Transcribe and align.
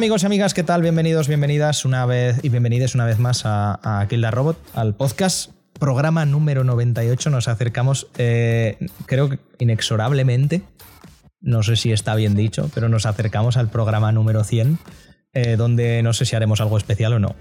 Amigos 0.00 0.22
y 0.22 0.26
amigas, 0.26 0.54
¿qué 0.54 0.62
tal? 0.62 0.80
Bienvenidos, 0.80 1.28
bienvenidas 1.28 1.84
una 1.84 2.06
vez 2.06 2.42
y 2.42 2.48
bienvenidas 2.48 2.94
una 2.94 3.04
vez 3.04 3.18
más 3.18 3.44
a, 3.44 4.00
a 4.00 4.08
Kill 4.08 4.22
the 4.22 4.30
Robot, 4.30 4.56
al 4.74 4.94
podcast, 4.94 5.50
programa 5.78 6.24
número 6.24 6.64
98. 6.64 7.28
Nos 7.28 7.48
acercamos, 7.48 8.06
eh, 8.16 8.78
creo 9.04 9.28
que 9.28 9.38
inexorablemente, 9.58 10.62
no 11.42 11.62
sé 11.62 11.76
si 11.76 11.92
está 11.92 12.14
bien 12.14 12.34
dicho, 12.34 12.70
pero 12.74 12.88
nos 12.88 13.04
acercamos 13.04 13.58
al 13.58 13.68
programa 13.68 14.10
número 14.10 14.42
100, 14.42 14.78
eh, 15.34 15.56
donde 15.56 16.02
no 16.02 16.14
sé 16.14 16.24
si 16.24 16.34
haremos 16.34 16.62
algo 16.62 16.78
especial 16.78 17.12
o 17.12 17.18
no. 17.18 17.36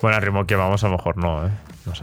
Bueno, 0.00 0.16
al 0.16 0.24
ritmo 0.24 0.44
que 0.44 0.56
vamos, 0.56 0.82
a 0.82 0.88
lo 0.88 0.96
mejor 0.96 1.18
no, 1.18 1.46
¿eh? 1.46 1.50
No 1.86 1.94
sé. 1.94 2.02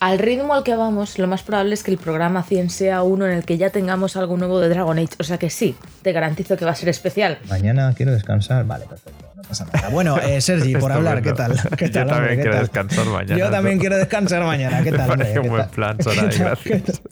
Al 0.00 0.18
ritmo 0.20 0.54
al 0.54 0.64
que 0.64 0.74
vamos, 0.74 1.18
lo 1.18 1.26
más 1.26 1.42
probable 1.42 1.74
es 1.74 1.82
que 1.82 1.90
el 1.90 1.98
programa 1.98 2.44
100 2.44 2.70
sea 2.70 3.02
uno 3.02 3.26
en 3.26 3.32
el 3.32 3.44
que 3.44 3.58
ya 3.58 3.68
tengamos 3.68 4.16
algo 4.16 4.38
nuevo 4.38 4.58
de 4.58 4.70
Dragon 4.70 4.98
Age. 4.98 5.16
O 5.18 5.22
sea 5.22 5.36
que 5.36 5.50
sí, 5.50 5.76
te 6.00 6.12
garantizo 6.12 6.56
que 6.56 6.64
va 6.64 6.70
a 6.70 6.74
ser 6.74 6.88
especial. 6.88 7.38
Mañana 7.50 7.92
quiero 7.94 8.12
descansar. 8.12 8.64
Vale, 8.64 8.86
perfecto. 8.86 9.23
No 9.44 9.48
pasa 9.48 9.66
nada. 9.72 9.88
Bueno, 9.90 10.18
eh, 10.18 10.40
Sergi, 10.42 10.74
por 10.76 10.90
hablar, 10.90 11.22
¿qué 11.22 11.32
tal? 11.32 11.54
¿Qué 11.76 11.88
tal, 11.88 12.06
Yo 12.08 12.14
también 12.14 12.36
¿Qué 12.36 12.42
quiero 12.42 12.52
tal? 12.56 12.60
descansar 12.62 13.06
mañana. 13.06 13.38
Yo 13.38 13.50
también 13.50 13.78
quiero 13.78 13.96
descansar 13.96 14.44
mañana. 14.44 14.82
¿Qué 14.82 14.92
tal? 14.92 15.16
gracias. 15.16 17.02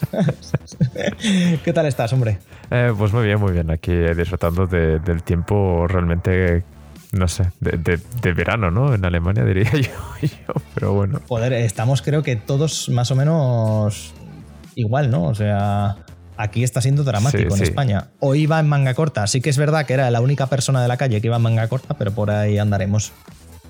¿Qué 1.64 1.72
tal 1.72 1.86
estás, 1.86 2.12
hombre? 2.12 2.39
Eh, 2.70 2.92
pues 2.97 3.12
muy 3.12 3.24
bien, 3.24 3.39
muy 3.41 3.52
bien. 3.52 3.70
Aquí 3.70 3.92
eh, 3.92 4.14
disfrutando 4.14 4.66
de- 4.66 4.98
del 5.00 5.22
tiempo 5.22 5.86
realmente, 5.89 6.64
no 7.12 7.28
sé, 7.28 7.44
de, 7.61 7.72
de- 7.78 8.00
de 8.22 8.33
verano, 8.33 8.70
¿no? 8.70 8.94
En 8.94 9.05
Alemania 9.05 9.44
diría 9.44 9.70
yo, 9.72 9.80
yo, 10.22 10.55
Pero 10.74 10.92
bueno. 10.94 11.20
Joder, 11.28 11.52
estamos 11.52 12.02
creo 12.02 12.22
que 12.22 12.36
todos 12.36 12.89
más 12.89 13.11
o 13.11 13.14
menos 13.17 14.14
igual, 14.74 15.11
¿no? 15.11 15.24
O 15.24 15.34
sea, 15.34 15.96
aquí 16.36 16.64
está 16.64 16.80
siendo 16.80 17.05
dramático 17.05 17.50
Sí, 17.50 17.52
en 17.52 17.56
sí. 17.58 17.62
España. 17.64 18.08
Hoy 18.20 18.42
iba 18.42 18.58
en 18.58 18.69
manga 18.69 18.94
corta. 18.94 19.27
Sí 19.27 19.41
que 19.41 19.50
es 19.50 19.56
verdad 19.58 19.86
que 19.86 19.94
era 19.94 20.11
la 20.11 20.20
única 20.20 20.47
persona 20.47 20.80
de 20.83 20.89
la 20.89 20.97
calle 20.97 21.20
que 21.20 21.27
iba 21.28 21.36
en 21.36 21.42
manga 21.42 21.69
corta, 21.69 21.94
pero 21.94 22.12
por 22.12 22.30
ahí 22.30 22.58
andaremos. 22.58 23.12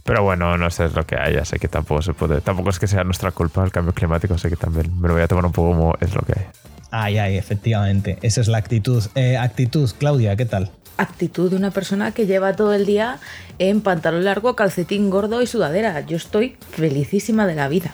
Pero 0.04 0.22
bueno, 0.24 0.56
no 0.58 0.70
sé 0.70 0.86
es 0.86 0.94
lo 0.94 1.06
que 1.06 1.16
hay. 1.16 1.34
Ya 1.34 1.44
sé 1.44 1.58
que 1.58 1.68
tampoco 1.68 2.02
se 2.02 2.12
puede. 2.12 2.40
Tampoco 2.40 2.70
es 2.70 2.78
que 2.78 2.86
sea 2.88 3.04
nuestra 3.04 3.30
culpa 3.30 3.62
el 3.64 3.70
cambio 3.70 3.92
climático. 3.94 4.36
Sé 4.38 4.48
que 4.50 4.56
también 4.56 5.00
me 5.00 5.08
lo 5.08 5.14
voy 5.14 5.22
a 5.22 5.28
tomar 5.28 5.44
un 5.46 5.52
poco 5.52 5.70
como 5.70 5.94
es 6.00 6.14
lo 6.14 6.22
que 6.22 6.32
hay. 6.38 6.46
Ay, 6.90 7.18
ay, 7.18 7.36
efectivamente. 7.38 8.18
Esa 8.22 8.40
es 8.40 8.48
la 8.48 8.58
actitud. 8.58 9.02
Eh, 9.14 9.36
actitud, 9.36 9.90
Claudia, 9.98 10.34
¿qué 10.36 10.44
tal? 10.44 10.70
Actitud 10.98 11.50
de 11.50 11.56
una 11.56 11.70
persona 11.70 12.12
que 12.12 12.26
lleva 12.26 12.54
todo 12.54 12.74
el 12.74 12.84
día 12.84 13.18
en 13.58 13.80
pantalón 13.80 14.24
largo, 14.24 14.56
calcetín 14.56 15.08
gordo 15.08 15.40
y 15.40 15.46
sudadera. 15.46 16.00
Yo 16.00 16.16
estoy 16.16 16.56
felicísima 16.70 17.46
de 17.46 17.54
la 17.54 17.68
vida. 17.68 17.92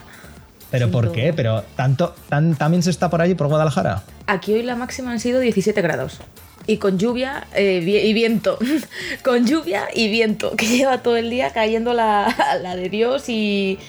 ¿Pero 0.71 0.91
por 0.91 1.11
qué? 1.11 1.33
¿Pero 1.33 1.63
tanto, 1.75 2.13
tan, 2.29 2.55
también 2.55 2.83
se 2.83 2.89
está 2.91 3.09
por 3.09 3.21
allí, 3.21 3.35
por 3.35 3.47
Guadalajara? 3.47 4.03
Aquí 4.27 4.53
hoy 4.53 4.63
la 4.63 4.75
máxima 4.75 5.11
han 5.11 5.19
sido 5.19 5.39
17 5.39 5.81
grados. 5.81 6.19
Y 6.67 6.77
con 6.77 6.99
lluvia 6.99 7.47
eh, 7.55 7.81
y 7.83 8.13
viento. 8.13 8.59
con 9.23 9.47
lluvia 9.47 9.87
y 9.93 10.09
viento. 10.09 10.55
Que 10.55 10.67
lleva 10.77 10.99
todo 10.99 11.17
el 11.17 11.29
día 11.29 11.51
cayendo 11.51 11.93
la, 11.93 12.35
la 12.61 12.75
de 12.75 12.89
Dios 12.89 13.27
y 13.29 13.79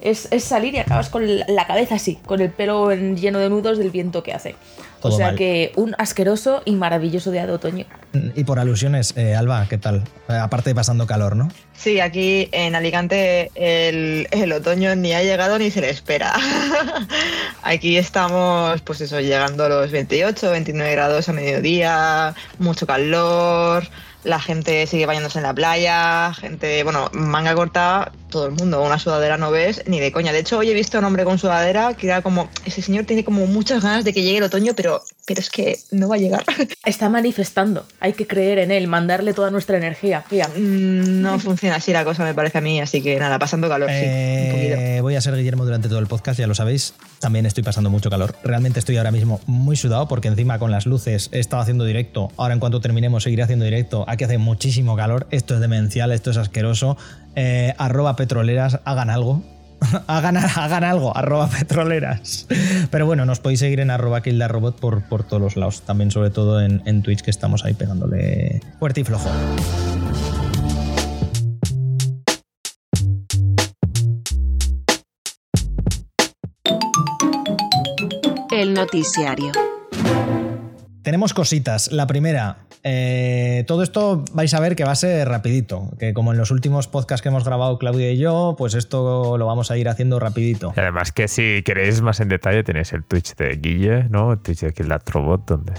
es, 0.00 0.28
es 0.30 0.44
salir 0.44 0.74
y 0.74 0.78
acabas 0.78 1.08
con 1.08 1.24
la 1.26 1.66
cabeza 1.66 1.96
así, 1.96 2.16
con 2.24 2.40
el 2.40 2.50
pelo 2.50 2.92
en- 2.92 3.16
lleno 3.16 3.40
de 3.40 3.48
nudos 3.50 3.78
del 3.78 3.90
viento 3.90 4.22
que 4.22 4.32
hace. 4.32 4.54
Todo 5.00 5.14
o 5.14 5.16
sea 5.16 5.28
mal. 5.28 5.36
que 5.36 5.72
un 5.76 5.94
asqueroso 5.98 6.62
y 6.64 6.72
maravilloso 6.72 7.30
día 7.30 7.46
de 7.46 7.52
otoño. 7.52 7.86
Y 8.34 8.44
por 8.44 8.58
alusiones, 8.58 9.14
eh, 9.16 9.34
Alba, 9.34 9.66
¿qué 9.68 9.78
tal? 9.78 10.04
Eh, 10.28 10.32
aparte 10.32 10.70
de 10.70 10.74
pasando 10.74 11.06
calor, 11.06 11.36
¿no? 11.36 11.48
Sí, 11.74 12.00
aquí 12.00 12.48
en 12.52 12.74
Alicante 12.74 13.50
el, 13.54 14.26
el 14.30 14.52
otoño 14.52 14.96
ni 14.96 15.12
ha 15.12 15.22
llegado 15.22 15.58
ni 15.58 15.70
se 15.70 15.80
le 15.80 15.90
espera. 15.90 16.34
aquí 17.62 17.96
estamos, 17.96 18.80
pues 18.82 19.00
eso, 19.00 19.20
llegando 19.20 19.64
a 19.64 19.68
los 19.68 19.90
28, 19.90 20.50
29 20.50 20.92
grados 20.92 21.28
a 21.28 21.32
mediodía, 21.32 22.34
mucho 22.58 22.86
calor, 22.86 23.84
la 24.24 24.40
gente 24.40 24.86
sigue 24.86 25.06
bañándose 25.06 25.38
en 25.38 25.44
la 25.44 25.54
playa, 25.54 26.32
gente, 26.34 26.82
bueno, 26.82 27.08
manga 27.12 27.54
corta, 27.54 28.12
todo 28.30 28.46
el 28.46 28.52
mundo, 28.52 28.82
una 28.82 28.98
sudadera 28.98 29.36
no 29.38 29.50
ves 29.50 29.82
ni 29.86 30.00
de 30.00 30.12
coña. 30.12 30.32
De 30.32 30.40
hecho, 30.40 30.58
hoy 30.58 30.70
he 30.70 30.74
visto 30.74 30.96
a 30.96 31.00
un 31.00 31.06
hombre 31.06 31.24
con 31.24 31.38
sudadera 31.38 31.94
que 31.94 32.06
era 32.06 32.22
como, 32.22 32.48
ese 32.64 32.82
señor 32.82 33.04
tiene 33.04 33.24
como 33.24 33.46
muchas 33.46 33.82
ganas 33.82 34.04
de 34.04 34.12
que 34.12 34.22
llegue 34.22 34.38
el 34.38 34.44
otoño, 34.44 34.72
pero, 34.76 35.02
pero 35.26 35.40
es 35.40 35.50
que 35.50 35.78
no 35.90 36.08
va 36.08 36.16
a 36.16 36.18
llegar. 36.18 36.44
Está 36.84 37.08
manifestando. 37.08 37.86
Hay 38.00 38.12
que 38.12 38.26
creer 38.26 38.58
en 38.58 38.70
él, 38.70 38.86
mandarle 38.86 39.32
toda 39.34 39.50
nuestra 39.50 39.76
energía. 39.76 40.24
Mira, 40.30 40.48
Mm, 40.56 41.20
No 41.22 41.38
funciona 41.38 41.76
así 41.76 41.92
la 41.92 42.04
cosa, 42.04 42.24
me 42.24 42.34
parece 42.34 42.58
a 42.58 42.60
mí, 42.60 42.80
así 42.80 43.02
que 43.02 43.18
nada, 43.18 43.38
pasando 43.38 43.68
calor, 43.68 43.88
sí, 43.90 43.96
un 43.96 44.52
poquito. 44.52 44.74
Eh, 44.76 45.00
voy 45.00 45.14
a 45.16 45.20
ser 45.20 45.34
Guillermo 45.36 45.64
durante 45.64 45.88
todo 45.88 45.98
el 45.98 46.06
podcast, 46.06 46.38
ya 46.38 46.46
lo 46.46 46.54
sabéis. 46.54 46.94
También 47.20 47.46
estoy 47.46 47.62
pasando 47.64 47.90
mucho 47.90 48.10
calor. 48.10 48.34
Realmente 48.44 48.78
estoy 48.78 48.96
ahora 48.96 49.10
mismo 49.10 49.40
muy 49.46 49.76
sudado 49.76 50.06
porque 50.08 50.28
encima 50.28 50.58
con 50.58 50.70
las 50.70 50.86
luces 50.86 51.28
he 51.32 51.40
estado 51.40 51.62
haciendo 51.62 51.84
directo. 51.84 52.30
Ahora 52.36 52.54
en 52.54 52.60
cuanto 52.60 52.80
terminemos 52.80 53.22
seguiré 53.24 53.42
haciendo 53.42 53.64
directo. 53.64 54.04
Aquí 54.08 54.24
hace 54.24 54.38
muchísimo 54.38 54.96
calor. 54.96 55.26
Esto 55.30 55.54
es 55.54 55.60
demencial, 55.60 56.12
esto 56.12 56.30
es 56.30 56.36
asqueroso. 56.36 56.96
Eh, 57.34 57.74
arroba 57.78 58.16
petroleras, 58.16 58.80
hagan 58.84 59.10
algo. 59.10 59.42
hagan, 60.06 60.36
hagan 60.36 60.84
algo, 60.84 61.16
arroba 61.16 61.48
petroleras. 61.48 62.46
Pero 62.90 63.06
bueno, 63.06 63.24
nos 63.24 63.40
podéis 63.40 63.60
seguir 63.60 63.80
en 63.80 63.90
arroba 63.90 64.22
kildarrobot 64.22 64.78
por, 64.80 65.02
por 65.02 65.24
todos 65.24 65.40
los 65.40 65.56
lados. 65.56 65.82
También 65.82 66.10
sobre 66.10 66.30
todo 66.30 66.60
en, 66.60 66.82
en 66.84 67.02
Twitch 67.02 67.22
que 67.22 67.30
estamos 67.30 67.64
ahí 67.64 67.74
pegándole 67.74 68.60
fuerte 68.78 69.00
y 69.00 69.04
flojo. 69.04 69.30
El 78.50 78.74
noticiario. 78.74 79.52
Tenemos 81.02 81.32
cositas. 81.32 81.92
La 81.92 82.08
primera, 82.08 82.66
eh, 82.84 83.64
todo 83.66 83.82
esto 83.82 84.24
vais 84.32 84.52
a 84.54 84.60
ver 84.60 84.76
que 84.76 84.84
va 84.84 84.92
a 84.92 84.96
ser 84.96 85.28
rapidito, 85.28 85.90
que 85.98 86.12
como 86.14 86.32
en 86.32 86.38
los 86.38 86.50
últimos 86.50 86.88
podcasts 86.88 87.22
que 87.22 87.28
hemos 87.28 87.44
grabado 87.44 87.78
Claudia 87.78 88.10
y 88.10 88.18
yo, 88.18 88.54
pues 88.56 88.74
esto 88.74 89.36
lo 89.36 89.46
vamos 89.46 89.70
a 89.70 89.76
ir 89.76 89.88
haciendo 89.88 90.18
rapidito. 90.20 90.72
Y 90.76 90.80
además 90.80 91.12
que 91.12 91.28
si 91.28 91.62
queréis 91.64 92.00
más 92.02 92.20
en 92.20 92.28
detalle 92.28 92.62
tenéis 92.62 92.92
el 92.92 93.04
Twitch 93.04 93.34
de 93.36 93.56
Guille, 93.56 94.04
¿no? 94.10 94.32
El 94.32 94.38
Twitch 94.38 94.60
de 94.60 94.72
Killatrobot, 94.72 95.46
donde 95.46 95.72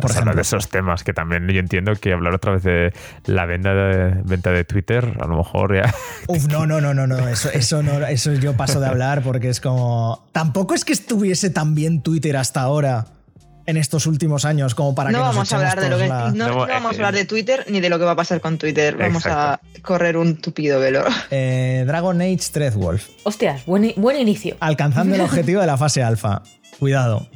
Por 0.00 0.10
ejemplo. 0.10 0.34
de 0.34 0.42
esos 0.42 0.68
temas 0.68 1.04
que 1.04 1.12
también 1.12 1.48
yo 1.48 1.58
entiendo 1.58 1.94
que 1.94 2.12
hablar 2.12 2.34
otra 2.34 2.52
vez 2.52 2.62
de 2.62 2.92
la 3.24 3.46
venta 3.46 3.74
de, 3.74 4.22
venta 4.24 4.50
de 4.50 4.64
Twitter, 4.64 5.16
a 5.20 5.26
lo 5.26 5.38
mejor 5.38 5.74
ya... 5.74 5.94
Uf, 6.28 6.46
no, 6.48 6.66
no, 6.66 6.80
no, 6.80 6.92
no, 6.92 7.06
no, 7.06 7.28
eso, 7.28 7.50
eso 7.50 7.82
no, 7.82 8.06
eso 8.06 8.32
yo 8.34 8.54
paso 8.56 8.78
de 8.80 8.86
hablar 8.86 9.22
porque 9.22 9.48
es 9.48 9.60
como... 9.60 10.28
Tampoco 10.32 10.74
es 10.74 10.84
que 10.84 10.92
estuviese 10.92 11.50
tan 11.50 11.74
bien 11.74 12.02
Twitter 12.02 12.36
hasta 12.36 12.60
ahora 12.60 13.06
en 13.66 13.76
estos 13.76 14.06
últimos 14.06 14.44
años 14.44 14.74
como 14.74 14.94
para 14.94 15.10
no 15.10 15.18
que 15.18 15.24
nos 15.24 15.34
vamos 15.34 15.52
a 15.52 15.56
echemos 15.56 15.72
hablar 15.72 15.84
de 15.84 15.90
lo 15.90 15.98
que 15.98 16.08
la- 16.08 16.30
no, 16.30 16.48
No, 16.48 16.54
no 16.54 16.66
vamos 16.66 16.92
eh, 16.92 16.94
a 16.94 16.98
hablar 16.98 17.14
de 17.14 17.24
Twitter 17.24 17.64
ni 17.68 17.80
de 17.80 17.88
lo 17.90 17.98
que 17.98 18.04
va 18.04 18.12
a 18.12 18.16
pasar 18.16 18.40
con 18.40 18.58
Twitter. 18.58 18.96
Vamos 18.96 19.26
a 19.26 19.60
correr 19.82 20.16
un 20.16 20.36
tupido 20.36 20.80
velo. 20.80 21.04
Eh, 21.30 21.84
Dragon 21.86 22.20
Age 22.20 22.38
Threadwolf, 22.52 23.08
hostias, 23.24 23.64
buen, 23.66 23.92
buen 23.96 24.16
inicio. 24.18 24.56
alcanzando 24.60 25.14
el 25.14 25.20
objetivo 25.28 25.60
de 25.60 25.66
la 25.66 25.76
fase 25.76 26.02
alfa. 26.02 26.42
Cuidado. 26.78 27.26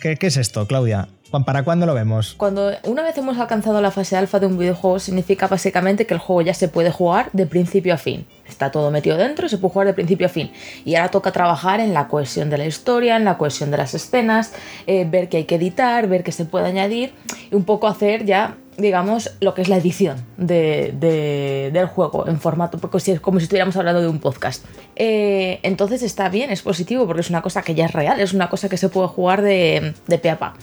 ¿Qué, 0.00 0.16
qué 0.16 0.26
es 0.28 0.36
esto, 0.36 0.66
Claudia? 0.66 1.08
¿Para 1.44 1.64
cuándo 1.64 1.86
lo 1.86 1.92
vemos? 1.94 2.34
Cuando 2.34 2.70
una 2.84 3.02
vez 3.02 3.18
hemos 3.18 3.36
alcanzado 3.38 3.80
la 3.82 3.90
fase 3.90 4.16
alfa 4.16 4.38
de 4.40 4.46
un 4.46 4.56
videojuego, 4.58 4.98
significa 4.98 5.48
básicamente 5.48 6.06
que 6.06 6.14
el 6.14 6.20
juego 6.20 6.40
ya 6.42 6.54
se 6.54 6.68
puede 6.68 6.90
jugar 6.90 7.28
de 7.32 7.46
principio 7.46 7.92
a 7.92 7.98
fin. 7.98 8.26
Está 8.48 8.70
todo 8.70 8.90
metido 8.90 9.16
dentro 9.18 9.46
y 9.46 9.48
se 9.50 9.58
puede 9.58 9.72
jugar 9.72 9.86
de 9.88 9.92
principio 9.94 10.26
a 10.28 10.30
fin. 10.30 10.50
Y 10.84 10.94
ahora 10.94 11.10
toca 11.10 11.32
trabajar 11.32 11.80
en 11.80 11.92
la 11.92 12.08
cohesión 12.08 12.48
de 12.48 12.58
la 12.58 12.64
historia, 12.66 13.16
en 13.16 13.24
la 13.24 13.36
cohesión 13.36 13.70
de 13.70 13.76
las 13.76 13.92
escenas, 13.92 14.52
eh, 14.86 15.06
ver 15.10 15.28
qué 15.28 15.38
hay 15.38 15.44
que 15.44 15.56
editar, 15.56 16.06
ver 16.08 16.22
qué 16.22 16.32
se 16.32 16.46
puede 16.46 16.66
añadir 16.66 17.12
y 17.50 17.54
un 17.54 17.64
poco 17.64 17.86
hacer 17.86 18.24
ya, 18.24 18.56
digamos, 18.78 19.30
lo 19.40 19.52
que 19.52 19.62
es 19.62 19.68
la 19.68 19.76
edición 19.76 20.24
de- 20.38 20.94
de- 20.98 21.70
del 21.72 21.86
juego 21.86 22.28
en 22.28 22.40
formato, 22.40 22.78
porque 22.78 23.00
si 23.00 23.10
es 23.10 23.20
como 23.20 23.40
si 23.40 23.44
estuviéramos 23.44 23.76
hablando 23.76 24.00
de 24.00 24.08
un 24.08 24.20
podcast. 24.20 24.64
Eh, 24.94 25.58
entonces 25.64 26.02
está 26.02 26.28
bien, 26.30 26.50
es 26.50 26.62
positivo 26.62 27.04
porque 27.06 27.20
es 27.20 27.28
una 27.30 27.42
cosa 27.42 27.60
que 27.62 27.74
ya 27.74 27.84
es 27.86 27.92
real, 27.92 28.20
es 28.20 28.32
una 28.32 28.48
cosa 28.48 28.68
que 28.70 28.76
se 28.78 28.88
puede 28.88 29.08
jugar 29.08 29.42
de, 29.42 29.92
de 30.06 30.18
pe 30.18 30.30
a 30.30 30.38
pa 30.38 30.54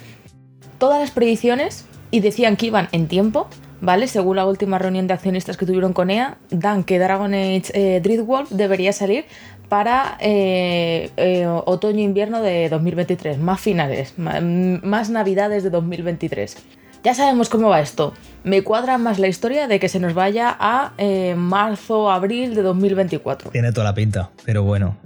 todas 0.83 0.99
las 0.99 1.11
predicciones 1.11 1.85
y 2.11 2.19
decían 2.19 2.57
que 2.57 2.65
iban 2.65 2.89
en 2.91 3.07
tiempo, 3.07 3.47
¿vale? 3.79 4.09
Según 4.09 4.35
la 4.35 4.45
última 4.45 4.79
reunión 4.79 5.07
de 5.07 5.13
accionistas 5.13 5.55
que 5.55 5.65
tuvieron 5.65 5.93
con 5.93 6.09
EA, 6.09 6.35
dan 6.49 6.83
que 6.83 6.99
Dragon 6.99 7.33
Age 7.33 7.71
eh, 7.73 8.01
Dreadwolf 8.03 8.49
debería 8.51 8.91
salir 8.91 9.23
para 9.69 10.17
eh, 10.19 11.09
eh, 11.15 11.47
otoño-invierno 11.47 12.41
de 12.41 12.67
2023, 12.67 13.37
más 13.37 13.61
finales, 13.61 14.15
ma- 14.17 14.41
más 14.41 15.09
navidades 15.09 15.63
de 15.63 15.69
2023. 15.69 16.57
Ya 17.05 17.13
sabemos 17.13 17.47
cómo 17.47 17.69
va 17.69 17.79
esto. 17.79 18.13
Me 18.43 18.61
cuadra 18.61 18.97
más 18.97 19.19
la 19.19 19.27
historia 19.29 19.67
de 19.69 19.79
que 19.79 19.87
se 19.87 20.01
nos 20.01 20.13
vaya 20.13 20.53
a 20.59 20.91
eh, 20.97 21.33
marzo, 21.37 22.11
abril 22.11 22.55
de 22.55 22.61
2024. 22.61 23.51
Tiene 23.51 23.71
toda 23.71 23.85
la 23.85 23.93
pinta, 23.93 24.31
pero 24.43 24.63
bueno. 24.63 24.97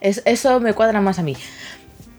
Es- 0.00 0.22
eso 0.26 0.60
me 0.60 0.74
cuadra 0.74 1.00
más 1.00 1.18
a 1.18 1.22
mí. 1.24 1.36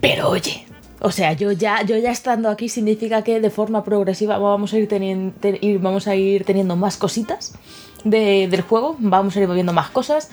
Pero 0.01 0.29
oye, 0.29 0.65
o 1.01 1.11
sea, 1.11 1.33
yo 1.33 1.51
ya, 1.51 1.81
yo 1.83 1.97
ya 1.97 2.11
estando 2.11 2.49
aquí 2.49 2.69
significa 2.69 3.23
que 3.23 3.39
de 3.39 3.49
forma 3.49 3.83
progresiva 3.83 4.37
vamos 4.37 4.73
a 4.73 4.77
ir, 4.77 4.87
teniendo, 4.87 5.33
vamos 5.79 6.07
a 6.07 6.15
ir 6.15 6.43
teniendo 6.45 6.75
más 6.75 6.97
cositas 6.97 7.53
de- 8.03 8.47
del 8.49 8.61
juego, 8.61 8.95
vamos 8.99 9.35
a 9.35 9.41
ir 9.41 9.47
viendo 9.49 9.73
más 9.73 9.89
cosas. 9.89 10.29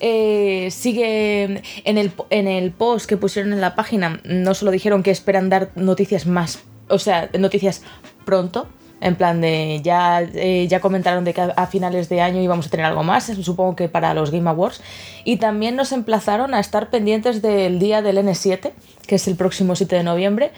Eh, 0.00 0.68
sigue 0.70 1.62
en 1.84 1.98
el, 1.98 2.12
en 2.30 2.46
el 2.46 2.70
post 2.70 3.06
que 3.06 3.16
pusieron 3.16 3.52
en 3.52 3.60
la 3.60 3.74
página, 3.74 4.20
no 4.24 4.54
solo 4.54 4.70
dijeron 4.70 5.02
que 5.02 5.10
esperan 5.10 5.48
dar 5.50 5.70
noticias 5.74 6.24
más, 6.26 6.60
o 6.88 6.98
sea, 7.00 7.28
noticias 7.38 7.82
pronto, 8.24 8.68
En 9.00 9.14
plan 9.14 9.40
de, 9.40 9.80
ya, 9.82 10.22
eh, 10.22 10.66
ya 10.68 10.80
comentaron 10.80 11.24
de 11.24 11.32
que 11.32 11.40
a, 11.40 11.66
finales 11.66 12.08
de 12.08 12.20
año 12.20 12.42
íbamos 12.42 12.66
a 12.66 12.70
tener 12.70 12.86
algo 12.86 13.04
más, 13.04 13.24
supongo 13.42 13.76
que 13.76 13.88
para 13.88 14.12
los 14.12 14.32
Game 14.32 14.50
Awards. 14.50 14.80
Y 15.24 15.36
también 15.36 15.76
nos 15.76 15.92
emplazaron 15.92 16.52
a 16.52 16.60
estar 16.60 16.90
pendientes 16.90 17.40
del 17.40 17.78
día 17.78 18.02
del 18.02 18.18
N7, 18.18 18.72
que 19.06 19.14
es 19.14 19.28
el 19.28 19.36
próximo 19.36 19.76
7 19.76 19.96
de 19.96 20.02
noviembre. 20.02 20.50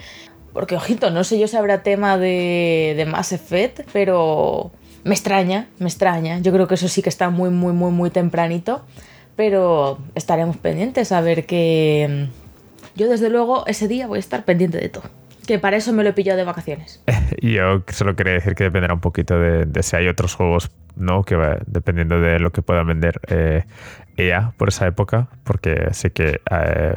Porque, 0.55 0.75
ojito, 0.75 1.11
no 1.11 1.23
sé 1.23 1.39
yo 1.39 1.49
si 1.49 1.57
habrá 1.57 1.83
tema 1.83 2.17
de, 2.17 2.95
de 2.97 3.05
Mass 3.05 3.33
Effect, 3.33 3.83
pero 3.93 4.71
me 5.05 5.15
extraña, 5.15 5.69
me 5.79 5.89
extraña. 5.89 6.41
Yo 6.41 6.51
creo 6.53 6.67
que 6.67 6.75
eso 6.75 6.89
sí 6.89 7.03
que 7.03 7.11
está 7.11 7.29
muy, 7.31 7.51
muy, 7.51 7.75
muy, 7.75 7.91
muy 7.91 8.11
tempranito. 8.11 8.83
Pero 9.37 9.99
estaremos 10.15 10.57
pendientes 10.57 11.13
a 11.13 11.21
ver 11.21 11.47
qué... 11.47 12.29
Yo 12.97 13.09
desde 13.09 13.31
luego 13.31 13.67
ese 13.67 13.87
día 13.87 14.07
voy 14.07 14.17
a 14.17 14.21
estar 14.21 14.45
pendiente 14.45 14.79
de 14.79 14.89
todo 14.89 15.20
que 15.51 15.59
para 15.59 15.77
eso 15.77 15.93
me 15.93 16.05
lo 16.05 16.11
he 16.11 16.13
pillado 16.13 16.39
de 16.39 16.45
vacaciones. 16.45 17.03
Yo 17.43 17.83
solo 17.89 18.15
quería 18.15 18.35
decir 18.35 18.55
que 18.55 18.63
dependerá 18.63 18.95
un 18.95 19.01
poquito 19.01 19.37
de, 19.37 19.83
si 19.83 19.97
hay 19.97 20.07
otros 20.07 20.37
juegos, 20.37 20.71
¿no? 20.95 21.25
Que 21.25 21.35
va, 21.35 21.59
dependiendo 21.67 22.21
de 22.21 22.39
lo 22.39 22.53
que 22.53 22.63
pueda 22.63 22.85
vender 22.85 23.21
eh, 23.27 23.65
ella 24.17 24.53
por 24.59 24.69
esa 24.69 24.87
época, 24.87 25.29
porque 25.43 25.89
sé 25.93 26.13
que... 26.13 26.41
Eh, 26.53 26.97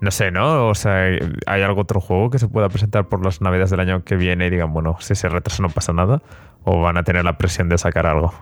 no 0.00 0.10
sé, 0.10 0.32
¿no? 0.32 0.66
O 0.66 0.74
sea, 0.74 1.04
¿hay 1.46 1.62
algún 1.62 1.82
otro 1.82 2.00
juego 2.00 2.30
que 2.30 2.40
se 2.40 2.48
pueda 2.48 2.68
presentar 2.68 3.08
por 3.08 3.24
las 3.24 3.40
navidades 3.40 3.70
del 3.70 3.78
año 3.78 4.02
que 4.02 4.16
viene 4.16 4.48
y 4.48 4.50
digan, 4.50 4.72
bueno, 4.72 4.96
si 4.98 5.14
se 5.14 5.28
retrasa 5.28 5.62
no 5.62 5.70
pasa 5.70 5.92
nada? 5.92 6.22
¿O 6.64 6.80
van 6.80 6.96
a 6.96 7.04
tener 7.04 7.24
la 7.24 7.38
presión 7.38 7.68
de 7.68 7.78
sacar 7.78 8.06
algo? 8.06 8.34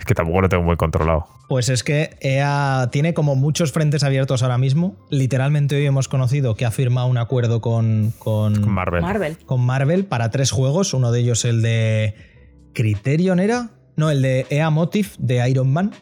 Es 0.00 0.06
que 0.06 0.14
tampoco 0.14 0.40
lo 0.40 0.48
tengo 0.48 0.64
muy 0.64 0.78
controlado. 0.78 1.26
Pues 1.46 1.68
es 1.68 1.84
que 1.84 2.16
EA 2.22 2.88
tiene 2.90 3.12
como 3.12 3.36
muchos 3.36 3.70
frentes 3.70 4.02
abiertos 4.02 4.42
ahora 4.42 4.56
mismo. 4.56 4.96
Literalmente 5.10 5.76
hoy 5.76 5.84
hemos 5.84 6.08
conocido 6.08 6.54
que 6.54 6.64
ha 6.64 6.70
firmado 6.70 7.06
un 7.06 7.18
acuerdo 7.18 7.60
con, 7.60 8.14
con, 8.18 8.72
Marvel. 8.72 9.36
Con 9.44 9.60
Marvel 9.60 10.06
para 10.06 10.30
tres 10.30 10.52
juegos. 10.52 10.94
Uno 10.94 11.12
de 11.12 11.20
ellos 11.20 11.44
el 11.44 11.60
de 11.60 12.14
Criterion 12.72 13.40
era. 13.40 13.72
No, 13.96 14.10
el 14.10 14.22
de 14.22 14.46
EA 14.48 14.70
Motive 14.70 15.10
de 15.18 15.50
Iron 15.50 15.70
Man 15.70 15.92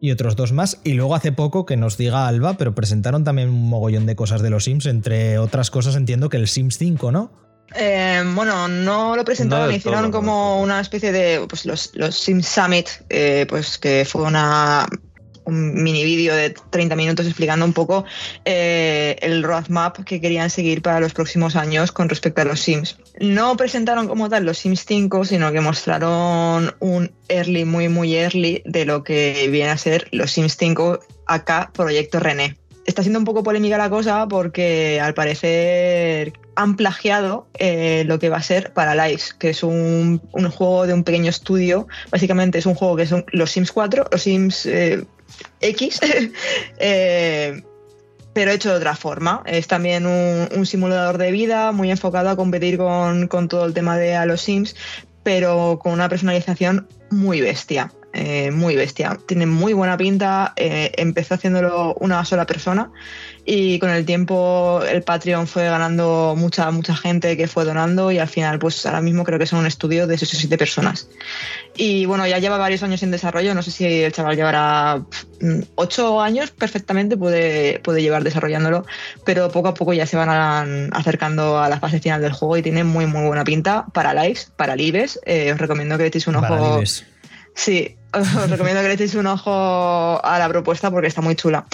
y 0.00 0.12
otros 0.12 0.36
dos 0.36 0.52
más. 0.52 0.80
Y 0.84 0.92
luego 0.92 1.16
hace 1.16 1.32
poco, 1.32 1.66
que 1.66 1.76
nos 1.76 1.96
diga 1.96 2.28
Alba, 2.28 2.54
pero 2.54 2.76
presentaron 2.76 3.24
también 3.24 3.48
un 3.48 3.68
mogollón 3.68 4.06
de 4.06 4.14
cosas 4.14 4.40
de 4.40 4.50
los 4.50 4.64
Sims. 4.64 4.86
Entre 4.86 5.38
otras 5.38 5.72
cosas, 5.72 5.96
entiendo 5.96 6.28
que 6.28 6.36
el 6.36 6.46
Sims 6.46 6.78
5, 6.78 7.10
¿no? 7.10 7.32
Eh, 7.74 8.22
bueno, 8.34 8.68
no 8.68 9.14
lo 9.14 9.24
presentaron, 9.24 9.74
hicieron 9.74 10.10
como 10.10 10.60
una 10.60 10.80
especie 10.80 11.12
de 11.12 11.44
pues, 11.48 11.66
los, 11.66 11.90
los 11.94 12.16
Sim 12.16 12.42
Summit, 12.42 12.88
eh, 13.10 13.46
pues 13.48 13.78
que 13.78 14.06
fue 14.08 14.22
una 14.22 14.86
un 15.48 15.82
mini 15.82 16.04
vídeo 16.04 16.36
de 16.36 16.50
30 16.50 16.94
minutos 16.94 17.26
explicando 17.26 17.64
un 17.64 17.72
poco 17.72 18.04
eh, 18.44 19.16
el 19.22 19.42
roadmap 19.42 20.04
que 20.04 20.20
querían 20.20 20.50
seguir 20.50 20.82
para 20.82 21.00
los 21.00 21.14
próximos 21.14 21.56
años 21.56 21.90
con 21.90 22.10
respecto 22.10 22.42
a 22.42 22.44
los 22.44 22.60
Sims. 22.60 22.98
No 23.18 23.56
presentaron 23.56 24.08
como 24.08 24.28
tal 24.28 24.44
los 24.44 24.58
Sims 24.58 24.84
5, 24.86 25.24
sino 25.24 25.50
que 25.50 25.62
mostraron 25.62 26.74
un 26.80 27.10
early, 27.28 27.64
muy, 27.64 27.88
muy 27.88 28.14
early 28.14 28.62
de 28.66 28.84
lo 28.84 29.02
que 29.02 29.48
viene 29.50 29.70
a 29.70 29.78
ser 29.78 30.06
los 30.12 30.32
Sims 30.32 30.54
5 30.58 31.00
acá, 31.26 31.70
Proyecto 31.72 32.20
René. 32.20 32.58
Está 32.84 33.02
siendo 33.02 33.18
un 33.18 33.24
poco 33.24 33.42
polémica 33.42 33.78
la 33.78 33.88
cosa 33.88 34.28
porque 34.28 35.00
al 35.00 35.14
parecer 35.14 36.34
han 36.58 36.74
plagiado 36.74 37.46
eh, 37.54 38.02
lo 38.04 38.18
que 38.18 38.30
va 38.30 38.38
a 38.38 38.42
ser 38.42 38.72
Paralives, 38.72 39.32
que 39.32 39.50
es 39.50 39.62
un, 39.62 40.20
juego 40.50 40.88
de 40.88 40.92
un 40.92 41.04
pequeño 41.04 41.30
estudio. 41.30 41.86
Básicamente 42.10 42.58
es 42.58 42.66
un 42.66 42.74
juego 42.74 42.96
que 42.96 43.06
son 43.06 43.24
los 43.28 43.52
Sims 43.52 43.70
4, 43.70 44.08
los 44.10 44.22
Sims 44.22 44.66
eh, 44.66 45.04
X, 45.60 46.00
eh, 46.80 47.62
pero 48.32 48.50
hecho 48.50 48.70
de 48.70 48.76
otra 48.76 48.96
forma. 48.96 49.44
Es 49.46 49.68
también 49.68 50.04
un, 50.04 50.66
simulador 50.66 51.16
de 51.16 51.30
vida 51.30 51.70
muy 51.70 51.92
enfocado 51.92 52.28
a 52.28 52.34
competir 52.34 52.76
con, 52.76 53.28
todo 53.48 53.64
el 53.64 53.72
tema 53.72 53.96
de 53.96 54.16
a 54.16 54.26
los 54.26 54.40
Sims, 54.40 54.74
pero 55.22 55.78
con 55.80 55.92
una 55.92 56.08
personalización 56.08 56.88
muy 57.10 57.40
bestia. 57.40 57.92
Muy 58.52 58.76
bestia. 58.76 59.18
Tiene 59.26 59.46
muy 59.46 59.72
buena 59.72 59.96
pinta. 59.96 60.52
empezó 60.56 61.34
haciéndolo 61.34 61.94
una 62.00 62.24
sola 62.24 62.46
persona 62.46 62.90
y 63.50 63.78
con 63.78 63.88
el 63.88 64.04
tiempo 64.04 64.82
el 64.86 65.02
Patreon 65.02 65.46
fue 65.46 65.64
ganando 65.64 66.34
mucha, 66.36 66.70
mucha 66.70 66.94
gente 66.94 67.34
que 67.34 67.48
fue 67.48 67.64
donando 67.64 68.12
y 68.12 68.18
al 68.18 68.28
final 68.28 68.58
pues 68.58 68.84
ahora 68.84 69.00
mismo 69.00 69.24
creo 69.24 69.38
que 69.38 69.46
son 69.46 69.60
un 69.60 69.66
estudio 69.66 70.06
de 70.06 70.18
6 70.18 70.34
o 70.34 70.36
7 70.36 70.58
personas. 70.58 71.08
Y 71.74 72.04
bueno, 72.04 72.26
ya 72.26 72.40
lleva 72.40 72.58
varios 72.58 72.82
años 72.82 73.02
en 73.02 73.10
desarrollo, 73.10 73.54
no 73.54 73.62
sé 73.62 73.70
si 73.70 73.86
el 73.86 74.12
chaval 74.12 74.36
llevará 74.36 75.02
8 75.76 76.14
mm, 76.14 76.18
años 76.18 76.50
perfectamente, 76.50 77.16
puede, 77.16 77.78
puede 77.78 78.02
llevar 78.02 78.22
desarrollándolo, 78.22 78.84
pero 79.24 79.50
poco 79.50 79.68
a 79.68 79.74
poco 79.74 79.94
ya 79.94 80.04
se 80.04 80.18
van 80.18 80.90
acercando 80.92 81.58
a 81.58 81.70
la 81.70 81.80
fase 81.80 82.00
final 82.00 82.20
del 82.20 82.32
juego 82.32 82.58
y 82.58 82.62
tiene 82.62 82.84
muy 82.84 83.06
muy 83.06 83.26
buena 83.26 83.44
pinta 83.44 83.86
para 83.94 84.12
lives, 84.12 84.52
para 84.56 84.76
lives. 84.76 85.18
Eh, 85.24 85.52
os 85.54 85.58
recomiendo 85.58 85.96
que 85.96 86.04
echéis 86.04 86.26
un 86.26 86.36
ojo. 86.36 86.82
Sí, 87.54 87.97
os 88.12 88.32
recomiendo 88.50 88.80
que 88.82 88.88
le 88.88 88.94
echéis 88.94 89.14
un 89.14 89.26
ojo 89.26 90.20
a 90.24 90.38
la 90.38 90.48
propuesta 90.48 90.90
porque 90.90 91.08
está 91.08 91.20
muy 91.20 91.34
chula. 91.34 91.66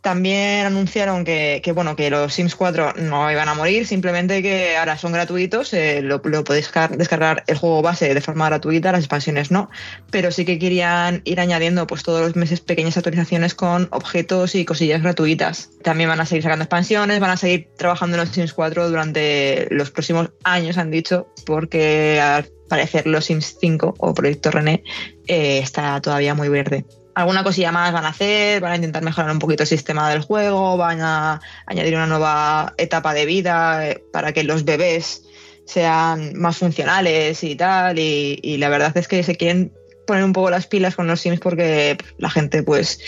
También 0.00 0.64
anunciaron 0.64 1.24
que, 1.24 1.60
bueno, 1.74 1.96
que 1.96 2.08
los 2.08 2.32
Sims 2.32 2.54
4 2.54 2.94
no 2.98 3.30
iban 3.32 3.48
a 3.48 3.54
morir, 3.54 3.84
simplemente 3.84 4.42
que 4.42 4.76
ahora 4.76 4.96
son 4.96 5.10
gratuitos, 5.10 5.74
eh, 5.74 6.02
lo, 6.02 6.22
podéis 6.22 6.70
descargar 6.96 7.42
el 7.48 7.58
juego 7.58 7.82
base 7.82 8.14
de 8.14 8.20
forma 8.20 8.46
gratuita, 8.46 8.92
las 8.92 9.00
expansiones 9.00 9.50
no, 9.50 9.68
pero 10.10 10.30
sí 10.30 10.44
que 10.44 10.58
querían 10.60 11.20
ir 11.24 11.40
añadiendo 11.40 11.88
pues 11.88 12.04
todos 12.04 12.20
los 12.20 12.36
meses 12.36 12.60
pequeñas 12.60 12.96
actualizaciones 12.96 13.54
con 13.54 13.88
objetos 13.90 14.54
y 14.54 14.64
cosillas 14.64 15.02
gratuitas. 15.02 15.70
También 15.82 16.08
van 16.08 16.20
a 16.20 16.26
seguir 16.26 16.44
sacando 16.44 16.62
expansiones, 16.62 17.18
van 17.18 17.30
a 17.30 17.36
seguir 17.36 17.68
trabajando 17.76 18.16
en 18.16 18.20
los 18.20 18.30
Sims 18.30 18.52
4 18.52 18.88
durante 18.88 19.66
los 19.70 19.90
próximos 19.90 20.30
años, 20.44 20.78
han 20.78 20.92
dicho, 20.92 21.26
porque 21.44 22.20
al 22.20 22.48
parecer 22.68 23.06
los 23.06 23.24
Sims 23.24 23.56
5 23.60 23.96
o 23.98 24.14
Proyecto 24.14 24.52
René 24.52 24.84
eh, 25.28 25.58
está 25.58 26.00
todavía 26.00 26.34
muy 26.34 26.48
verde 26.48 26.84
alguna 27.18 27.42
cosilla 27.42 27.72
más 27.72 27.92
van 27.92 28.04
a 28.04 28.10
hacer, 28.10 28.60
van 28.60 28.72
a 28.72 28.76
intentar 28.76 29.02
mejorar 29.02 29.32
un 29.32 29.40
poquito 29.40 29.64
el 29.64 29.68
sistema 29.68 30.08
del 30.08 30.22
juego, 30.22 30.76
van 30.76 31.00
a 31.00 31.40
añadir 31.66 31.96
una 31.96 32.06
nueva 32.06 32.74
etapa 32.76 33.12
de 33.12 33.26
vida 33.26 33.88
eh, 33.88 34.04
para 34.12 34.32
que 34.32 34.44
los 34.44 34.64
bebés 34.64 35.24
sean 35.64 36.34
más 36.36 36.58
funcionales 36.58 37.42
y 37.42 37.56
tal. 37.56 37.98
Y, 37.98 38.56
la 38.58 38.68
verdad 38.68 38.96
es 38.96 39.08
que 39.08 39.24
se 39.24 39.34
quieren 39.34 39.72
poner 40.06 40.22
un 40.22 40.32
poco 40.32 40.48
las 40.48 40.68
pilas 40.68 40.94
con 40.94 41.08
los 41.08 41.20
Sims 41.20 41.40
porque 41.40 41.98
la 42.18 42.30
gente 42.30 42.62
pues 42.62 43.00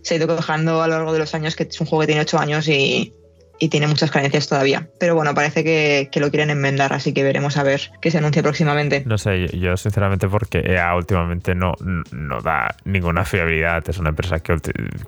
se 0.00 0.14
ha 0.14 0.16
ido 0.16 0.34
quejando 0.34 0.80
a 0.80 0.86
lo 0.86 0.94
largo 0.94 1.12
de 1.12 1.18
los 1.18 1.34
años 1.34 1.56
que 1.56 1.64
es 1.64 1.80
un 1.80 1.88
juego 1.88 2.02
que 2.02 2.06
tiene 2.06 2.22
8 2.22 2.38
años 2.38 2.68
y, 2.68 3.12
y 3.58 3.68
tiene 3.68 3.86
muchas 3.86 4.10
carencias 4.10 4.48
todavía. 4.48 4.88
Pero 4.98 5.14
bueno, 5.14 5.34
parece 5.34 5.64
que, 5.64 6.08
lo 6.16 6.30
quieren 6.30 6.50
enmendar, 6.50 6.92
así 6.92 7.12
que 7.12 7.22
veremos 7.22 7.56
a 7.56 7.62
ver 7.62 7.90
qué 8.00 8.10
se 8.10 8.18
anuncia 8.18 8.42
próximamente. 8.42 9.02
No 9.06 9.18
sé, 9.18 9.48
yo 9.58 9.76
sinceramente 9.76 10.28
porque 10.28 10.60
EA 10.60 10.94
últimamente 10.96 11.54
no, 11.54 11.74
no 11.80 12.40
da 12.40 12.74
ninguna 12.84 13.24
fiabilidad, 13.24 13.88
es 13.88 13.98
una 13.98 14.10
empresa 14.10 14.40
que, 14.40 14.56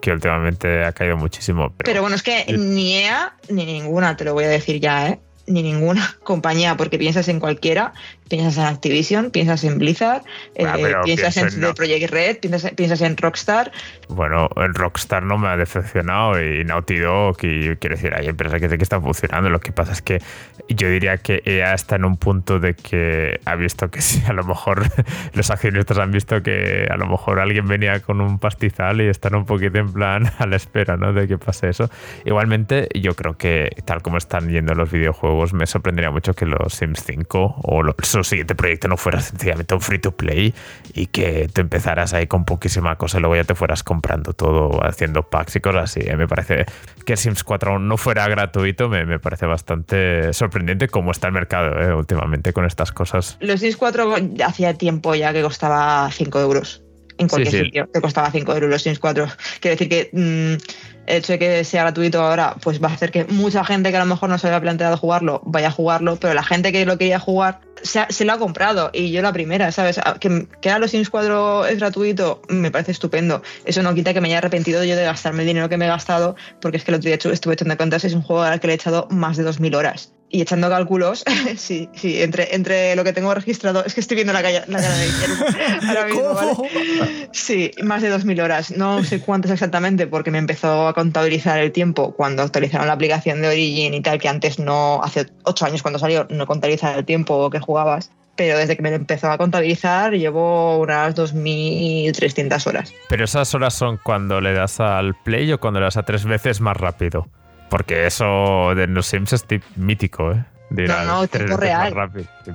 que 0.00 0.12
últimamente 0.12 0.85
ha 0.85 0.93
caído 0.93 1.17
muchísimo. 1.17 1.73
Pero, 1.78 2.00
bueno, 2.00 2.17
es 2.17 2.23
que 2.23 2.45
ni 2.59 2.97
EA 2.97 3.33
ni 3.49 3.64
ninguna, 3.64 4.17
te 4.17 4.25
lo 4.25 4.35
voy 4.35 4.45
a 4.45 4.49
decir 4.49 4.81
ya, 4.81 5.09
¿eh? 5.09 5.19
Ni 5.49 5.62
ninguna 5.62 6.17
compañía, 6.23 6.76
porque 6.76 6.99
piensas 6.99 7.28
en 7.28 7.40
cualquiera, 7.40 7.93
piensas 8.28 8.59
en 8.59 8.64
Activision, 8.64 9.31
piensas 9.31 9.64
en 9.64 9.78
Blizzard, 9.78 10.23
eh, 10.55 10.67
piensas 11.05 11.37
en 11.37 11.61
no. 11.61 11.75
Project 11.75 12.11
Red, 12.11 12.38
piensas, 12.76 13.00
en 13.00 13.17
Rockstar. 13.17 13.73
Bueno, 14.09 14.49
en 14.57 14.75
Rockstar 14.75 15.23
no 15.23 15.38
me 15.38 15.49
ha 15.49 15.57
decepcionado 15.57 16.43
y 16.43 16.64
Naughty 16.64 16.99
Dog, 16.99 17.37
y 17.43 17.76
quiero 17.76 17.97
decir, 17.97 18.14
hay 18.14 18.26
empresas 18.26 18.61
que, 18.61 18.69
que 18.69 18.83
están 18.83 19.02
funcionando. 19.02 19.50
Lo 19.50 19.61
que 19.61 19.73
pasa 19.73 19.93
es 19.93 20.02
que 20.02 20.21
yo 20.69 20.88
diría 20.88 21.17
que 21.19 21.43
EA 21.45 21.75
está 21.75 21.97
en 21.97 22.05
un 22.05 22.17
punto 22.17 22.61
de 22.61 22.75
que 22.75 23.40
ha 23.45 23.55
visto 23.55 23.90
que 23.90 24.00
sí, 24.02 24.23
a 24.28 24.33
lo 24.33 24.45
mejor 24.45 24.83
los 25.33 25.50
accionistas 25.50 25.99
han 25.99 26.11
visto 26.11 26.43
que 26.43 26.87
a 26.90 26.97
lo 26.97 27.07
mejor 27.07 27.40
alguien 27.40 27.67
venía 27.67 28.00
con 28.00 28.21
un 28.21 28.38
pastizal 28.38 29.00
y 29.00 29.09
están 29.09 29.35
un 29.35 29.47
poquito 29.47 29.78
en 29.78 29.93
plan 29.93 30.31
a 30.38 30.47
la 30.47 30.57
espera 30.57 30.97
¿no? 30.97 31.12
de 31.12 31.26
que 31.26 31.38
pase 31.38 31.69
eso. 31.69 31.90
Igualmente, 32.25 32.88
yo 32.95 33.14
creo 33.14 33.37
que 33.37 33.71
tal 33.85 34.02
como 34.02 34.19
están 34.19 34.49
yendo 34.49 34.75
los 34.75 34.90
videojuegos, 34.90 35.38
me 35.52 35.66
sorprendería 35.66 36.11
mucho 36.11 36.35
que 36.35 36.47
los 36.47 36.75
Sims 36.75 37.02
5 37.04 37.61
o 37.62 37.83
los 37.83 37.95
siguiente 38.23 38.54
proyecto 38.54 38.88
no 38.88 38.97
fuera 38.97 39.21
sencillamente 39.21 39.75
un 39.75 39.80
free 39.80 39.99
to 39.99 40.12
play 40.12 40.54
y 40.95 41.07
que 41.07 41.49
te 41.52 41.61
empezaras 41.61 42.14
ahí 42.14 42.26
con 42.26 42.45
poquísima 42.45 42.97
cosa 42.97 43.18
y 43.18 43.21
luego 43.21 43.37
ya 43.37 43.45
te 43.45 43.54
fueras 43.54 43.83
comprando 43.83 44.33
todo, 44.33 44.85
haciendo 44.85 45.23
packs 45.23 45.57
y 45.57 45.61
cosas 45.61 45.85
así. 45.85 46.00
Me 46.16 46.28
parece 46.28 46.66
que 47.04 47.16
Sims 47.16 47.45
4 47.45 47.78
no 47.78 47.97
fuera 47.97 48.28
gratuito, 48.28 48.88
me, 48.88 49.18
parece 49.18 49.47
bastante 49.47 50.33
sorprendente 50.33 50.88
cómo 50.88 51.11
está 51.11 51.28
el 51.28 51.33
mercado 51.33 51.80
eh, 51.80 51.95
últimamente 51.95 52.52
con 52.52 52.64
estas 52.64 52.92
cosas. 52.92 53.37
Los 53.40 53.61
Sims 53.61 53.76
4 53.76 54.14
hacía 54.45 54.75
tiempo 54.75 55.14
ya 55.14 55.33
que 55.33 55.42
costaba 55.42 56.11
5 56.11 56.40
euros 56.40 56.83
en 57.18 57.28
cualquier 57.28 57.64
sitio. 57.64 57.88
Te 57.92 58.00
costaba 58.00 58.30
5 58.30 58.52
euros 58.54 58.71
los 58.71 58.83
Sims 58.83 58.99
4. 58.99 59.26
Quiero 59.61 59.76
decir 59.76 59.88
que 59.88 60.11
mm, 60.12 60.98
el 61.09 61.17
hecho 61.17 61.33
de 61.33 61.38
que 61.38 61.65
sea 61.65 61.83
gratuito 61.83 62.23
ahora, 62.23 62.57
pues 62.62 62.83
va 62.83 62.88
a 62.88 62.93
hacer 62.93 63.11
que 63.11 63.25
mucha 63.25 63.65
gente 63.65 63.91
que 63.91 63.97
a 63.97 64.00
lo 64.00 64.07
mejor 64.07 64.29
no 64.29 64.38
se 64.38 64.47
había 64.47 64.61
planteado 64.61 64.97
jugarlo, 64.97 65.41
vaya 65.45 65.69
a 65.69 65.73
jugarlo, 65.73 66.17
pero 66.17 66.35
la 66.35 66.43
gente 66.43 66.73
que 66.73 66.85
lo 66.85 66.99
quería 66.99 67.19
jugar 67.19 67.61
se, 67.83 68.25
lo 68.25 68.33
ha 68.33 68.38
comprado. 68.38 68.91
Y 68.93 69.11
yo 69.11 69.23
la 69.23 69.33
primera, 69.33 69.71
¿sabes? 69.73 70.00
Que, 70.21 70.47
que 70.61 70.71
ahora 70.71 70.81
los 70.81 70.91
Sims 70.91 71.11
4 71.11 71.67
es 71.67 71.79
gratuito, 71.79 72.43
me 72.49 72.71
parece 72.71 72.93
estupendo. 72.93 73.43
Eso 73.65 73.83
no 73.83 73.95
quita 73.95 74.15
que 74.15 74.21
me 74.21 74.29
haya 74.29 74.38
arrepentido 74.38 74.85
yo 74.85 74.97
de 74.97 75.05
gastarme 75.05 75.43
el 75.43 75.49
dinero 75.49 75.69
que 75.69 75.77
me 75.77 75.87
he 75.87 75.88
gastado, 75.88 76.37
porque 76.61 76.77
es 76.77 76.85
que 76.85 76.93
lo 76.93 76.99
otro 76.99 77.09
día 77.09 77.17
estuve 77.17 77.55
echando 77.55 77.77
cuentas, 77.77 78.05
es 78.05 78.15
un 78.15 78.23
juego 78.23 78.43
al 78.43 78.61
que 78.61 78.67
le 78.67 78.75
he 78.75 78.77
echado 78.77 79.07
más 79.11 79.37
de 79.37 79.45
2.000 79.45 79.77
horas. 79.77 80.12
y 80.31 80.43
echando 80.43 80.69
cálculos, 80.69 81.25
sí, 81.57 81.88
sí, 81.95 82.21
entre, 82.23 82.55
entre 82.55 82.95
lo 82.97 83.05
que 83.05 83.12
tengo 83.12 83.33
registrado, 83.33 83.85
es 83.85 83.95
que 83.95 84.00
estoy 84.00 84.17
viendo 84.17 84.33
la, 84.33 84.43
cara, 84.43 84.65
la 84.67 84.81
cara 84.81 84.97
de 84.97 85.07
Guillermo 85.07 85.45
ahora 85.88 86.07
mismo, 86.07 86.35
¿vale? 86.35 87.29
Sí, 87.33 87.71
más 87.83 88.03
de 88.03 88.12
2.000 88.12 88.43
horas. 88.43 88.71
No 88.73 89.03
sé 89.05 89.21
cuántas 89.21 89.53
exactamente, 89.53 90.07
porque 90.07 90.31
me 90.31 90.38
empezó 90.38 90.88
a 90.88 90.95
contabilizar 90.99 91.61
el 91.61 91.71
tiempo 91.71 92.12
cuando 92.12 92.43
actualizaron 92.43 92.88
la 92.88 92.95
aplicación 92.95 93.40
de 93.40 93.47
Origin 93.47 93.95
y 93.95 94.00
tal, 94.00 94.19
que 94.19 94.28
antes 94.28 94.59
no, 94.59 95.00
hace 95.00 95.26
8 95.45 95.67
años 95.67 95.83
cuando 95.83 96.00
salió, 96.00 96.26
no 96.28 96.45
contabilizaba 96.45 96.97
el 96.97 97.05
tiempo 97.05 97.49
que 97.50 97.61
jugabas. 97.61 98.11
Pero 98.35 98.59
desde 98.59 98.76
que 98.76 98.83
me 98.83 98.93
empezó 98.93 99.31
a 99.31 99.38
contabilizar, 99.38 100.12
llevo 100.12 100.78
unas 100.78 101.14
2.300 101.14 102.67
horas. 102.67 102.93
Pero 103.09 103.25
esas 103.25 103.55
horas 103.55 103.75
son 103.75 104.00
cuando 104.02 104.40
le 104.40 104.52
das 104.52 104.81
al 104.81 105.14
play 105.14 105.52
o 105.52 105.61
cuando 105.61 105.78
le 105.78 105.85
das 105.85 105.97
a 105.97 106.02
tres 106.02 106.25
veces 106.25 106.61
más 106.61 106.76
rápido. 106.76 107.28
Porque 107.71 108.07
eso 108.07 108.75
de 108.75 108.88
los 108.88 109.07
Sims 109.07 109.33
es 109.33 109.45
tip 109.45 109.62
mítico, 109.76 110.33
¿eh? 110.33 110.45
No, 110.71 111.05
no, 111.05 111.26
tiempo 111.28 111.57
real. 111.57 111.95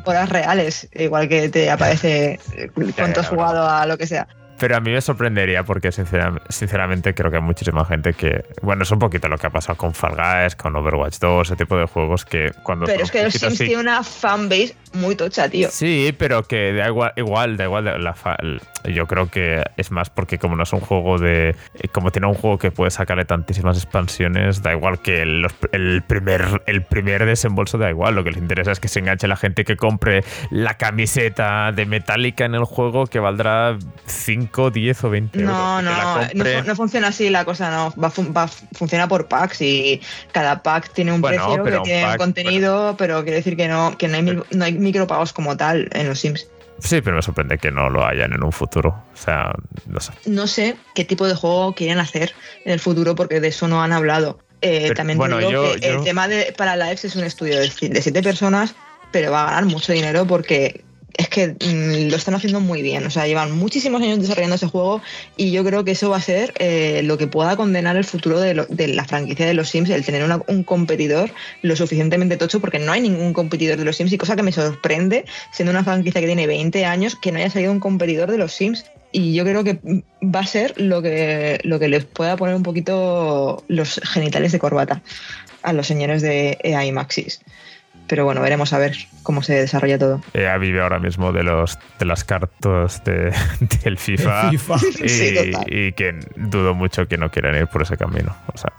Horas 0.04 0.30
reales, 0.30 0.90
igual 0.94 1.30
que 1.30 1.50
te 1.50 1.72
aparece 1.72 2.40
cuánto 2.98 3.22
has 3.22 3.30
jugado 3.30 3.68
a 3.70 3.86
lo 3.86 3.98
que 3.98 4.06
sea. 4.06 4.28
Pero 4.60 4.78
a 4.78 4.80
mí 4.80 4.92
me 4.92 5.02
sorprendería 5.02 5.64
porque 5.64 5.92
sincera- 5.92 6.42
sinceramente 6.50 7.14
creo 7.14 7.30
que 7.32 7.38
hay 7.38 7.44
muchísima 7.44 7.84
gente 7.86 8.14
que... 8.14 8.46
Bueno, 8.62 8.84
es 8.84 8.92
un 8.92 9.00
poquito 9.00 9.28
lo 9.28 9.38
que 9.38 9.48
ha 9.48 9.50
pasado 9.50 9.78
con 9.78 9.94
Fall 9.94 10.16
Guys, 10.16 10.56
con 10.56 10.76
Overwatch 10.76 11.18
2, 11.20 11.48
ese 11.48 11.56
tipo 11.58 11.76
de 11.78 11.86
juegos 11.86 12.24
que 12.24 12.52
cuando... 12.64 12.86
Pero 12.86 13.04
es 13.04 13.12
que 13.12 13.24
los 13.24 13.34
Sims 13.34 13.58
tiene 13.58 13.78
una 13.78 14.04
fanbase 14.04 14.76
muy 14.94 15.16
tocha, 15.16 15.50
tío. 15.50 15.70
Sí, 15.70 16.16
pero 16.18 16.44
que 16.44 16.72
da 16.74 16.88
igual, 16.88 17.12
igual, 17.18 17.58
da 17.58 17.64
igual. 17.66 17.86
La 18.04 18.16
el- 18.40 18.62
yo 18.86 19.08
creo 19.08 19.30
que 19.30 19.64
es 19.78 19.92
más 19.92 20.10
porque 20.10 20.38
como 20.38 20.56
no 20.56 20.64
es 20.64 20.74
un 20.74 20.80
juego 20.80 21.18
de... 21.18 21.56
Como 21.92 22.12
tiene 22.12 22.28
un 22.28 22.34
juego 22.34 22.58
que 22.58 22.72
puede 22.72 22.92
sacarle 22.92 23.26
tantísimas 23.26 23.78
expansiones, 23.78 24.62
da 24.62 24.74
igual 24.74 25.02
que 25.02 25.22
el, 25.22 25.48
primer, 26.08 26.62
el 26.68 26.84
primer 26.84 27.26
desembolso 27.26 27.78
da 27.78 27.90
igual. 27.90 28.16
Lo 28.16 28.24
que 28.24 28.32
les 28.32 28.40
interesa 28.42 28.72
es 28.72 28.80
que 28.80 28.88
se 28.88 29.00
enganche 29.00 29.28
la 29.28 29.36
gente 29.36 29.64
que 29.66 29.78
compre 29.78 30.24
la 30.50 30.76
camiseta 30.78 31.72
de 31.72 31.86
Metallica 31.86 32.46
en 32.46 32.56
el 32.56 32.66
juego 32.66 33.08
que 33.08 33.20
valdrá 33.20 33.78
5, 34.06 34.72
10 34.72 35.04
o 35.04 35.10
20 35.10 35.40
euros. 35.40 35.56
No, 35.56 35.82
no, 35.82 36.64
no, 36.66 36.76
funciona 36.76 37.08
así 37.10 37.30
la 37.30 37.46
cosa, 37.46 37.70
no. 37.72 37.94
Va, 38.02 38.12
va- 38.36 38.48
funciona 38.48 39.08
por 39.08 39.28
packs 39.28 39.62
y 39.62 40.02
cada 40.32 40.62
pack 40.64 40.92
tiene 40.94 41.14
un 41.14 41.22
Bueno, 41.22 41.46
precio, 41.46 41.64
que 41.64 41.78
un 41.78 41.84
tiene 41.84 42.04
un 42.04 42.10
pack, 42.12 42.18
contenido, 42.18 42.96
pero 42.98 43.22
quiere 43.24 43.38
decir 43.38 43.56
que 43.56 43.68
no, 43.68 43.98
que 43.98 44.08
no 44.08 44.16
hay, 44.18 44.40
no 44.52 44.66
hay 44.66 44.74
micropagos 44.74 45.34
como 45.34 45.56
tal 45.58 45.90
en 45.94 46.08
los 46.08 46.20
Sims. 46.20 46.48
Sí, 46.84 47.02
pero 47.02 47.16
me 47.16 47.22
sorprende 47.22 47.58
que 47.58 47.72
no 47.72 47.90
lo 47.90 48.06
hayan 48.06 48.34
en 48.34 48.44
un 48.44 48.52
futuro. 48.52 48.90
O 49.14 49.18
sea, 49.18 49.54
no 49.88 50.00
sé. 50.02 50.12
No 50.26 50.48
sé 50.48 50.76
qué 50.96 51.06
tipo 51.06 51.26
de 51.26 51.34
juego 51.34 51.74
quieren 51.74 52.00
hacer 52.00 52.34
en 52.66 52.74
el 52.74 52.80
futuro 52.82 53.16
porque 53.16 53.40
de 53.40 53.48
eso 53.48 53.68
no 53.70 53.82
han 53.82 53.94
hablado. 53.94 54.40
Eh, 54.62 54.82
Pero, 54.84 54.94
también 54.96 55.18
bueno, 55.18 55.38
digo 55.38 55.52
yo- 55.52 55.74
que 55.76 55.80
yo- 55.80 55.98
el 56.00 56.04
tema 56.04 56.28
de 56.28 56.54
para 56.58 56.76
Lives 56.76 57.06
es 57.06 57.16
un 57.16 57.24
estudio 57.24 57.60
de 57.60 57.70
siete 57.70 58.22
personas, 58.22 58.76
pero 59.12 59.32
va 59.32 59.44
a 59.44 59.46
ganar 59.48 59.66
mucho 59.66 59.94
dinero 59.94 60.26
porque 60.28 60.84
es 61.16 61.30
que 61.30 61.50
mm, 61.50 62.10
lo 62.10 62.16
están 62.16 62.36
haciendo 62.36 62.60
muy 62.60 62.82
bien. 62.82 63.06
O 63.06 63.10
sea, 63.10 63.28
llevan 63.28 63.52
muchísimos 63.52 64.02
años 64.02 64.20
desarrollando 64.20 64.56
ese 64.56 64.68
juego 64.68 65.02
y 65.38 65.52
yo 65.52 65.64
creo 65.64 65.84
que 65.84 65.92
eso 65.92 66.10
va 66.10 66.18
a 66.18 66.22
ser 66.22 66.54
eh, 66.60 67.02
lo 67.04 67.18
que 67.18 67.28
pueda 67.28 67.56
condenar 67.56 67.96
el 67.98 68.04
futuro 68.04 68.40
de, 68.40 68.54
la 68.88 69.06
franquicia 69.06 69.46
de 69.46 69.54
los 69.54 69.70
Sims, 69.70 69.90
el 69.90 70.06
tener 70.06 70.24
un 70.48 70.64
competidor 70.64 71.32
lo 71.62 71.76
suficientemente 71.76 72.38
tocho, 72.38 72.60
porque 72.60 72.80
no 72.80 72.92
hay 72.92 73.02
ningún 73.02 73.34
competidor 73.34 73.78
de 73.78 73.86
los 73.86 73.96
Sims 73.96 74.14
y 74.14 74.18
cosa 74.18 74.36
que 74.36 74.44
me 74.44 74.52
sorprende, 74.52 75.26
siendo 75.52 75.72
una 75.72 75.84
franquicia 75.84 76.22
que 76.22 76.28
tiene 76.28 76.48
20 76.48 76.86
años, 76.86 77.16
que 77.16 77.32
no 77.32 77.40
haya 77.40 77.50
salido 77.50 77.72
un 77.72 77.80
competidor 77.80 78.32
de 78.32 78.38
los 78.38 78.54
Sims. 78.54 78.86
Y 79.12 79.36
yo 79.36 79.44
creo 79.44 79.64
que 79.64 79.80
va 80.24 80.40
a 80.40 80.48
ser 80.48 80.74
lo 80.78 81.04
que, 81.04 81.60
lo 81.64 81.78
que 81.78 81.88
les 81.88 82.04
pueda 82.06 82.36
poner 82.36 82.56
un 82.56 82.64
poquito 82.64 83.64
los 83.68 84.02
genitales 84.04 84.52
de 84.52 84.58
corbata 84.58 85.04
a 85.62 85.72
los 85.72 85.86
señores 85.86 86.24
de 86.24 86.58
EA 86.64 86.86
y 86.86 86.92
Maxis. 86.92 87.40
Pero 88.14 88.26
bueno, 88.26 88.42
veremos 88.42 88.74
a 88.74 88.78
ver 88.78 88.96
cómo 89.24 89.42
se 89.42 89.56
desarrolla 89.56 89.98
todo. 89.98 90.22
Ella 90.36 90.56
vive 90.60 90.82
ahora 90.84 91.00
mismo 91.00 91.32
de 91.32 91.42
los 91.42 91.80
de 91.98 92.06
las 92.06 92.24
cartas 92.24 93.04
de, 93.04 93.34
del 93.84 93.98
FIFA, 93.98 94.52
FIFA. 94.52 94.76
Y, 95.04 95.10
Sí, 95.10 95.34
total. 95.34 95.66
y 95.68 95.94
que 95.94 96.20
dudo 96.36 96.76
mucho 96.76 97.08
que 97.08 97.18
no 97.18 97.32
quieran 97.32 97.56
ir 97.56 97.66
por 97.66 97.82
ese 97.82 97.98
camino. 97.98 98.36
O 98.54 98.56
sea, 98.56 98.72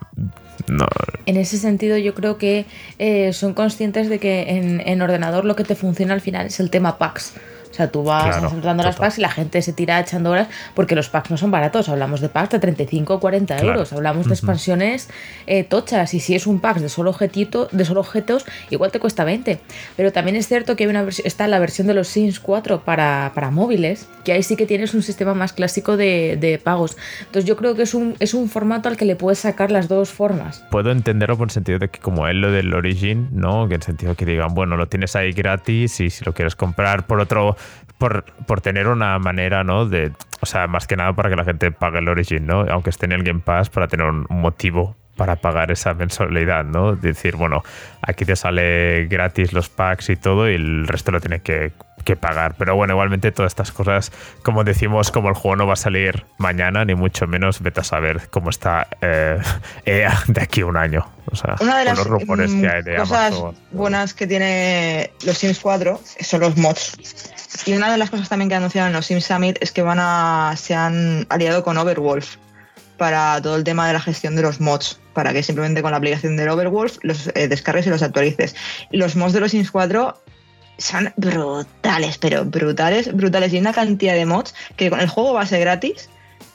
no. 0.69 0.87
En 1.26 1.37
ese 1.37 1.59
sentido, 1.59 1.99
yo 1.99 2.14
creo 2.14 2.38
que 2.38 2.64
eh, 3.00 3.33
son 3.33 3.55
conscientes 3.55 4.09
de 4.09 4.21
que 4.21 4.50
en, 4.50 4.81
en 4.87 5.03
ordenador 5.03 5.45
lo 5.45 5.57
que 5.57 5.64
te 5.64 5.75
funciona 5.75 6.14
al 6.14 6.21
final 6.21 6.47
es 6.47 6.61
el 6.61 6.71
tema 6.71 6.97
packs. 6.97 7.35
O 7.75 7.76
sea, 7.76 7.90
tú 7.90 8.04
vas 8.04 8.37
Claro, 8.38 8.52
dando 8.62 8.85
las 8.85 8.95
packs 8.95 9.19
y 9.19 9.21
la 9.21 9.28
gente 9.31 9.61
se 9.61 9.73
tira 9.73 9.99
echando 9.99 10.31
horas 10.31 10.47
porque 10.76 10.95
los 10.95 11.09
packs 11.09 11.28
no 11.33 11.37
son 11.37 11.50
baratos. 11.50 11.88
Hablamos 11.88 12.21
de 12.21 12.28
packs 12.28 12.50
de 12.50 12.61
35 12.61 13.14
o 13.14 13.19
40 13.21 13.57
Claro. 13.57 13.69
euros. 13.73 13.93
Hablamos 13.93 14.26
de 14.28 14.35
expansiones 14.35 15.09
eh, 15.49 15.64
tochas. 15.64 16.14
Y 16.14 16.21
si 16.21 16.37
es 16.37 16.47
un 16.47 16.61
pack 16.61 16.78
de 16.78 16.88
solo, 16.88 17.11
objetito, 17.11 17.69
de 17.73 17.85
solo 17.85 17.99
objetos, 18.00 18.47
igual 18.71 18.93
te 18.93 19.00
cuesta 19.00 19.25
20. 19.25 19.59
Pero 19.97 20.12
también 20.12 20.37
es 20.37 20.47
cierto 20.47 20.76
que 20.76 20.85
hay 20.85 20.90
una 20.90 21.04
está 21.25 21.49
la 21.49 21.59
versión 21.59 21.88
de 21.88 21.95
los 21.95 22.07
Sims 22.07 22.38
4 22.38 22.83
para, 22.85 23.33
para 23.35 23.50
móviles, 23.50 24.07
que 24.25 24.31
ahí 24.33 24.45
sí 24.45 24.54
que 24.54 24.66
tienes 24.66 24.95
un 24.95 25.02
sistema 25.02 25.35
más 25.35 25.52
clásico 25.52 25.97
de, 25.97 26.38
de 26.40 26.59
pagos. 26.59 26.97
Entonces 27.26 27.45
yo 27.45 27.57
creo 27.57 27.75
que 27.75 27.83
es 27.83 27.93
un, 27.95 28.14
es 28.21 28.35
un 28.35 28.49
formato 28.49 28.88
al 28.88 28.97
que 28.97 29.04
le 29.04 29.16
puedes 29.16 29.40
sacar 29.40 29.73
las 29.73 29.88
dos 29.88 30.11
formas. 30.11 30.64
Puedo 30.71 30.93
entenderlo 30.93 31.37
por 31.37 31.49
el 31.49 31.50
sentido 31.50 31.81
de 31.81 31.88
que 31.88 31.99
como 31.99 32.28
es 32.28 32.37
lo 32.37 32.52
del 32.52 32.73
Origin, 32.73 33.31
¿no? 33.33 33.66
Que 33.66 33.75
en 33.75 33.81
el 33.81 33.85
sentido 33.87 34.14
que 34.14 34.25
digan, 34.25 34.54
bueno, 34.54 34.76
lo 34.76 34.87
tienes 34.87 35.16
ahí 35.16 35.33
gratis 35.33 35.99
y 36.00 36.11
si 36.11 36.25
lo 36.25 36.33
quieres 36.35 36.54
comprar 36.54 37.07
por 37.07 37.19
otro, 37.21 37.57
por, 37.99 38.25
por 38.47 38.61
tener 38.61 38.88
una 38.88 39.18
manera, 39.18 39.64
¿no? 39.64 39.87
De, 39.87 40.12
o 40.40 40.47
sea, 40.47 40.66
más 40.66 40.87
que 40.87 40.97
nada 40.97 41.12
para 41.12 41.30
que 41.30 41.37
la 41.37 41.44
gente 41.44 41.71
pague 41.71 41.99
el 41.99 42.09
Origin, 42.09 42.47
¿no? 42.47 42.61
Aunque 42.71 42.90
esté 42.90 43.06
en 43.06 43.12
el 43.12 43.23
Game 43.23 43.40
Pass, 43.40 43.71
para 43.71 43.88
tener 43.88 44.06
un 44.06 44.26
motivo 44.28 44.97
para 45.16 45.37
pagar 45.37 45.71
esa 45.71 45.94
mensualidad, 45.94 46.64
¿no? 46.64 46.97
Decir, 46.97 47.37
bueno, 47.37 47.62
aquí 48.02 48.25
te 48.25 48.37
sale 48.37 49.06
gratis 49.06 49.52
los 49.52 49.68
packs 49.68 50.11
y 50.11 50.16
todo 50.16 50.50
y 50.50 50.54
el 50.54 50.87
resto 50.88 51.12
lo 51.12 51.21
tienes 51.21 51.42
que, 51.42 51.73
que 52.04 52.16
pagar. 52.16 52.54
Pero 52.59 52.75
bueno, 52.75 52.94
igualmente 52.94 53.30
todas 53.33 53.52
estas 53.52 53.71
cosas, 53.73 54.12
como 54.42 54.64
decimos, 54.64 55.11
como 55.11 55.28
el 55.28 55.35
juego 55.35 55.56
no 55.56 55.66
va 55.66 55.75
a 55.75 55.76
salir 55.76 56.25
mañana, 56.38 56.85
ni 56.85 56.94
mucho 56.94 57.26
menos, 57.26 57.61
vete 57.61 57.80
a 57.80 57.85
saber 57.85 58.28
cómo 58.30 58.50
está 58.50 58.88
eh, 59.00 59.38
EA 59.85 60.23
de 60.26 60.42
aquí 60.42 60.62
a 60.62 60.66
un 60.66 60.76
año. 60.76 61.06
O 61.30 61.37
sea, 61.37 61.56
Una 61.61 61.78
de 61.78 61.85
las 61.87 61.99
los 61.99 62.06
rumores 62.06 62.50
mm, 62.50 62.61
que 62.61 62.68
hay 62.68 62.83
de 62.83 62.97
cosas 62.97 63.33
Amazon. 63.33 63.56
buenas 63.71 64.14
que 64.14 64.26
tiene 64.26 65.11
los 65.25 65.38
Sims 65.38 65.61
4 65.61 66.00
son 66.21 66.40
los 66.40 66.56
mods. 66.56 67.33
Y 67.66 67.73
una 67.73 67.90
de 67.90 67.99
las 67.99 68.11
cosas 68.11 68.28
también 68.28 68.49
que 68.49 68.54
anunciaron 68.54 68.88
en 68.88 68.96
los 68.96 69.06
Sims 69.06 69.26
Summit 69.26 69.58
es 69.61 69.73
que 69.73 69.82
van 69.82 69.99
a 70.00 70.54
se 70.56 70.75
han 70.75 71.26
aliado 71.28 71.62
con 71.62 71.78
Overwolf 71.78 72.37
para 72.96 73.40
todo 73.42 73.56
el 73.56 73.64
tema 73.64 73.87
de 73.87 73.92
la 73.92 74.00
gestión 74.00 74.37
de 74.37 74.42
los 74.42 74.61
mods, 74.61 75.00
para 75.14 75.32
que 75.32 75.42
simplemente 75.42 75.82
con 75.82 75.90
la 75.90 75.96
aplicación 75.96 76.37
del 76.37 76.49
Overwolf 76.49 76.99
los 77.02 77.28
eh, 77.34 77.49
descargues 77.49 77.87
y 77.87 77.90
los 77.90 78.02
actualices. 78.02 78.54
Los 78.90 79.16
mods 79.16 79.32
de 79.32 79.40
los 79.40 79.50
Sims 79.50 79.70
4 79.70 80.23
son 80.78 81.12
brutales, 81.16 82.18
pero 82.18 82.44
brutales, 82.44 83.14
brutales. 83.14 83.52
Y 83.52 83.58
una 83.58 83.73
cantidad 83.73 84.14
de 84.14 84.26
mods 84.26 84.54
que 84.76 84.90
con 84.90 85.00
el 85.00 85.08
juego 85.08 85.32
base 85.32 85.58
gratis 85.58 86.08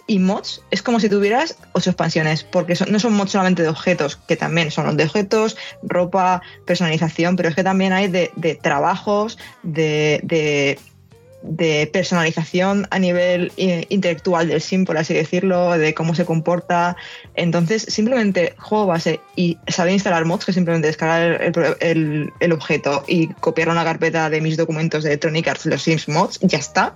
y 0.10 0.18
mods 0.20 0.62
es 0.72 0.82
como 0.82 1.00
si 1.00 1.08
tuvieras 1.08 1.56
ocho 1.74 1.92
expansiones, 1.92 2.44
porque 2.44 2.74
no 2.90 3.00
son 3.00 3.14
mods 3.14 3.32
solamente 3.32 3.62
de 3.62 3.70
objetos, 3.70 4.16
que 4.18 4.36
también 4.36 4.72
son 4.72 4.88
los 4.88 4.98
de 4.98 5.04
objetos, 5.04 5.56
ropa, 5.84 6.42
personalización, 6.66 7.36
pero 7.36 7.48
es 7.48 7.56
que 7.56 7.64
también 7.64 7.94
hay 7.94 8.08
de, 8.08 8.32
trabajos, 8.62 9.38
de, 9.62 10.20
de, 10.24 11.90
personalización 11.94 12.88
a 12.90 12.98
nivel 12.98 13.52
eh, 13.58 13.86
intelectual 13.90 14.48
del 14.48 14.62
sim, 14.62 14.84
por 14.84 14.98
así 14.98 15.14
decirlo, 15.14 15.78
de 15.78 15.94
cómo 15.94 16.16
se 16.16 16.26
comporta. 16.26 16.98
Entonces, 17.36 17.84
simplemente 17.84 18.56
juego 18.58 18.88
base 18.88 19.20
y 19.36 19.58
saber 19.68 19.94
instalar 19.94 20.26
mods, 20.26 20.46
que 20.46 20.54
simplemente 20.54 20.88
descargar 20.88 21.42
el- 21.42 21.76
el- 21.82 22.34
el 22.40 22.52
objeto 22.52 23.04
y 23.08 23.28
copiar 23.28 23.70
una 23.70 23.84
carpeta 23.84 24.30
de 24.32 24.42
mis 24.42 24.58
documentos 24.58 25.04
de 25.04 25.12
Electronic 25.12 25.48
Arts, 25.48 25.68
los 25.68 25.84
Sims 25.84 26.10
Mods, 26.10 26.40
ya 26.42 26.58
está. 26.58 26.96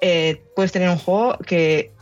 Eh, 0.00 0.42
puedes 0.54 0.72
tener 0.72 0.90
un 0.90 0.98
juego 0.98 1.38
que 1.38 1.92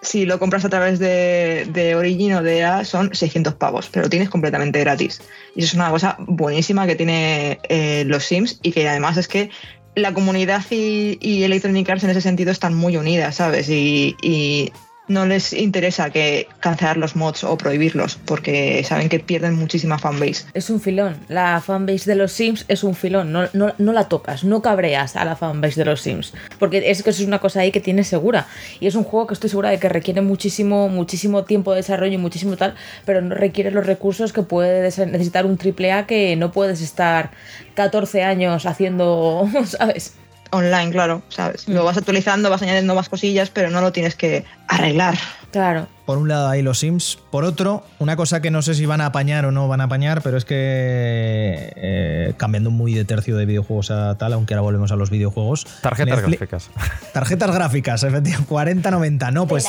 si 0.00 0.26
lo 0.26 0.38
compras 0.38 0.64
a 0.64 0.68
través 0.68 0.98
de, 0.98 1.66
de 1.72 1.94
Origin 1.94 2.34
o 2.34 2.42
de 2.42 2.58
EA 2.58 2.84
son 2.84 3.14
600 3.14 3.54
pavos, 3.54 3.88
pero 3.90 4.04
lo 4.04 4.10
tienes 4.10 4.28
completamente 4.28 4.80
gratis. 4.80 5.20
Y 5.54 5.60
eso 5.60 5.68
es 5.68 5.74
una 5.74 5.90
cosa 5.90 6.16
buenísima 6.20 6.86
que 6.86 6.96
tiene 6.96 7.58
eh, 7.68 8.04
los 8.06 8.24
Sims 8.24 8.60
y 8.62 8.72
que 8.72 8.88
además 8.88 9.16
es 9.16 9.28
que 9.28 9.50
la 9.94 10.14
comunidad 10.14 10.64
y, 10.70 11.18
y 11.20 11.42
Electronic 11.42 11.88
Arts 11.88 12.04
en 12.04 12.10
ese 12.10 12.20
sentido 12.20 12.52
están 12.52 12.74
muy 12.74 12.96
unidas, 12.96 13.36
¿sabes? 13.36 13.68
Y, 13.68 14.16
y 14.22 14.72
no 15.08 15.26
les 15.26 15.52
interesa 15.52 16.10
que 16.10 16.48
cancelar 16.60 16.96
los 16.96 17.16
mods 17.16 17.44
o 17.44 17.56
prohibirlos 17.56 18.18
porque 18.24 18.84
saben 18.84 19.08
que 19.08 19.20
pierden 19.20 19.54
muchísima 19.54 19.98
fanbase. 19.98 20.44
Es 20.54 20.70
un 20.70 20.80
filón. 20.80 21.16
La 21.28 21.60
fanbase 21.60 22.10
de 22.10 22.16
los 22.16 22.32
Sims 22.32 22.64
es 22.68 22.84
un 22.84 22.94
filón. 22.94 23.32
No, 23.32 23.48
la 23.78 24.08
tocas, 24.08 24.44
no 24.44 24.62
cabreas 24.62 25.16
a 25.16 25.24
la 25.24 25.36
fanbase 25.36 25.80
de 25.80 25.84
los 25.86 26.00
Sims. 26.02 26.34
Porque 26.58 26.90
es 26.90 27.02
que 27.02 27.10
eso 27.10 27.22
es 27.22 27.28
una 27.28 27.38
cosa 27.38 27.60
ahí 27.60 27.72
que 27.72 27.80
tienes 27.80 28.06
segura. 28.08 28.46
Y 28.80 28.86
es 28.86 28.94
un 28.94 29.04
juego 29.04 29.26
que 29.26 29.34
estoy 29.34 29.50
segura 29.50 29.70
de 29.70 29.78
que 29.78 29.88
requiere 29.88 30.20
muchísimo, 30.20 30.88
muchísimo 30.88 31.44
tiempo 31.44 31.72
de 31.72 31.78
desarrollo 31.78 32.14
y 32.14 32.18
muchísimo 32.18 32.56
tal, 32.56 32.74
pero 33.04 33.20
no 33.20 33.34
requiere 33.34 33.70
los 33.70 33.86
recursos 33.86 34.32
que 34.32 34.42
puede 34.42 34.82
necesitar 34.82 35.46
un 35.46 35.58
AAA 35.58 36.06
que 36.06 36.36
no 36.36 36.52
puedes 36.52 36.80
estar 36.80 37.30
14 37.74 38.22
años 38.22 38.66
haciendo, 38.66 39.48
¿sabes? 39.64 40.14
Online, 40.50 40.90
claro, 40.90 41.22
¿sabes? 41.28 41.68
Lo 41.68 41.84
vas 41.84 41.96
actualizando, 41.98 42.48
vas 42.50 42.62
añadiendo 42.62 42.94
más 42.94 43.08
cosillas, 43.08 43.50
pero 43.50 43.70
no 43.70 43.80
lo 43.80 43.92
tienes 43.92 44.14
que 44.14 44.44
arreglar. 44.66 45.18
Claro. 45.50 45.86
Por 46.06 46.18
un 46.18 46.28
lado 46.28 46.48
ahí 46.48 46.62
los 46.62 46.78
Sims. 46.78 47.18
Por 47.30 47.44
otro, 47.44 47.84
una 47.98 48.16
cosa 48.16 48.40
que 48.40 48.50
no 48.50 48.60
sé 48.62 48.74
si 48.74 48.84
van 48.86 49.00
a 49.00 49.06
apañar 49.06 49.44
o 49.46 49.52
no 49.52 49.66
van 49.68 49.80
a 49.80 49.84
apañar, 49.84 50.20
pero 50.22 50.36
es 50.36 50.44
que 50.44 51.72
eh, 51.76 52.34
cambiando 52.36 52.70
muy 52.70 52.94
de 52.94 53.04
tercio 53.04 53.36
de 53.36 53.46
videojuegos 53.46 53.90
a 53.90 54.16
tal, 54.18 54.32
aunque 54.34 54.54
ahora 54.54 54.62
volvemos 54.62 54.92
a 54.92 54.96
los 54.96 55.10
videojuegos. 55.10 55.66
Tarjetas 55.82 56.18
Netflix- 56.22 56.38
gráficas. 56.38 56.70
Tarjetas 57.12 57.50
gráficas, 57.54 58.02
efectivamente. 58.02 58.46
40-90. 58.88 59.32
No, 59.32 59.46
pues. 59.46 59.66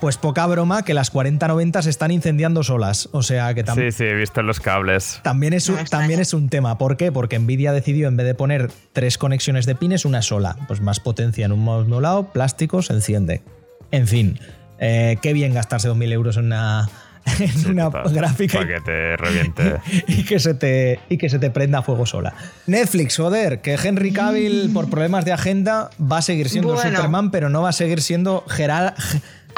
Pues 0.00 0.16
poca 0.16 0.46
broma 0.46 0.82
que 0.84 0.94
las 0.94 1.12
40-90 1.12 1.82
se 1.82 1.90
están 1.90 2.10
incendiando 2.10 2.62
solas. 2.62 3.08
O 3.12 3.22
sea 3.22 3.52
que 3.54 3.64
también. 3.64 3.90
Sí, 3.92 3.98
sí, 3.98 4.04
he 4.04 4.14
visto 4.14 4.42
los 4.42 4.60
cables. 4.60 5.20
También 5.22 5.52
es, 5.52 5.68
un, 5.68 5.76
también 5.86 6.20
es 6.20 6.34
un 6.34 6.48
tema. 6.48 6.78
¿Por 6.78 6.96
qué? 6.96 7.10
Porque 7.12 7.38
Nvidia 7.38 7.72
decidió, 7.72 8.08
en 8.08 8.16
vez 8.16 8.26
de 8.26 8.34
poner 8.34 8.70
tres 8.92 9.18
conexiones 9.18 9.66
de 9.66 9.74
pines, 9.74 10.04
una 10.04 10.22
sola. 10.22 10.56
Pues 10.68 10.80
más 10.80 11.00
potencia 11.00 11.46
en 11.46 11.52
un 11.52 11.64
mismo 11.64 12.00
lado, 12.00 12.32
plástico, 12.32 12.82
se 12.82 12.92
enciende. 12.92 13.42
En 13.90 14.06
fin, 14.06 14.38
eh, 14.78 15.16
qué 15.22 15.32
bien 15.32 15.54
gastarse 15.54 15.88
2.000 15.88 16.12
euros 16.12 16.36
en 16.36 16.44
una, 16.46 16.88
en 17.40 17.48
Sí, 17.48 17.70
una 17.70 17.90
total. 17.90 18.12
gráfica 18.12 18.58
Para 18.58 18.74
que 18.76 18.80
te 18.82 19.16
reviente. 19.16 19.76
y, 20.06 20.12
y 20.20 20.24
que 20.24 20.38
se 20.38 20.54
te, 20.54 21.00
y 21.08 21.16
que 21.18 21.28
se 21.28 21.38
te 21.38 21.50
prenda 21.50 21.78
a 21.78 21.82
fuego 21.82 22.06
sola. 22.06 22.34
Netflix, 22.66 23.16
joder, 23.16 23.60
que 23.62 23.74
Henry 23.82 24.12
Cavill, 24.12 24.70
por 24.72 24.88
problemas 24.90 25.24
de 25.24 25.32
agenda, 25.32 25.90
va 26.00 26.18
a 26.18 26.22
seguir 26.22 26.48
siendo 26.48 26.74
Bueno. 26.74 26.96
Superman, 26.96 27.30
pero 27.30 27.48
no 27.48 27.62
va 27.62 27.70
a 27.70 27.72
seguir 27.72 28.02
siendo 28.02 28.44
Gerard, 28.46 28.94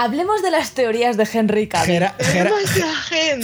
Hablemos 0.03 0.43
de 0.43 0.51
las 0.51 0.73
teorías 0.73 1.19
de 1.19 1.29
Henry 1.31 1.67
Cavill. 1.67 2.05
Gera-. 2.19 2.53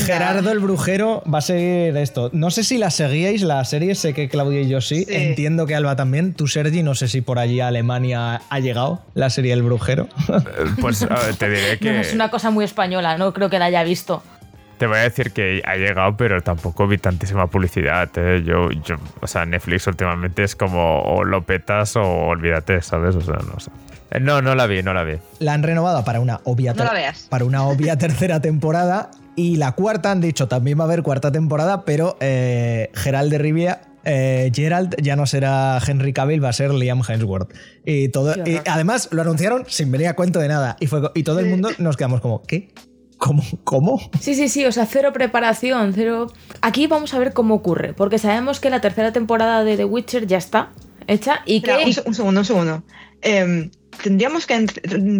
Gerardo 0.06 0.50
el 0.50 0.58
Brujero 0.58 1.22
va 1.32 1.38
a 1.38 1.42
seguir 1.42 1.94
esto. 1.98 2.30
No 2.32 2.50
sé 2.50 2.64
si 2.64 2.78
la 2.78 2.90
seguíais, 2.90 3.42
la 3.42 3.62
serie, 3.66 3.94
sé 3.94 4.14
que 4.14 4.30
Claudia 4.30 4.62
y 4.62 4.68
yo 4.68 4.80
sí. 4.80 5.04
Sí. 5.04 5.14
Entiendo 5.14 5.66
que 5.66 5.74
Alba 5.74 5.96
también. 5.96 6.32
Tú, 6.32 6.46
Sergi, 6.46 6.82
no 6.82 6.94
sé 6.94 7.08
si 7.08 7.20
por 7.20 7.38
allí 7.38 7.60
a 7.60 7.68
Alemania 7.68 8.40
ha 8.48 8.60
llegado 8.60 9.02
la 9.12 9.28
serie 9.28 9.52
El 9.52 9.62
Brujero. 9.64 10.08
Eh, 10.28 10.64
Pues 10.80 11.06
ver, 11.06 11.34
te 11.36 11.50
diré 11.50 11.72
No, 11.74 11.78
que. 11.80 12.00
es 12.00 12.14
una 12.14 12.30
cosa 12.30 12.50
muy 12.50 12.64
española, 12.64 13.18
no 13.18 13.34
creo 13.34 13.50
que 13.50 13.58
la 13.58 13.66
haya 13.66 13.84
visto. 13.84 14.22
Te 14.78 14.86
voy 14.86 14.96
a 14.98 15.02
decir 15.02 15.32
que 15.32 15.60
ha 15.64 15.76
llegado, 15.76 16.16
pero 16.16 16.42
tampoco 16.42 16.86
vi 16.86 16.96
tantísima 16.98 17.48
publicidad. 17.48 18.08
¿eh? 18.16 18.42
Yo, 18.46 18.70
yo, 18.70 18.96
o 19.20 19.26
sea, 19.26 19.44
Netflix 19.44 19.86
últimamente 19.86 20.42
es 20.42 20.56
como 20.56 21.02
o 21.02 21.22
lo 21.24 21.42
petas 21.42 21.96
o 21.96 22.02
olvídate, 22.02 22.80
¿sabes? 22.80 23.14
O 23.14 23.20
sea, 23.20 23.36
no 23.36 23.60
sé. 23.60 23.70
No, 24.20 24.42
no 24.42 24.54
la 24.54 24.66
vi, 24.66 24.82
no 24.82 24.94
la 24.94 25.04
vi. 25.04 25.14
La 25.38 25.52
han 25.52 25.62
renovado 25.62 26.04
para 26.04 26.20
una 26.20 26.40
obvia, 26.44 26.74
No 26.74 26.84
para 27.28 27.44
una 27.44 27.64
obvia 27.66 27.96
tercera 27.98 28.40
temporada. 28.40 29.10
Y 29.34 29.56
la 29.56 29.72
cuarta 29.72 30.10
han 30.10 30.20
dicho 30.20 30.48
también 30.48 30.78
va 30.78 30.84
a 30.84 30.86
haber 30.86 31.02
cuarta 31.02 31.30
temporada, 31.30 31.84
pero 31.84 32.16
eh, 32.20 32.90
Gerald 32.94 33.30
de 33.30 33.38
Rivia. 33.38 33.82
eh, 34.04 34.50
Gerald 34.54 34.96
ya 35.02 35.14
no 35.16 35.26
será 35.26 35.78
Henry 35.86 36.14
Cavill, 36.14 36.42
va 36.42 36.48
a 36.48 36.52
ser 36.54 36.72
Liam 36.72 37.02
Hemsworth. 37.06 37.52
Y, 37.84 38.08
todo, 38.08 38.34
y 38.46 38.60
además 38.66 39.08
lo 39.12 39.20
anunciaron 39.20 39.64
sin 39.68 39.92
venir 39.92 40.08
a 40.08 40.14
cuento 40.14 40.38
de 40.38 40.48
nada. 40.48 40.76
Y, 40.80 40.86
fue, 40.86 41.02
y 41.14 41.22
todo 41.22 41.40
el 41.40 41.46
mundo 41.46 41.68
nos 41.78 41.96
quedamos 41.98 42.22
como, 42.22 42.42
¿qué? 42.44 42.72
¿Cómo? 43.18 43.42
¿Cómo? 43.64 43.98
Sí, 44.20 44.34
sí, 44.34 44.48
sí, 44.48 44.64
o 44.64 44.72
sea, 44.72 44.86
cero 44.86 45.10
preparación, 45.12 45.92
cero... 45.94 46.32
Aquí 46.62 46.86
vamos 46.86 47.12
a 47.14 47.18
ver 47.18 47.32
cómo 47.32 47.54
ocurre, 47.54 47.92
porque 47.94 48.18
sabemos 48.18 48.60
que 48.60 48.70
la 48.70 48.80
tercera 48.80 49.12
temporada 49.12 49.64
de 49.64 49.76
The 49.76 49.84
Witcher 49.84 50.26
ya 50.26 50.38
está 50.38 50.70
hecha 51.06 51.40
y 51.46 51.60
que... 51.60 51.72
Un 52.06 52.14
segundo, 52.14 52.40
un 52.40 52.44
segundo. 52.44 52.82
Em, 53.22 53.70
tendríamos 54.02 54.46
que 54.46 54.66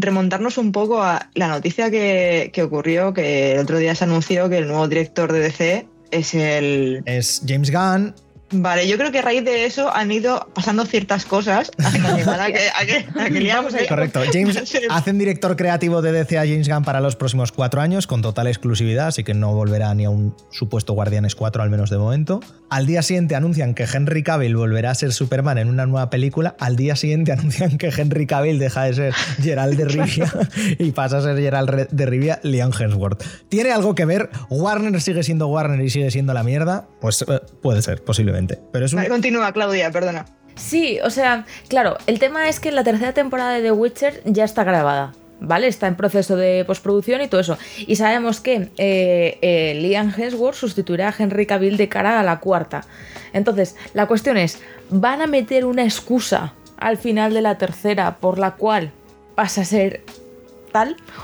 remontarnos 0.01 0.59
un 0.59 0.73
poco 0.73 1.03
a 1.03 1.31
la 1.35 1.49
noticia 1.49 1.91
que, 1.91 2.51
que 2.53 2.63
ocurrió, 2.63 3.13
que 3.13 3.53
el 3.53 3.61
otro 3.61 3.79
día 3.79 3.95
se 3.95 4.05
anunció 4.05 4.49
que 4.49 4.59
el 4.59 4.69
nuevo 4.69 4.87
director 4.89 5.33
de 5.33 5.41
DC 5.41 5.87
es 6.11 6.35
el... 6.35 7.03
Es 7.07 7.43
James 7.47 7.71
Gunn. 7.71 8.15
Vale, 8.53 8.87
yo 8.87 8.97
creo 8.97 9.11
que 9.11 9.19
a 9.19 9.23
raíz 9.23 9.45
de 9.45 9.65
eso 9.67 9.93
han 9.95 10.13
ido 10.13 10.49
pasando 10.55 10.85
ciertas 10.87 11.25
cosas 11.25 11.71
hasta 11.79 11.99
llegar 12.17 12.41
a 12.41 12.47
que, 12.47 12.69
a 12.69 12.87
que, 12.87 13.21
a 13.21 13.25
que 13.29 13.41
Liam- 13.41 13.57
Vamos 13.57 13.75
a 13.75 13.83
ir. 13.83 13.89
Correcto. 13.89 14.21
James 14.33 14.57
hacen 14.91 15.19
director 15.19 15.57
creativo 15.57 16.01
de 16.03 16.13
DC 16.13 16.39
a 16.39 16.43
James 16.43 16.69
Gunn 16.69 16.85
para 16.85 17.01
los 17.01 17.17
próximos 17.17 17.51
cuatro 17.51 17.81
años 17.81 18.07
con 18.07 18.23
total 18.23 18.47
exclusividad, 18.47 19.09
así 19.09 19.25
que 19.25 19.35
no 19.35 19.53
volverá 19.55 19.93
ni 19.95 20.05
a 20.05 20.11
un 20.11 20.35
supuesto 20.51 20.93
Guardianes 20.93 21.35
4 21.35 21.63
al 21.63 21.71
menos 21.71 21.91
de 21.91 21.99
momento. 21.99 22.41
Al 22.71 22.87
día 22.87 23.03
siguiente 23.03 23.35
anuncian 23.35 23.75
que 23.75 23.85
Henry 23.93 24.23
Cavill 24.23 24.57
volverá 24.57 24.91
a 24.91 24.95
ser 24.95 25.13
Superman 25.13 25.59
en 25.59 25.69
una 25.69 25.87
nueva 25.87 26.11
película. 26.11 26.55
Al 26.61 26.77
día 26.77 26.95
siguiente 26.97 27.33
anuncian 27.37 27.79
que 27.79 27.89
Henry 27.97 28.27
Cavill 28.27 28.59
deja 28.59 28.85
de 28.85 28.95
ser 28.95 29.15
Gerald 29.41 29.77
de 29.77 29.85
Rivia 29.87 30.33
y 30.79 30.93
pasa 30.93 31.19
a 31.19 31.23
ser 31.23 31.37
Gerald 31.39 31.89
de 31.91 32.07
Rivia 32.07 32.39
Liam 32.45 32.71
Hemsworth. 32.79 33.25
¿Tiene 33.49 33.73
algo 33.73 33.95
que 33.95 34.05
ver? 34.05 34.31
¿Warner 34.51 35.01
sigue 35.01 35.23
siendo 35.25 35.49
Warner 35.49 35.81
y 35.81 35.91
sigue 35.91 36.11
siendo 36.13 36.33
la 36.33 36.43
mierda? 36.45 36.87
Pues 37.01 37.23
eh, 37.23 37.41
puede 37.61 37.83
ser, 37.83 38.05
posiblemente. 38.05 38.36
Pero 38.73 38.85
es 38.85 38.93
un, 38.93 38.99
Vale, 38.99 39.09
continúa, 39.09 39.53
Claudia, 39.53 39.91
perdona. 39.91 40.27
Sí, 40.57 40.99
o 41.05 41.11
sea, 41.11 41.45
claro, 41.69 41.99
el 42.07 42.19
tema 42.19 42.49
es 42.49 42.61
que 42.61 42.73
la 42.73 42.83
tercera 42.83 43.13
temporada 43.13 43.53
de 43.53 43.63
The 43.63 43.73
Witcher 43.73 44.23
ya 44.25 44.45
está 44.45 44.65
grabada. 44.65 45.13
¿Vale? 45.39 45.67
Está 45.67 45.87
en 45.87 45.97
proceso 45.97 46.35
de 46.35 46.65
postproducción 46.65 47.21
y 47.21 47.29
todo 47.29 47.43
eso. 47.43 47.59
Y 47.87 47.97
sabemos 47.97 48.41
que 48.41 48.71
eh, 48.79 49.39
eh, 49.43 49.75
Liam 49.79 50.11
Hemsworth 50.17 50.57
sustituirá 50.57 51.11
a 51.11 51.15
Henry 51.17 51.45
Cavill 51.45 51.77
de 51.77 51.91
cara 51.91 52.19
a 52.19 52.23
la 52.23 52.41
cuarta. 52.41 52.87
Entonces, 53.35 53.77
la 53.93 54.07
cuestión 54.07 54.39
es, 54.39 54.63
¿van 54.89 55.21
a 55.21 55.27
meter 55.27 55.67
una 55.67 55.85
excusa 55.85 56.55
al 56.79 56.97
final 56.97 57.35
de 57.35 57.43
la 57.43 57.59
tercera 57.59 58.17
por 58.17 58.39
la 58.39 58.53
cual 58.53 58.93
pasa 59.35 59.61
a 59.61 59.65
ser 59.67 60.05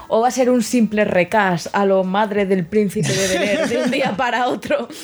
¿O 0.08 0.20
va 0.20 0.28
a 0.28 0.30
ser 0.30 0.48
un 0.48 0.62
simple 0.62 1.04
recast 1.04 1.66
a 1.72 1.84
lo 1.84 2.04
madre 2.04 2.46
del 2.46 2.64
príncipe 2.64 3.12
de 3.12 3.38
Bel 3.38 3.68
de 3.68 3.82
un 3.82 3.90
día 3.90 4.14
para 4.16 4.48
otro? 4.48 4.88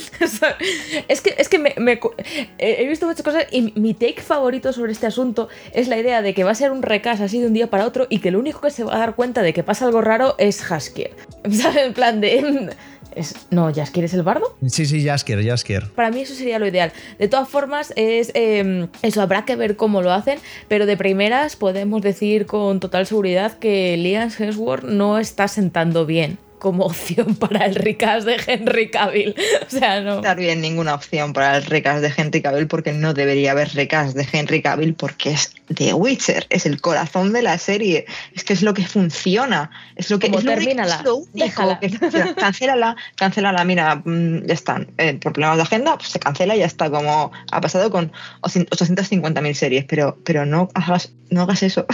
Es 1.09 1.21
que, 1.21 1.35
es 1.39 1.49
que 1.49 1.57
eh, 1.57 2.77
he 2.79 2.87
visto 2.87 3.07
muchas 3.07 3.23
cosas 3.23 3.47
y 3.51 3.73
mi 3.77 3.95
take 3.95 4.21
favorito 4.21 4.73
sobre 4.73 4.93
este 4.93 5.07
asunto 5.07 5.49
es 5.73 5.89
la 5.89 5.99
idea 5.99 6.23
de 6.23 6.35
que 6.35 6.45
va 6.45 6.53
a 6.53 6.55
ser 6.55 6.71
un 6.71 6.83
recast 6.83 7.23
así 7.23 7.41
de 7.41 7.47
un 7.47 7.53
día 7.53 7.69
para 7.69 7.87
otro 7.87 8.07
y 8.09 8.19
que 8.21 8.31
lo 8.31 8.39
único 8.39 8.61
que 8.61 8.71
se 8.71 8.85
va 8.85 8.95
a 8.95 8.99
dar 8.99 9.15
cuenta 9.15 9.43
de 9.43 9.53
que 9.53 9.63
pasa 9.63 9.87
algo 9.87 10.01
raro 10.01 10.35
es 10.39 10.71
Haskier. 10.71 11.15
¿Sabes? 11.51 11.79
En 11.89 11.95
plan 11.95 12.21
de... 12.21 12.71
Es, 13.15 13.35
no, 13.51 13.73
Jaskier 13.73 14.05
es 14.05 14.15
el 14.15 14.23
bardo. 14.23 14.57
Sí, 14.67 14.87
sí, 14.87 15.05
Jaskier, 15.05 15.45
Jaskier. 15.45 15.89
Para 15.91 16.11
mí 16.11 16.21
eso 16.21 16.35
sería 16.35 16.59
lo 16.59 16.67
ideal. 16.67 16.93
De 17.19 17.29
todas 17.29 17.49
formas, 17.49 17.93
es 17.97 18.31
eh, 18.35 18.89
eso 19.03 19.23
habrá 19.23 19.45
que 19.45 19.57
ver 19.57 19.77
cómo 19.77 20.03
lo 20.03 20.13
hacen, 20.13 20.39
pero 20.69 20.87
de 20.87 20.97
primeras 20.97 21.57
podemos 21.57 22.03
decir 22.03 22.47
con 22.47 22.81
total 22.81 23.07
seguridad 23.07 23.59
que 23.59 23.97
Liam 23.97 24.31
Hemsworth 24.37 24.85
no 24.85 25.19
está 25.19 25.49
sentando 25.49 26.07
bien 26.07 26.39
como 26.59 26.85
opción 26.87 27.35
para 27.41 27.67
el 27.67 27.75
recast 27.75 28.27
de 28.27 28.37
Henry 28.47 28.91
Cavill. 28.91 29.35
O 29.67 29.71
sea, 29.71 30.01
no. 30.01 30.21
dar 30.23 30.37
bien 30.39 30.61
ninguna 30.61 30.95
opción 30.95 31.33
para 31.33 31.57
el 31.57 31.65
recast 31.65 32.01
de 32.01 32.13
Henry 32.17 32.41
Cavill 32.41 32.67
porque 32.67 32.93
no 32.93 33.13
debería 33.15 33.51
haber 33.53 33.69
recast 33.75 34.17
de 34.17 34.27
Henry 34.33 34.63
Cavill 34.63 34.95
porque 34.95 35.31
es 35.33 35.53
The 35.75 35.93
Witcher, 35.93 36.47
es 36.49 36.65
el 36.65 36.81
corazón 36.81 37.33
de 37.35 37.43
la 37.43 37.59
serie, 37.59 38.07
es 38.35 38.45
que 38.45 38.55
es 38.55 38.63
lo 38.63 38.73
que 38.73 38.87
funciona, 38.87 39.71
es 39.97 40.11
lo 40.11 40.19
que 40.19 40.29
Como 40.29 40.39
es 40.39 40.45
termínala, 40.47 41.03
lo 41.05 41.17
único 41.17 41.31
déjala. 41.35 41.79
que 41.81 41.91
funciona. 41.91 42.35
cancélala, 42.37 42.97
cancélala, 43.17 43.65
mira, 43.65 43.97
mm, 43.97 44.47
ya 44.47 44.55
están, 44.55 44.89
eh, 44.97 45.15
por 45.21 45.35
problemas 45.35 45.59
de 45.59 45.63
agenda, 45.65 45.97
pues 45.99 46.09
se 46.09 46.19
cancela 46.19 46.57
y 46.57 46.61
ya 46.61 46.65
está, 46.67 46.91
como 46.91 47.31
ha 47.53 47.61
pasado 47.61 47.91
con 47.91 48.11
850.000 48.43 49.55
series, 49.55 49.85
pero, 49.85 50.17
pero 50.25 50.47
no 50.47 50.69
hagas 50.75 51.13
no 51.31 51.43
hagas 51.43 51.63
eso, 51.63 51.85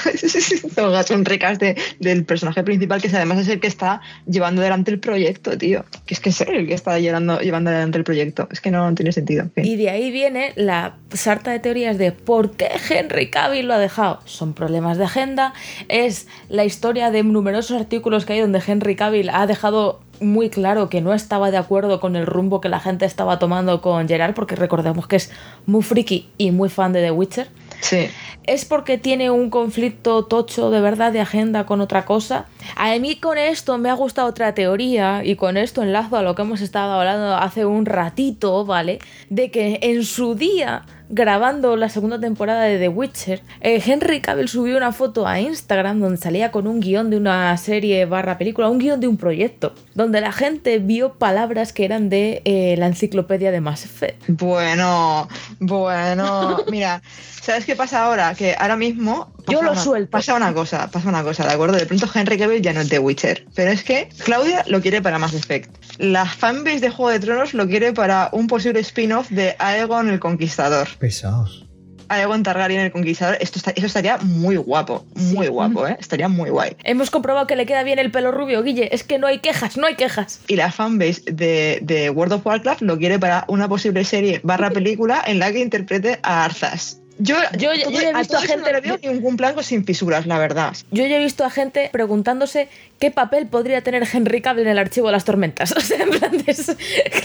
no 0.77 0.85
hagas 0.85 1.11
un 1.11 1.25
recast 1.25 1.61
de- 1.61 1.77
del 1.99 2.25
personaje 2.25 2.63
principal 2.63 3.03
que 3.03 3.09
además 3.09 3.39
es 3.41 3.49
el 3.49 3.59
que 3.59 3.67
está 3.67 4.01
llevando 4.27 4.54
adelante 4.61 4.91
el 4.91 5.01
proyecto, 5.01 5.57
tío, 5.57 5.85
que 6.07 6.15
es 6.15 6.21
que 6.21 6.31
es 6.31 6.41
él 6.41 6.55
el 6.55 6.67
que 6.67 6.75
está 6.75 6.99
llevando, 6.99 7.41
llevando 7.41 7.71
adelante 7.71 7.99
el 7.99 8.05
proyecto, 8.05 8.49
es 8.51 8.61
que 8.61 8.71
no 8.71 8.95
tiene 8.95 9.13
sentido. 9.13 9.51
Y 9.57 9.77
de 9.77 9.91
ahí 9.91 10.11
viene 10.11 10.53
la 10.57 10.97
sarta 11.13 11.51
de 11.51 11.59
teorías 11.59 11.99
de 11.99 12.13
por 12.13 12.53
qué 12.53 12.69
Henry 12.89 13.31
Cavill 13.31 13.67
lo 13.67 13.75
ha 13.75 13.79
dejado. 13.79 14.21
Son 14.25 14.55
problemas 14.55 14.99
de 14.99 15.05
agenda, 15.05 15.55
es 15.89 16.27
la 16.49 16.65
historia 16.65 17.11
de 17.11 17.23
numerosos 17.23 17.81
artículos 17.81 18.25
que 18.25 18.35
hay 18.35 18.41
donde 18.41 18.63
Henry 18.67 18.97
Cavill 18.97 19.31
ha 19.31 19.47
dejado 19.47 20.01
muy 20.21 20.51
claro 20.51 20.89
que 20.89 21.01
no 21.01 21.13
estaba 21.13 21.51
de 21.51 21.57
acuerdo 21.57 22.01
con 22.01 22.17
el 22.17 22.27
rumbo 22.27 22.61
que 22.61 22.69
la 22.69 22.81
gente 22.81 23.05
estaba 23.05 23.39
tomando 23.39 23.81
con 23.81 24.09
Gerard, 24.09 24.35
porque 24.35 24.57
recordemos 24.57 25.07
que 25.07 25.17
es 25.17 25.31
muy 25.67 25.83
friki 25.83 26.29
y 26.39 26.51
muy 26.51 26.69
fan 26.69 26.93
de 26.93 27.03
The 27.03 27.11
Witcher. 27.11 27.49
Sí. 27.81 28.09
¿Es 28.47 28.67
porque 28.67 28.99
tiene 28.99 29.31
un 29.31 29.49
conflicto 29.49 30.27
tocho 30.27 30.71
de 30.71 30.81
verdad 30.81 31.13
de 31.13 31.21
agenda 31.21 31.65
con 31.65 31.81
otra 31.81 32.05
cosa? 32.05 32.45
A 32.77 32.97
mí 32.99 33.17
con 33.17 33.39
esto 33.39 33.79
me 33.79 33.89
ha 33.89 33.95
gustado 33.95 34.29
otra 34.29 34.55
teoría 34.55 35.23
y 35.25 35.37
con 35.37 35.57
esto 35.57 35.83
enlazo 35.83 36.17
a 36.19 36.23
lo 36.23 36.35
que 36.35 36.43
hemos 36.43 36.61
estado 36.61 36.93
hablando 36.93 37.35
hace 37.37 37.65
un 37.65 37.87
ratito, 37.87 38.67
¿vale? 38.67 38.99
De 39.31 39.51
que 39.51 39.79
en 39.81 40.05
su 40.05 40.35
día, 40.35 40.85
grabando 41.09 41.77
la 41.77 41.89
segunda 41.89 42.21
temporada 42.21 42.65
de 42.65 42.79
The 42.79 42.89
Witcher, 42.89 43.43
eh, 43.63 43.83
Henry 43.85 44.21
Cavill 44.21 44.49
subió 44.49 44.77
una 44.77 44.93
foto 44.93 45.27
a 45.27 45.41
Instagram 45.41 46.01
donde 46.01 46.19
salía 46.19 46.51
con 46.51 46.67
un 46.67 46.81
guion 46.81 47.09
de 47.09 47.17
una 47.17 47.57
serie 47.57 48.05
barra 48.05 48.37
película, 48.37 48.69
un 48.69 48.79
guion 48.79 49.01
de 49.01 49.09
un 49.09 49.17
proyecto, 49.17 49.75
donde 49.95 50.21
la 50.21 50.33
gente 50.33 50.79
vio 50.81 51.15
palabras 51.15 51.73
que 51.73 51.87
eran 51.87 52.11
de 52.11 52.43
eh, 52.45 52.75
la 52.77 52.89
enciclopedia 52.89 53.51
de 53.51 53.63
Mass 53.63 53.87
Effect. 53.87 54.23
Bueno, 54.29 55.29
bueno, 55.61 56.59
mira, 56.71 57.01
¿sabes 57.45 57.65
qué 57.65 57.77
pasa 57.77 58.05
ahora? 58.05 58.35
Que 58.35 58.55
ahora 58.59 58.77
mismo 58.77 59.33
Yo 59.47 59.59
pasa 59.59 59.65
lo 59.65 59.73
una- 59.73 59.81
suelto. 59.81 60.11
Pasa 60.11 60.35
una 60.35 60.53
cosa, 60.55 60.91
pasa 60.91 61.09
una 61.09 61.23
cosa, 61.23 61.47
¿de 61.47 61.53
acuerdo? 61.53 61.77
De 61.77 61.87
pronto 61.87 62.09
Henry 62.15 62.39
Cavill 62.39 62.63
ya 62.63 62.73
no 62.73 62.81
es 62.81 62.89
The 62.89 62.99
Witcher, 62.99 63.47
pero 63.55 63.71
es 63.71 63.85
que 63.85 64.09
Claudia 64.25 64.65
lo 64.67 64.81
quiere 64.81 65.01
para 65.03 65.19
Mass 65.19 65.35
Effect. 65.35 65.71
La 65.99 66.27
fanbase 66.27 66.81
de 66.81 66.91
Juego 66.91 67.11
de 67.11 67.21
Tronos 67.21 67.55
lo 67.55 67.67
quiere 67.69 67.93
para 67.93 68.29
un 68.33 68.47
posible 68.47 68.81
spin-off 68.81 69.29
de 69.31 69.55
Aegon 69.59 70.09
el 70.09 70.19
Conquistador. 70.21 70.89
Pesados. 70.99 71.61
Aegon 72.09 72.43
Targaryen 72.43 72.81
el 72.81 72.93
Conquistador, 72.93 73.39
esto 73.41 73.59
está- 73.59 73.71
eso 73.75 73.87
estaría 73.87 74.19
muy 74.19 74.57
guapo, 74.57 75.07
muy 75.15 75.49
guapo, 75.49 75.87
¿eh? 75.89 75.97
Estaría 75.99 76.29
muy 76.29 76.51
guay. 76.51 76.77
Hemos 76.85 77.11
comprobado 77.11 77.47
que 77.47 77.57
le 77.57 77.65
queda 77.65 77.83
bien 77.83 77.99
el 77.99 78.11
pelo 78.11 78.31
rubio, 78.31 78.63
Guille. 78.63 78.91
Es 78.95 79.05
que 79.05 79.19
no 79.19 79.27
hay 79.27 79.39
quejas, 79.39 79.79
no 79.79 79.87
hay 79.87 79.95
quejas. 79.97 80.41
Y 80.47 80.57
la 80.57 80.71
fanbase 80.71 81.23
de, 81.33 81.79
de 81.83 82.11
World 82.11 82.35
of 82.35 82.47
Warcraft 82.47 82.83
lo 82.83 82.99
quiere 82.99 83.19
para 83.19 83.45
una 83.49 83.69
posible 83.69 84.05
serie 84.05 84.41
barra 84.45 84.71
película 84.71 85.23
en 85.27 85.39
la 85.39 85.51
que 85.51 85.61
interprete 85.61 86.19
a 86.23 86.45
Arzas. 86.45 87.01
Yo, 87.19 87.37
Yo- 87.59 87.71
he 87.73 88.13
visto 88.15 88.37
a 88.37 88.41
gente- 88.43 88.73
no 88.73 88.81
veo 88.83 88.99
ningún 89.13 89.37
plan 89.37 89.55
sin 89.63 89.85
fisuras, 89.85 90.27
la 90.27 90.39
verdad. 90.39 90.75
Yo 90.91 91.07
ya 91.07 91.17
he 91.17 91.21
visto 91.23 91.45
a 91.45 91.51
gente 91.51 91.89
preguntándose 91.93 92.69
qué 92.99 93.11
papel 93.11 93.47
podría 93.47 93.83
tener 93.83 94.07
Henry 94.13 94.41
Cavill 94.41 94.65
en 94.65 94.73
el 94.73 94.79
archivo 94.79 95.07
de 95.07 95.13
las 95.13 95.25
tormentas. 95.25 95.73
O 95.77 95.81
sea, 95.81 96.03
en 96.03 96.11
plan 96.11 96.33
de 96.37 96.51
eso- 96.51 96.75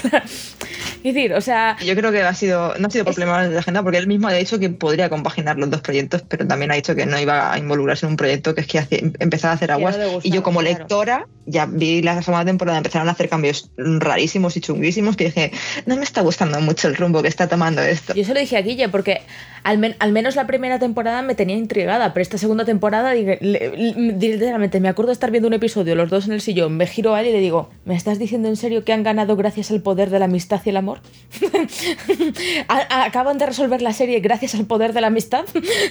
claro. 0.02 0.24
Es 1.02 1.14
decir, 1.14 1.32
o 1.32 1.40
sea, 1.40 1.76
Yo 1.82 1.96
creo 1.96 2.12
que 2.12 2.20
ha 2.20 2.34
sido, 2.34 2.74
no 2.78 2.88
ha 2.88 2.90
sido 2.90 3.04
por 3.06 3.14
problemas 3.14 3.48
de 3.50 3.58
agenda, 3.58 3.82
porque 3.82 3.96
él 3.98 4.06
mismo 4.06 4.28
ha 4.28 4.32
dicho 4.34 4.58
que 4.58 4.68
podría 4.68 5.08
compaginar 5.08 5.56
los 5.58 5.70
dos 5.70 5.80
proyectos, 5.80 6.22
pero 6.28 6.46
también 6.46 6.70
ha 6.70 6.74
dicho 6.74 6.94
que 6.94 7.06
no 7.06 7.18
iba 7.18 7.52
a 7.52 7.58
involucrarse 7.58 8.04
en 8.04 8.10
un 8.10 8.16
proyecto 8.16 8.54
que 8.54 8.60
es 8.60 8.66
que 8.66 8.78
hace- 8.80 9.10
empezaba 9.18 9.52
a 9.52 9.54
hacer 9.56 9.70
no 9.70 9.76
aguas. 9.76 9.96
y 10.22 10.30
yo 10.30 10.42
como 10.42 10.60
claro. 10.60 10.76
lectora, 10.78 11.26
ya 11.46 11.64
vi 11.66 12.02
la 12.02 12.22
segunda 12.22 12.44
temporada, 12.44 12.76
empezaron 12.78 13.08
a 13.08 13.12
hacer 13.12 13.30
cambios 13.30 13.70
rarísimos 13.78 14.56
y 14.58 14.60
chunguísimos, 14.60 15.16
que 15.16 15.24
dije, 15.24 15.52
no 15.86 15.96
me 15.96 16.04
está 16.04 16.20
gustando 16.20 16.60
mucho 16.60 16.86
el 16.86 16.96
rumbo 16.96 17.22
que 17.22 17.28
está 17.28 17.48
tomando 17.48 17.80
esto. 17.82 18.14
yo 18.14 18.24
se 18.24 18.34
lo 18.34 18.38
dije 18.40 18.58
a 18.58 18.60
Guille 18.62 18.90
porque 18.90 19.22
al, 19.62 19.96
al 19.98 20.12
menos 20.12 20.36
la 20.36 20.46
primera 20.46 20.78
temporada 20.78 21.22
me 21.22 21.34
tenía 21.34 21.56
intrigada, 21.56 22.12
pero 22.12 22.22
esta 22.22 22.38
segunda 22.38 22.64
temporada, 22.64 23.14
literalmente, 23.14 24.80
me 24.80 24.88
acuerdo 24.88 25.12
estar 25.12 25.30
viendo 25.30 25.48
un 25.48 25.54
episodio, 25.54 25.94
los 25.94 26.10
dos 26.10 26.26
en 26.26 26.32
el 26.32 26.40
sillón, 26.40 26.76
me 26.76 26.86
giro 26.86 27.14
a 27.14 27.20
él 27.20 27.28
y 27.28 27.32
le 27.32 27.40
digo, 27.40 27.70
¿me 27.84 27.94
estás 27.94 28.18
diciendo 28.18 28.48
en 28.48 28.56
serio 28.56 28.84
que 28.84 28.92
han 28.92 29.02
ganado 29.02 29.36
gracias 29.36 29.70
al 29.70 29.80
poder 29.82 30.10
de 30.10 30.18
la 30.18 30.26
amistad 30.26 30.60
y 30.64 30.70
el 30.70 30.76
amor? 30.76 31.00
¿Acaban 32.68 33.38
de 33.38 33.46
resolver 33.46 33.82
la 33.82 33.92
serie 33.92 34.20
gracias 34.20 34.54
al 34.54 34.66
poder 34.66 34.92
de 34.92 35.00
la 35.00 35.08
amistad? 35.08 35.44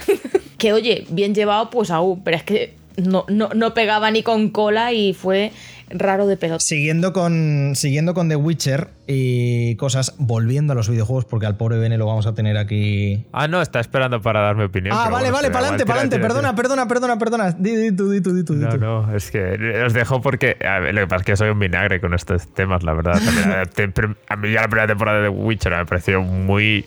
que 0.57 0.73
oye, 0.73 1.05
bien 1.09 1.33
llevado 1.33 1.69
pues 1.69 1.91
aún, 1.91 2.23
pero 2.23 2.37
es 2.37 2.43
que 2.43 2.73
no, 2.97 3.25
no, 3.29 3.49
no 3.55 3.73
pegaba 3.73 4.11
ni 4.11 4.23
con 4.23 4.49
cola 4.49 4.93
y 4.93 5.13
fue 5.13 5.51
raro 5.91 6.27
de 6.27 6.37
pelota. 6.37 6.59
Siguiendo 6.59 7.13
con, 7.13 7.73
siguiendo 7.75 8.13
con 8.13 8.29
The 8.29 8.35
Witcher 8.35 8.87
y 9.07 9.75
cosas, 9.75 10.13
volviendo 10.17 10.73
a 10.73 10.75
los 10.75 10.89
videojuegos, 10.89 11.25
porque 11.25 11.45
al 11.47 11.57
pobre 11.57 11.77
Bene 11.79 11.97
lo 11.97 12.05
vamos 12.05 12.27
a 12.27 12.33
tener 12.33 12.57
aquí. 12.57 13.25
Ah, 13.31 13.47
no, 13.47 13.61
está 13.61 13.79
esperando 13.79 14.21
para 14.21 14.41
dar 14.41 14.55
mi 14.55 14.63
opinión. 14.65 14.95
Ah, 14.95 15.09
vale, 15.09 15.31
bueno, 15.31 15.33
vale, 15.33 15.47
para 15.49 15.59
adelante, 15.65 15.85
para 15.85 15.99
adelante. 15.99 16.19
Perdona, 16.19 16.55
perdona, 16.55 16.87
perdona, 16.87 17.17
perdona. 17.17 17.51
Di, 17.51 17.75
di 17.75 17.91
tú, 17.95 18.09
di 18.09 18.21
tú, 18.21 18.33
di 18.33 18.43
tú, 18.43 18.53
di 18.55 18.65
No, 18.65 18.69
tú. 18.69 18.77
no, 18.77 19.15
es 19.15 19.31
que 19.31 19.83
os 19.85 19.93
dejo 19.93 20.21
porque 20.21 20.57
a 20.65 20.79
ver, 20.79 20.93
lo 20.93 21.01
que 21.01 21.07
pasa 21.07 21.21
es 21.21 21.25
que 21.25 21.35
soy 21.37 21.49
un 21.49 21.59
vinagre 21.59 21.99
con 21.99 22.13
estos 22.13 22.53
temas, 22.53 22.83
la 22.83 22.93
verdad. 22.93 23.19
A, 24.29 24.35
mí 24.35 24.51
ya 24.51 24.61
la 24.61 24.67
primera 24.67 24.87
temporada 24.87 25.21
de 25.21 25.29
Witcher 25.29 25.75
me 25.75 25.85
pareció 25.85 26.21
muy 26.21 26.85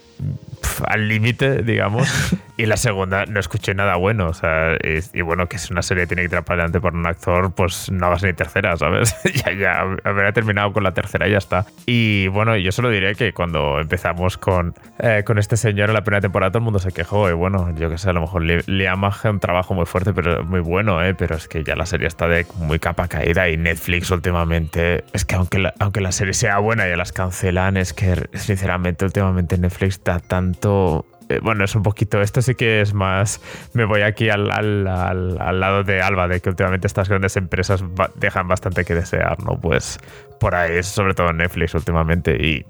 al 0.87 1.09
límite, 1.09 1.63
digamos, 1.63 2.09
y 2.57 2.67
la 2.67 2.77
segunda 2.77 3.27
no 3.27 3.41
escuché 3.41 3.75
nada 3.75 3.97
bueno. 3.97 4.29
O 4.29 4.35
sea, 4.35 4.75
es- 4.81 5.11
y 5.13 5.23
bueno, 5.23 5.49
que 5.49 5.57
es 5.57 5.71
una 5.71 5.83
serie 5.83 6.05
que 6.05 6.09
tiene 6.09 6.23
que 6.23 6.29
tirar 6.29 6.45
para 6.45 6.63
adelante 6.63 6.81
por 6.81 6.95
un 6.95 7.07
actor, 7.07 7.53
pues 7.53 7.91
no 7.91 8.07
hagas 8.07 8.23
ni 8.23 8.33
tercera, 8.33 8.77
¿sabes? 8.77 8.92
ya, 9.45 9.53
ya, 9.53 9.81
habría 10.05 10.33
terminado 10.33 10.73
con 10.73 10.83
la 10.83 10.93
tercera 10.93 11.29
y 11.29 11.33
ya 11.33 11.39
está. 11.39 11.67
Y 11.87 12.29
bueno, 12.29 12.57
yo 12.57 12.73
solo 12.73 12.91
diré 12.91 13.15
que 13.15 13.33
cuando 13.33 13.81
empezamos 13.81 14.39
con, 14.39 14.75
eh, 14.99 15.23
con 15.25 15.39
este 15.39 15.57
señor 15.57 15.91
en 15.91 15.95
la 15.95 16.03
primera 16.03 16.21
temporada, 16.21 16.51
todo 16.51 16.59
el 16.59 16.65
mundo 16.65 16.79
se 16.79 16.93
quejó. 16.93 17.29
Y 17.29 17.33
bueno, 17.33 17.75
yo 17.77 17.91
que 17.91 17.99
sé, 17.99 18.11
a 18.11 18.13
lo 18.13 18.21
mejor 18.21 18.43
Liam 18.43 19.05
hace 19.05 19.31
un 19.31 19.41
trabajo 19.41 19.75
muy 19.75 19.87
fuerte, 19.87 20.13
pero 20.13 20.45
muy 20.45 20.61
bueno, 20.61 21.03
¿eh? 21.03 21.15
Pero 21.15 21.37
es 21.37 21.49
que 21.49 21.65
ya 21.65 21.77
la 21.77 21.87
serie 21.87 22.09
está 22.09 22.29
de 22.29 22.47
muy 22.57 22.79
capa 22.79 23.09
caída 23.09 23.49
y 23.49 23.57
Netflix 23.57 24.11
últimamente. 24.11 25.05
Es 25.13 25.25
que 25.25 25.35
aunque 25.35 25.59
la, 25.59 25.75
aunque 25.79 26.01
la 26.01 26.13
serie 26.13 26.35
sea 26.35 26.59
buena 26.59 26.89
y 26.89 26.97
las 26.97 27.13
cancelan, 27.13 27.77
es 27.77 27.93
que 27.93 28.29
sinceramente 28.35 29.05
últimamente 29.05 29.59
Netflix 29.59 30.03
da 30.05 30.19
tanto. 30.21 31.07
Eh, 31.37 31.41
Bueno, 31.43 31.65
es 31.65 31.75
un 31.75 31.83
poquito, 31.83 32.21
esto 32.21 32.43
sí 32.43 32.55
que 32.55 32.81
es 32.81 32.95
más, 32.95 33.41
me 33.75 33.85
voy 33.85 34.03
aquí 34.03 34.29
al, 34.31 34.51
al- 34.51 34.87
al- 34.87 35.39
al 35.41 35.61
lado 35.61 35.83
de 35.85 36.01
Alba, 36.03 36.29
de 36.29 36.41
que 36.41 36.49
últimamente 36.51 36.87
estas 36.87 37.09
grandes 37.09 37.37
empresas 37.37 37.85
dejan 38.17 38.49
bastante 38.49 38.85
que 38.85 38.95
desear, 38.95 39.43
¿no? 39.43 39.59
Pues 39.61 39.99
por 40.41 40.55
ahí, 40.55 40.83
sobre 40.83 41.15
todo 41.15 41.33
Netflix 41.33 41.75
últimamente 41.75 42.37
y 42.41 42.65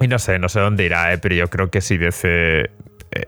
y 0.00 0.08
no 0.08 0.18
sé, 0.18 0.38
no 0.40 0.48
sé 0.48 0.58
dónde 0.58 0.84
irá, 0.84 1.12
eh, 1.12 1.18
pero 1.18 1.34
yo 1.36 1.48
creo 1.48 1.70
que 1.70 1.80
si 1.80 1.96
DC. 1.96 2.28
eh, 2.28 2.70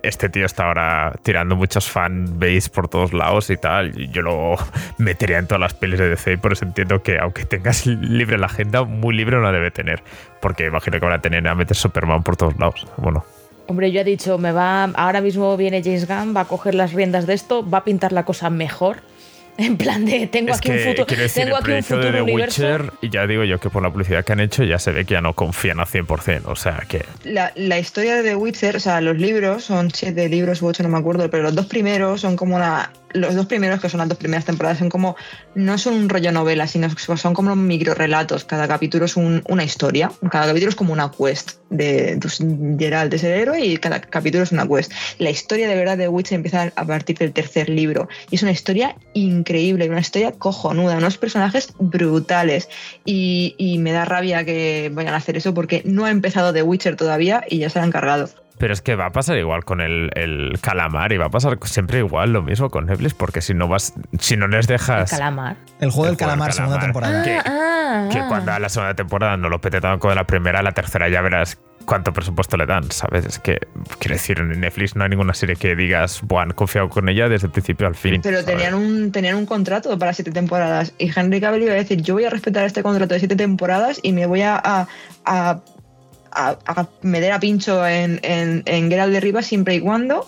Este 0.03 0.29
tío 0.29 0.44
está 0.46 0.64
ahora 0.66 1.12
tirando 1.22 1.55
muchos 1.55 1.88
fanbase 1.88 2.68
por 2.74 2.88
todos 2.88 3.12
lados 3.12 3.48
y 3.50 3.57
tal. 3.57 3.92
Yo 4.11 4.22
lo 4.22 4.57
metería 4.98 5.38
en 5.38 5.46
todas 5.46 5.61
las 5.61 5.74
pelis 5.74 6.00
de 6.00 6.09
DC 6.09 6.38
por 6.38 6.53
eso 6.53 6.64
entiendo 6.64 7.00
que 7.03 7.18
aunque 7.18 7.44
tengas 7.44 7.87
libre 7.87 8.38
la 8.38 8.46
agenda, 8.46 8.83
muy 8.83 9.14
libre 9.14 9.37
no 9.37 9.42
la 9.42 9.53
debe 9.53 9.70
tener. 9.70 10.03
Porque 10.40 10.66
imagino 10.66 10.98
que 10.98 11.05
van 11.07 11.14
a 11.14 11.20
tener 11.22 11.46
a 11.46 11.55
meter 11.55 11.77
Superman 11.77 12.24
por 12.24 12.37
todos 12.37 12.59
lados. 12.59 12.87
Bueno, 12.96 13.24
Hombre, 13.66 13.90
yo 13.92 14.00
he 14.00 14.05
dicho, 14.05 14.38
me 14.38 14.53
va, 14.53 14.85
ahora 14.85 15.20
mismo 15.20 15.57
viene 15.57 15.83
James 15.83 16.07
Gunn, 16.07 16.37
va 16.37 16.42
a 16.42 16.44
coger 16.44 16.74
las 16.74 16.92
riendas 16.92 17.27
de 17.27 17.35
esto, 17.35 17.68
va 17.68 17.79
a 17.79 17.85
pintar 17.85 18.12
la 18.12 18.24
cosa 18.24 18.50
mejor. 18.50 18.98
En 19.57 19.77
plan 19.77 20.05
de, 20.05 20.27
tengo 20.27 20.50
es 20.50 20.59
aquí 20.59 20.70
un 20.70 20.79
futuro, 20.81 21.07
quiero 21.07 21.22
decir, 21.22 21.44
tengo 21.44 21.57
el 21.57 21.62
aquí 21.62 21.70
un 21.70 21.85
proyecto 21.85 21.96
de 21.96 22.03
futuro 22.03 22.16
The 22.16 22.22
universo. 22.22 22.62
Witcher, 22.62 22.92
y 23.03 23.11
ya 23.11 23.24
digo 23.29 23.44
yo 23.44 23.61
que 23.61 23.70
por 23.70 23.85
la 23.85 23.90
publicidad 23.92 24.24
que 24.24 24.33
han 24.33 24.40
hecho 24.40 24.64
ya 24.64 24.81
se 24.81 24.90
ve 24.90 25.05
que 25.05 25.14
ya 25.14 25.20
no 25.20 25.35
confían 25.35 25.79
al 25.79 25.87
100%. 25.87 26.42
O 26.46 26.57
sea 26.57 26.83
que 26.88 27.05
La, 27.22 27.53
la 27.55 27.79
historia 27.79 28.16
de 28.16 28.24
The 28.24 28.35
Witcher, 28.35 28.74
o 28.74 28.81
sea, 28.81 29.00
los 29.00 29.16
libros, 29.16 29.62
son 29.62 29.92
siete 29.92 30.29
libros 30.29 30.61
u 30.61 30.66
ocho, 30.66 30.83
no 30.83 30.88
me 30.88 30.98
acuerdo, 30.98 31.31
pero 31.31 31.44
los 31.44 31.55
dos 31.55 31.66
primeros 31.66 32.20
son 32.20 32.35
como 32.35 32.57
una. 32.57 32.90
Los 33.14 33.35
dos 33.35 33.46
primeros, 33.46 33.81
que 33.81 33.88
son 33.88 33.98
las 33.98 34.09
dos 34.09 34.18
primeras 34.18 34.44
temporadas, 34.44 34.79
son 34.79 34.90
como. 34.90 35.16
No 35.55 35.79
son 35.79 35.94
un 35.94 36.09
rollo 36.09 36.31
novela, 36.33 36.66
sino 36.66 36.88
son 36.90 37.33
como 37.33 37.57
microrelatos. 37.57 38.44
Cada 38.44 38.68
capítulo 38.68 39.07
es 39.07 39.16
un- 39.16 39.42
una 39.48 39.64
historia. 39.64 40.11
Cada 40.31 40.46
capítulo 40.48 40.68
es 40.68 40.77
como 40.77 40.92
una 40.92 41.11
quest. 41.11 41.53
De, 41.70 42.18
pues, 42.20 42.38
Geralt 42.79 43.12
es 43.14 43.24
el 43.24 43.33
héroe 43.33 43.64
y 43.64 43.77
cada 43.79 44.00
capítulo 44.00 44.44
es 44.44 44.53
una 44.53 44.66
quest. 44.66 44.92
La 45.18 45.31
historia 45.31 45.68
de 45.68 45.74
verdad 45.74 45.96
de 45.96 46.05
The 46.05 46.09
Witcher 46.09 46.37
empieza 46.37 46.72
a 46.77 46.85
partir 46.85 47.16
del 47.18 47.33
tercer 47.33 47.68
libro. 47.68 48.09
Y 48.31 48.37
es 48.37 48.42
una 48.42 48.53
historia 48.53 48.96
increíble, 49.14 49.88
una 49.88 50.00
historia 50.00 50.33
cojonuda, 50.33 50.98
unos 50.98 51.16
personajes 51.16 51.72
brutales. 51.79 52.68
Y, 53.05 53.77
me 53.79 53.92
da 53.92 54.05
rabia 54.05 54.44
que 54.44 54.90
vayan 54.92 55.14
a 55.14 55.18
hacer 55.18 55.37
eso 55.37 55.55
porque 55.55 55.83
no 55.85 56.05
ha 56.05 56.11
empezado 56.11 56.53
The 56.53 56.62
Witcher 56.62 56.96
todavía 56.96 57.44
y 57.48 57.59
ya 57.59 57.70
se 57.70 57.79
han 57.79 57.90
cargado. 57.90 58.29
Pero 58.58 58.72
es 58.72 58.80
que 58.82 58.94
va 58.94 59.06
a 59.06 59.10
pasar 59.12 59.36
igual 59.36 59.64
con 59.64 59.80
el, 59.80 60.10
el 60.14 60.58
calamar 60.60 61.12
y 61.12 61.16
va 61.16 61.26
a 61.26 61.30
pasar 61.30 61.58
siempre 61.64 61.98
igual 61.98 62.32
lo 62.32 62.40
mismo 62.42 62.70
con 62.70 62.86
Netflix, 62.86 63.12
porque 63.14 63.40
si 63.40 63.52
no 63.52 63.66
vas, 63.66 63.94
si 64.20 64.36
no 64.36 64.46
les 64.46 64.66
dejas 64.68 65.10
calamar. 65.10 65.56
El 65.56 65.58
juego 65.58 65.76
del 65.80 65.84
El 65.88 65.90
juego 65.90 66.06
del 66.08 66.16
calamar, 66.16 66.52
segunda 66.52 66.78
calamar. 66.78 67.02
temporada. 67.02 67.24
Que- 67.24 67.50
Ah, 67.86 68.08
que 68.10 68.18
ah. 68.18 68.26
cuando 68.28 68.52
a 68.52 68.58
la 68.58 68.68
segunda 68.68 68.94
temporada 68.94 69.36
no 69.36 69.48
lo 69.48 69.60
pete 69.60 69.80
tanto 69.80 69.98
como 70.00 70.14
la 70.14 70.24
primera, 70.24 70.62
la 70.62 70.72
tercera 70.72 71.08
ya 71.08 71.20
verás 71.20 71.58
cuánto 71.84 72.12
presupuesto 72.12 72.56
le 72.56 72.64
dan, 72.66 72.90
¿sabes? 72.90 73.24
Es 73.26 73.38
que, 73.38 73.58
quiero 73.98 74.14
decir, 74.14 74.38
en 74.38 74.58
Netflix 74.58 74.96
no 74.96 75.04
hay 75.04 75.10
ninguna 75.10 75.34
serie 75.34 75.54
que 75.56 75.76
digas, 75.76 76.20
buah, 76.22 76.42
han 76.44 76.50
confiado 76.52 76.88
con 76.88 77.08
ella 77.08 77.28
desde 77.28 77.48
el 77.48 77.52
principio 77.52 77.86
al 77.86 77.94
fin. 77.94 78.20
Pero 78.22 78.40
¿sabes? 78.40 78.46
tenían 78.46 78.74
un, 78.74 79.12
tenían 79.12 79.36
un 79.36 79.46
contrato 79.46 79.96
para 79.98 80.12
siete 80.14 80.30
temporadas 80.32 80.94
y 80.98 81.10
Henry 81.14 81.40
Cavill 81.40 81.64
iba 81.64 81.72
a 81.72 81.76
decir, 81.76 82.00
yo 82.02 82.14
voy 82.14 82.24
a 82.24 82.30
respetar 82.30 82.64
este 82.64 82.82
contrato 82.82 83.12
de 83.14 83.20
siete 83.20 83.36
temporadas 83.36 84.00
y 84.02 84.12
me 84.12 84.26
voy 84.26 84.40
a, 84.42 84.56
a, 84.56 84.86
a- 85.26 85.60
a- 86.34 86.58
a 86.66 86.88
meter 87.02 87.32
a 87.32 87.40
pincho 87.40 87.86
en, 87.86 88.20
en, 88.22 88.62
en 88.66 88.90
Geralt 88.90 89.12
de 89.12 89.20
Rivas 89.20 89.46
siempre 89.46 89.74
y 89.76 89.80
cuando 89.80 90.26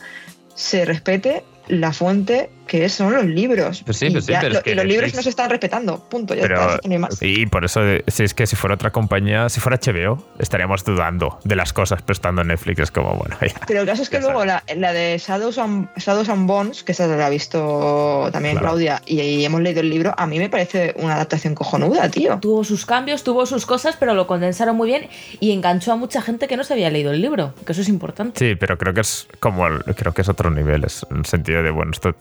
se 0.55 0.85
respete 0.85 1.45
la 1.69 1.93
fuente 1.93 2.51
que 2.67 2.89
son 2.89 3.15
los 3.15 3.25
libros. 3.25 3.83
Pues 3.85 3.97
sí, 3.99 4.07
y, 4.07 4.11
pues 4.11 4.25
sí, 4.27 4.33
ya 4.33 4.41
pero 4.41 4.53
es 4.53 4.59
lo- 4.59 4.63
que 4.65 4.71
y 4.73 4.75
los 4.75 4.85
libros 4.85 5.15
no 5.15 5.23
se 5.23 5.29
están 5.31 5.51
respetando, 5.51 5.99
punto, 6.09 6.35
ya 6.35 6.43
Pero, 6.43 6.55
está, 6.61 6.75
es 6.75 6.81
que 6.81 6.89
no 6.89 6.95
hay 6.95 6.99
más. 6.99 7.23
y 7.23 7.47
por 7.47 7.65
eso, 7.65 7.81
si 8.09 8.25
es 8.25 8.35
que 8.35 8.47
si 8.47 8.57
fuera 8.57 8.75
otra 8.75 8.91
compañía, 8.91 9.49
si 9.49 9.61
fuera 9.61 9.79
HBO, 9.79 10.23
estaríamos 10.39 10.85
dudando 10.85 11.39
de 11.45 11.57
las 11.57 11.73
cosas, 11.73 12.03
pero 12.03 12.13
estando 12.15 12.43
en 12.43 12.49
Netflix 12.49 12.81
es 12.81 12.91
como, 12.91 13.15
bueno, 13.15 13.37
ya. 13.41 13.55
Pero 13.67 13.81
el 13.81 13.87
caso 13.87 14.03
es 14.03 14.11
que 14.11 14.21
luego 14.21 14.45
la, 14.45 14.63
la 14.77 14.93
de 14.93 15.17
Shadows 15.19 15.59
and, 15.59 15.89
Shadows 15.97 16.29
and 16.29 16.47
Bones, 16.49 16.83
que 16.83 16.93
esa 16.93 17.07
la 17.07 17.27
ha 17.27 17.31
visto 17.31 18.29
también 18.33 18.55
Claro. 18.57 18.69
Claudia, 18.69 19.03
y, 19.07 19.21
y 19.21 19.45
hemos 19.45 19.61
leído 19.61 19.81
el 19.81 19.91
libro, 19.91 20.15
a 20.17 20.27
mí 20.27 20.39
me 20.39 20.49
parece 20.49 20.95
una 20.97 21.15
adaptación 21.15 21.55
cojonuda, 21.55 22.09
tío. 22.11 22.39
Tuvo 22.41 22.65
sus 22.65 22.87
cambios, 22.87 23.23
tuvo 23.23 23.47
sus 23.47 23.67
cosas, 23.67 23.97
pero 23.99 24.15
lo 24.15 24.27
condensaron 24.27 24.77
muy 24.77 24.89
bien 24.89 25.09
y 25.41 25.53
enganchó 25.53 25.93
a 25.93 25.97
mucha 25.97 26.21
gente 26.23 26.49
que 26.49 26.57
no 26.57 26.65
se 26.65 26.73
había 26.75 26.91
leído 26.91 27.13
el 27.13 27.21
libro, 27.21 27.55
que 27.65 27.73
eso 27.73 27.81
es 27.83 27.89
importante. 27.89 28.39
Sí, 28.39 28.55
pero 28.57 28.77
creo 28.79 28.93
que 28.95 29.01
es 29.03 29.29
como, 29.41 29.67
el- 29.67 29.83
creo 29.95 30.13
que 30.13 30.23
es 30.23 30.29
otro 30.29 30.51
nivel, 30.51 30.85
es 30.85 31.07
en 31.11 31.19
el 31.19 31.27
sentido 31.27 31.63
de, 31.63 31.71
bueno, 31.71 31.91
esto 31.93 32.15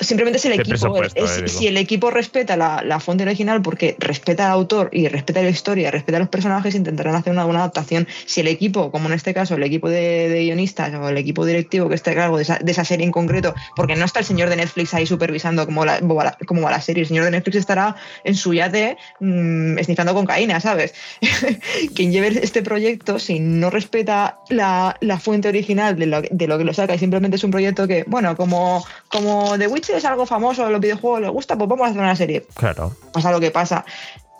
Simplemente 0.00 0.38
es 0.38 0.44
el 0.46 0.52
equipo. 0.60 0.76
es- 1.06 1.12
eh, 1.16 1.42
si 1.48 1.66
el 1.66 1.76
equipo 1.76 2.10
respeta 2.10 2.56
la, 2.56 2.82
la 2.84 3.00
fuente 3.00 3.24
original 3.24 3.62
porque 3.62 3.96
respeta 3.98 4.46
al 4.46 4.52
autor 4.52 4.88
y 4.92 5.08
respeta 5.08 5.42
la 5.42 5.50
historia, 5.50 5.90
respeta 5.90 6.16
a 6.16 6.20
los 6.20 6.28
personajes, 6.28 6.74
intentarán 6.74 7.14
hacer 7.14 7.32
una 7.32 7.44
buena 7.44 7.60
adaptación. 7.60 8.08
Si 8.26 8.40
el 8.40 8.48
equipo, 8.48 8.90
como 8.90 9.08
en 9.08 9.14
este 9.14 9.34
caso, 9.34 9.54
el 9.54 9.62
equipo 9.62 9.88
de, 9.88 10.28
de 10.28 10.42
guionistas 10.44 10.92
o 10.94 11.08
el 11.08 11.18
equipo 11.18 11.44
directivo 11.44 11.88
que 11.88 11.94
esté 11.94 12.10
a 12.10 12.14
cargo 12.14 12.36
de 12.36 12.42
esa, 12.44 12.58
de 12.58 12.72
esa 12.72 12.84
serie 12.84 13.04
en 13.04 13.12
concreto, 13.12 13.54
porque 13.76 13.96
no 13.96 14.04
está 14.04 14.20
el 14.20 14.24
señor 14.24 14.48
de 14.48 14.56
Netflix 14.56 14.94
ahí 14.94 15.06
supervisando 15.06 15.66
cómo, 15.66 15.84
la- 15.84 16.00
cómo 16.00 16.62
va 16.62 16.70
la, 16.70 16.80
serie, 16.80 17.02
el 17.02 17.08
señor 17.08 17.24
de 17.26 17.30
Netflix 17.32 17.56
estará 17.56 17.96
en 18.24 18.34
su 18.34 18.54
yate 18.54 18.96
mm, 19.20 19.78
esnifando 19.78 20.14
cocaína, 20.14 20.60
¿sabes? 20.60 20.94
Quien 21.94 22.12
lleve 22.12 22.28
este 22.42 22.62
proyecto, 22.62 23.18
si 23.18 23.40
no 23.40 23.70
respeta 23.70 24.38
la, 24.48 24.96
la 25.00 25.18
fuente 25.18 25.48
original 25.48 25.96
de 25.98 26.06
lo, 26.06 26.22
de 26.22 26.46
lo 26.46 26.58
que 26.58 26.64
lo 26.64 26.72
saca 26.74 26.94
y 26.94 26.98
simplemente 26.98 27.36
es 27.36 27.44
un 27.44 27.50
proyecto 27.50 27.86
que, 27.86 28.04
bueno, 28.06 28.36
como, 28.36 28.84
como 29.08 29.58
The 29.58 29.66
Witcher 29.90 29.98
es 29.98 30.04
algo 30.04 30.26
famoso, 30.26 30.68
los 30.70 30.80
videojuegos 30.80 31.20
les 31.20 31.30
gusta, 31.30 31.56
pues 31.56 31.68
vamos 31.68 31.86
a 31.86 31.90
hacer 31.90 32.00
una 32.02 32.16
serie. 32.16 32.46
Claro. 32.54 32.92
Pasa 33.12 33.30
lo 33.30 33.40
que 33.40 33.50
pasa. 33.50 33.84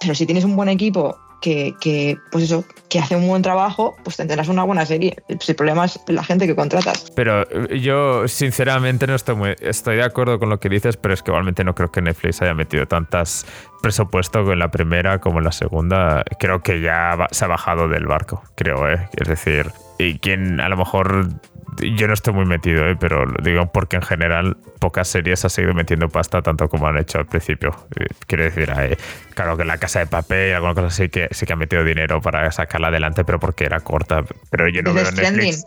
Pero 0.00 0.14
si 0.14 0.26
tienes 0.26 0.44
un 0.44 0.56
buen 0.56 0.68
equipo 0.68 1.18
que, 1.42 1.74
que, 1.80 2.18
pues 2.30 2.44
eso, 2.44 2.64
que 2.88 2.98
hace 2.98 3.16
un 3.16 3.26
buen 3.26 3.42
trabajo, 3.42 3.96
pues 4.04 4.16
tendrás 4.16 4.48
una 4.48 4.62
buena 4.64 4.86
serie. 4.86 5.16
El 5.28 5.56
problema 5.56 5.86
es 5.86 6.00
la 6.06 6.22
gente 6.22 6.46
que 6.46 6.54
contratas. 6.54 7.10
Pero 7.14 7.42
eh, 7.50 7.80
yo, 7.80 8.28
sinceramente, 8.28 9.06
no 9.06 9.14
estoy 9.14 9.34
muy. 9.34 9.56
Estoy 9.60 9.96
de 9.96 10.04
acuerdo 10.04 10.38
con 10.38 10.48
lo 10.48 10.60
que 10.60 10.68
dices, 10.68 10.96
pero 10.96 11.14
es 11.14 11.22
que 11.22 11.30
igualmente 11.30 11.64
no 11.64 11.74
creo 11.74 11.90
que 11.90 12.00
Netflix 12.00 12.40
haya 12.42 12.54
metido 12.54 12.86
tantas 12.86 13.46
presupuesto 13.82 14.52
en 14.52 14.58
la 14.58 14.70
primera 14.70 15.18
como 15.18 15.38
en 15.38 15.44
la 15.44 15.52
segunda. 15.52 16.24
Creo 16.38 16.62
que 16.62 16.80
ya 16.80 17.26
se 17.30 17.44
ha 17.44 17.48
bajado 17.48 17.88
del 17.88 18.06
barco, 18.06 18.42
creo, 18.54 18.88
¿eh? 18.88 19.08
Es 19.16 19.28
decir, 19.28 19.70
y 19.98 20.18
quien 20.18 20.60
a 20.60 20.68
lo 20.68 20.76
mejor 20.76 21.28
yo 21.80 22.06
no 22.06 22.14
estoy 22.14 22.34
muy 22.34 22.44
metido, 22.44 22.88
¿eh? 22.88 22.96
pero 22.98 23.24
digo 23.42 23.66
porque 23.72 23.96
en 23.96 24.02
general 24.02 24.56
pocas 24.78 25.08
series 25.08 25.44
ha 25.44 25.48
seguido 25.48 25.74
metiendo 25.74 26.08
pasta 26.08 26.42
tanto 26.42 26.68
como 26.68 26.86
han 26.86 26.98
hecho 26.98 27.18
al 27.18 27.26
principio. 27.26 27.74
Eh, 27.98 28.06
quiero 28.26 28.44
decir, 28.44 28.72
claro 29.34 29.56
que 29.56 29.64
la 29.64 29.78
casa 29.78 30.00
de 30.00 30.06
papel, 30.06 30.54
alguna 30.54 30.74
cosa 30.74 30.86
así 30.88 31.08
que 31.08 31.28
sí 31.30 31.46
que 31.46 31.52
ha 31.52 31.56
metido 31.56 31.84
dinero 31.84 32.20
para 32.20 32.50
sacarla 32.52 32.88
adelante, 32.88 33.24
pero 33.24 33.38
porque 33.40 33.64
era 33.64 33.80
corta. 33.80 34.24
Pero 34.50 34.68
yo 34.68 34.82
no 34.82 34.94
veo 34.94 35.10
Netflix 35.10 35.64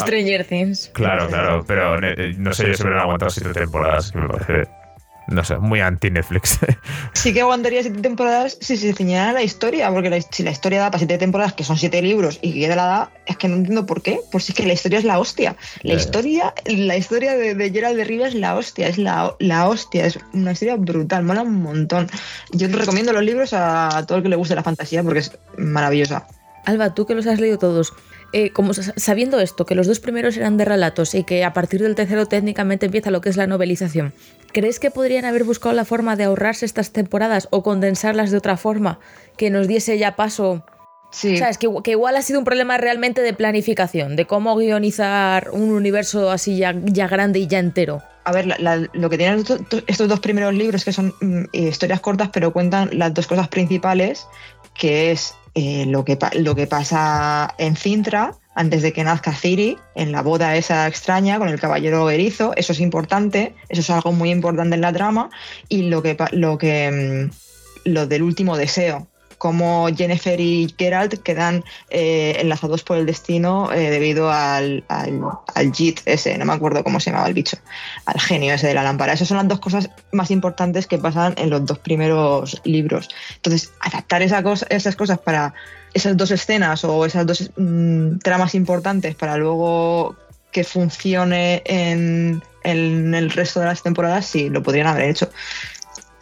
Stranger 0.00 0.44
Things. 0.44 0.90
Claro, 0.94 1.28
claro, 1.28 1.64
pero 1.66 2.00
no 2.00 2.52
sé 2.52 2.68
yo 2.68 2.74
si 2.74 2.84
me 2.84 2.90
han 2.90 3.00
aguantado 3.00 3.30
siete 3.30 3.52
temporadas, 3.52 4.14
me 4.14 4.28
parece 4.28 4.83
no 5.28 5.44
sé, 5.44 5.58
muy 5.58 5.80
anti-Netflix. 5.80 6.58
Sí 7.12 7.32
que 7.32 7.40
aguantaría 7.40 7.82
siete 7.82 8.00
temporadas 8.00 8.58
si 8.60 8.76
se 8.76 8.92
ciñera 8.92 9.32
la 9.32 9.42
historia, 9.42 9.90
porque 9.90 10.22
si 10.30 10.42
la 10.42 10.50
historia 10.50 10.80
da 10.80 10.90
para 10.90 10.98
siete 10.98 11.16
temporadas, 11.16 11.54
que 11.54 11.64
son 11.64 11.78
siete 11.78 12.02
libros, 12.02 12.38
y 12.42 12.60
que 12.60 12.68
la 12.68 12.84
da, 12.84 13.10
es 13.24 13.36
que 13.38 13.48
no 13.48 13.56
entiendo 13.56 13.86
por 13.86 14.02
qué. 14.02 14.20
Pues 14.30 14.48
es 14.48 14.54
que 14.54 14.66
la 14.66 14.74
historia 14.74 14.98
es 14.98 15.04
la 15.04 15.18
hostia. 15.18 15.56
La 15.82 15.94
historia, 15.94 16.52
la 16.66 16.96
historia 16.96 17.36
de, 17.36 17.54
de 17.54 17.70
Gerald 17.70 17.96
de 17.96 18.04
Rivia 18.04 18.28
es 18.28 18.34
la 18.34 18.56
hostia, 18.56 18.88
es 18.88 18.98
la, 18.98 19.34
la 19.38 19.68
hostia, 19.68 20.04
es 20.04 20.18
una 20.32 20.52
historia 20.52 20.76
brutal, 20.76 21.24
mola 21.24 21.42
un 21.42 21.62
montón. 21.62 22.10
Yo 22.52 22.68
recomiendo 22.68 23.12
los 23.12 23.22
libros 23.22 23.52
a 23.54 24.04
todo 24.06 24.18
el 24.18 24.24
que 24.24 24.28
le 24.28 24.36
guste 24.36 24.54
la 24.54 24.62
fantasía 24.62 25.02
porque 25.02 25.20
es 25.20 25.32
maravillosa. 25.56 26.26
Alba, 26.66 26.94
tú 26.94 27.06
que 27.06 27.14
los 27.14 27.26
has 27.26 27.40
leído 27.40 27.58
todos, 27.58 27.92
eh, 28.36 28.50
como 28.50 28.74
sabiendo 28.74 29.38
esto, 29.38 29.64
que 29.64 29.76
los 29.76 29.86
dos 29.86 30.00
primeros 30.00 30.36
eran 30.36 30.56
de 30.56 30.64
relatos 30.64 31.14
y 31.14 31.22
que 31.22 31.44
a 31.44 31.52
partir 31.52 31.80
del 31.80 31.94
tercero 31.94 32.26
técnicamente 32.26 32.86
empieza 32.86 33.12
lo 33.12 33.20
que 33.20 33.28
es 33.28 33.36
la 33.36 33.46
novelización, 33.46 34.12
¿crees 34.52 34.80
que 34.80 34.90
podrían 34.90 35.24
haber 35.24 35.44
buscado 35.44 35.72
la 35.72 35.84
forma 35.84 36.16
de 36.16 36.24
ahorrarse 36.24 36.66
estas 36.66 36.90
temporadas 36.90 37.46
o 37.52 37.62
condensarlas 37.62 38.32
de 38.32 38.38
otra 38.38 38.56
forma 38.56 38.98
que 39.36 39.50
nos 39.50 39.68
diese 39.68 39.98
ya 39.98 40.16
paso? 40.16 40.66
Sí. 41.12 41.36
¿Sabes? 41.36 41.58
Que, 41.58 41.68
que 41.84 41.92
igual 41.92 42.16
ha 42.16 42.22
sido 42.22 42.40
un 42.40 42.44
problema 42.44 42.76
realmente 42.76 43.20
de 43.20 43.34
planificación, 43.34 44.16
de 44.16 44.26
cómo 44.26 44.56
guionizar 44.56 45.50
un 45.52 45.70
universo 45.70 46.32
así 46.32 46.56
ya, 46.56 46.74
ya 46.86 47.06
grande 47.06 47.38
y 47.38 47.46
ya 47.46 47.60
entero. 47.60 48.02
A 48.24 48.32
ver, 48.32 48.48
lo 48.58 49.10
que 49.10 49.16
tienen 49.16 49.44
estos 49.86 50.08
dos 50.08 50.18
primeros 50.18 50.52
libros, 50.54 50.84
que 50.84 50.92
son 50.92 51.14
mm, 51.20 51.44
historias 51.52 52.00
cortas, 52.00 52.30
pero 52.32 52.52
cuentan 52.52 52.90
las 52.94 53.14
dos 53.14 53.28
cosas 53.28 53.46
principales, 53.46 54.26
que 54.74 55.12
es 55.12 55.36
eh, 55.54 55.86
lo, 55.86 56.04
que, 56.04 56.18
lo 56.34 56.54
que 56.54 56.66
pasa 56.66 57.54
en 57.58 57.76
Cintra 57.76 58.34
antes 58.54 58.82
de 58.82 58.92
que 58.92 59.04
nazca 59.04 59.32
Ciri, 59.32 59.76
en 59.94 60.12
la 60.12 60.22
boda 60.22 60.56
esa 60.56 60.86
extraña 60.86 61.38
con 61.38 61.48
el 61.48 61.60
caballero 61.60 62.08
erizo, 62.10 62.52
eso 62.56 62.72
es 62.72 62.80
importante, 62.80 63.54
eso 63.68 63.80
es 63.80 63.90
algo 63.90 64.12
muy 64.12 64.30
importante 64.30 64.76
en 64.76 64.80
la 64.80 64.92
trama, 64.92 65.30
y 65.68 65.82
lo 65.82 66.02
que, 66.02 66.16
lo 66.32 66.56
que 66.56 67.30
mm, 67.32 67.90
lo 67.90 68.06
del 68.06 68.22
último 68.22 68.56
deseo, 68.56 69.08
como 69.44 69.88
Jennifer 69.94 70.40
y 70.40 70.74
Geralt 70.78 71.22
quedan 71.22 71.64
eh, 71.90 72.38
enlazados 72.38 72.82
por 72.82 72.96
el 72.96 73.04
destino 73.04 73.70
eh, 73.70 73.90
debido 73.90 74.30
al, 74.30 74.84
al, 74.88 75.70
JIT 75.70 76.00
ese, 76.06 76.38
no 76.38 76.46
me 76.46 76.54
acuerdo 76.54 76.82
cómo 76.82 76.98
se 76.98 77.10
llamaba 77.10 77.28
el 77.28 77.34
bicho, 77.34 77.58
al 78.06 78.18
genio 78.18 78.54
ese 78.54 78.68
de 78.68 78.72
la 78.72 78.82
lámpara. 78.82 79.12
Esas 79.12 79.28
son 79.28 79.36
las 79.36 79.46
dos 79.46 79.60
cosas 79.60 79.90
más 80.12 80.30
importantes 80.30 80.86
que 80.86 80.96
pasan 80.96 81.34
en 81.36 81.50
los 81.50 81.66
dos 81.66 81.78
primeros 81.78 82.62
libros. 82.64 83.10
Entonces, 83.34 83.70
adaptar 83.80 84.22
esa 84.22 84.42
cosa, 84.42 84.66
esas 84.70 84.96
cosas 84.96 85.18
para 85.18 85.52
esas 85.92 86.16
dos 86.16 86.30
escenas 86.30 86.82
o 86.84 87.04
esas 87.04 87.26
dos 87.26 87.50
mm, 87.58 88.20
tramas 88.20 88.54
importantes 88.54 89.14
para 89.14 89.36
luego 89.36 90.16
que 90.52 90.64
funcione 90.64 91.62
en, 91.66 92.42
el 92.62 93.30
resto 93.30 93.60
de 93.60 93.66
las 93.66 93.82
temporadas, 93.82 94.24
sí, 94.24 94.48
lo 94.48 94.62
podrían 94.62 94.86
haber 94.86 95.10
hecho. 95.10 95.28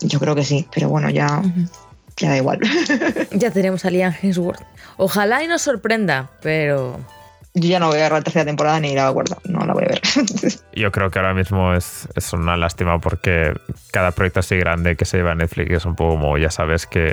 Yo 0.01 0.19
creo 0.19 0.35
que 0.35 0.43
sí, 0.43 0.67
pero 0.75 0.89
bueno, 0.89 1.09
ya 1.09 1.41
ya 2.23 2.31
da 2.31 2.37
igual. 2.37 2.61
ya 3.33 3.51
tenemos 3.51 3.85
a 3.85 3.91
Liam 3.91 4.13
Hemsworth. 4.21 4.63
Ojalá 4.97 5.43
y 5.43 5.49
nos 5.49 5.63
sorprenda, 5.63 6.31
pero 6.41 6.99
yo 7.55 7.69
ya 7.69 7.79
no 7.79 7.89
voy 7.89 7.99
a 7.99 8.05
ver 8.05 8.13
la 8.13 8.23
tercera 8.23 8.47
temporada 8.47 8.81
ni 8.81 8.95
la 8.95 9.13
cuarta, 9.13 9.37
no 9.45 9.61
la 9.67 9.75
voy 9.75 9.85
a 9.85 9.89
ver. 9.89 10.01
Yo 10.75 10.91
creo 10.91 11.11
que 11.11 11.19
ahora 11.19 11.35
mismo 11.35 11.75
es, 11.75 12.09
es, 12.15 12.33
una 12.33 12.57
lástima 12.57 12.99
porque 12.99 13.53
cada 13.91 14.13
proyecto 14.13 14.41
así 14.41 14.57
grande 14.57 14.97
que 14.97 15.05
se 15.05 15.19
lleva 15.19 15.33
a 15.33 15.35
Netflix 15.35 15.71
es 15.71 15.85
un 15.85 15.95
poco 15.95 16.13
como, 16.13 16.39
ya 16.39 16.51
sabes, 16.51 16.87
que 16.87 17.13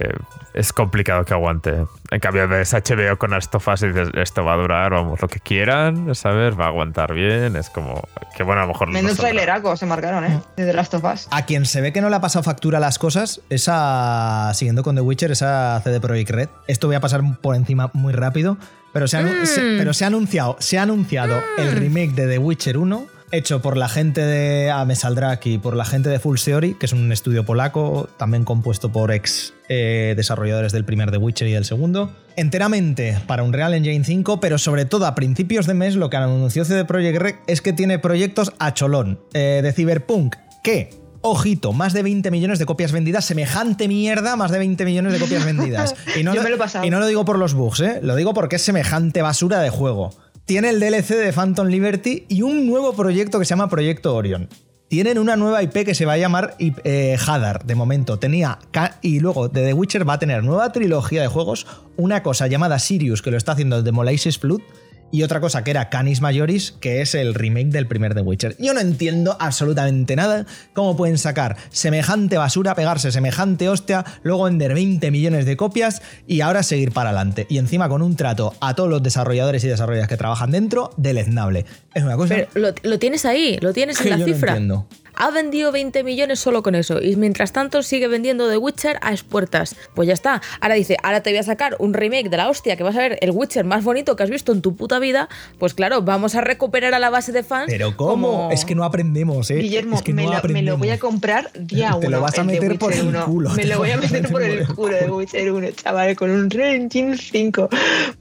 es 0.54 0.71
complicado 0.71 1.25
que 1.25 1.34
aguante. 1.34 1.86
En 2.12 2.19
cambio, 2.21 2.47
ves 2.47 2.73
HBO 2.73 3.17
con 3.17 3.34
Astofas 3.34 3.82
y 3.84 3.88
dices, 3.88 4.10
esto 4.13 4.45
va 4.45 4.54
a 4.54 4.58
durar, 4.58 4.91
vamos, 4.91 5.21
lo 5.21 5.28
que 5.28 5.41
quieran, 5.41 6.15
¿sabes? 6.15 6.58
Va 6.58 6.65
a 6.65 6.67
aguantar 6.69 7.13
bien, 7.13 7.58
es 7.58 7.69
como, 7.69 8.02
que 8.38 8.43
bueno, 8.43 8.62
a 8.62 8.63
lo 8.65 8.69
mejor... 8.69 8.89
Menos 8.89 9.17
traileraco 9.17 9.75
se 9.75 9.86
marcaron, 9.86 10.23
¿eh? 10.23 10.39
De 10.56 10.71
Last 10.71 10.93
of 10.93 11.04
Us. 11.04 11.28
A 11.32 11.45
quien 11.45 11.65
se 11.65 11.82
ve 11.82 11.91
que 11.91 11.99
no 11.99 12.10
le 12.10 12.15
ha 12.15 12.21
pasado 12.21 12.43
factura 12.43 12.80
las 12.80 12.97
cosas, 12.97 13.41
esa, 13.49 14.54
siguiendo 14.54 14.84
con 14.84 14.95
The 14.95 15.02
Witcher, 15.02 15.32
esa 15.32 15.82
CD 15.84 15.99
Projekt 15.99 16.32
Red. 16.32 16.49
Esto 16.67 16.88
voy 16.88 16.95
a 16.95 17.02
pasar 17.02 17.21
por 17.41 17.56
encima 17.56 17.91
muy 17.93 18.13
rápido 18.13 18.58
pero 18.91 19.08
se, 19.08 19.17
ha, 19.17 19.21
mm. 19.21 19.78
pero 19.78 19.93
se 19.93 20.04
ha 20.04 20.08
anunciado, 20.08 20.58
se 20.60 20.78
ha 20.78 20.84
anunciado 20.84 21.36
mm. 21.36 21.62
el 21.62 21.71
remake 21.73 22.13
de 22.13 22.28
The 22.28 22.38
Witcher 22.38 22.78
1 22.78 23.19
hecho 23.32 23.62
por 23.62 23.78
la 23.78 23.89
gente 23.89 24.21
de. 24.21 24.71
Ah, 24.71 24.86
me 24.86 24.95
saldrá 24.95 25.32
aquí, 25.32 25.58
por 25.58 25.75
la 25.75 25.86
gente 25.86 26.10
de 26.10 26.19
Full 26.19 26.38
Theory, 26.43 26.73
que 26.75 26.86
es 26.86 26.93
un 26.93 27.12
estudio 27.12 27.45
polaco, 27.45 28.10
también 28.17 28.43
compuesto 28.43 28.91
por 28.91 29.12
ex 29.12 29.54
eh, 29.67 30.13
desarrolladores 30.15 30.71
del 30.71 30.86
primer 30.86 31.12
The 31.12 31.17
Witcher 31.17 31.47
y 31.47 31.54
del 31.54 31.65
segundo. 31.65 32.12
Enteramente 32.36 33.17
para 33.28 33.43
un 33.43 33.54
Real 33.54 33.73
Engine 33.73 34.04
5, 34.04 34.39
pero 34.39 34.58
sobre 34.58 34.86
todo 34.86 35.06
a 35.06 35.15
principios 35.15 35.67
de 35.67 35.73
mes 35.73 35.95
lo 35.95 36.10
que 36.10 36.17
anunció 36.17 36.65
CD 36.65 36.86
Projekt 36.86 37.19
Red 37.19 37.36
es 37.47 37.62
que 37.62 37.73
tiene 37.73 37.99
proyectos 37.99 38.54
a 38.60 38.73
cholón 38.73 39.19
eh, 39.34 39.60
de 39.62 39.73
Cyberpunk 39.73 40.36
que 40.63 40.89
Ojito, 41.21 41.73
más 41.73 41.93
de 41.93 42.03
20 42.03 42.32
millones 42.32 42.60
de 42.60 42.65
copias 42.65 42.91
vendidas, 42.91 43.25
semejante 43.25 43.88
mierda, 43.88 44.36
más 44.36 44.51
de 44.51 44.60
20 44.60 44.86
millones 44.86 45.13
de 45.13 45.19
copias 45.19 45.45
vendidas. 45.45 45.95
Y 46.19 46.23
no, 46.23 46.34
lo, 46.34 46.41
y 46.84 46.89
no 46.89 46.99
lo 46.99 47.08
digo 47.08 47.23
por 47.23 47.38
los 47.38 47.53
bugs, 47.53 47.82
¿eh? 47.82 47.99
lo 48.01 48.15
digo 48.15 48.34
porque 48.34 48.55
es 48.55 48.62
semejante 48.62 49.21
basura 49.21 49.60
de 49.60 49.69
juego. 49.69 50.12
Tiene 50.45 50.69
el 50.69 50.79
DLC 50.79 51.10
de 51.10 51.32
Phantom 51.32 51.67
Liberty 51.67 52.25
y 52.27 52.41
un 52.41 52.65
nuevo 52.65 52.93
proyecto 52.93 53.38
que 53.38 53.45
se 53.45 53.49
llama 53.49 53.69
Proyecto 53.69 54.15
Orion. 54.15 54.49
Tienen 54.88 55.19
una 55.19 55.36
nueva 55.36 55.62
IP 55.62 55.86
que 55.86 55.93
se 55.93 56.05
va 56.05 56.13
a 56.13 56.17
llamar 56.17 56.55
eh, 56.58 57.15
Hadar, 57.23 57.63
de 57.63 57.75
momento. 57.75 58.17
Tenía. 58.17 58.58
Y 59.03 59.19
luego 59.19 59.47
de 59.47 59.63
The 59.63 59.73
Witcher 59.73 60.10
va 60.10 60.13
a 60.13 60.19
tener 60.19 60.43
nueva 60.43 60.71
trilogía 60.71 61.21
de 61.21 61.27
juegos. 61.27 61.67
Una 61.95 62.23
cosa 62.23 62.47
llamada 62.47 62.79
Sirius, 62.79 63.21
que 63.21 63.29
lo 63.29 63.38
está 63.38 63.51
haciendo 63.51 63.77
el 63.77 64.19
Flood 64.39 64.62
y 65.11 65.23
otra 65.23 65.39
cosa 65.39 65.63
que 65.63 65.71
era 65.71 65.89
Canis 65.89 66.21
Majoris, 66.21 66.73
que 66.79 67.01
es 67.01 67.15
el 67.15 67.33
remake 67.33 67.69
del 67.69 67.87
primer 67.87 68.13
The 68.13 68.21
Witcher. 68.21 68.55
Yo 68.59 68.73
no 68.73 68.79
entiendo 68.79 69.37
absolutamente 69.39 70.15
nada 70.15 70.45
cómo 70.73 70.95
pueden 70.95 71.17
sacar 71.17 71.57
semejante 71.69 72.37
basura, 72.37 72.75
pegarse 72.75 73.11
semejante 73.11 73.69
hostia, 73.69 74.05
luego 74.23 74.43
vender 74.43 74.73
20 74.73 75.11
millones 75.11 75.45
de 75.45 75.57
copias 75.57 76.01
y 76.27 76.41
ahora 76.41 76.63
seguir 76.63 76.91
para 76.91 77.09
adelante. 77.09 77.45
Y 77.49 77.57
encima 77.57 77.89
con 77.89 78.01
un 78.01 78.15
trato 78.15 78.53
a 78.61 78.75
todos 78.75 78.89
los 78.89 79.03
desarrolladores 79.03 79.63
y 79.63 79.67
desarrolladoras 79.67 80.09
que 80.09 80.17
trabajan 80.17 80.51
dentro, 80.51 80.91
deleznable. 80.97 81.65
Es 81.93 82.03
una 82.03 82.15
cosa. 82.15 82.35
Pero 82.53 82.73
lo, 82.83 82.99
tienes 82.99 83.25
ahí, 83.25 83.57
lo 83.61 83.73
tienes 83.73 83.99
en 84.01 84.09
la 84.11 84.25
cifra. 84.25 84.53
entiendo 84.53 84.87
ha 85.19 85.32
vendido 85.32 85.71
20 85.71 86.03
millones 86.03 86.39
solo 86.39 86.63
con 86.63 86.75
eso 86.75 87.01
y 87.01 87.15
mientras 87.17 87.51
tanto 87.51 87.84
sigue 87.84 88.08
vendiendo 88.08 88.49
The 88.49 88.58
Witcher 88.58 88.97
a 89.01 89.12
expuertas. 89.12 89.75
Pues 89.93 90.08
ya 90.08 90.13
está. 90.13 90.41
Ahora 90.62 90.75
dice, 90.75 90.95
ahora 91.03 91.21
te 91.21 91.29
voy 91.29 91.39
a 91.39 91.43
sacar 91.43 91.75
un 91.79 91.93
remake 91.93 92.29
de 92.29 92.38
la 92.38 92.49
hostia 92.49 92.77
que 92.77 92.84
vas 92.84 92.95
a 92.95 92.99
ver 92.99 93.17
el 93.21 93.32
Witcher 93.32 93.65
más 93.65 93.84
bonito 93.84 94.15
que 94.15 94.23
has 94.23 94.29
visto 94.29 94.53
en 94.53 94.62
tu 94.62 94.75
puta 94.75 94.97
vida. 94.97 95.27
Pues 95.60 95.73
claro, 95.73 96.01
vamos 96.01 96.36
a 96.36 96.41
recuperar 96.41 96.93
a 96.93 96.99
la 96.99 97.10
base 97.10 97.34
de 97.34 97.43
fans. 97.43 97.65
Pero 97.67 97.97
¿cómo? 97.97 98.49
Es 98.51 98.63
que 98.63 98.75
no 98.75 98.86
aprendemos, 98.86 99.51
¿eh? 99.51 99.58
Guillermo, 99.58 99.97
es 99.97 100.01
que 100.01 100.13
me, 100.13 100.23
lo, 100.23 100.41
me, 100.43 100.62
lo, 100.62 100.77
voy 100.77 100.89
a 100.89 100.99
comprar 100.99 101.51
día 101.53 101.89
uno. 101.89 101.99
Te 101.99 102.10
lo 102.10 102.21
vas 102.21 102.39
a 102.39 102.45
meter 102.45 102.79
por 102.79 102.93
el 102.93 103.13
culo. 103.13 103.49
Me 103.51 103.65
lo 103.65 103.77
voy 103.77 103.91
a 103.91 103.97
meter 103.97 104.29
por 104.29 104.41
el 104.41 104.65
culo 104.67 104.95
de 104.95 105.12
Witcher 105.12 105.51
1, 105.51 105.71
chaval, 105.71 106.15
con 106.15 106.29
un 106.29 106.49
Engine 106.49 107.17
5. 107.17 107.69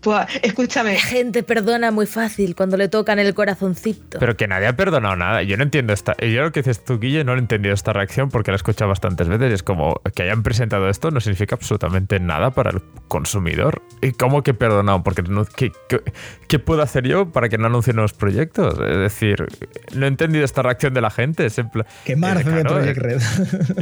Pues, 0.01 0.27
escúchame. 0.43 0.95
La 0.95 1.01
gente 1.01 1.45
perdona 1.45 1.93
muy 1.93 2.07
fácil 2.07 2.57
cuando 2.57 2.77
le 2.77 2.89
tocan 2.89 3.21
el 3.21 3.35
corazoncito. 3.35 4.19
Pero 4.19 4.37
que 4.37 4.49
nadie 4.49 4.67
ha 4.67 4.77
perdonado 4.77 5.15
nada. 5.15 5.43
Yo 5.45 5.57
no 5.57 5.63
entiendo 5.63 5.93
esta. 5.93 6.17
Yo 6.17 6.43
lo 6.43 6.51
que 6.51 6.61
dices 6.61 6.88
tú, 6.89 6.99
Guille, 6.99 7.23
no 7.23 7.35
he 7.35 7.39
entendido 7.39 7.75
esta 7.75 7.93
reacción 7.93 8.31
porque 8.31 8.51
la 8.51 8.55
he 8.55 8.57
escuchado 8.57 8.89
bastantes 8.89 9.29
veces 9.29 9.53
es 9.53 9.63
como 9.63 10.01
que 10.15 10.23
hayan 10.23 10.43
presentado 10.43 10.89
esto 10.89 11.11
no 11.11 11.21
significa 11.21 11.55
absolutamente 11.55 12.19
nada 12.19 12.51
para 12.51 12.71
el 12.71 12.81
consumidor. 13.09 13.83
¿Y 14.01 14.13
cómo 14.13 14.43
que 14.43 14.55
perdonado? 14.55 15.03
Porque 15.03 15.23
no, 15.23 15.45
¿qué, 15.45 15.71
qué, 16.49 16.59
puedo 16.59 16.83
hacer 16.83 17.07
yo 17.07 17.31
para 17.31 17.51
que 17.51 17.59
no 17.59 17.67
anuncien 17.67 17.97
nuevos 17.97 18.15
proyectos? 18.15 18.75
Es 18.81 18.97
decir, 18.97 19.47
no 19.95 20.07
he 20.07 20.09
entendido 20.09 20.45
esta 20.45 20.63
reacción 20.63 20.95
de 20.95 21.03
la 21.03 21.11
gente. 21.11 21.45
Es 21.45 21.61
¿Qué 22.05 22.17
más 22.17 22.43
de 22.45 22.65
Project 22.65 22.99
Red? 22.99 23.23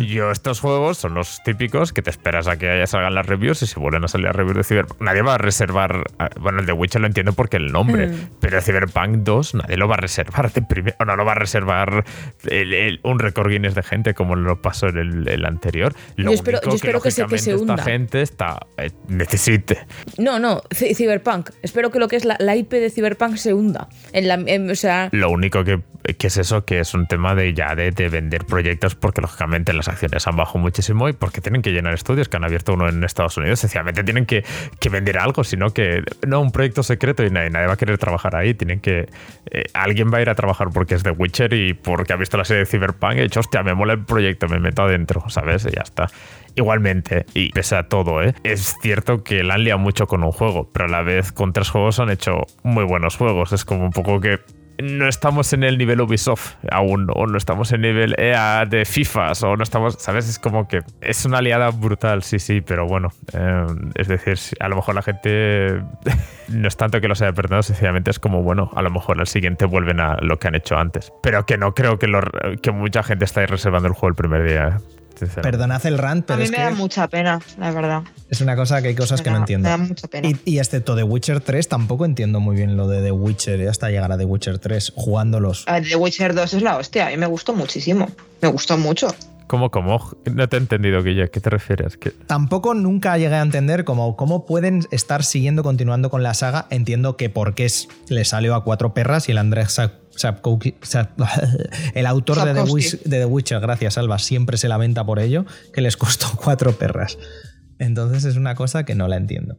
yo, 0.07 0.33
estos 0.33 0.61
juegos 0.61 0.99
son 0.99 1.15
los 1.15 1.41
típicos 1.45 1.93
que 1.93 2.03
te 2.03 2.11
esperas 2.11 2.49
a 2.49 2.57
que 2.57 2.85
salgan 2.87 3.15
las 3.15 3.27
reviews 3.27 3.63
y 3.63 3.67
se 3.67 3.79
vuelven 3.79 4.05
a 4.05 4.09
salir 4.09 4.27
las 4.27 4.37
reviews 4.37 4.57
de 4.57 4.65
Cyberpunk. 4.65 5.01
Nadie 5.01 5.23
va 5.23 5.35
a 5.35 5.39
reservar. 5.39 6.03
Bueno, 6.41 6.61
el 6.61 6.67
de 6.67 6.73
Witcher 6.73 7.01
lo 7.01 7.07
entiendo 7.07 7.33
porque 7.35 7.57
el 7.57 7.71
nombre, 7.71 8.09
mm. 8.09 8.31
pero 8.41 8.57
el 8.57 8.63
Cyberpunk 8.63 9.19
2 9.19 9.55
nadie 9.55 9.77
lo 9.77 9.87
va 9.87 9.95
a 9.95 9.99
reservar 9.99 10.53
de 10.53 10.95
o 10.99 11.05
no 11.05 11.17
lo 11.17 11.25
va 11.25 11.33
a 11.33 11.37
reservar 11.37 12.05
el- 12.49 12.96
un 13.03 13.19
récord 13.19 13.51
Guinness 13.51 13.75
de 13.75 13.83
gente 13.83 14.15
como 14.15 14.37
lo 14.37 14.61
pasó 14.63 14.89
en 14.89 14.99
el, 14.99 15.29
el 15.29 15.45
anterior. 15.45 15.95
Lo 16.17 16.31
Yo 16.31 16.35
espero- 16.35 16.59
único 16.59 16.71
yo 16.71 16.77
espero 16.77 17.01
que 17.01 17.11
se- 17.11 17.27
que 17.27 17.39
se 17.39 17.53
lógicamente, 17.53 17.63
hunda. 17.63 17.75
esta 17.75 17.91
gente 17.91 18.23
está 18.23 18.59
eh, 18.79 18.91
necesite. 19.09 19.79
No, 20.19 20.39
no, 20.39 20.63
Cyberpunk. 20.73 21.51
Espero 21.63 21.91
que 21.91 21.99
lo 21.99 22.09
que 22.09 22.17
es 22.17 22.25
la, 22.25 22.37
la 22.39 22.57
IP 22.57 22.71
de 22.73 22.91
Cyberpunk 22.91 23.37
se 23.37 23.55
hunda. 23.55 23.89
En 24.13 24.29
la, 24.29 24.35
en- 24.35 24.71
o 24.71 24.75
sea, 24.75 25.09
Lo 25.13 25.31
único 25.31 25.65
que, 25.65 25.81
que 26.19 26.27
es 26.29 26.37
eso, 26.37 26.65
que 26.65 26.81
es 26.81 26.95
un 26.95 27.07
tema 27.07 27.35
de 27.35 27.53
ya 27.55 27.75
de, 27.75 27.91
de 27.91 28.09
vender 28.09 28.45
proyectos, 28.45 28.95
porque 28.95 29.21
lógicamente 29.21 29.73
las 29.73 29.89
acciones 29.89 30.27
han 30.27 30.37
bajado 30.37 30.59
muchísimo 30.61 31.09
y 31.09 31.13
porque 31.13 31.41
tienen 31.41 31.63
que 31.63 31.71
llenar 31.73 31.95
estudios, 31.95 32.29
que 32.29 32.37
han 32.37 32.45
abierto 32.45 32.75
uno 32.75 32.89
en 32.89 33.03
Estados 33.05 33.37
Unidos. 33.37 33.61
Sencillamente 33.61 34.05
tienen 34.05 34.27
que, 34.27 34.45
que 34.81 34.89
vender 34.89 35.19
algo, 35.19 35.45
sino 35.45 35.71
que 35.73 36.03
no 36.27 36.41
un 36.41 36.53
proyecto 36.53 36.83
secreto 36.83 37.25
y 37.25 37.31
nadie, 37.31 37.51
nadie 37.51 37.67
va 37.67 37.75
a 37.75 37.77
querer 37.77 37.99
trabajar 37.99 38.37
ahí. 38.37 38.55
Tienen 38.55 38.81
que. 38.81 39.09
eh, 39.51 39.65
alguien 39.75 40.11
va 40.13 40.19
a 40.19 40.23
ir 40.23 40.31
a 40.31 40.35
trabajar 40.35 40.69
porque 40.73 40.95
es 40.95 41.03
The 41.03 41.11
Witcher 41.11 41.53
y 41.55 41.75
porque 41.75 42.13
ha 42.13 42.17
visto 42.17 42.37
la 42.37 42.45
serie 42.45 42.61
de 42.61 42.67
Cyberpunk 42.77 43.17
y 43.17 43.21
ha 43.21 43.23
dicho, 43.23 43.41
hostia, 43.41 43.63
me 43.63 43.75
mola 43.75 43.95
el 43.95 44.05
proyecto, 44.05 44.49
me 44.49 44.59
meto 44.59 44.83
adentro, 44.83 45.29
¿sabes? 45.29 45.67
Y 45.67 45.71
ya 45.71 45.83
está. 45.83 46.09
Igualmente, 46.55 47.27
y 47.35 47.51
pese 47.51 47.77
a 47.77 47.89
todo, 47.89 48.23
¿eh? 48.23 48.35
es 48.43 48.77
cierto 48.81 49.23
que 49.23 49.43
la 49.43 49.55
han 49.55 49.65
liado 49.65 49.79
mucho 49.79 50.07
con 50.07 50.25
un 50.25 50.33
juego, 50.33 50.71
pero 50.73 50.87
a 50.87 50.89
la 50.89 51.03
vez 51.03 51.33
con 51.33 51.53
tres 51.53 51.69
juegos 51.69 52.01
han 52.01 52.11
hecho 52.11 52.47
muy 52.63 52.85
buenos 52.85 53.17
juegos. 53.17 53.53
Es 53.53 53.65
como 53.65 53.85
un 53.85 53.91
poco 53.91 54.21
que 54.21 54.39
no 54.83 55.09
estamos 55.09 55.53
en 55.53 55.63
el 55.65 55.79
nivel 55.79 56.01
Ubisoft 56.01 56.55
aún, 56.71 57.09
o 57.15 57.27
no 57.27 57.37
estamos 57.39 57.73
en 57.73 57.85
el 57.85 57.93
nivel 57.95 58.15
EA 58.19 58.65
de 58.67 58.85
FIFAs, 58.85 59.43
o 59.43 59.57
no 59.57 59.63
estamos, 59.63 59.97
¿sabes? 59.99 60.29
Es 60.29 60.39
como 60.39 60.69
que 60.69 60.81
es 61.01 61.25
una 61.25 61.39
aliada 61.39 61.71
brutal, 61.71 62.23
sí, 62.23 62.39
sí, 62.39 62.61
pero 62.61 62.87
bueno, 62.87 63.09
eh, 63.33 63.67
es 63.95 64.09
decir, 64.09 64.39
a 64.61 64.69
lo 64.69 64.77
mejor 64.77 64.95
la 64.95 65.03
gente 65.03 65.83
no 66.49 66.69
es 66.69 66.77
tanto 66.77 67.01
que 67.01 67.09
los 67.09 67.23
haya 67.23 67.33
perdonado, 67.33 67.63
sencillamente 67.63 68.11
es 68.11 68.19
como, 68.19 68.43
bueno, 68.43 68.71
a 68.75 68.83
lo 68.83 68.91
mejor 68.91 69.19
al 69.21 69.27
siguiente 69.27 69.65
vuelven 69.65 70.01
a 70.01 70.17
lo 70.21 70.39
que 70.39 70.49
han 70.49 70.55
hecho 70.55 70.77
antes, 70.77 71.13
pero 71.23 71.47
que 71.47 71.57
no 71.59 71.75
creo 71.75 71.99
que, 71.99 72.07
lo- 72.09 72.21
que 72.63 72.71
mucha 72.71 73.03
gente 73.03 73.25
ahí 73.37 73.47
reservando 73.47 73.89
el 73.89 73.95
juego 73.95 74.09
el 74.09 74.15
primer 74.15 74.45
día. 74.47 74.69
¿eh? 74.69 74.96
Sinceramente. 75.19 75.43
Perdonad 75.43 75.87
el 75.87 75.99
rant, 75.99 76.25
A 76.25 76.27
pero 76.27 76.39
mí 76.39 76.45
es 76.45 76.51
me 76.51 76.57
que 76.59 76.63
da 76.63 76.71
mucha 76.71 77.09
pena, 77.09 77.41
la 77.59 77.71
verdad. 77.73 78.03
es 78.31 78.41
una 78.41 78.55
cosa 78.57 78.81
que 78.83 78.89
hay 78.89 78.95
cosas 78.95 79.21
Me 79.21 79.25
que 79.25 79.31
da- 79.31 79.35
no 79.37 79.39
entiendo. 79.41 79.65
Me 79.67 79.71
da 79.71 79.77
mucha 79.79 80.09
pena. 80.09 80.29
Y, 80.29 80.37
y 80.45 80.59
excepto 80.59 80.95
The 80.97 81.03
Witcher 81.03 81.41
3, 81.41 81.69
tampoco 81.69 82.05
entiendo 82.05 82.41
muy 82.41 82.57
bien 82.57 82.77
lo 82.77 82.89
de 82.89 83.03
The 83.03 83.13
Witcher, 83.13 83.61
eh, 83.61 83.69
hasta 83.69 83.91
llegar 83.91 84.13
a 84.13 84.19
The 84.19 84.25
Witcher 84.25 84.59
3, 84.59 84.93
jugándolos. 84.95 85.65
A 85.67 85.81
The 85.81 85.97
Witcher 85.97 86.35
2 86.35 86.55
es 86.55 86.63
la 86.63 86.77
hostia, 86.77 87.07
a 87.07 87.11
mí 87.11 87.17
me 87.17 87.27
gustó 87.27 87.55
muchísimo. 87.55 88.09
Me 88.43 88.49
gustó 88.49 88.77
mucho. 88.77 89.09
¿Cómo, 89.47 89.71
cómo? 89.71 90.01
No 90.25 90.49
te 90.49 90.57
he 90.57 90.59
entendido, 90.59 91.05
Guille, 91.05 91.23
¿a 91.23 91.29
qué 91.29 91.39
te 91.39 91.51
refieres? 91.51 91.97
¿Qué- 91.97 92.11
Tampoco 92.11 92.75
nunca 92.75 93.17
llegué 93.17 93.37
a 93.37 93.43
entender 93.43 93.85
cómo, 93.85 94.17
cómo 94.17 94.45
pueden 94.45 94.83
estar 94.91 95.23
siguiendo, 95.23 95.63
continuando 95.63 96.11
con 96.11 96.25
la 96.25 96.35
saga. 96.35 96.67
Entiendo 96.71 97.17
que 97.17 97.31
porque 97.31 97.65
es, 97.65 97.87
le 98.09 98.25
salió 98.25 98.57
a 98.57 98.65
cuatro 98.65 98.93
perras 98.93 99.29
y 99.29 99.33
el 99.33 99.39
Andrés 99.39 99.79
Sapkowski- 100.17 100.77
Sap- 100.83 101.21
el 101.95 102.07
autor 102.07 102.45
de 102.45 102.55
The. 102.55 102.61
Wis- 102.63 103.03
de 103.05 103.19
The 103.19 103.25
Witcher, 103.27 103.61
gracias 103.61 103.99
Alba, 103.99 104.19
siempre 104.19 104.57
se 104.57 104.69
lamenta 104.69 105.05
por 105.05 105.19
ello, 105.19 105.45
que 105.73 105.81
les 105.81 105.97
costó 105.97 106.27
cuatro 106.37 106.73
perras. 106.73 107.19
Entonces 107.79 108.25
es 108.25 108.37
una 108.37 108.55
cosa 108.55 108.85
que 108.85 108.95
no 108.95 109.09
la 109.09 109.17
entiendo. 109.17 109.57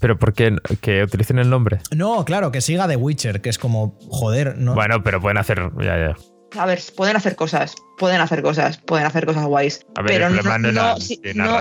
¿Pero 0.00 0.18
por 0.18 0.34
qué 0.34 0.54
que 0.82 1.02
utilicen 1.02 1.38
el 1.38 1.48
nombre? 1.48 1.78
No, 1.94 2.24
claro, 2.26 2.52
que 2.52 2.60
siga 2.60 2.86
The 2.86 2.96
Witcher, 2.96 3.40
que 3.40 3.48
es 3.48 3.58
como, 3.58 3.96
joder, 4.10 4.58
no. 4.58 4.74
Bueno, 4.74 5.02
pero 5.02 5.20
pueden 5.22 5.38
hacer. 5.38 5.58
Ya, 5.78 5.96
ya. 5.96 6.16
A 6.56 6.66
ver, 6.66 6.80
pueden 6.94 7.16
hacer 7.16 7.34
cosas, 7.36 7.74
pueden 7.98 8.20
hacer 8.20 8.42
cosas, 8.42 8.78
pueden 8.78 9.06
hacer 9.06 9.26
cosas 9.26 9.44
guays. 9.46 9.84
A 9.96 10.02
ver, 10.02 10.12
pero 10.12 10.26
el 10.28 10.36
no, 10.36 10.42
no 10.42 10.58
no- 10.58 10.72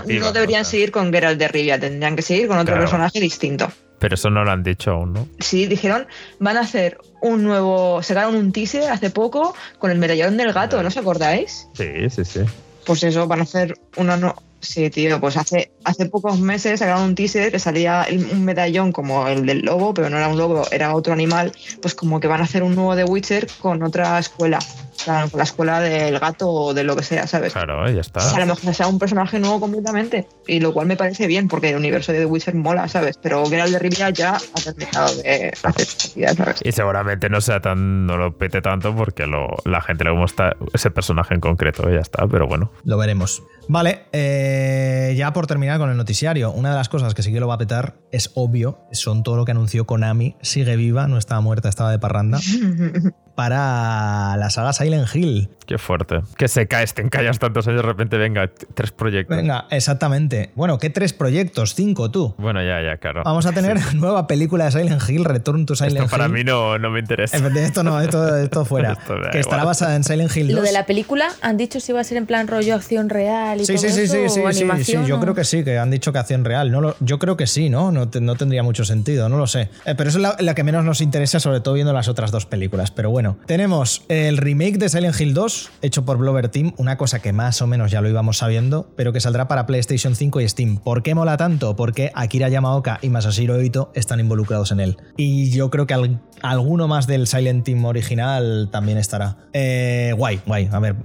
no- 0.03 0.31
deberían 0.31 0.61
o 0.61 0.63
sea. 0.63 0.71
seguir 0.71 0.91
con 0.91 1.11
Geralt 1.11 1.39
de 1.39 1.47
Rivia, 1.47 1.79
tendrían 1.79 2.15
que 2.15 2.21
seguir 2.21 2.47
con 2.47 2.57
otro 2.57 2.73
Claro. 2.73 2.81
personaje 2.81 3.19
distinto. 3.19 3.71
Pero 3.99 4.15
eso 4.15 4.29
no 4.29 4.43
lo 4.43 4.51
han 4.51 4.61
dicho 4.61 4.91
aún, 4.91 5.13
¿no? 5.13 5.27
Sí, 5.39 5.65
dijeron, 5.67 6.05
van 6.39 6.57
a 6.57 6.61
hacer 6.61 6.97
un 7.21 7.43
nuevo. 7.43 8.03
Sacaron 8.03 8.35
un 8.35 8.51
teaser 8.51 8.91
hace 8.91 9.09
poco 9.09 9.55
con 9.79 9.89
el 9.89 9.97
medallón 9.97 10.37
del 10.37 10.53
gato, 10.53 10.81
¿no 10.81 10.89
os 10.89 10.97
acordáis? 10.97 11.67
Sí, 11.73 12.09
sí, 12.09 12.25
sí. 12.25 12.41
Pues 12.85 13.03
eso, 13.03 13.25
van 13.27 13.39
a 13.39 13.43
hacer 13.43 13.73
una. 13.95 14.35
Sí, 14.65 14.89
tío, 14.89 15.21
pues 15.21 15.37
hace, 15.37 15.71
hace 15.83 16.07
pocos 16.07 16.39
meses 16.39 16.79
sacaron 16.79 17.03
un 17.03 17.15
teaser 17.15 17.51
que 17.51 17.59
salía 17.59 18.07
un 18.11 18.43
medallón 18.43 18.91
como 18.91 19.27
el 19.27 19.45
del 19.45 19.59
lobo, 19.59 19.93
pero 19.93 20.09
no 20.09 20.17
era 20.17 20.27
un 20.27 20.37
lobo, 20.37 20.63
era 20.71 20.95
otro 20.95 21.13
animal. 21.13 21.51
Pues 21.81 21.93
como 21.93 22.19
que 22.19 22.27
van 22.27 22.41
a 22.41 22.45
hacer 22.45 22.63
un 22.63 22.73
nuevo 22.73 22.95
The 22.95 23.03
Witcher 23.03 23.47
con 23.61 23.83
otra 23.83 24.17
escuela. 24.17 24.57
Claro, 25.03 25.29
con 25.29 25.37
la 25.37 25.43
escuela 25.43 25.79
del 25.79 26.19
gato 26.19 26.49
o 26.49 26.73
de 26.73 26.83
lo 26.83 26.95
que 26.95 27.03
sea, 27.03 27.27
¿sabes? 27.27 27.53
Claro, 27.53 27.89
ya 27.89 28.01
está. 28.01 28.19
O 28.19 28.23
sea, 28.23 28.37
a 28.37 28.45
lo 28.45 28.55
mejor 28.55 28.73
sea 28.73 28.87
un 28.87 28.99
personaje 28.99 29.39
nuevo 29.39 29.59
completamente. 29.59 30.27
Y 30.47 30.59
lo 30.59 30.73
cual 30.73 30.87
me 30.87 30.95
parece 30.95 31.27
bien, 31.27 31.47
porque 31.47 31.69
el 31.69 31.75
universo 31.75 32.11
de 32.11 32.19
The 32.19 32.25
Witcher 32.25 32.55
mola, 32.55 32.87
¿sabes? 32.87 33.17
Pero 33.21 33.45
Geralt 33.45 33.71
de 33.71 33.79
Rivia 33.79 34.09
ya 34.09 34.35
ha 34.35 34.61
terminado 34.61 35.15
de 35.15 35.53
hacer 35.63 35.85
su 35.85 36.07
actividad, 36.07 36.35
¿sabes? 36.35 36.61
Y 36.63 36.71
seguramente 36.71 37.29
no 37.29 37.41
sea 37.41 37.59
tan. 37.59 38.05
no 38.05 38.17
lo 38.17 38.37
pete 38.37 38.61
tanto 38.61 38.95
porque 38.95 39.27
lo, 39.27 39.47
la 39.65 39.81
gente 39.81 40.03
le 40.03 40.11
gusta 40.11 40.55
ese 40.73 40.91
personaje 40.91 41.33
en 41.33 41.39
concreto, 41.39 41.89
ya 41.89 41.99
está, 41.99 42.27
pero 42.27 42.47
bueno. 42.47 42.71
Lo 42.83 42.97
veremos. 42.97 43.43
Vale, 43.67 44.03
eh, 44.11 45.13
ya 45.17 45.33
por 45.33 45.47
terminar 45.47 45.79
con 45.79 45.89
el 45.89 45.97
noticiario, 45.97 46.51
una 46.51 46.69
de 46.69 46.75
las 46.75 46.89
cosas 46.89 47.13
que 47.13 47.23
sí 47.23 47.33
que 47.33 47.39
lo 47.39 47.47
va 47.47 47.55
a 47.55 47.57
petar 47.57 47.95
es 48.11 48.31
obvio, 48.35 48.79
son 48.91 49.23
todo 49.23 49.37
lo 49.37 49.45
que 49.45 49.51
anunció 49.51 49.85
Konami, 49.85 50.35
sigue 50.41 50.75
viva, 50.75 51.07
no 51.07 51.17
estaba 51.17 51.41
muerta, 51.41 51.69
estaba 51.69 51.91
de 51.91 51.99
parranda, 51.99 52.39
para 53.35 54.37
la 54.37 54.49
saga 54.49 54.73
Silent 54.73 54.94
Hill. 55.13 55.49
Qué 55.65 55.77
fuerte. 55.79 56.21
Que 56.37 56.47
se 56.47 56.67
cae, 56.67 56.85
te 56.87 57.01
encallas 57.01 57.39
tantos 57.39 57.67
años, 57.67 57.81
de 57.81 57.87
repente 57.87 58.17
venga, 58.17 58.51
tres 58.75 58.91
proyectos. 58.91 59.35
Venga, 59.35 59.65
exactamente. 59.71 60.51
Bueno, 60.55 60.77
¿qué 60.77 60.89
tres 60.91 61.11
proyectos? 61.13 61.73
Cinco 61.73 62.11
tú. 62.11 62.35
Bueno, 62.37 62.61
ya, 62.61 62.81
ya, 62.83 62.97
claro. 62.97 63.23
Vamos 63.25 63.45
a 63.47 63.51
tener 63.53 63.95
nueva 63.95 64.27
película 64.27 64.65
de 64.65 64.71
Silent 64.71 65.01
Hill, 65.09 65.25
Return 65.25 65.65
to 65.65 65.75
Silent 65.75 65.97
Esto 65.97 66.09
para 66.09 66.25
Hill. 66.27 66.33
mí 66.33 66.43
no, 66.43 66.77
no 66.77 66.91
me 66.91 66.99
interesa. 66.99 67.37
Esto 67.37 67.83
no, 67.83 67.99
esto, 67.99 68.35
esto 68.37 68.63
fuera. 68.65 68.93
Esto 68.99 69.15
que 69.31 69.39
estará 69.39 69.57
igual. 69.63 69.65
basada 69.67 69.95
en 69.95 70.03
Silent 70.03 70.35
Hill 70.35 70.47
2. 70.49 70.55
lo 70.55 70.61
de 70.61 70.71
la 70.71 70.85
película, 70.85 71.29
¿han 71.41 71.57
dicho 71.57 71.79
si 71.79 71.91
va 71.93 72.01
a 72.01 72.03
ser 72.03 72.17
en 72.17 72.27
plan 72.27 72.47
rollo 72.47 72.75
acción 72.75 73.09
real 73.09 73.59
y 73.61 73.65
Sí, 73.65 73.73
todo 73.75 73.81
sí, 73.83 73.89
sí, 73.89 74.01
eso, 74.01 74.13
sí, 74.13 74.19
o 74.25 74.51
sí, 74.53 74.65
sí, 74.77 74.83
sí, 74.83 74.97
yo 75.07 75.17
o- 75.17 75.19
creo 75.19 75.33
que 75.33 75.43
sí, 75.43 75.63
que 75.63 75.79
han 75.79 75.89
dicho 75.89 76.13
que 76.13 76.19
acción 76.19 76.45
real. 76.45 76.71
No 76.71 76.81
lo- 76.81 76.95
yo 76.99 77.17
creo 77.17 77.35
que 77.37 77.47
sí, 77.47 77.69
¿no? 77.69 77.91
No, 77.91 78.07
te- 78.07 78.21
no 78.21 78.35
tendría 78.35 78.61
mucho 78.61 78.85
sentido, 78.85 79.29
no 79.29 79.37
lo 79.37 79.47
sé. 79.47 79.69
Eh, 79.85 79.95
pero 79.97 80.09
eso 80.09 80.19
es 80.19 80.21
la, 80.21 80.35
la 80.39 80.53
que 80.53 80.63
menos 80.63 80.85
nos 80.85 81.01
interesa, 81.01 81.39
sobre 81.39 81.59
todo 81.61 81.73
viendo 81.73 81.91
las 81.93 82.07
otras 82.07 82.31
dos 82.31 82.45
películas. 82.45 82.91
Pero 82.91 83.09
bueno, 83.09 83.37
tenemos 83.47 84.03
el 84.09 84.37
remake 84.37 84.74
de 84.79 84.89
Silent 84.89 85.19
Hill 85.19 85.33
2, 85.33 85.71
hecho 85.81 86.05
por 86.05 86.17
Blover 86.17 86.49
Team, 86.49 86.73
una 86.77 86.97
cosa 86.97 87.19
que 87.21 87.33
más 87.33 87.61
o 87.61 87.67
menos 87.67 87.91
ya 87.91 88.01
lo 88.01 88.09
íbamos 88.09 88.37
sabiendo, 88.37 88.87
pero 88.95 89.13
que 89.13 89.19
saldrá 89.19 89.47
para 89.47 89.65
PlayStation 89.65 90.15
5 90.15 90.41
y 90.41 90.49
Steam. 90.49 90.77
¿Por 90.77 91.03
qué 91.03 91.15
mola 91.15 91.37
tanto? 91.37 91.75
Porque 91.75 92.11
Akira 92.15 92.49
Yamaoka 92.49 92.99
y 93.01 93.09
Masashiro 93.09 93.61
Ito 93.61 93.91
están 93.95 94.19
involucrados 94.19 94.71
en 94.71 94.79
él. 94.79 94.97
Y 95.17 95.51
yo 95.51 95.69
creo 95.69 95.87
que 95.87 95.93
al- 95.93 96.19
alguno 96.41 96.87
más 96.87 97.07
del 97.07 97.27
Silent 97.27 97.65
Team 97.65 97.83
original 97.85 98.69
también 98.71 98.97
estará. 98.97 99.37
Eh, 99.53 100.13
guay, 100.17 100.41
guay. 100.45 100.69
A 100.71 100.79
ver, 100.79 100.95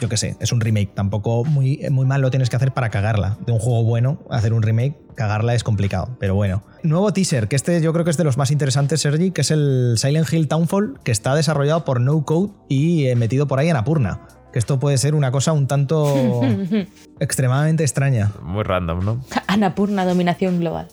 yo 0.00 0.08
qué 0.08 0.16
sé, 0.16 0.36
es 0.40 0.52
un 0.52 0.60
remake. 0.60 0.94
Tampoco 0.94 1.44
muy, 1.44 1.80
muy 1.90 2.06
mal 2.06 2.20
lo 2.20 2.30
tienes 2.30 2.50
que 2.50 2.56
hacer 2.56 2.72
para 2.72 2.90
cagarla. 2.90 3.36
De 3.46 3.52
un 3.52 3.58
juego 3.58 3.84
bueno, 3.84 4.18
hacer 4.30 4.52
un 4.52 4.62
remake, 4.62 4.96
cagarla 5.14 5.54
es 5.54 5.64
complicado. 5.64 6.16
Pero 6.18 6.34
bueno. 6.34 6.62
Nuevo 6.82 7.12
teaser, 7.12 7.48
que 7.48 7.56
este 7.56 7.80
yo 7.80 7.92
creo 7.92 8.04
que 8.04 8.10
es 8.10 8.16
de 8.16 8.24
los 8.24 8.36
más 8.36 8.50
interesantes, 8.50 9.00
Sergi, 9.00 9.30
que 9.30 9.40
es 9.40 9.50
el 9.50 9.94
Silent 9.96 10.32
Hill 10.32 10.48
Townfall, 10.48 11.00
que 11.02 11.12
está 11.12 11.34
desarrollado 11.34 11.84
por 11.84 12.00
No 12.00 12.24
Code 12.24 12.52
y 12.68 13.06
eh, 13.06 13.16
metido 13.16 13.46
por 13.46 13.58
ahí 13.58 13.68
en 13.68 13.76
Apurna. 13.76 14.20
Que 14.52 14.58
esto 14.58 14.78
puede 14.78 14.96
ser 14.96 15.14
una 15.14 15.30
cosa 15.30 15.52
un 15.52 15.66
tanto 15.66 16.40
extremadamente 17.20 17.82
extraña. 17.82 18.32
Muy 18.42 18.62
random, 18.62 19.04
¿no? 19.04 19.24
Anapurna, 19.46 20.06
dominación 20.06 20.60
global. 20.60 20.88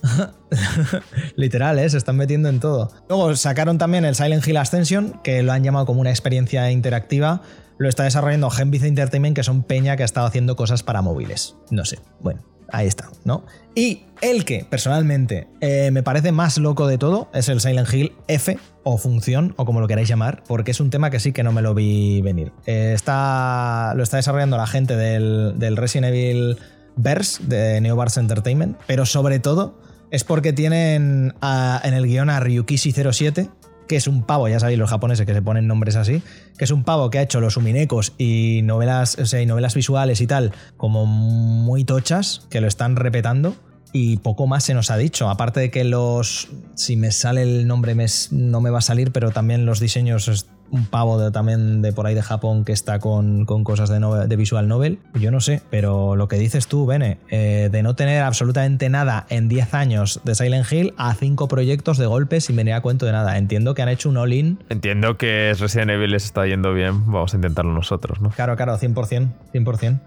Literal, 1.36 1.80
¿eh? 1.80 1.90
se 1.90 1.98
están 1.98 2.18
metiendo 2.18 2.50
en 2.50 2.60
todo. 2.60 2.92
Luego 3.08 3.36
sacaron 3.36 3.78
también 3.78 4.04
el 4.04 4.16
Silent 4.16 4.46
Hill 4.46 4.58
Ascension, 4.58 5.22
que 5.24 5.42
lo 5.42 5.54
han 5.54 5.64
llamado 5.64 5.86
como 5.86 6.02
una 6.02 6.10
experiencia 6.10 6.70
interactiva. 6.72 7.42
Lo 7.78 7.90
está 7.90 8.04
desarrollando 8.04 8.50
Genbiz 8.50 8.84
Entertainment, 8.84 9.36
que 9.36 9.44
son 9.44 9.64
peña 9.64 9.96
que 9.98 10.04
ha 10.04 10.06
estado 10.06 10.28
haciendo 10.28 10.56
cosas 10.56 10.84
para 10.84 11.02
móviles. 11.02 11.56
No 11.72 11.84
sé, 11.86 12.00
bueno, 12.22 12.42
ahí 12.72 12.88
está, 12.88 13.10
¿no? 13.26 13.46
Y 13.76 14.04
el 14.22 14.46
que, 14.46 14.66
personalmente, 14.70 15.48
eh, 15.60 15.92
me 15.92 16.02
parece 16.02 16.32
más 16.32 16.58
loco 16.58 16.88
de 16.88 16.98
todo 16.98 17.30
es 17.34 17.50
el 17.50 17.60
Silent 17.60 17.94
Hill 17.94 18.14
F, 18.30 18.58
o 18.84 18.98
función, 18.98 19.54
o 19.58 19.66
como 19.66 19.82
lo 19.82 19.88
queráis 19.88 20.08
llamar, 20.08 20.44
porque 20.48 20.72
es 20.72 20.80
un 20.80 20.90
tema 20.90 21.10
que 21.10 21.20
sí 21.20 21.34
que 21.34 21.44
no 21.44 21.52
me 21.52 21.62
lo 21.62 21.74
vi 21.74 22.22
venir. 22.22 22.54
Eh, 22.66 22.94
está, 22.96 23.94
lo 23.96 24.04
está 24.04 24.18
desarrollando 24.18 24.56
la 24.58 24.68
gente 24.68 24.96
del, 24.96 25.56
del 25.58 25.76
Resident 25.76 26.14
Evil 26.14 26.58
Verse, 26.96 27.44
de 27.44 27.82
Neobars 27.82 28.16
Entertainment, 28.18 28.78
pero 28.88 29.06
sobre 29.06 29.40
todo 29.40 29.78
es 30.12 30.24
porque 30.24 30.54
tienen 30.54 31.34
a- 31.42 31.82
en 31.84 31.94
el 31.94 32.06
guion 32.08 32.30
a 32.30 32.40
Ryukishi07, 32.40 33.50
que 33.88 33.96
es 33.96 34.08
un 34.08 34.24
pavo, 34.24 34.48
ya 34.48 34.60
sabéis 34.60 34.80
los 34.80 34.90
japoneses 34.90 35.26
que 35.26 35.34
se 35.34 35.42
ponen 35.42 35.68
nombres 35.68 35.96
así, 35.96 36.22
que 36.58 36.66
es 36.66 36.72
un 36.72 36.84
pavo 36.84 37.10
que 37.10 37.20
ha 37.20 37.22
hecho 37.22 37.40
los 37.40 37.58
Uminecos 37.58 38.14
y 38.18 38.62
novelas, 38.64 39.18
o 39.20 39.26
sea, 39.26 39.42
y 39.42 39.46
novelas 39.46 39.76
visuales 39.76 40.22
y 40.22 40.28
tal, 40.28 40.52
como 40.78 41.06
muy 41.06 41.84
tochas, 41.84 42.46
que 42.50 42.62
lo 42.62 42.68
están 42.68 42.96
repetando. 42.96 43.56
Y 43.94 44.18
poco 44.18 44.46
más 44.46 44.66
se 44.66 44.74
nos 44.74 44.92
ha 44.92 44.98
dicho. 44.98 45.30
Aparte 45.30 45.62
de 45.62 45.72
que 45.72 45.86
los. 45.86 46.50
Si 46.76 46.98
me 46.98 47.14
sale 47.14 47.44
el 47.44 47.66
nombre, 47.66 47.96
me 47.96 48.08
no 48.32 48.60
me 48.60 48.70
va 48.70 48.80
a 48.80 48.82
salir, 48.82 49.14
pero 49.14 49.32
también 49.32 49.66
los 49.66 49.80
diseños 49.80 50.48
un 50.72 50.86
pavo 50.86 51.20
de, 51.20 51.32
también 51.32 51.82
de 51.82 51.94
por 51.94 52.06
ahí 52.08 52.16
de 52.16 52.22
Japón 52.22 52.66
que 52.66 52.72
está 52.74 53.00
con, 53.00 53.46
con 53.46 53.64
cosas 53.64 53.90
de, 53.90 54.00
novel- 54.00 54.28
de 54.28 54.36
visual 54.36 54.68
novel. 54.68 55.00
Yo 55.14 55.32
no 55.32 55.40
sé, 55.40 55.62
pero 55.70 56.16
lo 56.16 56.28
que 56.28 56.38
dices 56.38 56.68
tú, 56.68 56.86
Bene, 56.86 57.18
eh, 57.30 57.70
de 57.72 57.84
no 57.84 57.96
tener 57.96 58.22
absolutamente 58.24 58.90
nada 58.90 59.26
en 59.30 59.48
10 59.48 59.74
años 59.74 60.22
de 60.24 60.36
Silent 60.36 60.72
Hill 60.72 60.94
a 60.98 61.14
5 61.14 61.48
proyectos 61.48 61.98
de 61.98 62.06
golpe 62.06 62.42
sin 62.42 62.56
venir 62.56 62.74
a 62.74 62.82
cuento 62.82 63.06
de 63.06 63.12
nada. 63.12 63.38
Entiendo 63.38 63.74
que 63.76 63.82
han 63.82 63.90
hecho 63.90 64.10
un 64.10 64.18
all-in. 64.18 64.60
Entiendo 64.70 65.18
que 65.18 65.54
Resident 65.60 65.92
Evil 65.92 66.12
les 66.12 66.26
está 66.26 66.46
yendo 66.48 66.74
bien, 66.74 67.06
vamos 67.12 67.34
a 67.34 67.38
intentarlo 67.38 67.74
nosotros, 67.74 68.20
¿no? 68.22 68.30
Claro, 68.32 68.56
claro, 68.56 68.78
100%. 68.78 69.28
100%. 69.54 70.00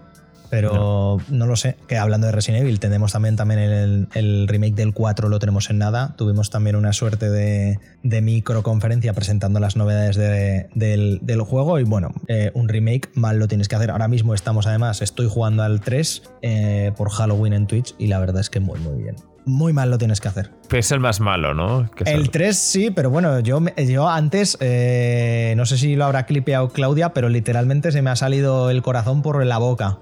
Pero 0.49 1.17
no. 1.29 1.45
lo 1.45 1.55
sé, 1.55 1.75
que 1.87 1.97
hablando 1.97 2.27
de 2.27 2.33
Resident 2.33 2.63
Evil, 2.63 2.79
tenemos 2.79 3.11
también, 3.13 3.35
también 3.35 3.59
el, 3.59 4.07
el 4.15 4.47
remake 4.47 4.73
del 4.75 4.93
4, 4.93 5.29
lo 5.29 5.39
tenemos 5.39 5.69
en 5.69 5.77
nada. 5.77 6.15
Tuvimos 6.17 6.49
también 6.49 6.75
una 6.75 6.91
suerte 6.93 7.29
de, 7.29 7.79
de 8.03 8.21
microconferencia 8.21 9.13
presentando 9.13 9.59
las 9.59 9.75
novedades 9.75 10.15
de- 10.15 10.67
del, 10.75 11.19
del 11.21 11.41
juego. 11.41 11.79
Y 11.79 11.83
bueno, 11.83 12.09
eh, 12.27 12.51
un 12.53 12.67
remake 12.69 13.09
mal 13.13 13.37
lo 13.39 13.47
tienes 13.47 13.67
que 13.67 13.75
hacer. 13.75 13.91
Ahora 13.91 14.07
mismo 14.07 14.33
estamos, 14.33 14.67
además, 14.67 15.01
estoy 15.01 15.27
jugando 15.29 15.63
al 15.63 15.81
3 15.81 16.23
eh, 16.41 16.91
por 16.97 17.09
Halloween 17.11 17.53
en 17.53 17.67
Twitch 17.67 17.93
y 17.99 18.07
la 18.07 18.19
verdad 18.19 18.41
es 18.41 18.49
que 18.49 18.59
muy, 18.59 18.79
muy 18.79 19.01
bien. 19.03 19.15
Muy 19.45 19.73
mal 19.73 19.89
lo 19.89 19.97
tienes 19.97 20.19
que 20.21 20.27
hacer. 20.27 20.51
Es 20.71 20.91
el 20.91 20.99
más 20.99 21.21
malo, 21.21 21.53
¿no? 21.55 21.89
Que 21.95 22.03
El 22.11 22.29
3 22.29 22.55
sí, 22.55 22.91
pero 22.91 23.09
bueno, 23.09 23.39
yo, 23.39 23.59
yo 23.77 24.07
antes, 24.07 24.57
eh, 24.59 25.53
no 25.57 25.65
sé 25.65 25.77
si 25.77 25.95
lo 25.95 26.05
habrá 26.05 26.25
clipeado 26.25 26.69
Claudia, 26.69 27.13
pero 27.13 27.29
literalmente 27.29 27.91
se 27.91 28.01
me 28.01 28.09
ha 28.11 28.15
salido 28.15 28.69
el 28.69 28.81
corazón 28.83 29.21
por 29.23 29.43
la 29.43 29.57
boca 29.57 29.97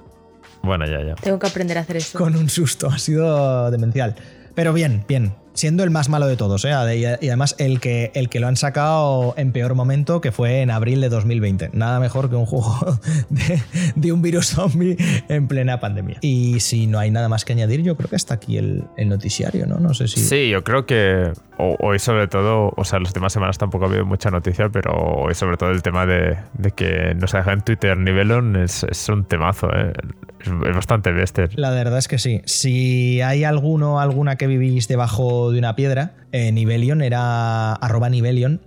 Bueno, 0.62 0.86
ya, 0.86 1.01
ya. 1.03 1.16
Tengo 1.16 1.39
que 1.39 1.47
aprender 1.47 1.78
a 1.78 1.82
hacer 1.82 1.97
eso. 1.97 2.18
con 2.18 2.36
un 2.36 2.49
susto, 2.49 2.88
ha 2.88 2.99
sido 2.99 3.72
demencial. 3.72 4.16
Pero 4.55 4.74
bien, 4.74 5.03
bien, 5.08 5.34
siendo 5.58 5.84
el 5.84 5.89
más 5.89 6.08
malo 6.08 6.28
de 6.28 6.38
todos, 6.38 6.64
¿eh? 6.66 6.70
y 6.95 7.28
además 7.28 7.55
el 7.58 7.80
que, 7.80 8.12
el 8.14 8.30
que 8.30 8.39
lo 8.39 8.47
han 8.47 8.55
sacado 8.55 9.34
en 9.38 9.51
peor 9.51 9.74
momento, 9.74 10.22
que 10.22 10.32
fue 10.32 10.62
en 10.62 10.70
abril 10.70 11.01
de 11.01 11.10
2020. 11.10 11.72
Nada 11.74 11.99
mejor 11.99 12.30
que 12.30 12.36
un 12.36 12.45
juego 12.45 12.99
de, 13.30 13.62
de 13.95 14.12
un 14.12 14.22
virus 14.22 14.47
zombie 14.47 14.95
en 15.30 15.47
plena 15.47 15.80
pandemia. 15.80 16.18
Y 16.22 16.60
si 16.60 16.86
no 16.88 16.99
hay 16.99 17.12
nada 17.12 17.28
más 17.28 17.43
que 17.43 17.53
añadir, 17.53 17.82
yo 17.82 17.95
creo 17.97 18.10
que 18.10 18.16
está 18.16 18.36
aquí 18.36 18.58
el, 18.58 18.84
el 18.97 19.10
noticiario, 19.10 19.66
¿no? 19.66 19.80
No 19.80 19.93
sé 19.93 20.08
si... 20.08 20.22
Sí, 20.22 20.49
yo 20.49 20.64
creo 20.64 20.86
que 20.86 21.32
hoy 21.58 21.97
sobre 21.97 22.28
todo, 22.28 22.72
o 22.76 22.84
sea, 22.84 22.99
las 22.99 23.10
últimas 23.10 23.34
semanas 23.34 23.58
tampoco 23.58 23.86
ha 23.86 23.88
habido 23.88 24.05
mucha 24.05 24.30
noticia, 24.30 24.70
pero 24.70 24.91
hoy 24.91 25.34
sobre 25.34 25.58
todo 25.58 25.72
el 25.72 25.82
tema 25.82 26.05
de, 26.05 26.38
de 26.53 26.72
que 26.72 27.16
no 27.16 27.28
se 27.28 27.38
deja 27.38 27.53
en 27.53 27.62
Twitter 27.62 27.97
ni 27.97 28.12
Velon 28.12 28.55
es, 28.58 28.84
es 28.84 29.10
un 29.10 29.26
temazo, 29.26 29.70
¿eh? 29.74 29.91
Es, 30.39 30.75
bastante 30.75 31.11
bestia. 31.11 31.49
La 31.55 31.71
verdad 31.71 31.97
es 31.97 32.07
que 32.07 32.19
sí. 32.19 32.41
Si 32.45 33.21
hay 33.21 33.43
alguno 33.43 33.99
alguna 33.99 34.35
que 34.35 34.47
vivís 34.47 34.88
debajo 34.88 35.51
de 35.51 35.59
una 35.59 35.75
piedra, 35.75 36.15
eh, 36.31 36.51
Nivelion 36.51 37.01
era. 37.01 37.73
arroba 37.73 38.09
Nivelion. 38.09 38.61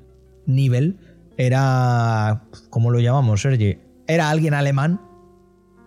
Nivel. 0.46 0.96
Era. 1.36 2.42
¿Cómo 2.70 2.90
lo 2.90 3.00
llamamos, 3.00 3.42
Sergi? 3.42 3.78
Era 4.06 4.30
alguien 4.30 4.54
alemán. 4.54 5.00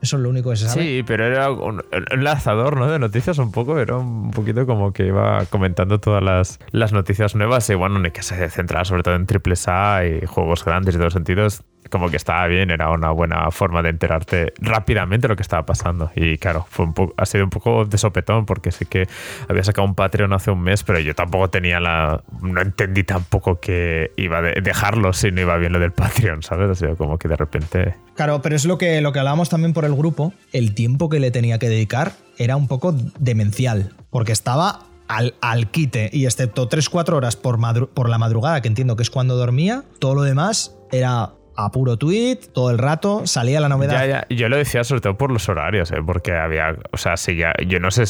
Eso 0.03 0.17
es 0.17 0.23
lo 0.23 0.29
único 0.29 0.49
que 0.49 0.57
se 0.57 0.67
sabe. 0.67 0.83
Sí, 0.83 1.03
pero 1.07 1.25
era 1.25 1.49
un, 1.49 1.81
un 2.13 2.23
lanzador 2.25 2.75
¿no? 2.75 2.91
de 2.91 2.99
noticias 2.99 3.37
un 3.37 3.53
poco, 3.53 3.79
era 3.79 3.95
un 3.95 4.31
poquito 4.31 4.65
como 4.65 4.91
que 4.91 5.07
iba 5.07 5.45
comentando 5.45 6.01
todas 6.01 6.21
las, 6.21 6.59
las 6.71 6.91
noticias 6.91 7.35
nuevas 7.35 7.69
y 7.69 7.75
bueno, 7.75 8.01
que 8.11 8.21
se 8.21 8.49
centraba 8.49 8.83
sobre 8.83 9.01
todo 9.01 9.15
en 9.15 9.25
triples 9.25 9.65
A 9.69 10.05
y 10.05 10.25
juegos 10.25 10.65
grandes 10.65 10.95
y 10.95 10.97
todos 10.97 11.05
los 11.05 11.13
sentidos, 11.13 11.63
como 11.89 12.09
que 12.09 12.17
estaba 12.17 12.47
bien, 12.47 12.71
era 12.71 12.89
una 12.89 13.11
buena 13.11 13.49
forma 13.51 13.81
de 13.81 13.89
enterarte 13.89 14.53
rápidamente 14.59 15.27
lo 15.27 15.35
que 15.35 15.41
estaba 15.43 15.65
pasando. 15.65 16.11
Y 16.15 16.37
claro, 16.37 16.65
fue 16.69 16.85
un 16.85 16.93
po- 16.93 17.13
ha 17.17 17.25
sido 17.25 17.43
un 17.43 17.49
poco 17.49 17.85
de 17.85 17.97
sopetón 17.97 18.45
porque 18.45 18.71
sí 18.71 18.85
que 18.85 19.07
había 19.47 19.63
sacado 19.63 19.87
un 19.87 19.95
Patreon 19.95 20.33
hace 20.33 20.51
un 20.51 20.61
mes, 20.61 20.83
pero 20.83 20.99
yo 20.99 21.13
tampoco 21.15 21.49
tenía 21.49 21.79
la... 21.79 22.23
no 22.41 22.61
entendí 22.61 23.03
tampoco 23.03 23.59
que 23.59 24.11
iba 24.17 24.39
a 24.39 24.41
de- 24.41 24.61
dejarlo 24.61 25.13
si 25.13 25.31
no 25.31 25.41
iba 25.41 25.57
bien 25.57 25.73
lo 25.73 25.79
del 25.79 25.91
Patreon, 25.91 26.41
¿sabes? 26.43 26.69
O 26.69 26.75
sea, 26.75 26.95
como 26.95 27.17
que 27.17 27.27
de 27.27 27.35
repente... 27.35 27.95
Claro, 28.15 28.41
pero 28.41 28.55
es 28.55 28.65
lo 28.65 28.77
que, 28.77 29.01
lo 29.01 29.11
que 29.11 29.19
hablábamos 29.19 29.49
también 29.49 29.73
por 29.73 29.85
el 29.85 29.95
grupo. 29.95 30.33
El 30.51 30.73
tiempo 30.75 31.09
que 31.09 31.19
le 31.19 31.31
tenía 31.31 31.57
que 31.59 31.67
dedicar 31.69 32.13
era 32.37 32.55
un 32.55 32.67
poco 32.67 32.93
demencial. 33.19 33.91
Porque 34.11 34.31
estaba 34.31 34.81
al, 35.07 35.33
al 35.41 35.69
quite. 35.71 36.09
Y 36.13 36.25
excepto 36.25 36.69
3-4 36.69 37.13
horas 37.13 37.35
por, 37.35 37.59
por 37.89 38.09
la 38.09 38.17
madrugada, 38.19 38.61
que 38.61 38.67
entiendo 38.67 38.95
que 38.95 39.03
es 39.03 39.09
cuando 39.09 39.35
dormía, 39.35 39.83
todo 39.99 40.13
lo 40.15 40.21
demás 40.21 40.75
era 40.91 41.31
a 41.55 41.71
puro 41.71 41.97
tweet, 41.97 42.39
todo 42.53 42.71
el 42.71 42.77
rato, 42.77 43.25
salía 43.25 43.59
la 43.59 43.69
novedad. 43.69 44.25
Yo 44.29 44.49
lo 44.49 44.57
decía 44.57 44.83
sobre 44.83 45.01
todo 45.01 45.17
por 45.17 45.31
los 45.31 45.47
horarios, 45.49 45.91
¿eh? 45.91 46.01
porque 46.05 46.33
había, 46.33 46.75
o 46.91 46.97
sea, 46.97 47.17
sí, 47.17 47.35
ya, 47.35 47.53
yo 47.67 47.79
no 47.79 47.91
sé, 47.91 48.03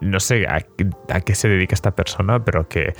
no 0.00 0.20
sé 0.20 0.46
a, 0.46 0.64
a 1.08 1.20
qué 1.20 1.34
se 1.34 1.48
dedica 1.48 1.74
esta 1.74 1.92
persona, 1.92 2.44
pero 2.44 2.68
que, 2.68 2.92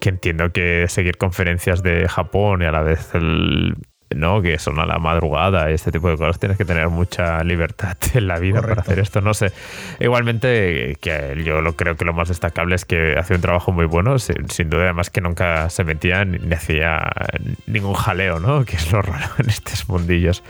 que 0.00 0.08
entiendo 0.08 0.52
que 0.52 0.86
seguir 0.88 1.16
conferencias 1.16 1.82
de 1.82 2.08
Japón 2.08 2.62
y 2.62 2.66
a 2.66 2.72
la 2.72 2.82
vez 2.82 3.14
el, 3.14 3.74
¿no? 4.14 4.42
que 4.42 4.58
son 4.58 4.78
a 4.80 4.86
la 4.86 4.98
madrugada 4.98 5.70
y 5.70 5.74
este 5.74 5.92
tipo 5.92 6.08
de 6.08 6.16
cosas, 6.16 6.38
tienes 6.38 6.58
que 6.58 6.64
tener 6.64 6.88
mucha 6.88 7.42
libertad 7.44 7.96
en 8.14 8.26
la 8.26 8.38
vida 8.38 8.60
Correcto. 8.60 8.76
para 8.76 8.82
hacer 8.82 8.98
esto. 8.98 9.20
No 9.20 9.34
sé. 9.34 9.52
Igualmente, 10.00 10.96
que 11.00 11.42
yo 11.44 11.60
lo 11.60 11.76
creo 11.76 11.96
que 11.96 12.04
lo 12.04 12.12
más 12.12 12.28
destacable 12.28 12.74
es 12.74 12.84
que 12.84 13.16
hacía 13.18 13.36
un 13.36 13.42
trabajo 13.42 13.72
muy 13.72 13.86
bueno, 13.86 14.18
sin, 14.18 14.48
sin 14.50 14.70
duda, 14.70 14.84
además 14.84 15.10
que 15.10 15.20
nunca 15.20 15.70
se 15.70 15.84
metía 15.84 16.24
ni, 16.24 16.38
ni 16.38 16.54
hacía 16.54 17.00
ningún 17.66 17.94
jaleo, 17.94 18.40
¿no? 18.40 18.64
Que 18.70 18.76
es 18.76 18.92
lo 18.92 19.02
raro 19.02 19.26
en 19.38 19.48
estos 19.48 19.88
mundillos. 19.88 20.42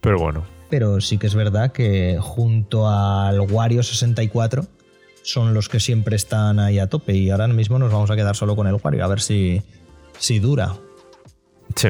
Pero 0.00 0.18
bueno, 0.18 0.44
Pero 0.70 1.00
sí 1.00 1.18
que 1.18 1.26
es 1.26 1.34
verdad 1.34 1.72
que 1.72 2.18
junto 2.20 2.88
al 2.88 3.40
Wario 3.40 3.82
64 3.82 4.66
son 5.22 5.54
los 5.54 5.68
que 5.68 5.80
siempre 5.80 6.16
están 6.16 6.58
ahí 6.60 6.78
a 6.78 6.88
tope. 6.88 7.14
Y 7.14 7.30
ahora 7.30 7.48
mismo 7.48 7.78
nos 7.78 7.90
vamos 7.90 8.10
a 8.10 8.16
quedar 8.16 8.36
solo 8.36 8.54
con 8.54 8.66
el 8.66 8.74
Wario, 8.82 9.04
a 9.04 9.08
ver 9.08 9.20
si, 9.20 9.62
si 10.18 10.38
dura. 10.40 10.74
Sí. 11.74 11.88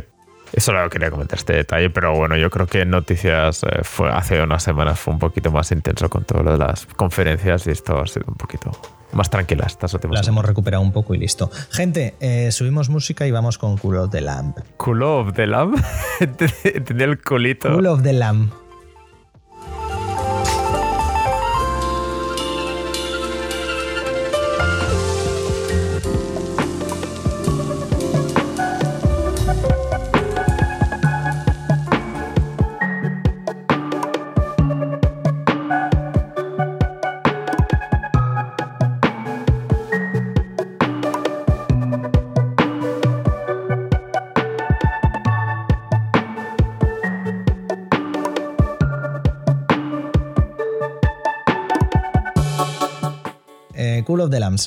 Eso 0.55 0.73
lo 0.73 0.89
quería 0.89 1.11
comentar 1.11 1.39
este 1.39 1.55
detalle, 1.55 1.91
pero 1.91 2.15
bueno, 2.15 2.37
yo 2.37 2.49
creo 2.49 2.67
que 2.67 2.85
noticias 2.85 3.65
eh, 3.65 3.81
fue 3.83 4.09
hace 4.11 4.41
unas 4.41 4.63
semanas 4.63 5.01
fue 5.01 5.13
un 5.13 5.19
poquito 5.19 5.51
más 5.51 5.73
intenso 5.73 6.09
con 6.09 6.25
todo 6.25 6.45
lo 6.45 6.53
de 6.53 6.59
las 6.59 6.87
conferencias 6.87 7.67
y 7.67 7.71
esto 7.71 8.01
ha 8.01 8.07
sido 8.07 8.27
un 8.29 8.37
poquito 8.37 8.71
más 9.13 9.31
tranquila 9.31 9.65
estas 9.67 9.93
últimas 9.95 10.19
Las 10.19 10.29
hemos 10.29 10.45
recuperado 10.45 10.83
un 10.83 10.93
poco 10.93 11.15
y 11.15 11.19
listo. 11.19 11.51
Gente, 11.71 12.15
eh, 12.21 12.53
subimos 12.53 12.89
música 12.89 13.27
y 13.27 13.33
vamos 13.33 13.59
con 13.59 13.77
Cool 13.79 13.97
of 13.97 14.11
the 14.11 14.21
Lamb. 14.21 14.55
Culo 14.77 15.19
of 15.19 15.33
the 15.35 15.47
Lamb. 15.47 15.75
Entendí 16.21 17.03
el 17.03 17.21
culito. 17.21 17.73
Cool 17.73 17.87
of 17.87 18.03
the 18.03 18.13
Lamb. 18.13 18.51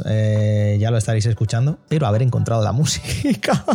Eh, 0.06 0.78
ya 0.80 0.92
lo 0.92 0.98
estaréis 0.98 1.26
escuchando, 1.26 1.78
pero 1.88 2.08
haber 2.08 2.22
encontrado 2.22 2.64
la 2.64 2.72
música. 2.74 3.66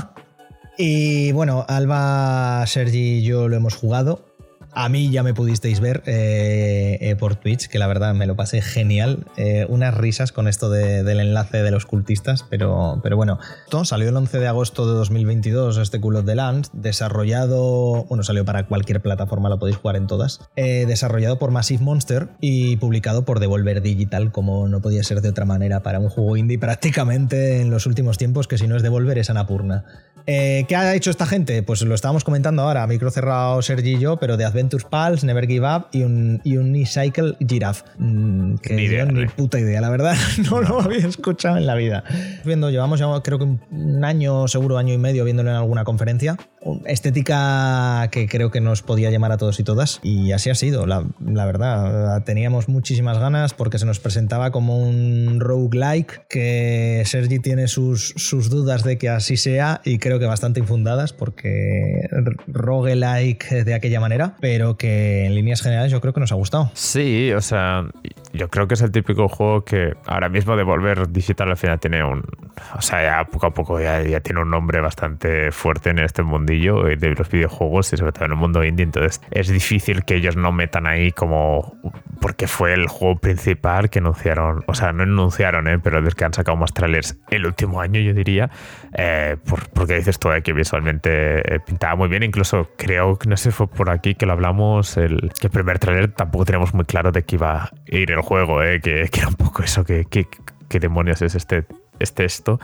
y 0.79 1.33
bueno, 1.33 1.65
Alba, 1.69 2.65
Sergi 2.67 3.19
y 3.19 3.23
yo 3.23 3.49
lo 3.49 3.57
hemos 3.57 3.75
jugado. 3.75 4.32
A 4.85 4.89
mí 4.89 5.11
ya 5.13 5.23
me 5.23 5.33
pudisteis 5.33 5.79
ver 5.79 6.03
eh, 6.07 6.99
eh, 7.01 7.15
por 7.15 7.37
Twitch, 7.37 7.69
que 7.69 7.79
la 7.79 7.87
verdad 7.87 8.15
me 8.15 8.27
lo 8.27 8.35
pasé 8.35 8.61
genial. 8.61 9.27
Eh, 9.37 9.65
unas 9.69 9.95
risas 9.95 10.33
con 10.33 10.49
esto 10.49 10.71
de- 10.71 11.05
del 11.05 11.21
enlace 11.21 11.63
de 11.63 11.71
los 11.71 11.87
cultistas, 11.87 12.45
pero, 12.51 12.99
pero 13.01 13.17
bueno. 13.17 13.39
Esto 13.65 13.85
salió 13.85 14.09
el 14.09 14.17
11 14.17 14.41
de 14.41 14.49
agosto 14.49 14.85
de 14.89 14.95
2022, 14.95 15.77
este 15.79 16.01
Cool 16.01 16.17
of 16.17 16.27
the 16.27 16.35
Lands, 16.35 16.71
desarrollado, 16.73 18.07
bueno, 18.09 18.25
salió 18.25 18.45
para 18.45 18.67
cualquier 18.67 19.01
plataforma, 19.01 19.49
lo 19.49 19.61
podéis 19.61 19.77
jugar 19.77 19.95
en 19.95 20.09
todas, 20.09 20.41
desarrollado 20.57 21.39
por 21.39 21.53
Massive 21.53 21.85
Monster 21.85 22.31
y 22.41 22.77
publicado 22.79 23.25
por 23.25 23.39
Devolver 23.39 23.83
Digital, 23.83 24.33
como 24.33 24.67
no 24.67 24.81
podía 24.81 25.05
ser 25.05 25.21
de 25.21 25.29
otra 25.29 25.45
manera 25.45 25.85
para 25.85 26.01
un 26.01 26.09
juego 26.09 26.37
indie 26.37 26.59
prácticamente 26.59 27.61
en 27.61 27.71
los 27.71 27.87
últimos 27.87 28.19
tiempos, 28.19 28.49
que 28.49 28.59
si 28.59 28.67
no 28.67 28.75
es 28.77 28.83
Devolver 28.83 29.19
es 29.19 29.31
Anapurna. 29.31 29.85
Eh, 30.27 30.65
¿Qué 30.69 30.77
ha 30.77 30.95
hecho 30.95 31.11
esta 31.11 31.27
gente? 31.27 31.63
Pues 31.63 31.83
lo 31.83 31.95
estábamos 31.95 32.23
comentando 32.25 32.63
ahora, 32.63 32.87
micro 32.87 33.11
cerrado 33.11 33.61
Sergi 33.63 33.95
y 33.97 33.99
yo, 33.99 34.19
pero 34.19 34.37
de 34.37 34.45
Adventures 34.45 34.85
Pals, 34.85 35.25
Never 35.25 35.47
Give 35.47 35.67
Up 35.67 35.87
y 35.93 36.03
un, 36.05 36.41
y 36.45 36.57
un 36.59 36.75
E-Cycle 36.77 37.37
Giraffe. 37.47 37.85
Mm, 37.99 38.57
que 38.57 38.75
Ni 38.75 38.83
idea, 38.85 39.05
yo 39.05 39.13
ni 39.13 39.23
¿eh? 39.25 39.31
puta 39.37 39.59
idea, 39.59 39.81
la 39.81 39.91
verdad, 39.91 40.15
no 40.51 40.61
lo 40.63 40.81
había 40.81 41.07
escuchado 41.07 41.57
en 41.57 41.67
la 41.67 41.75
vida. 41.75 42.05
Viendo, 42.45 42.71
llevamos 42.71 43.01
ya 43.01 43.07
creo 43.23 43.39
que 43.39 43.45
un- 43.45 43.61
un 43.71 44.05
año, 44.05 44.47
seguro 44.49 44.79
año 44.79 44.95
y 44.95 44.99
medio 44.99 45.25
viéndolo 45.25 45.51
en 45.51 45.57
alguna 45.57 45.85
conferencia. 45.85 46.37
Estética 46.87 48.09
que 48.11 48.29
creo 48.29 48.51
que 48.51 48.61
nos 48.61 48.83
podía 48.83 49.11
llamar 49.11 49.33
a 49.33 49.37
todos 49.37 49.59
y 49.61 49.65
todas. 49.65 50.01
Y 50.03 50.33
así 50.33 50.51
ha 50.51 50.55
sido, 50.55 50.87
la, 50.87 51.05
verdad. 51.21 52.23
Teníamos 52.25 52.69
muchísimas 52.69 53.19
ganas 53.19 53.55
porque 53.55 53.79
se 53.79 53.87
nos 53.87 54.01
presentaba 54.01 54.51
como 54.51 54.79
un 54.79 55.39
roguelike 55.41 56.27
que 56.29 57.03
Sergi 57.07 57.39
tiene 57.39 57.69
sus, 57.69 58.15
sus 58.17 58.51
dudas 58.51 58.85
de 58.85 58.99
que 58.99 59.09
así 59.09 59.37
sea 59.37 59.81
y 59.85 59.99
creo 59.99 60.19
que 60.19 60.27
bastante 60.27 60.61
infundadas 60.61 61.13
porque 61.13 62.09
roguelike 62.47 63.65
de 63.65 63.75
aquella 63.75 64.01
manera, 64.01 64.37
pero 64.41 64.77
que 64.77 65.27
en 65.27 65.35
líneas 65.35 65.63
generales 65.63 65.91
yo 65.91 66.01
creo 66.01 66.13
que 66.13 66.21
nos 66.21 66.33
ha 66.33 66.37
gustado. 66.37 66.71
Sí, 66.75 67.33
o 67.33 67.41
sea, 67.41 67.87
yo 68.33 68.49
creo 68.49 68.67
que 68.67 68.75
es 68.75 68.83
el 68.83 68.91
típico 68.91 69.29
juego 69.29 69.65
que 69.65 69.95
ahora 70.07 70.29
mismo 70.29 70.57
Devolver 70.57 71.09
Digital 71.09 71.51
al 71.51 71.57
final 71.57 71.79
tiene 71.79 72.03
un. 72.03 72.23
O 72.75 72.81
sea, 72.81 73.03
ya 73.03 73.25
poco 73.31 73.47
a 73.47 73.51
poco 73.55 73.81
ya, 73.81 74.03
ya 74.03 74.21
tiene 74.21 74.41
un 74.41 74.51
nombre 74.51 74.81
bastante 74.81 75.53
fuerte 75.53 75.91
en 75.91 75.99
este 75.99 76.23
mundillo 76.23 76.83
de 76.83 77.15
los 77.15 77.29
videojuegos 77.29 77.93
y 77.93 77.97
sobre 77.97 78.13
todo 78.13 78.27
en 78.27 78.33
el 78.33 78.37
mundo 78.37 78.65
indie. 78.65 78.85
Entonces 78.85 79.21
es 79.31 79.49
difícil 79.49 80.05
que 80.05 80.17
ellos 80.17 80.37
no 80.37 80.53
metan 80.53 80.87
ahí 80.87 81.13
como. 81.13 81.79
Porque 82.21 82.47
fue 82.47 82.73
el 82.73 82.87
juego 82.87 83.17
principal 83.17 83.91
que 83.91 83.99
anunciaron. 83.99 84.63
O 84.67 84.75
sea, 84.75 84.93
no 84.93 85.03
anunciaron, 85.03 85.69
¿eh? 85.69 85.79
pero 85.79 86.07
es 86.07 86.15
que 86.15 86.25
han 86.25 86.33
sacado 86.33 86.57
más 86.57 86.73
trailers 86.73 87.19
el 87.31 87.47
último 87.47 87.81
año, 87.81 88.01
yo 88.01 88.15
diría. 88.15 88.49
Eh, 88.95 89.37
porque 89.75 89.95
dices 89.95 90.19
tú 90.19 90.31
eh, 90.31 90.43
que 90.43 90.53
visualmente 90.53 91.55
eh, 91.55 91.61
pintaba 91.61 91.97
muy 91.97 92.09
bien. 92.09 92.23
Incluso 92.23 92.71
creo 92.77 93.19
que 93.19 93.29
no 93.29 93.37
sé, 93.37 93.51
fue 93.51 93.67
por 93.67 93.91
aquí 93.91 94.15
que 94.15 94.25
lo 94.25 94.33
hablamos. 94.33 94.97
El, 94.97 95.33
que 95.39 95.49
el 95.49 95.51
primer 95.51 95.79
trailer 95.79 96.13
tampoco 96.13 96.45
teníamos 96.45 96.73
muy 96.73 96.85
claro 96.85 97.13
de 97.13 97.25
que 97.25 97.37
iba 97.37 97.65
a 97.65 97.71
ir 97.87 98.11
el 98.11 98.22
juego, 98.23 98.63
¿eh? 98.63 98.81
que, 98.81 99.09
era 99.13 99.29
un 99.29 99.35
poco 99.35 99.63
eso, 99.63 99.85
que, 99.85 100.07
demonios 100.69 101.23
es 101.23 101.35
este, 101.35 101.65
este 101.99 102.25
esto. 102.25 102.61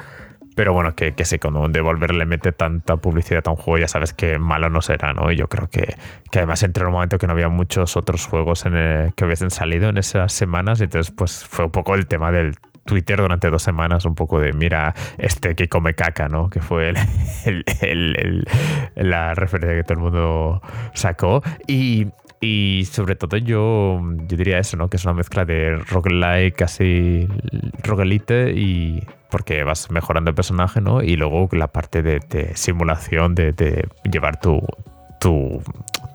Pero 0.55 0.73
bueno, 0.73 0.97
que, 0.97 1.13
que 1.13 1.25
sí, 1.25 1.39
cuando 1.39 1.69
Devolver 1.69 2.15
le 2.15 2.27
mete 2.27 2.51
tanta 2.51 2.97
publicidad 2.97 3.47
a 3.47 3.51
un 3.51 3.57
juego, 3.57 3.79
ya 3.79 3.87
sabes 3.87 4.13
que 4.13 4.41
malo 4.41 4.71
no 4.71 4.83
será, 4.83 5.13
¿no? 5.13 5.31
Y 5.31 5.37
yo 5.37 5.49
creo 5.49 5.69
que, 5.69 5.95
que 6.33 6.39
además 6.41 6.65
entró 6.65 6.83
en 6.83 6.89
un 6.89 6.95
momento 6.95 7.19
que 7.19 7.29
no 7.29 7.35
había 7.35 7.49
muchos 7.49 7.97
otros 7.97 8.27
juegos 8.27 8.67
en 8.67 8.75
el, 8.75 9.15
que 9.15 9.25
hubiesen 9.25 9.51
salido 9.51 9.89
en 9.89 9.99
esas 9.99 10.33
semanas, 10.33 10.81
y 10.81 10.85
entonces 10.85 11.15
pues 11.17 11.45
fue 11.45 11.67
un 11.67 11.71
poco 11.71 11.95
el 11.95 12.09
tema 12.09 12.33
del 12.33 12.57
Twitter 12.89 13.21
durante 13.21 13.51
dos 13.51 13.63
semanas, 13.63 14.05
un 14.07 14.17
poco 14.17 14.41
de 14.41 14.53
mira, 14.53 14.95
este 15.19 15.55
que 15.55 15.69
come 15.69 15.95
caca, 15.95 16.29
¿no? 16.29 16.49
Que 16.49 16.61
fue 16.61 16.93
la 18.97 19.35
referencia 19.35 19.77
que 19.77 19.85
todo 19.85 19.95
el 19.95 20.01
mundo 20.01 20.63
sacó. 20.95 21.43
Y, 21.67 22.09
y 22.41 22.87
sobre 22.91 23.17
todo 23.17 23.37
yo, 23.37 24.01
yo 24.29 24.37
diría 24.37 24.59
eso, 24.59 24.77
¿no? 24.77 24.89
Que 24.89 24.97
es 24.97 25.05
una 25.05 25.15
mezcla 25.15 25.45
de 25.45 25.77
roguelike, 25.77 26.55
casi 26.55 27.27
roguelite 27.83 28.53
y 28.53 29.03
porque 29.31 29.65
vas 29.65 29.91
mejorando 29.91 30.31
el 30.31 30.35
personaje, 30.35 30.81
¿no? 30.81 31.03
Y 31.03 31.17
luego 31.17 31.49
la 31.53 31.69
parte 31.69 32.03
de, 32.03 32.21
de 32.31 32.57
simulación, 32.57 33.35
de, 33.35 33.53
de, 33.53 33.89
llevar 34.11 34.41
tu, 34.41 34.63
tu, 35.21 35.61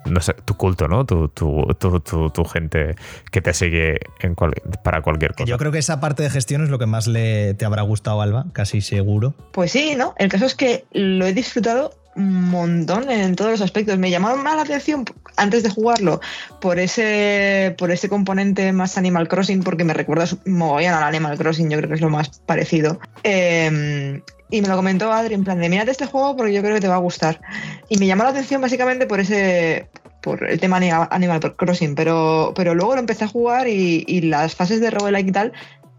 no 0.06 0.20
sé, 0.20 0.34
tu 0.44 0.54
culto, 0.54 0.88
¿no? 0.88 1.04
Tu, 1.04 1.28
tu, 1.28 1.66
tu, 1.78 2.30
tu 2.30 2.44
gente 2.44 2.96
que 3.30 3.40
te 3.40 3.52
sigue 3.52 4.00
en 4.20 4.34
cual, 4.34 4.54
para 4.82 5.02
cualquier 5.02 5.34
cosa. 5.34 5.44
Yo 5.44 5.58
creo 5.58 5.72
que 5.72 5.78
esa 5.78 6.00
parte 6.00 6.22
de 6.22 6.30
gestión 6.30 6.62
es 6.64 6.70
lo 6.70 6.78
que 6.78 6.86
más 6.86 7.06
le 7.06 7.54
te 7.54 7.64
habrá 7.64 7.82
gustado, 7.82 8.22
Alba, 8.22 8.46
casi 8.52 8.80
seguro. 8.80 9.34
Pues 9.52 9.72
sí, 9.72 9.94
¿no? 9.96 10.14
El 10.18 10.28
caso 10.30 10.46
es 10.46 10.54
que 10.54 10.84
lo 10.92 11.26
he 11.26 11.34
disfrutado 11.34 11.92
un 12.16 12.50
montón 12.50 13.10
en 13.10 13.36
todos 13.36 13.52
los 13.52 13.60
aspectos. 13.60 13.98
Me 13.98 14.10
llamaron 14.10 14.42
más 14.42 14.56
la 14.56 14.62
atención 14.62 15.04
antes 15.36 15.62
de 15.62 15.70
jugarlo 15.70 16.20
por 16.60 16.78
ese, 16.78 17.74
por 17.78 17.90
ese 17.90 18.08
componente 18.08 18.72
más 18.72 18.96
Animal 18.98 19.28
Crossing, 19.28 19.62
porque 19.62 19.84
me 19.84 19.94
recuerda 19.94 20.26
mogollón 20.46 20.94
al 20.94 21.04
Animal 21.04 21.38
Crossing, 21.38 21.70
yo 21.70 21.78
creo 21.78 21.88
que 21.88 21.96
es 21.96 22.00
lo 22.00 22.10
más 22.10 22.40
parecido. 22.40 22.98
Eh, 23.22 24.20
y 24.50 24.62
me 24.62 24.68
lo 24.68 24.76
comentó 24.76 25.12
Adri 25.12 25.34
en 25.34 25.42
plan 25.42 25.58
de 25.58 25.68
mírate 25.68 25.90
este 25.90 26.06
juego 26.06 26.36
porque 26.36 26.52
yo 26.52 26.62
creo 26.62 26.74
que 26.74 26.80
te 26.80 26.88
va 26.88 26.96
a 26.96 26.98
gustar. 26.98 27.40
Y 27.88 27.98
me 27.98 28.06
llamó 28.06 28.24
la 28.24 28.30
atención 28.30 28.60
básicamente 28.60 29.06
por 29.06 29.20
ese 29.20 29.88
por 30.22 30.48
el 30.48 30.58
tema 30.58 30.78
Animal 31.10 31.40
Crossing, 31.56 31.94
pero, 31.94 32.54
pero 32.56 32.74
luego 32.74 32.94
lo 32.94 33.00
empecé 33.00 33.24
a 33.24 33.28
jugar 33.28 33.68
y, 33.68 34.04
y 34.06 34.22
las 34.22 34.54
fases 34.54 34.80
de 34.80 34.90
roguelike 34.90 35.28
y 35.28 35.32
tal 35.32 35.52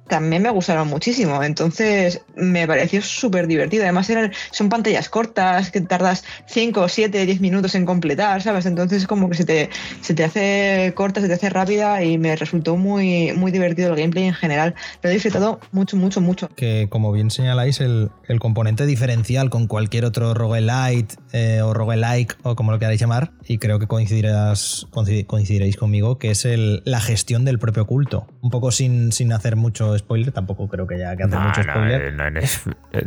también 0.08 0.42
me 0.42 0.50
gustaron 0.50 0.88
muchísimo. 0.88 1.44
Entonces 1.44 2.22
me 2.36 2.68
pareció 2.68 3.02
súper 3.02 3.48
divertido. 3.48 3.84
Además 3.84 4.10
eran, 4.10 4.32
son 4.52 4.70
pantallas 4.70 5.10
cortas 5.10 5.72
que 5.72 5.82
tardas 5.82 6.24
5, 6.48 6.88
7, 6.88 7.26
10 7.26 7.42
minutos 7.42 7.76
en 7.76 7.86
completar, 7.86 8.42
¿sabes? 8.42 8.66
Entonces 8.66 9.08
como 9.08 9.30
que 9.30 9.38
se 9.38 9.46
te, 9.46 9.70
se 10.02 10.14
te 10.14 10.24
hace 10.24 10.94
corta, 10.96 11.22
se 11.22 11.28
te 11.28 11.34
hace 11.34 11.50
rápida 11.50 12.04
y 12.04 12.18
me 12.18 12.36
resultó 12.36 12.78
muy, 12.78 13.34
muy 13.34 13.52
divertido 13.52 13.90
el 13.90 13.96
gameplay 13.96 14.26
en 14.26 14.34
general. 14.34 14.76
Lo 15.02 15.10
he 15.10 15.14
disfrutado 15.14 15.60
mucho, 15.72 15.98
mucho, 15.98 16.22
mucho. 16.22 16.50
Que 16.56 16.88
como 16.90 17.12
bien 17.12 17.32
señaláis, 17.32 17.82
el, 17.82 18.12
el 18.28 18.40
componente 18.40 18.86
diferencial 18.86 19.50
con 19.50 19.68
cualquier 19.68 20.06
otro 20.06 20.34
roguelite 20.34 21.16
eh, 21.34 21.62
o 21.62 21.74
roguelike 21.74 22.38
o 22.44 22.56
como 22.56 22.72
lo 22.72 22.80
queráis 22.80 23.00
llamar, 23.00 23.32
y 23.48 23.58
creo 23.58 23.80
que 23.80 23.88
coincidirás, 23.88 24.88
coincidiréis 25.28 25.78
conmigo, 25.78 26.18
que 26.18 26.32
es 26.32 26.46
el, 26.46 26.82
la 26.86 27.00
gestión 27.00 27.46
del 27.46 27.60
propio 27.60 27.86
culto. 27.86 28.28
Un 28.42 28.50
poco 28.50 28.72
sin, 28.72 29.12
sin 29.12 29.32
hacer 29.34 29.56
mucho 29.56 29.98
spoiler, 29.98 30.32
tampoco 30.32 30.68
creo 30.68 30.88
que 30.88 30.96
haya 30.96 31.16
que 31.16 31.24
hacer 31.24 31.40
mucho 31.40 31.64
spoiler. 31.64 32.14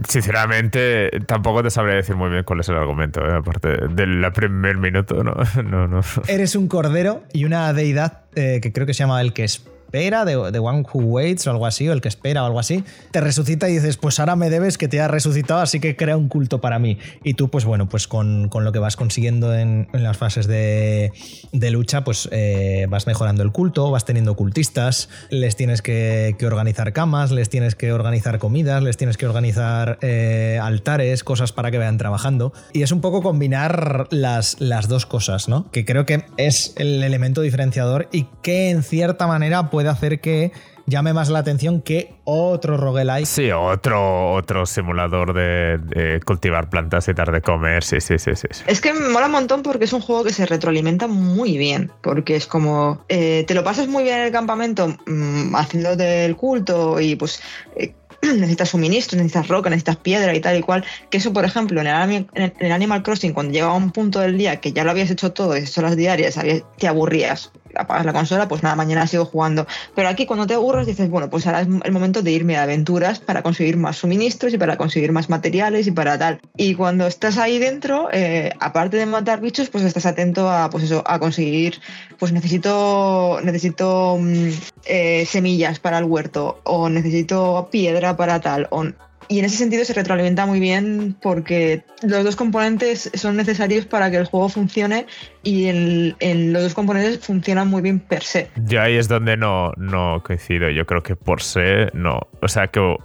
Sinceramente, 0.08 1.10
tampoco 1.26 1.62
te 1.62 1.70
sabría 1.70 1.96
decir 1.96 2.16
muy 2.16 2.30
bien 2.30 2.44
cuál 2.44 2.60
es 2.60 2.68
el 2.68 2.76
argumento, 2.76 3.20
¿eh? 3.20 3.36
aparte 3.36 3.68
del 3.88 4.24
primer 4.32 4.76
minuto, 4.76 5.24
¿no? 5.24 5.34
no, 5.64 5.88
no. 5.88 6.00
Eres 6.28 6.54
un 6.54 6.68
cordero 6.68 7.24
y 7.32 7.44
una 7.44 7.72
deidad 7.72 8.22
eh, 8.34 8.60
que 8.62 8.72
creo 8.72 8.86
que 8.86 8.94
se 8.94 9.00
llama 9.00 9.20
el 9.20 9.32
que 9.32 9.44
es 9.44 9.66
espera, 9.88 10.26
de, 10.26 10.36
One 10.36 10.84
Who 10.92 11.00
Waits 11.00 11.46
o 11.46 11.50
algo 11.50 11.64
así, 11.64 11.88
o 11.88 11.94
el 11.94 12.02
que 12.02 12.08
espera 12.08 12.42
o 12.42 12.46
algo 12.46 12.60
así, 12.60 12.84
te 13.10 13.22
resucita 13.22 13.70
y 13.70 13.74
dices, 13.74 13.96
pues 13.96 14.20
ahora 14.20 14.36
me 14.36 14.50
debes 14.50 14.76
que 14.76 14.86
te 14.86 15.00
ha 15.00 15.08
resucitado, 15.08 15.60
así 15.60 15.80
que 15.80 15.96
crea 15.96 16.16
un 16.16 16.28
culto 16.28 16.60
para 16.60 16.78
mí. 16.78 16.98
Y 17.24 17.34
tú, 17.34 17.48
pues 17.48 17.64
bueno, 17.64 17.88
pues 17.88 18.06
con, 18.06 18.50
lo 18.52 18.72
que 18.72 18.78
vas 18.78 18.96
consiguiendo 18.96 19.54
en, 19.54 19.88
las 19.92 20.18
fases 20.18 20.46
de, 20.46 21.10
lucha, 21.52 22.04
pues 22.04 22.28
eh, 22.32 22.86
vas 22.90 23.06
mejorando 23.06 23.42
el 23.42 23.50
culto, 23.50 23.90
vas 23.90 24.04
teniendo 24.04 24.36
cultistas, 24.36 25.08
les 25.30 25.56
tienes 25.56 25.80
que, 25.80 26.36
organizar 26.44 26.92
camas, 26.92 27.30
les 27.30 27.48
tienes 27.48 27.74
que 27.74 27.92
organizar 27.92 28.38
comidas, 28.38 28.82
les 28.82 28.98
tienes 28.98 29.16
que 29.16 29.26
organizar 29.26 29.98
eh, 30.02 30.58
altares, 30.62 31.24
cosas 31.24 31.52
para 31.52 31.70
que 31.70 31.78
vayan 31.78 31.96
trabajando. 31.96 32.52
Y 32.74 32.82
es 32.82 32.92
un 32.92 33.00
poco 33.00 33.22
combinar 33.22 34.06
las, 34.10 34.60
las 34.60 34.88
dos 34.88 35.06
cosas, 35.06 35.48
¿no? 35.48 35.70
Que 35.70 35.86
creo 35.86 36.04
que 36.04 36.24
es 36.36 36.74
el 36.76 37.02
elemento 37.02 37.40
diferenciador 37.40 38.08
y 38.12 38.26
que 38.42 38.68
en 38.68 38.82
cierta 38.82 39.26
manera 39.26 39.70
puede 39.70 39.77
hacer 39.86 40.20
que 40.20 40.50
llame 40.88 41.12
más 41.12 41.28
la 41.28 41.38
atención 41.40 41.82
que 41.82 42.14
otro 42.24 42.76
roguelike. 42.76 43.26
Sí, 43.26 43.50
otro, 43.50 44.32
otro 44.32 44.66
simulador 44.66 45.34
de, 45.34 46.20
cultivar 46.24 46.68
plantas 46.70 47.08
y 47.08 47.12
dar 47.12 47.30
de 47.30 47.42
comer. 47.42 47.84
Sí, 47.84 48.00
sí, 48.00 48.18
sí, 48.18 48.32
sí, 48.34 48.48
Es 48.66 48.80
que 48.80 48.92
me 48.92 49.08
mola 49.08 49.26
un 49.26 49.32
montón 49.32 49.62
porque 49.62 49.84
es 49.84 49.92
un 49.92 50.00
juego 50.00 50.24
que 50.24 50.32
se 50.32 50.46
retroalimenta 50.46 51.06
muy 51.06 51.58
bien. 51.58 51.92
Porque 52.02 52.36
es 52.36 52.46
como. 52.46 53.04
Eh, 53.08 53.44
te 53.46 53.54
lo 53.54 53.62
pasas 53.62 53.88
muy 53.88 54.02
bien 54.02 54.16
en 54.16 54.22
el 54.26 54.32
campamento 54.32 54.96
mmm, 55.06 55.54
haciendo 55.54 55.94
del 55.96 56.36
culto 56.36 57.00
y 57.00 57.16
pues. 57.16 57.40
Eh, 57.76 57.94
necesitas 58.22 58.70
suministros, 58.70 59.16
necesitas 59.16 59.46
roca, 59.46 59.70
necesitas 59.70 59.96
piedra 59.96 60.34
y 60.34 60.40
tal 60.40 60.56
y 60.56 60.60
cual. 60.60 60.84
Que 61.08 61.18
eso, 61.18 61.32
por 61.32 61.44
ejemplo, 61.44 61.80
en 61.80 61.86
el, 61.86 62.26
en 62.34 62.52
el 62.58 62.72
Animal 62.72 63.04
Crossing, 63.04 63.32
cuando 63.32 63.52
llegaba 63.52 63.74
un 63.74 63.92
punto 63.92 64.18
del 64.18 64.36
día 64.36 64.60
que 64.60 64.72
ya 64.72 64.82
lo 64.82 64.90
habías 64.90 65.10
hecho 65.10 65.32
todo, 65.32 65.54
hecho 65.54 65.82
las 65.82 65.96
diarias, 65.96 66.36
te 66.78 66.88
aburrías 66.88 67.52
apagas 67.74 68.06
la 68.06 68.12
consola, 68.12 68.48
pues 68.48 68.62
nada, 68.62 68.74
mañana 68.74 69.06
sigo 69.06 69.24
jugando. 69.24 69.66
Pero 69.94 70.08
aquí 70.08 70.26
cuando 70.26 70.46
te 70.46 70.54
aburres 70.54 70.86
dices, 70.86 71.08
bueno, 71.10 71.30
pues 71.30 71.46
ahora 71.46 71.62
es 71.62 71.68
el 71.84 71.92
momento 71.92 72.22
de 72.22 72.30
irme 72.30 72.56
a 72.56 72.62
aventuras 72.62 73.18
para 73.18 73.42
conseguir 73.42 73.76
más 73.76 73.96
suministros 73.96 74.52
y 74.52 74.58
para 74.58 74.76
conseguir 74.76 75.12
más 75.12 75.28
materiales 75.28 75.86
y 75.86 75.90
para 75.90 76.18
tal. 76.18 76.40
Y 76.56 76.74
cuando 76.74 77.06
estás 77.06 77.38
ahí 77.38 77.58
dentro, 77.58 78.08
eh, 78.12 78.52
aparte 78.60 78.96
de 78.96 79.06
matar 79.06 79.40
bichos, 79.40 79.68
pues 79.70 79.84
estás 79.84 80.06
atento 80.06 80.50
a, 80.50 80.70
pues 80.70 80.84
eso, 80.84 81.02
a 81.06 81.18
conseguir, 81.18 81.80
pues 82.18 82.32
necesito, 82.32 83.40
necesito 83.42 84.18
mm, 84.18 84.48
eh, 84.86 85.26
semillas 85.26 85.78
para 85.78 85.98
el 85.98 86.04
huerto 86.04 86.60
o 86.64 86.88
necesito 86.88 87.68
piedra 87.70 88.16
para 88.16 88.40
tal. 88.40 88.68
O, 88.70 88.84
y 89.28 89.38
en 89.38 89.44
ese 89.44 89.56
sentido 89.56 89.84
se 89.84 89.92
retroalimenta 89.92 90.46
muy 90.46 90.58
bien 90.58 91.16
porque 91.20 91.84
los 92.02 92.24
dos 92.24 92.36
componentes 92.36 93.10
son 93.14 93.36
necesarios 93.36 93.84
para 93.84 94.10
que 94.10 94.16
el 94.16 94.24
juego 94.24 94.48
funcione 94.48 95.06
y 95.42 95.66
en, 95.66 96.52
los 96.52 96.62
dos 96.62 96.74
componentes 96.74 97.24
funcionan 97.24 97.68
muy 97.68 97.82
bien 97.82 98.00
per 98.00 98.22
se. 98.22 98.50
Yo 98.64 98.80
ahí 98.80 98.96
es 98.96 99.06
donde 99.08 99.36
no, 99.36 99.72
no 99.76 100.22
coincido. 100.24 100.70
Yo 100.70 100.86
creo 100.86 101.02
que 101.02 101.14
por 101.14 101.42
se 101.42 101.90
no. 101.92 102.20
O 102.40 102.48
sea 102.48 102.68
que 102.68 102.96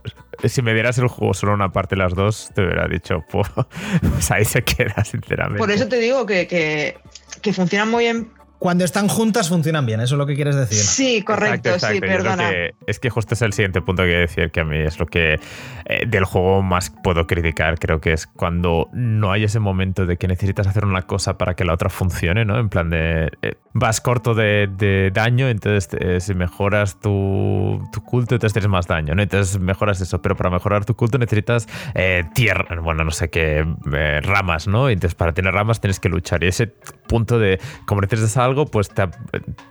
si 0.45 0.61
me 0.61 0.73
dieras 0.73 0.97
el 0.97 1.07
juego 1.07 1.33
solo 1.33 1.53
una 1.53 1.71
parte 1.71 1.95
de 1.95 1.99
las 2.01 2.15
dos, 2.15 2.51
te 2.55 2.61
hubiera 2.63 2.87
dicho, 2.87 3.23
pues 3.29 3.47
ahí 4.31 4.45
se 4.45 4.63
queda, 4.63 5.03
sinceramente. 5.03 5.59
Por 5.59 5.71
eso 5.71 5.87
te 5.87 5.97
digo 5.97 6.25
que, 6.25 6.47
que, 6.47 6.97
que 7.41 7.53
funcionan 7.53 7.91
muy 7.91 8.05
bien 8.05 8.29
cuando 8.63 8.85
están 8.85 9.09
juntas 9.09 9.49
funcionan 9.49 9.85
bien, 9.85 9.99
eso 9.99 10.15
es 10.15 10.17
lo 10.17 10.25
que 10.25 10.35
quieres 10.35 10.55
decir. 10.55 10.77
Sí, 10.77 11.21
correcto, 11.21 11.77
sí, 11.79 11.99
perdona. 11.99 12.49
es 12.87 12.97
que 12.97 13.09
justo 13.09 13.33
es 13.33 13.41
el 13.41 13.51
siguiente 13.51 13.81
punto 13.81 14.03
que 14.03 14.15
decir, 14.15 14.51
que 14.51 14.61
a 14.61 14.63
mí 14.63 14.77
es 14.77 14.97
lo 15.01 15.05
que 15.05 15.33
eh, 15.33 16.05
del 16.07 16.23
juego 16.23 16.61
más 16.61 16.89
puedo 17.03 17.27
criticar, 17.27 17.77
creo 17.77 17.99
que 17.99 18.13
es 18.13 18.25
cuando 18.25 18.87
no 18.93 19.33
hay 19.33 19.43
ese 19.43 19.59
momento 19.59 20.05
de 20.05 20.15
que 20.15 20.29
necesitas 20.29 20.65
hacer 20.65 20.85
una 20.85 21.01
cosa 21.01 21.37
para 21.37 21.55
que 21.55 21.65
la 21.65 21.73
otra 21.73 21.89
funcione, 21.89 22.45
¿no? 22.45 22.57
En 22.57 22.69
plan 22.69 22.89
de... 22.89 23.33
Eh, 23.41 23.55
vas 23.73 24.01
corto 24.01 24.35
de, 24.35 24.69
de 24.77 25.11
daño, 25.11 25.47
entonces 25.49 25.89
eh, 25.99 26.19
si 26.19 26.33
mejoras 26.35 26.99
tu, 26.99 27.81
tu, 27.91 28.03
culto, 28.03 28.35
entonces 28.35 28.53
tienes 28.53 28.69
más 28.69 28.87
daño, 28.87 29.15
¿no? 29.15 29.21
Entonces 29.21 29.59
mejoras 29.59 29.99
eso, 29.99 30.21
pero 30.21 30.35
para 30.35 30.49
mejorar 30.49 30.85
tu 30.85 30.95
culto 30.95 31.17
necesitas 31.17 31.67
eh, 31.95 32.23
tierra, 32.35 32.79
bueno, 32.81 33.03
no 33.03 33.11
sé 33.11 33.29
qué, 33.29 33.65
eh, 33.93 34.21
ramas, 34.21 34.67
¿no? 34.67 34.89
Entonces 34.89 35.15
para 35.15 35.33
tener 35.33 35.53
ramas 35.53 35.81
tienes 35.81 35.99
que 35.99 36.09
luchar 36.09 36.43
y 36.43 36.47
ese 36.47 36.67
punto 36.67 37.39
de, 37.39 37.59
como 37.85 38.01
necesitas 38.01 38.37
algo, 38.37 38.65
pues 38.67 38.89
te, 38.89 39.07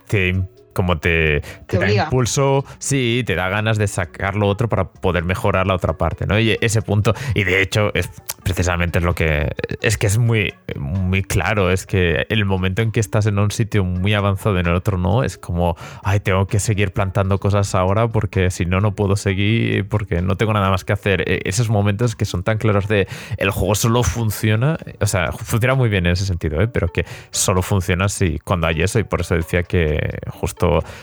te 0.08 0.42
como 0.72 0.98
te, 0.98 1.42
te, 1.66 1.78
da 1.78 1.90
impulso, 1.90 2.64
sí, 2.78 3.22
te 3.26 3.34
da 3.34 3.48
ganas 3.48 3.78
de 3.78 3.86
sacar 3.86 4.36
lo 4.36 4.48
otro 4.48 4.68
para 4.68 4.90
poder 4.90 5.24
mejorar 5.24 5.66
la 5.66 5.74
otra 5.74 5.96
parte, 5.98 6.26
¿no? 6.26 6.38
Y 6.38 6.56
ese 6.60 6.82
punto, 6.82 7.14
y 7.34 7.44
de 7.44 7.62
hecho 7.62 7.90
es 7.94 8.10
precisamente 8.42 8.98
es 8.98 9.04
lo 9.04 9.14
que, 9.14 9.52
es 9.80 9.96
que 9.98 10.06
es 10.06 10.18
muy, 10.18 10.54
muy 10.76 11.22
claro, 11.22 11.70
es 11.70 11.86
que 11.86 12.26
el 12.28 12.44
momento 12.44 12.82
en 12.82 12.90
que 12.90 13.00
estás 13.00 13.26
en 13.26 13.38
un 13.38 13.50
sitio 13.50 13.84
muy 13.84 14.14
avanzado 14.14 14.56
y 14.56 14.60
en 14.60 14.66
el 14.66 14.74
otro 14.74 14.98
no, 14.98 15.22
es 15.22 15.38
como, 15.38 15.76
ay, 16.02 16.20
tengo 16.20 16.46
que 16.46 16.58
seguir 16.58 16.92
plantando 16.92 17.38
cosas 17.38 17.74
ahora 17.74 18.08
porque 18.08 18.50
si 18.50 18.66
no, 18.66 18.80
no 18.80 18.94
puedo 18.94 19.16
seguir 19.16 19.88
porque 19.88 20.22
no 20.22 20.36
tengo 20.36 20.52
nada 20.52 20.70
más 20.70 20.84
que 20.84 20.92
hacer. 20.92 21.28
E, 21.28 21.40
esos 21.44 21.68
momentos 21.68 22.16
que 22.16 22.24
son 22.24 22.42
tan 22.42 22.58
claros 22.58 22.88
de, 22.88 23.06
el 23.36 23.50
juego 23.50 23.74
solo 23.74 24.02
funciona, 24.02 24.78
o 25.00 25.06
sea, 25.06 25.32
funciona 25.32 25.74
muy 25.74 25.88
bien 25.88 26.06
en 26.06 26.12
ese 26.12 26.26
sentido, 26.26 26.60
¿eh? 26.60 26.68
pero 26.68 26.88
que 26.88 27.04
solo 27.30 27.62
funciona 27.62 28.08
si 28.08 28.38
cuando 28.38 28.66
hay 28.66 28.82
eso 28.82 28.98
y 28.98 29.04
por 29.04 29.20
eso 29.20 29.34
decía 29.34 29.62
que 29.62 30.18
justo 30.30 30.61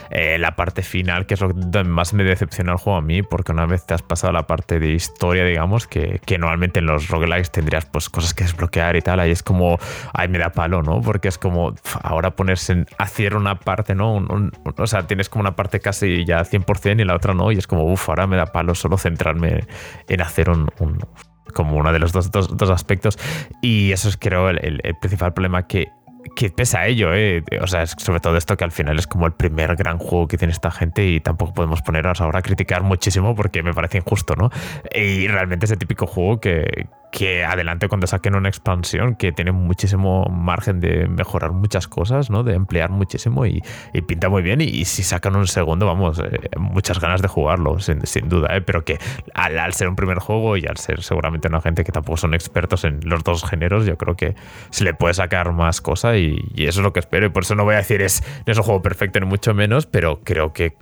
eh, 0.10 0.38
la 0.40 0.56
parte 0.56 0.82
final, 0.82 1.26
que 1.26 1.34
es 1.34 1.42
lo 1.42 1.50
que 1.50 1.84
más 1.84 2.14
me 2.14 2.24
decepciona 2.24 2.74
el 2.74 2.78
juego 2.78 2.98
a 2.98 3.02
mí, 3.02 3.22
porque 3.22 3.52
una 3.52 3.66
vez 3.66 3.86
te 3.86 3.94
has 3.94 4.02
pasado 4.02 4.34
la 4.34 4.48
parte 4.48 4.80
de 4.80 4.92
historia, 4.92 5.46
digamos, 5.46 5.88
que, 5.88 6.22
que 6.26 6.38
normalmente 6.38 6.80
en 6.80 6.86
los 6.86 7.10
roguelikes 7.10 7.52
tendrías 7.52 7.86
pues 7.86 8.10
cosas 8.10 8.34
que 8.34 8.44
desbloquear 8.44 8.96
y 8.96 9.02
tal, 9.02 9.20
ahí 9.20 9.32
es 9.32 9.44
como, 9.44 9.78
ay, 10.14 10.28
me 10.28 10.38
da 10.38 10.52
palo, 10.52 10.82
¿no? 10.82 11.02
Porque 11.02 11.28
es 11.28 11.38
como, 11.38 11.74
ahora 12.02 12.36
ponerse 12.36 12.74
en 12.74 12.86
hacer 12.98 13.36
una 13.36 13.60
parte, 13.60 13.96
¿no? 13.96 14.26
o 14.78 14.88
sea, 14.88 15.08
tienes 15.08 15.30
como 15.30 15.42
una 15.42 15.56
parte 15.56 15.80
casi 15.80 16.26
ya 16.26 16.42
100% 16.42 17.02
y 17.02 17.06
la 17.06 17.16
otra 17.16 17.34
no, 17.34 17.52
y 17.52 17.58
es 17.58 17.68
como, 17.68 17.84
uff, 17.92 18.10
ahora 18.10 18.28
me 18.28 18.38
da 18.38 18.48
palo 18.48 18.76
solo 18.76 18.98
centrarme 18.98 19.66
en 20.08 20.22
hacer 20.22 20.50
un, 20.50 20.70
como 21.54 21.78
uno 21.78 21.92
de 21.92 22.00
los 22.00 22.12
dos, 22.12 22.32
dos, 22.32 22.70
aspectos. 22.70 23.18
Y 23.62 23.92
eso 23.92 24.10
es, 24.10 24.18
creo, 24.18 24.50
el, 24.50 24.80
el, 24.84 24.96
principal 24.98 25.34
problema 25.34 25.68
que 25.68 25.88
que 26.36 26.50
pese 26.50 26.78
a 26.78 26.88
ello, 26.88 27.14
¿eh? 27.14 27.44
o 27.62 27.68
sea, 27.68 27.86
sobre 27.86 28.20
todo 28.20 28.38
esto 28.38 28.58
que 28.58 28.64
al 28.64 28.72
final 28.72 28.98
es 29.00 29.08
como 29.08 29.26
el 29.26 29.34
primer 29.34 29.76
gran 29.76 29.98
juego 29.98 30.28
que 30.28 30.38
tiene 30.38 30.54
esta 30.54 30.72
gente 30.72 31.06
y 31.06 31.20
tampoco 31.20 31.54
podemos 31.54 31.82
ponernos 31.82 32.22
ahora 32.22 32.40
a 32.40 32.42
criticar 32.42 32.84
muchísimo 32.84 33.36
porque 33.36 33.64
me 33.64 33.74
parece 33.74 33.98
injusto, 34.00 34.36
¿no? 34.36 34.50
Y 34.94 35.28
realmente 35.28 35.66
es 35.66 35.72
el 35.72 35.78
típico 35.78 36.08
juego 36.08 36.40
que, 36.40 36.88
que 37.12 37.44
adelante 37.44 37.88
cuando 37.88 38.08
saquen 38.08 38.36
una 38.36 38.50
expansión 38.50 39.16
que 39.16 39.32
tiene 39.32 39.52
muchísimo 39.52 40.26
margen 40.26 40.80
de 40.80 41.08
mejorar 41.08 41.52
muchas 41.52 41.88
cosas, 41.88 42.30
¿no? 42.30 42.44
De 42.44 42.54
emplear 42.54 42.92
muchísimo 42.92 43.46
y, 43.46 43.62
pinta 44.08 44.30
muy 44.30 44.42
bien. 44.42 44.62
Y, 44.62 44.86
si 44.86 45.04
sacan 45.04 45.36
un 45.36 45.48
segundo, 45.48 45.86
vamos, 45.86 46.20
eh, 46.20 46.50
muchas 46.58 47.00
ganas 47.00 47.22
de 47.22 47.28
jugarlo, 47.28 47.80
sin, 47.80 48.00
duda, 48.30 48.56
¿eh? 48.56 48.62
Pero 48.62 48.86
que 48.86 49.00
al, 49.34 49.74
ser 49.74 49.90
un 49.90 49.96
primer 49.96 50.20
juego 50.20 50.58
y 50.58 50.66
al 50.68 50.78
ser 50.78 51.02
seguramente 51.02 51.48
una 51.48 51.62
gente 51.62 51.84
que 51.84 51.92
tampoco 51.92 52.18
son 52.18 52.34
expertos 52.34 52.84
en 52.84 53.00
los 53.04 53.24
dos 53.24 53.44
géneros, 53.44 53.86
yo 53.86 53.98
creo 53.98 54.16
que 54.16 54.36
se 54.70 54.84
le 54.84 54.94
puede 54.94 55.14
sacar 55.14 55.52
más 55.52 55.82
cosas 55.82 56.18
y, 56.18 56.38
eso 56.58 56.82
es 56.82 56.84
lo 56.84 56.94
que 56.94 57.00
espero. 57.00 57.26
Y 57.26 57.30
por 57.30 57.44
eso 57.44 57.56
no 57.56 57.64
voy 57.64 57.76
a 57.76 57.78
decir 57.80 58.02
es, 58.02 58.24
es 58.46 58.58
un 58.58 58.64
juego 58.64 58.82
perfecto 58.82 59.20
ni 59.20 59.26
mucho 59.26 59.54
menos, 59.54 59.86
pero 59.88 60.22
creo 60.24 60.54
que 60.54 60.76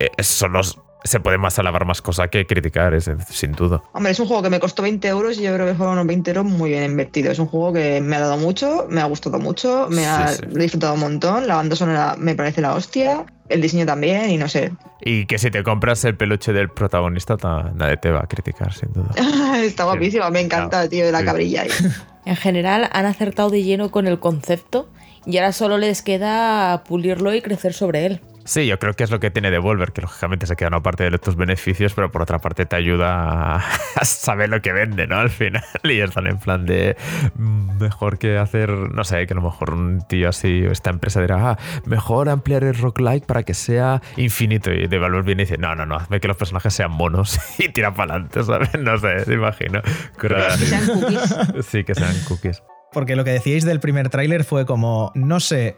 eh, 0.00 0.10
son 0.22 0.52
los 0.52 0.78
se 1.08 1.20
puede 1.20 1.38
más 1.38 1.58
alabar 1.58 1.84
más 1.84 2.02
cosa 2.02 2.28
que 2.28 2.46
criticar, 2.46 2.94
es, 2.94 3.10
sin 3.30 3.52
duda. 3.52 3.82
Hombre, 3.92 4.12
es 4.12 4.20
un 4.20 4.26
juego 4.26 4.42
que 4.42 4.50
me 4.50 4.60
costó 4.60 4.82
20 4.82 5.08
euros 5.08 5.38
y 5.38 5.42
yo 5.42 5.54
creo 5.54 5.66
que 5.66 5.74
fueron 5.74 5.94
unos 5.94 6.06
20 6.06 6.30
euros 6.30 6.44
muy 6.44 6.70
bien 6.70 6.84
invertidos. 6.84 7.32
Es 7.32 7.38
un 7.38 7.46
juego 7.46 7.72
que 7.72 8.00
me 8.00 8.16
ha 8.16 8.20
dado 8.20 8.36
mucho, 8.36 8.86
me 8.88 9.00
ha 9.00 9.04
gustado 9.06 9.38
mucho, 9.38 9.88
me 9.90 10.06
ha 10.06 10.32
disfrutado 10.48 10.94
un 10.94 11.00
montón. 11.00 11.46
La 11.46 11.56
banda 11.56 11.74
sonora 11.76 12.14
me 12.18 12.34
parece 12.34 12.60
la 12.60 12.74
hostia, 12.74 13.26
el 13.48 13.60
diseño 13.60 13.86
también 13.86 14.30
y 14.30 14.36
no 14.36 14.48
sé. 14.48 14.72
Y 15.00 15.26
que 15.26 15.38
si 15.38 15.50
te 15.50 15.62
compras 15.62 16.04
el 16.04 16.16
peluche 16.16 16.52
del 16.52 16.68
protagonista, 16.68 17.36
nadie 17.74 17.96
te 17.96 18.10
va 18.10 18.20
a 18.20 18.26
criticar, 18.26 18.72
sin 18.72 18.92
duda. 18.92 19.10
Está 19.62 19.84
guapísimo, 19.84 20.30
me 20.30 20.40
encanta, 20.40 20.88
tío, 20.88 21.06
de 21.06 21.12
la 21.12 21.24
cabrilla 21.24 21.62
ahí. 21.62 21.70
En 22.24 22.36
general, 22.36 22.90
han 22.92 23.06
acertado 23.06 23.48
de 23.48 23.62
lleno 23.62 23.90
con 23.90 24.06
el 24.06 24.18
concepto 24.18 24.90
y 25.24 25.38
ahora 25.38 25.52
solo 25.52 25.78
les 25.78 26.02
queda 26.02 26.84
pulirlo 26.84 27.34
y 27.34 27.40
crecer 27.40 27.72
sobre 27.72 28.04
él. 28.04 28.20
Sí, 28.48 28.66
yo 28.66 28.78
creo 28.78 28.94
que 28.94 29.04
es 29.04 29.10
lo 29.10 29.20
que 29.20 29.30
tiene 29.30 29.50
Devolver, 29.50 29.92
que 29.92 30.00
lógicamente 30.00 30.46
se 30.46 30.56
queda 30.56 30.68
una 30.68 30.82
parte 30.82 31.10
de 31.10 31.18
tus 31.18 31.36
beneficios, 31.36 31.92
pero 31.92 32.10
por 32.10 32.22
otra 32.22 32.38
parte 32.38 32.64
te 32.64 32.76
ayuda 32.76 33.56
a 33.56 33.60
saber 34.06 34.48
lo 34.48 34.62
que 34.62 34.72
vende, 34.72 35.06
¿no? 35.06 35.16
Al 35.16 35.28
final. 35.28 35.62
Y 35.84 36.00
están 36.00 36.26
en 36.26 36.38
plan 36.38 36.64
de 36.64 36.96
mm, 37.34 37.78
mejor 37.78 38.18
que 38.18 38.38
hacer, 38.38 38.70
no 38.70 39.04
sé, 39.04 39.26
que 39.26 39.34
a 39.34 39.36
lo 39.36 39.42
mejor 39.42 39.74
un 39.74 40.00
tío 40.08 40.30
así 40.30 40.66
o 40.66 40.72
esta 40.72 40.88
empresa 40.88 41.20
dirá, 41.20 41.50
ah, 41.50 41.58
mejor 41.84 42.30
ampliar 42.30 42.64
el 42.64 42.74
roguelike 42.74 43.26
para 43.26 43.42
que 43.42 43.52
sea 43.52 44.00
infinito. 44.16 44.72
Y 44.72 44.86
Devolver 44.86 45.24
viene 45.24 45.42
y 45.42 45.44
dice, 45.44 45.58
no, 45.58 45.74
no, 45.74 45.84
no, 45.84 45.96
hazme 45.96 46.18
que 46.18 46.28
los 46.28 46.38
personajes 46.38 46.72
sean 46.72 46.92
monos 46.92 47.38
y 47.58 47.68
tira 47.68 47.92
para 47.92 48.14
adelante, 48.14 48.42
¿sabes? 48.44 48.70
No 48.80 48.96
sé, 48.96 49.26
te 49.26 49.34
imagino. 49.34 49.82
Que 50.18 50.28
sean 50.64 50.86
cookies. 50.86 51.36
Sí, 51.68 51.84
que 51.84 51.94
sean 51.94 52.14
cookies. 52.26 52.62
Porque 52.92 53.14
lo 53.14 53.24
que 53.24 53.30
decíais 53.32 53.66
del 53.66 53.78
primer 53.78 54.08
tráiler 54.08 54.44
fue 54.44 54.64
como, 54.64 55.12
no 55.14 55.38
sé 55.38 55.76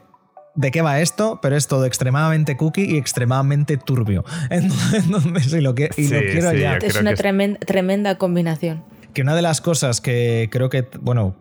de 0.54 0.70
qué 0.70 0.82
va 0.82 1.00
esto, 1.00 1.38
pero 1.42 1.56
es 1.56 1.66
todo 1.66 1.84
extremadamente 1.84 2.56
cookie 2.56 2.84
y 2.84 2.96
extremadamente 2.96 3.76
turbio. 3.76 4.24
Entonces, 4.50 5.52
y 5.52 5.60
lo, 5.60 5.74
que, 5.74 5.90
y 5.96 6.08
lo 6.08 6.20
quiero 6.20 6.52
ya. 6.52 6.76
Es 6.76 6.96
una 6.96 7.14
tremenda, 7.14 7.58
tremenda 7.60 8.16
combinación 8.16 8.84
que 9.12 9.22
una 9.22 9.34
de 9.34 9.42
las 9.42 9.60
cosas 9.60 10.00
que 10.00 10.48
creo 10.52 10.70
que, 10.70 10.86
bueno, 11.00 11.34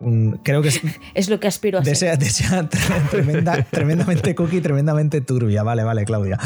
creo 0.43 0.64
que 0.64 0.70
es... 0.70 0.82
es 1.14 1.30
lo 1.30 1.39
que 1.39 1.47
aspiro 1.47 1.78
a 1.78 1.82
desea, 1.82 2.16
Desea 2.16 2.68
tremendamente 3.72 4.34
cookie, 4.34 4.60
tremendamente 4.62 5.22
turbia. 5.22 5.62
Vale, 5.62 5.84
vale, 5.84 6.03
Claudia. 6.05 6.39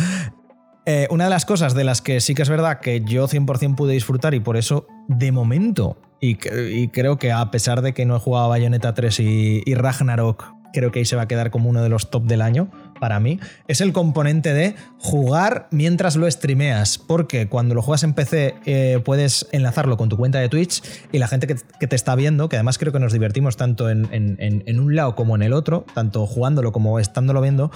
Eh, 0.86 1.08
una 1.12 1.26
de 1.26 1.30
las 1.30 1.46
cosas 1.46 1.76
de 1.76 1.86
las 1.86 2.02
que 2.02 2.20
sí 2.20 2.36
que 2.36 2.42
es 2.42 2.50
verdad 2.50 2.82
que 2.82 3.02
yo 3.06 3.30
100% 3.30 3.76
pude 3.76 3.94
disfrutar 3.94 4.34
y 4.34 4.42
por 4.42 4.58
eso, 4.58 4.86
de 5.08 5.32
momento, 5.32 5.98
y, 6.20 6.36
creo 6.36 7.18
que 7.18 7.32
a 7.32 7.52
pesar 7.52 7.82
de 7.82 7.94
que 7.94 8.06
no 8.06 8.18
he 8.18 8.20
jugado 8.20 8.50
Bayonetta 8.50 8.94
3 8.94 9.20
y 9.20 9.76
Ragnarok 9.76 10.63
creo 10.74 10.92
que 10.92 11.00
ahí 11.00 11.06
se 11.06 11.16
va 11.16 11.24
a 11.24 11.28
quedar 11.28 11.52
como 11.52 11.70
uno 11.70 11.82
de 11.82 11.90
los 11.90 12.10
top 12.10 12.24
del 12.24 12.42
año 12.42 12.70
para 13.00 13.20
mí, 13.20 13.40
es 13.68 13.82
el 13.82 13.92
componente 13.92 14.54
de 14.54 14.76
jugar 14.98 15.68
mientras 15.72 16.16
lo 16.16 16.30
streameas, 16.30 16.98
porque 16.98 17.48
cuando 17.48 17.76
lo 17.76 17.82
juegas 17.82 18.04
en 18.04 18.14
PC 18.14 18.56
eh, 18.66 19.02
puedes 19.04 19.48
enlazarlo 19.52 19.98
con 19.98 20.08
tu 20.08 20.16
cuenta 20.16 20.40
de 20.40 20.48
Twitch 20.48 20.82
y 21.12 21.18
la 21.18 21.28
gente 21.28 21.48
que, 21.48 21.88
te 21.88 21.96
está 21.96 22.16
viendo, 22.16 22.48
que 22.48 22.56
además 22.56 22.78
creo 22.78 22.94
que 22.94 23.00
nos 23.00 23.12
divertimos 23.12 23.58
tanto 23.58 23.90
en, 23.90 24.80
un 24.80 24.96
lado 24.96 25.16
como 25.16 25.36
en 25.36 25.42
el 25.42 25.52
otro, 25.52 25.86
tanto 25.94 26.26
jugándolo 26.26 26.72
como 26.72 26.98
estándolo 26.98 27.42
viendo, 27.42 27.72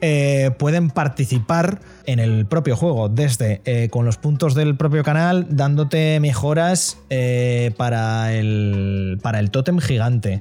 eh, 0.00 0.50
pueden 0.58 0.88
participar 0.90 1.80
en 2.06 2.18
el 2.18 2.46
propio 2.46 2.74
juego, 2.74 3.10
desde 3.10 3.60
eh, 3.66 3.88
con 3.90 4.06
los 4.06 4.16
puntos 4.16 4.54
del 4.54 4.76
propio 4.76 5.04
canal, 5.04 5.46
dándote 5.50 6.20
mejoras 6.20 6.96
para, 7.76 8.32
el, 8.32 9.18
para 9.22 9.40
el 9.40 9.50
tótem 9.50 9.78
gigante. 9.78 10.40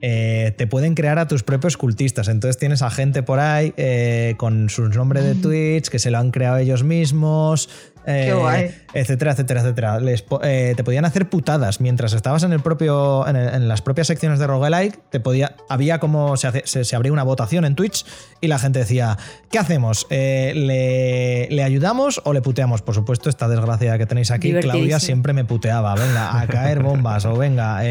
Eh, 0.00 0.54
te 0.56 0.68
pueden 0.68 0.94
crear 0.94 1.18
a 1.18 1.26
tus 1.26 1.42
propios 1.42 1.76
cultistas. 1.76 2.28
Entonces 2.28 2.58
tienes 2.58 2.82
a 2.82 2.90
gente 2.90 3.22
por 3.22 3.40
ahí 3.40 3.74
eh, 3.76 4.34
con 4.36 4.68
sus 4.68 4.94
nombres 4.94 5.24
de 5.24 5.34
Twitch 5.34 5.88
que 5.88 5.98
se 5.98 6.10
lo 6.10 6.18
han 6.18 6.30
creado 6.30 6.58
ellos 6.58 6.84
mismos. 6.84 7.68
Eh, 8.10 8.74
etcétera, 8.94 9.32
etcétera, 9.32 9.60
etcétera. 9.60 10.00
te 10.40 10.82
podían 10.82 11.04
hacer 11.04 11.28
putadas 11.28 11.82
mientras 11.82 12.14
estabas 12.14 12.42
en 12.42 12.52
el 12.52 12.60
propio. 12.60 13.26
En, 13.26 13.68
las 13.68 13.82
propias 13.82 14.06
secciones 14.06 14.38
de 14.38 14.46
roguelike. 14.46 14.98
Te 15.10 15.20
podía. 15.20 15.56
Había 15.68 15.98
como. 15.98 16.36
Se, 16.36 16.62
se, 16.64 16.96
abría 16.96 17.12
una 17.12 17.24
votación 17.24 17.64
en 17.64 17.74
Twitch 17.74 18.06
y 18.40 18.46
la 18.46 18.58
gente 18.58 18.78
decía. 18.78 19.18
¿Qué 19.50 19.58
hacemos? 19.58 20.06
Le, 20.10 21.48
le, 21.50 21.62
ayudamos 21.62 22.22
o 22.24 22.32
le 22.32 22.40
puteamos? 22.40 22.80
Por 22.80 22.94
supuesto, 22.94 23.28
esta 23.28 23.46
desgracia 23.46 23.98
que 23.98 24.06
tenéis 24.06 24.30
aquí, 24.30 24.54
Claudia 24.54 25.00
siempre 25.00 25.34
me 25.34 25.44
puteaba. 25.44 25.94
Venga, 25.94 26.40
a 26.40 26.46
caer 26.46 26.82
bombas. 26.82 27.26
o 27.26 27.36
venga, 27.36 27.82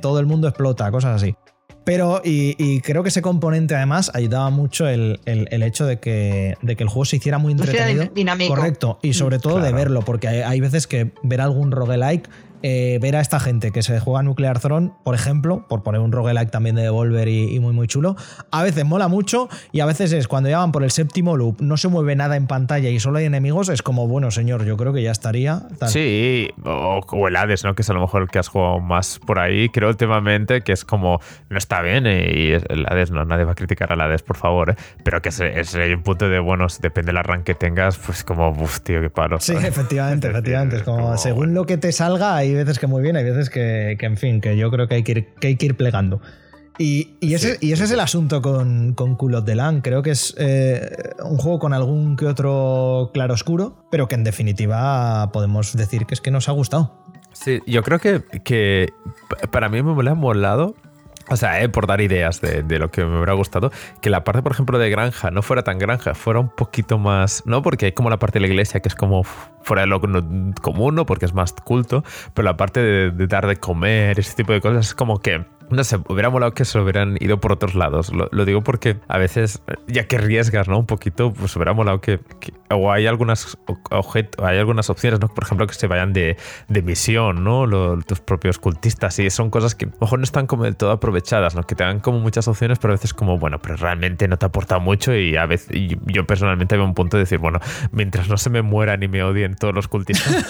todo 0.00 0.20
el 0.20 0.26
mundo 0.26 0.46
explota, 0.46 0.88
cosas 0.92 1.22
así. 1.22 1.34
Pero, 1.86 2.20
y, 2.24 2.80
creo 2.80 3.04
que 3.04 3.10
ese 3.10 3.22
componente 3.22 3.76
además 3.76 4.10
ayudaba 4.12 4.50
mucho 4.50 4.88
el, 4.88 5.20
hecho 5.24 5.86
de 5.86 6.00
que, 6.00 6.56
de 6.60 6.74
que, 6.74 6.82
el 6.82 6.88
juego 6.88 7.04
se 7.04 7.14
hiciera 7.14 7.38
muy 7.38 7.52
entretenido. 7.52 8.10
Dinámico. 8.12 8.56
Correcto. 8.56 8.98
Y 9.02 9.12
sobre 9.12 9.38
todo 9.38 9.60
de 9.60 9.70
verlo, 9.70 10.02
porque 10.02 10.26
hay, 10.26 10.40
hay, 10.40 10.60
veces 10.60 10.88
que 10.88 11.12
ver 11.22 11.40
algún 11.40 11.70
roguelike 11.70 12.28
eh, 12.62 12.98
ver 13.00 13.16
a 13.16 13.20
esta 13.20 13.40
gente 13.40 13.70
que 13.70 13.82
se 13.82 13.98
juega 14.00 14.22
Nuclear 14.22 14.60
Throne, 14.60 14.92
por 15.04 15.14
ejemplo, 15.14 15.66
por 15.68 15.82
poner 15.82 16.00
un 16.00 16.12
roguelike 16.12 16.50
también 16.50 16.76
de 16.76 16.82
Devolver 16.82 17.28
y, 17.28 17.58
muy 17.60 17.72
muy 17.72 17.86
chulo, 17.86 18.16
a 18.50 18.62
veces 18.62 18.84
mola 18.84 19.08
mucho 19.08 19.48
y 19.72 19.80
a 19.80 19.86
veces 19.86 20.12
es 20.12 20.28
cuando 20.28 20.48
ya 20.48 20.58
van 20.58 20.72
por 20.72 20.84
el 20.84 20.90
séptimo 20.90 21.36
loop, 21.36 21.60
no 21.60 21.76
se 21.76 21.88
mueve 21.88 22.16
nada 22.16 22.36
en 22.36 22.46
pantalla 22.46 22.88
y 22.88 23.00
solo 23.00 23.18
hay 23.18 23.24
enemigos, 23.24 23.68
es 23.68 23.82
como, 23.82 24.06
bueno, 24.08 24.30
señor, 24.30 24.64
yo 24.64 24.76
creo 24.76 24.92
que 24.92 25.02
ya 25.02 25.12
estaría. 25.12 25.62
Sí, 25.86 26.50
o, 26.64 27.28
el 27.28 27.36
Hades, 27.36 27.64
¿no? 27.64 27.74
Que 27.74 27.82
es 27.82 27.90
a 27.90 27.94
lo 27.94 28.00
mejor 28.00 28.22
el 28.22 28.28
que 28.28 28.38
has 28.38 28.48
jugado 28.48 28.80
más 28.80 29.18
por 29.18 29.38
ahí, 29.38 29.68
creo 29.68 29.88
últimamente 29.88 30.62
que 30.62 30.72
es 30.72 30.84
como, 30.84 31.20
no 31.48 31.58
está 31.58 31.80
bien 31.82 32.06
eh, 32.06 32.32
y 32.34 32.52
el 32.52 32.86
Hades, 32.88 33.10
no, 33.10 33.24
nadie 33.24 33.44
va 33.44 33.52
a 33.52 33.54
criticar 33.54 33.92
al 33.92 34.00
Hades, 34.00 34.22
por 34.22 34.36
favor, 34.36 34.70
eh, 34.70 34.76
pero 35.04 35.22
que 35.22 35.28
es, 35.28 35.40
es, 35.40 35.74
un 35.74 36.02
punto 36.02 36.28
de, 36.28 36.38
bueno, 36.38 36.66
depende 36.80 37.10
del 37.10 37.18
arranque 37.18 37.46
que 37.46 37.54
tengas, 37.54 37.96
pues 37.96 38.24
como, 38.24 38.50
uff, 38.50 38.80
tío, 38.80 39.00
qué 39.00 39.08
paro. 39.08 39.40
Sí, 39.40 39.52
efectivamente, 39.62 40.28
efectivamente, 40.28 40.76
es 40.76 40.82
como, 40.84 41.16
según 41.16 41.54
lo 41.54 41.64
que 41.64 41.78
te 41.78 41.92
salga, 41.92 42.36
hay 42.36 42.55
veces 42.56 42.78
que 42.78 42.86
muy 42.86 43.02
bien, 43.02 43.16
hay 43.16 43.24
veces 43.24 43.50
que, 43.50 43.96
en 43.98 44.16
fin, 44.16 44.40
que 44.40 44.56
yo 44.56 44.70
creo 44.70 44.88
que 44.88 44.96
hay 44.96 45.02
que 45.02 45.12
ir, 45.12 45.34
que 45.40 45.48
hay 45.48 45.56
que 45.56 45.66
ir 45.66 45.76
plegando. 45.76 46.20
Y, 46.78 47.16
y 47.20 47.34
ese, 47.34 47.54
Sí, 47.54 47.68
y 47.68 47.72
ese 47.72 47.78
sí, 47.78 47.84
es 47.84 47.90
el 47.92 48.00
asunto 48.00 48.42
con, 48.42 48.92
con 48.94 49.16
Cool 49.16 49.36
of 49.36 49.44
the 49.44 49.54
Land. 49.54 49.82
Creo 49.82 50.02
que 50.02 50.10
es 50.10 50.34
eh, 50.38 51.14
un 51.24 51.38
juego 51.38 51.58
con 51.58 51.72
algún 51.72 52.16
que 52.16 52.26
otro 52.26 53.10
claroscuro, 53.14 53.86
pero 53.90 54.08
que 54.08 54.14
en 54.14 54.24
definitiva 54.24 55.30
podemos 55.32 55.74
decir 55.74 56.04
que 56.04 56.14
es 56.14 56.20
que 56.20 56.30
nos 56.30 56.48
ha 56.48 56.52
gustado. 56.52 57.02
Sí, 57.32 57.60
yo 57.66 57.82
creo 57.82 57.98
que, 57.98 58.22
que 58.44 58.92
para 59.50 59.68
mí 59.68 59.82
me 59.82 60.10
ha 60.10 60.14
molado. 60.14 60.74
O 61.28 61.36
sea, 61.36 61.60
eh, 61.60 61.68
por 61.68 61.88
dar 61.88 62.00
ideas 62.00 62.40
de, 62.40 62.62
de 62.62 62.78
lo 62.78 62.90
que 62.92 63.04
me 63.04 63.16
hubiera 63.16 63.32
gustado, 63.32 63.72
que 64.00 64.10
la 64.10 64.22
parte, 64.22 64.42
por 64.42 64.52
ejemplo, 64.52 64.78
de 64.78 64.88
granja 64.90 65.32
no 65.32 65.42
fuera 65.42 65.64
tan 65.64 65.78
granja, 65.78 66.14
fuera 66.14 66.38
un 66.38 66.50
poquito 66.50 66.98
más. 66.98 67.42
No, 67.46 67.62
porque 67.62 67.86
hay 67.86 67.92
como 67.92 68.10
la 68.10 68.18
parte 68.18 68.38
de 68.38 68.42
la 68.42 68.46
iglesia 68.46 68.78
que 68.78 68.88
es 68.88 68.94
como 68.94 69.24
fuera 69.66 69.82
de 69.82 69.88
lo 69.88 70.00
común, 70.62 70.94
¿no? 70.94 71.04
Porque 71.06 71.26
es 71.26 71.34
más 71.34 71.52
culto, 71.52 72.04
pero 72.34 72.44
la 72.46 72.56
parte 72.56 72.80
de, 72.80 73.10
de 73.10 73.26
dar 73.26 73.46
de 73.46 73.56
comer, 73.56 74.18
ese 74.18 74.34
tipo 74.34 74.52
de 74.52 74.60
cosas, 74.60 74.86
es 74.86 74.94
como 74.94 75.20
que. 75.20 75.44
No 75.68 75.82
sé, 75.82 75.98
hubiera 76.08 76.30
molado 76.30 76.54
que 76.54 76.64
se 76.64 76.78
hubieran 76.78 77.16
ido 77.18 77.40
por 77.40 77.50
otros 77.50 77.74
lados. 77.74 78.12
Lo, 78.14 78.28
lo 78.30 78.44
digo 78.44 78.62
porque 78.62 78.98
a 79.08 79.18
veces, 79.18 79.62
ya 79.88 80.06
que 80.06 80.14
arriesgas, 80.14 80.68
¿no? 80.68 80.78
Un 80.78 80.86
poquito, 80.86 81.32
pues 81.32 81.56
hubiera 81.56 81.72
molado 81.72 82.00
que. 82.00 82.20
que- 82.38 82.52
o 82.72 82.92
hay 82.92 83.08
algunas 83.08 83.58
o- 83.66 83.74
objet- 83.90 84.40
hay 84.40 84.58
algunas 84.58 84.90
opciones, 84.90 85.18
¿no? 85.18 85.26
Por 85.26 85.42
ejemplo, 85.42 85.66
que 85.66 85.74
se 85.74 85.88
vayan 85.88 86.12
de, 86.12 86.36
de 86.68 86.82
misión, 86.82 87.42
¿no? 87.42 87.66
Lo- 87.66 87.98
tus 88.02 88.20
propios 88.20 88.60
cultistas. 88.60 89.18
Y 89.18 89.28
son 89.30 89.50
cosas 89.50 89.74
que 89.74 89.86
a 89.86 89.88
lo 89.88 89.96
mejor 90.02 90.20
no 90.20 90.22
están 90.24 90.46
como 90.46 90.62
del 90.62 90.76
todo 90.76 90.92
aprovechadas, 90.92 91.56
¿no? 91.56 91.64
Que 91.64 91.74
te 91.74 91.82
dan 91.82 91.98
como 91.98 92.20
muchas 92.20 92.46
opciones, 92.46 92.78
pero 92.78 92.92
a 92.92 92.96
veces 92.96 93.12
como, 93.12 93.36
bueno, 93.36 93.58
pero 93.58 93.74
realmente 93.74 94.28
no 94.28 94.36
te 94.36 94.46
aporta 94.46 94.78
mucho. 94.78 95.16
Y 95.16 95.34
a 95.36 95.46
veces, 95.46 95.74
y 95.74 95.96
yo 96.12 96.24
personalmente 96.28 96.76
veo 96.76 96.84
un 96.84 96.94
punto 96.94 97.16
de 97.16 97.24
decir, 97.24 97.38
bueno, 97.40 97.58
mientras 97.90 98.28
no 98.28 98.36
se 98.36 98.50
me 98.50 98.62
mueran 98.62 99.02
y 99.02 99.08
me 99.08 99.24
odien 99.24 99.55
todos 99.56 99.74
los 99.74 99.88
cultistas, 99.88 100.46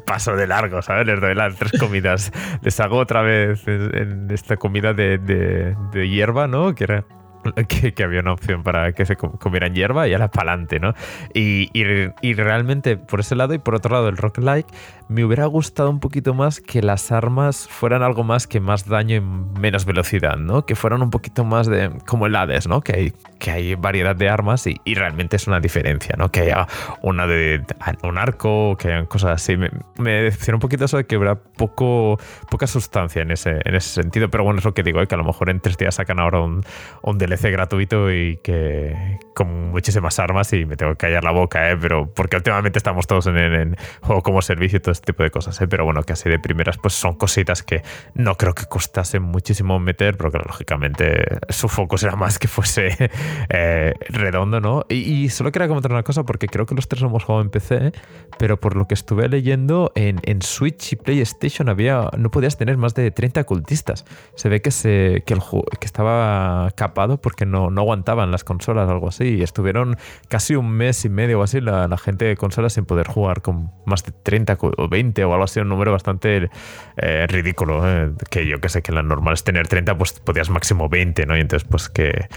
paso 0.06 0.36
de 0.36 0.46
largo, 0.46 0.80
¿sabes? 0.82 1.06
Les 1.06 1.20
doy 1.20 1.34
las 1.34 1.56
tres 1.56 1.72
comidas. 1.78 2.30
Les 2.62 2.78
hago 2.80 2.98
otra 2.98 3.22
vez 3.22 3.62
en 3.66 4.28
esta 4.30 4.56
comida 4.56 4.92
de, 4.94 5.18
de- 5.18 5.76
de 5.92 6.08
hierba, 6.08 6.46
¿no? 6.46 6.74
Que 6.74 6.84
era 6.84 7.04
que, 7.68 7.92
que 7.94 8.04
había 8.04 8.20
una 8.20 8.32
opción 8.32 8.62
para 8.62 8.92
que 8.92 9.04
se 9.06 9.16
com- 9.16 9.32
comieran 9.38 9.74
hierba 9.74 10.08
y 10.08 10.12
ahora 10.12 10.28
para 10.28 10.52
adelante, 10.52 10.80
¿no? 10.80 10.94
Y, 11.34 11.68
y- 11.72 12.10
y 12.22 12.34
realmente 12.34 12.96
por 12.96 13.20
ese 13.20 13.34
lado 13.36 13.54
y 13.54 13.58
por 13.58 13.74
otro 13.74 13.92
lado 13.94 14.08
el 14.08 14.16
rock 14.16 14.38
like 14.38 14.68
me 15.08 15.24
hubiera 15.24 15.44
gustado 15.46 15.90
un 15.90 16.00
poquito 16.00 16.32
más 16.32 16.60
que 16.60 16.80
las 16.80 17.12
armas 17.12 17.68
fueran 17.68 18.02
algo 18.02 18.24
más 18.24 18.46
que 18.46 18.60
más 18.60 18.86
daño 18.88 19.16
y 19.16 19.20
menos 19.20 19.84
velocidad, 19.84 20.36
¿no? 20.36 20.64
Que 20.64 20.74
fueran 20.74 21.02
un 21.02 21.10
poquito 21.10 21.44
más 21.44 21.66
de 21.66 21.90
como 22.06 22.26
el 22.26 22.34
Hades, 22.36 22.66
¿no? 22.66 22.80
Que 22.80 22.92
hay, 22.96 23.12
que 23.38 23.50
hay 23.50 23.74
variedad 23.74 24.16
de 24.16 24.28
armas 24.30 24.66
y, 24.66 24.80
y 24.84 24.94
realmente 24.94 25.36
es 25.36 25.46
una 25.46 25.60
diferencia, 25.60 26.14
¿no? 26.16 26.30
Que 26.30 26.40
haya 26.42 26.66
una 27.02 27.26
de 27.26 27.62
un 28.02 28.16
arco, 28.16 28.76
que 28.78 28.88
hayan 28.88 29.06
cosas 29.06 29.32
así. 29.32 29.56
Me, 29.56 29.70
me 29.98 30.30
un 30.52 30.58
poquito 30.60 30.84
eso 30.86 30.96
de 30.96 31.04
que 31.04 31.16
habrá 31.16 31.34
poco, 31.36 32.18
poca 32.50 32.66
sustancia 32.66 33.20
en 33.22 33.30
ese, 33.32 33.60
en 33.64 33.74
ese 33.74 33.90
sentido, 34.02 34.30
pero 34.30 34.44
bueno, 34.44 34.60
es 34.60 34.64
lo 34.64 34.72
que 34.74 34.82
digo, 34.82 35.00
¿eh? 35.02 35.06
que 35.06 35.14
a 35.14 35.18
lo 35.18 35.24
mejor 35.24 35.50
en 35.50 35.60
tres 35.60 35.76
días 35.76 35.94
sacan 35.96 36.20
ahora 36.20 36.40
un, 36.40 36.62
un 37.02 37.18
DLC 37.36 37.50
gratuito 37.52 38.12
y 38.12 38.38
que 38.42 39.18
con 39.34 39.70
muchísimas 39.70 40.18
armas 40.18 40.52
y 40.52 40.66
me 40.66 40.76
tengo 40.76 40.92
que 40.92 40.98
callar 40.98 41.24
la 41.24 41.30
boca, 41.30 41.70
¿eh? 41.70 41.76
Pero 41.80 42.06
porque 42.12 42.36
últimamente 42.36 42.78
estamos 42.78 43.06
todos 43.06 43.26
en, 43.26 43.38
en- 43.38 43.54
en 43.54 43.76
juego 44.02 44.22
como 44.22 44.42
servicio 44.42 44.76
y 44.76 44.80
todo 44.80 44.92
este 44.92 45.06
tipo 45.12 45.22
de 45.22 45.30
cosas, 45.30 45.60
¿eh? 45.60 45.66
Pero 45.68 45.84
bueno, 45.84 46.02
que 46.02 46.12
así 46.12 46.28
de 46.28 46.38
primeras 46.38 46.76
pues 46.78 46.94
son 46.94 47.14
cositas 47.14 47.62
que 47.62 47.82
no 48.14 48.36
creo 48.36 48.54
que 48.54 48.66
costase 48.66 49.20
muchísimo 49.20 49.78
meter, 49.78 50.16
pero 50.16 50.30
que 50.30 50.38
lógicamente 50.38 51.24
su 51.48 51.68
foco 51.68 51.96
será 51.98 52.16
más 52.16 52.38
que 52.38 52.48
fuese 52.48 52.96
eh, 53.48 53.94
redondo, 54.08 54.60
¿no? 54.60 54.84
Y, 54.88 55.28
solo 55.30 55.50
quería 55.52 55.68
comentar 55.68 55.92
una 55.92 56.02
cosa 56.02 56.24
porque 56.24 56.46
creo 56.48 56.66
que 56.66 56.74
los 56.74 56.88
tres 56.88 57.02
hemos 57.02 57.24
jugado 57.24 57.42
en 57.42 57.50
PC, 57.50 57.86
¿eh? 57.86 57.92
pero 58.38 58.60
por 58.60 58.76
lo 58.76 58.86
que 58.86 58.94
estuve 58.94 59.28
leyendo 59.28 59.92
en, 59.94 60.20
en 60.24 60.42
Switch 60.42 60.92
y 60.92 60.96
PlayStation 60.96 61.68
había 61.68 62.08
no 62.18 62.30
podías 62.30 62.58
tener 62.58 62.76
más 62.76 62.94
de 62.94 63.10
30 63.10 63.44
cultistas. 63.44 64.04
Se 64.34 64.48
ve 64.48 64.60
que 64.60 64.70
se 64.70 65.22
que 65.24 65.34
el 65.34 65.40
que 65.80 65.86
estaba 65.86 66.70
capado 66.76 67.20
porque 67.22 67.46
no, 67.46 67.70
no 67.70 67.80
aguantaban 67.80 68.30
las 68.30 68.44
consolas 68.44 68.88
o 68.88 68.92
algo 68.92 69.08
así 69.08 69.24
y 69.36 69.42
estuvieron 69.42 69.96
casi 70.28 70.54
un 70.56 70.70
mes 70.70 71.04
y 71.04 71.08
medio 71.08 71.40
o 71.40 71.42
así 71.42 71.60
la, 71.60 71.88
gente 71.96 72.24
de 72.26 72.36
consolas 72.36 72.72
sin 72.74 72.84
poder 72.84 73.06
jugar 73.06 73.40
con 73.42 73.70
más 73.86 74.02
de 74.04 74.12
30 74.12 74.56
cu- 74.56 74.72
o 74.76 74.88
20 74.88 75.24
o 75.24 75.32
algo 75.32 75.44
así, 75.44 75.60
un 75.60 75.68
número 75.68 75.92
bastante 75.92 76.50
eh, 76.96 77.26
ridículo, 77.28 77.88
¿eh? 77.88 78.10
que 78.30 78.46
yo 78.46 78.60
que 78.60 78.68
sé 78.68 78.82
que 78.82 78.92
la 78.92 79.02
normal 79.02 79.34
es 79.34 79.44
tener 79.44 79.68
30, 79.68 79.96
pues 79.96 80.12
podías 80.20 80.50
máximo 80.50 80.88
20, 80.88 81.24
¿no? 81.26 81.36
Y 81.36 81.40
entonces 81.40 81.66
pues 81.70 81.88
que 81.88 82.28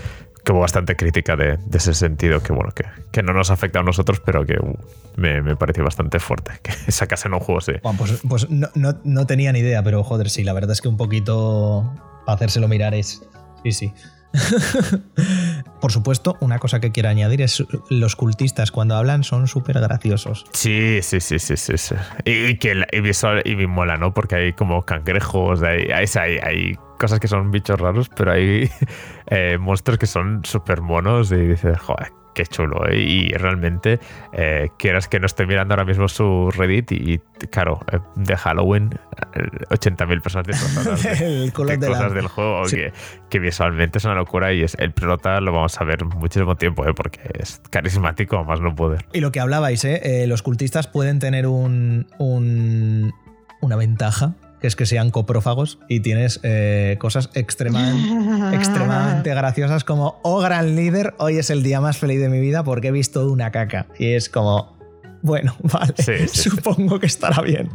que 0.43 0.51
hubo 0.51 0.59
bastante 0.61 0.95
crítica 0.95 1.35
de, 1.35 1.57
ese 1.73 1.95
sentido, 1.95 2.39
que 2.43 2.53
bueno, 2.53 2.69
que, 2.71 2.83
que 3.11 3.23
no 3.23 3.33
nos 3.33 3.49
afecta 3.49 3.79
a 3.79 3.81
nosotros, 3.83 4.19
pero 4.23 4.45
que 4.45 4.53
uh, 4.61 4.77
me, 5.15 5.41
me 5.41 5.55
pareció 5.55 5.83
bastante 5.83 6.19
fuerte 6.19 6.51
que 6.61 6.71
sacasen 6.91 7.33
un 7.33 7.39
juego 7.39 7.57
así. 7.57 7.71
Bueno, 7.81 7.97
pues 7.97 8.19
pues 8.29 8.47
no, 8.51 8.67
no- 8.75 8.99
no 9.03 9.25
tenía 9.25 9.51
ni 9.51 9.59
idea, 9.61 9.81
pero 9.81 10.03
joder, 10.03 10.29
sí, 10.29 10.43
la 10.43 10.53
verdad 10.53 10.73
es 10.73 10.81
que 10.81 10.87
un 10.87 10.97
poquito 10.97 11.91
hacérselo 12.27 12.67
mirar 12.67 12.93
es. 12.93 13.23
Sí, 13.63 13.71
sí. 13.71 13.93
Por 15.81 15.91
supuesto, 15.91 16.37
una 16.39 16.59
cosa 16.59 16.79
que 16.79 16.91
quiero 16.91 17.09
añadir 17.09 17.41
es 17.41 17.63
los 17.89 18.15
cultistas 18.15 18.71
cuando 18.71 18.95
hablan 18.95 19.23
son 19.23 19.47
súper 19.47 19.79
graciosos. 19.79 20.45
Sí, 20.53 20.99
sí, 21.01 21.19
sí, 21.19 21.39
sí, 21.39 21.57
sí. 21.57 21.77
sí. 21.77 21.95
Y, 22.25 22.57
que 22.57 22.75
la- 22.75 22.87
y 22.91 23.01
visual 23.01 23.41
y 23.45 23.55
me 23.55 23.67
mola, 23.67 23.97
¿no? 23.97 24.13
Porque 24.13 24.35
hay 24.35 24.53
como 24.53 24.81
cangrejos, 24.83 25.61
hay, 25.63 25.91
hay, 25.91 26.07
hay 26.43 26.75
cosas 26.99 27.19
que 27.19 27.27
son 27.27 27.51
bichos 27.51 27.79
raros, 27.79 28.09
pero 28.09 28.31
hay 28.31 28.69
eh, 29.27 29.57
monstruos 29.59 29.99
que 29.99 30.07
son 30.07 30.43
súper 30.43 30.81
monos 30.81 31.31
y 31.31 31.35
dices, 31.37 31.77
joder, 31.79 32.11
qué 32.35 32.45
chulo. 32.45 32.87
¿eh? 32.87 32.97
Y 32.99 33.29
realmente, 33.29 33.99
eh, 34.33 34.69
quieras 34.77 35.07
que 35.07 35.19
no 35.19 35.25
estoy 35.25 35.47
mirando 35.47 35.73
ahora 35.73 35.85
mismo 35.85 36.07
su 36.07 36.51
Reddit 36.51 36.91
y, 36.91 37.19
claro, 37.49 37.79
eh, 37.91 37.97
de 38.15 38.35
Halloween, 38.37 38.91
eh, 39.33 39.39
80.000 39.71 40.21
personas 40.21 40.45
disfrazadas 40.45 41.01
de, 41.19 41.25
de 41.25 41.51
de 41.51 41.77
la- 41.77 41.87
cosas 41.87 42.13
del 42.13 42.27
juego 42.27 42.65
Sí. 42.67 42.75
que, 42.77 42.93
que 43.29 43.39
visualmente 43.39 43.97
es 43.97 44.05
una 44.05 44.13
locura 44.15 44.53
y 44.53 44.61
es 44.61 44.75
el 44.79 44.91
pelota 44.91 45.41
lo 45.41 45.51
vamos 45.51 45.79
a 45.81 45.83
ver 45.85 46.05
muchísimo 46.05 46.55
tiempo, 46.55 46.85
¿eh? 46.85 46.93
porque 46.93 47.19
es 47.39 47.61
carismático 47.71 48.43
más 48.43 48.61
no 48.61 48.75
poder. 48.75 49.05
Y 49.13 49.21
lo 49.21 49.31
que 49.31 49.39
hablabais, 49.39 49.83
¿eh? 49.85 50.23
Eh, 50.23 50.27
los 50.27 50.43
cultistas 50.43 50.87
pueden 50.87 51.17
tener 51.19 51.47
un, 51.47 52.05
un- 52.19 53.13
una 53.61 53.75
ventaja, 53.77 54.35
que 54.65 54.69
es 54.69 54.75
que 54.75 54.87
sean 54.87 55.11
coprófagos 55.11 55.77
y 55.87 55.99
tienes 55.99 56.39
eh, 56.41 56.97
cosas 56.97 57.29
extremadamente, 57.35 58.55
extremadamente 58.55 59.29
graciosas 59.29 59.83
como, 59.83 60.19
oh 60.23 60.39
gran 60.39 60.75
líder, 60.75 61.13
hoy 61.19 61.37
es 61.37 61.51
el 61.51 61.61
día 61.61 61.81
más 61.81 61.99
feliz 61.99 62.19
de 62.19 62.29
mi 62.29 62.39
vida 62.39 62.63
porque 62.63 62.87
he 62.87 62.91
visto 62.91 63.31
una 63.31 63.51
caca. 63.51 63.85
Y 63.99 64.13
es 64.13 64.27
como, 64.27 64.75
bueno, 65.21 65.55
vale, 65.61 65.93
Sí, 65.97 66.13
sí, 66.17 66.27
sí. 66.27 66.49
supongo 66.49 66.99
que 66.99 67.05
estará 67.05 67.43
bien. 67.43 67.69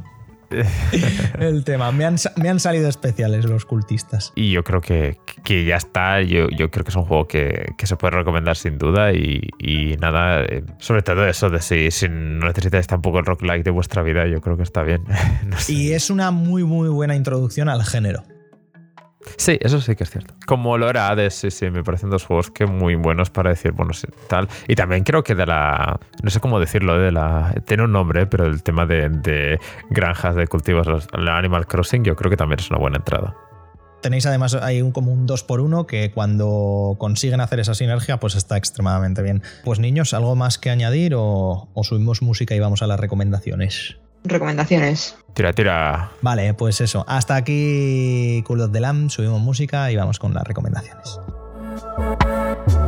El 1.39 1.65
tema. 1.65 1.93
Me 1.93 2.05
han, 2.05 2.17
me 2.37 2.49
han 2.49 2.61
salido 2.61 2.89
especiales 2.89 3.45
los 3.45 3.65
cultistas. 3.65 4.33
Y 4.35 4.51
yo 4.51 4.65
creo 4.65 4.81
que, 4.81 5.19
que 5.45 5.65
ya 5.65 5.77
está. 5.77 6.23
Yo, 6.23 6.49
yo 6.51 6.71
creo 6.71 6.85
que 6.85 6.91
es 6.91 6.97
un 6.97 7.05
juego 7.05 7.27
que, 7.27 7.75
que 7.77 7.87
se 7.87 7.97
puede 7.97 8.17
recomendar 8.17 8.57
sin 8.57 8.79
duda. 8.79 9.13
Y, 9.13 9.49
y 9.59 9.97
nada, 9.97 10.43
eh, 10.43 10.65
sobre 10.79 11.03
todo 11.03 11.27
eso 11.27 11.51
de 11.51 11.61
si, 11.61 11.91
si 11.91 12.09
no 12.09 12.47
necesitáis 12.47 12.87
tampoco 12.87 13.19
el 13.19 13.27
rock 13.27 13.43
like 13.43 13.65
de 13.65 13.71
vuestra 13.71 14.03
vida, 14.03 14.27
yo 14.27 14.41
creo 14.41 14.57
que 14.57 14.63
está 14.63 14.83
bien. 14.83 15.05
No 15.47 15.59
sé. 15.59 15.73
Y 15.73 15.93
es 15.93 16.11
una 16.11 16.31
muy, 16.31 16.65
muy 16.65 16.89
buena 16.89 17.17
introducción 17.17 17.69
al 17.69 17.85
género. 17.85 18.23
Sí, 19.37 19.59
eso 19.61 19.81
sí 19.81 19.97
que 19.97 20.05
es 20.05 20.11
cierto. 20.11 20.35
Como 20.47 20.79
lo 20.79 20.89
era 20.89 21.09
Hades, 21.09 21.35
sí, 21.35 21.51
sí, 21.51 21.71
me 21.71 21.85
parecen 21.85 22.09
dos 22.11 22.25
juegos 22.25 22.51
que 22.51 22.65
muy 22.67 22.95
buenos 22.95 23.29
para 23.31 23.51
decir, 23.51 23.73
bueno, 23.73 23.93
sí, 23.93 24.07
tal. 24.29 24.49
Y 24.67 24.75
también 24.75 25.05
creo 25.05 25.23
que 25.23 25.35
de 25.35 25.45
la. 25.47 26.01
No 26.23 26.31
sé 26.31 26.41
cómo 26.41 26.59
decirlo, 26.59 26.99
de 26.99 27.13
la. 27.13 27.55
Tiene 27.67 27.83
un 27.85 27.93
nombre, 27.93 28.27
pero 28.27 28.47
el 28.47 28.63
tema 28.63 28.87
de, 28.87 29.11
de 29.11 29.59
granjas 29.91 30.35
de 30.37 30.47
cultivos, 30.47 30.87
los- 30.87 31.09
el 31.13 31.29
Animal 31.29 31.67
Crossing, 31.67 32.03
yo 32.03 32.17
creo 32.17 32.31
que 32.31 32.37
también 32.39 32.61
es 32.61 32.71
una 32.71 32.79
buena 32.79 32.97
entrada. 32.97 33.37
Tenéis 34.01 34.25
además 34.25 34.55
hay 34.55 34.81
un, 34.81 34.93
como 34.93 35.13
un 35.13 35.27
2x1 35.29 35.85
que 35.85 36.11
cuando 36.11 36.97
consiguen 36.99 37.43
hacer 37.43 37.61
esa 37.61 37.75
sinergia 37.75 38.19
pues 38.19 38.35
está 38.35 38.57
extremadamente 38.57 39.21
bien. 39.21 39.43
Pues 39.63 39.79
niños, 39.79 40.15
¿algo 40.15 40.35
más 40.37 40.57
que 40.57 40.71
añadir 40.71 41.15
o, 41.15 41.69
o 41.75 41.85
subimos 41.85 42.23
música 42.23 42.55
y 42.55 42.61
vamos 42.61 42.81
a 42.81 42.87
las 42.87 42.99
recomendaciones? 42.99 43.99
Recomendaciones. 44.25 45.17
Tira, 45.35 45.53
tira. 45.53 46.11
Vale, 46.23 46.55
pues 46.55 46.81
eso. 46.81 47.05
Hasta 47.09 47.37
aquí 47.37 48.43
Cool 48.47 48.63
of 48.63 48.73
the 48.73 48.81
Lamb, 48.81 49.11
subimos 49.11 49.41
música 49.41 49.91
y 49.91 49.97
vamos 49.97 50.19
con 50.19 50.35
las 50.35 50.45
recomendaciones. 50.45 51.19
recomendaciones. 51.97 52.80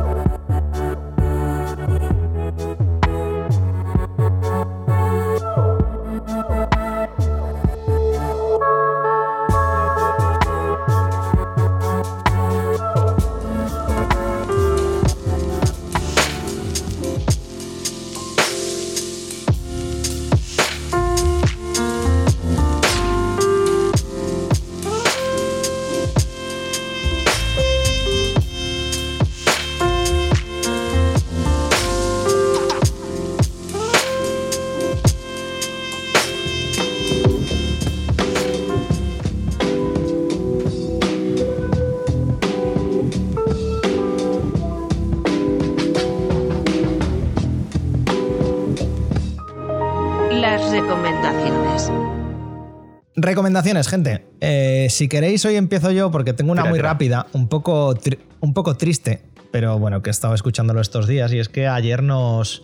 Recomendaciones, 53.53 53.87
gente. 53.87 54.25
Eh, 54.41 54.87
si 54.89 55.07
queréis, 55.07 55.45
hoy 55.45 55.57
empiezo 55.57 55.91
yo 55.91 56.09
porque 56.09 56.33
tengo 56.33 56.51
una 56.51 56.63
Tira, 56.63 56.69
muy 56.71 56.79
tira. 56.79 56.89
rápida, 56.89 57.27
un 57.33 57.47
poco, 57.47 57.95
un 58.39 58.53
poco 58.55 58.77
triste, 58.77 59.21
pero 59.51 59.77
bueno, 59.77 60.01
que 60.01 60.09
he 60.09 60.11
estado 60.11 60.33
escuchándolo 60.33 60.81
estos 60.81 61.07
días 61.07 61.31
y 61.33 61.37
es 61.37 61.49
que 61.49 61.67
ayer 61.67 62.01
nos... 62.01 62.63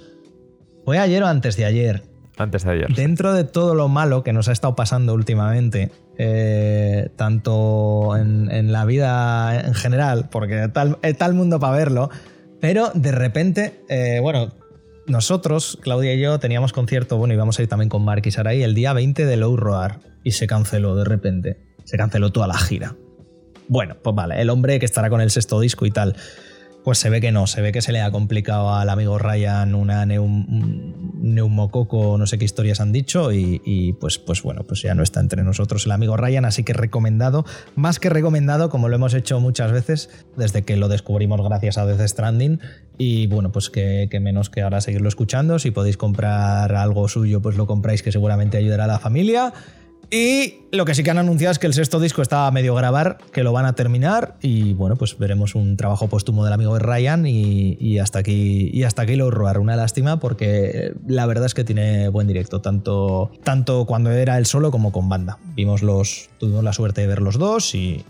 ¿Fue 0.85 0.97
ayer 0.97 1.21
o 1.21 1.27
antes 1.27 1.57
de 1.57 1.65
ayer? 1.65 2.05
Antes 2.37 2.63
de 2.63 2.71
ayer. 2.71 2.87
Dentro 2.95 3.33
de 3.33 3.43
todo 3.43 3.75
lo 3.75 3.87
malo 3.87 4.23
que 4.23 4.33
nos 4.33 4.47
ha 4.47 4.51
estado 4.51 4.75
pasando 4.75 5.13
últimamente, 5.13 5.91
eh, 6.17 7.11
tanto 7.15 8.17
en, 8.17 8.49
en 8.49 8.71
la 8.71 8.85
vida 8.85 9.61
en 9.61 9.75
general, 9.75 10.29
porque 10.31 10.69
tal, 10.69 10.97
eh, 11.03 11.13
tal 11.13 11.35
mundo 11.35 11.59
para 11.59 11.77
verlo, 11.77 12.09
pero 12.61 12.89
de 12.95 13.11
repente, 13.11 13.83
eh, 13.89 14.17
bueno, 14.23 14.53
nosotros, 15.05 15.77
Claudia 15.83 16.15
y 16.15 16.19
yo, 16.19 16.39
teníamos 16.39 16.73
concierto, 16.73 17.17
bueno, 17.17 17.35
íbamos 17.35 17.59
a 17.59 17.61
ir 17.61 17.67
también 17.67 17.89
con 17.89 18.03
Mark 18.03 18.23
y 18.25 18.31
Sarai 18.31 18.63
el 18.63 18.73
día 18.73 18.91
20 18.93 19.27
de 19.27 19.37
Low 19.37 19.55
Roar 19.55 20.09
se 20.31 20.47
canceló 20.47 20.95
de 20.95 21.05
repente. 21.05 21.57
Se 21.85 21.97
canceló 21.97 22.31
toda 22.31 22.47
la 22.47 22.57
gira. 22.57 22.95
Bueno, 23.67 23.97
pues 24.03 24.15
vale, 24.15 24.41
el 24.41 24.49
hombre 24.49 24.79
que 24.79 24.85
estará 24.85 25.09
con 25.09 25.21
el 25.21 25.31
sexto 25.31 25.59
disco 25.59 25.85
y 25.85 25.91
tal. 25.91 26.15
Pues 26.83 26.97
se 26.97 27.09
ve 27.09 27.19
que 27.19 27.33
no, 27.33 27.45
se 27.45 27.61
ve 27.61 27.73
que 27.73 27.81
se 27.81 27.91
le 27.91 27.99
ha 28.01 28.09
complicado 28.09 28.73
al 28.73 28.87
amigo 28.87 29.19
Ryan 29.19 29.75
una 29.75 30.05
neum- 30.05 30.45
neumococo, 31.13 32.17
no 32.17 32.25
sé 32.25 32.37
qué 32.37 32.45
historias 32.45 32.79
han 32.79 32.93
dicho, 32.93 33.33
y, 33.33 33.61
y, 33.65 33.93
pues, 33.93 34.17
pues 34.17 34.41
bueno, 34.41 34.63
pues 34.63 34.81
ya 34.81 34.95
no 34.95 35.03
está 35.03 35.19
entre 35.19 35.43
nosotros 35.43 35.85
el 35.85 35.91
amigo 35.91 36.15
Ryan, 36.15 36.45
así 36.45 36.63
que 36.63 36.71
recomendado, 36.71 37.45
más 37.75 37.99
que 37.99 38.09
recomendado, 38.09 38.69
como 38.69 38.87
lo 38.87 38.95
hemos 38.95 39.13
hecho 39.13 39.41
muchas 39.41 39.73
veces 39.73 40.09
desde 40.37 40.61
que 40.63 40.77
lo 40.77 40.87
descubrimos 40.87 41.41
gracias 41.43 41.77
a 41.77 41.85
Death 41.85 42.07
Stranding, 42.07 42.61
y 42.97 43.27
bueno, 43.27 43.51
pues 43.51 43.69
que, 43.69 44.07
que 44.09 44.21
menos 44.21 44.49
que 44.49 44.61
ahora 44.61 44.79
seguirlo 44.79 45.09
escuchando, 45.09 45.59
si 45.59 45.71
podéis 45.71 45.97
comprar 45.97 46.73
algo 46.73 47.09
suyo, 47.09 47.41
pues 47.41 47.57
lo 47.57 47.67
compráis, 47.67 48.03
que 48.03 48.13
seguramente 48.13 48.57
ayudará 48.57 48.85
a 48.85 48.87
la 48.87 48.99
familia. 48.99 49.53
Y 50.11 50.59
lo 50.71 50.85
que 50.85 50.95
sí 50.95 51.03
que 51.03 51.11
han 51.11 51.17
anunciado 51.17 51.51
es 51.51 51.59
que 51.59 51.67
el 51.67 51.73
sexto 51.73 51.99
disco 51.99 52.21
está 52.21 52.47
a 52.47 52.51
medio 52.51 52.75
grabar, 52.75 53.17
que 53.31 53.43
lo 53.43 53.51
van 53.51 53.65
a 53.65 53.73
terminar 53.73 54.35
y 54.41 54.73
bueno, 54.73 54.95
pues 54.95 55.17
veremos 55.17 55.55
un 55.55 55.77
trabajo 55.77 56.07
póstumo 56.07 56.43
del 56.43 56.53
amigo 56.53 56.73
de 56.75 56.79
Ryan 56.79 57.25
y, 57.25 57.99
hasta 57.99 58.19
aquí 58.19 58.69
y 58.71 58.83
hasta 58.83 59.03
aquí 59.03 59.15
lo 59.15 59.29
robar. 59.29 59.59
Una 59.59 59.75
lástima 59.75 60.19
porque 60.19 60.93
la 61.07 61.25
verdad 61.25 61.45
es 61.45 61.53
que 61.53 61.63
tiene 61.63 62.09
buen 62.09 62.27
directo, 62.27 62.61
tanto, 62.61 63.31
tanto 63.43 63.85
cuando 63.85 64.11
era 64.11 64.37
él 64.37 64.45
solo 64.45 64.71
como 64.71 64.91
con 64.91 65.09
banda. 65.09 65.37
Vimos 65.55 65.81
los, 65.83 66.29
tuvimos 66.39 66.63
la 66.63 66.73
suerte 66.73 67.01
de 67.01 67.07
ver 67.07 67.21
los 67.21 67.37
dos 67.37 67.75
y, 67.75 68.03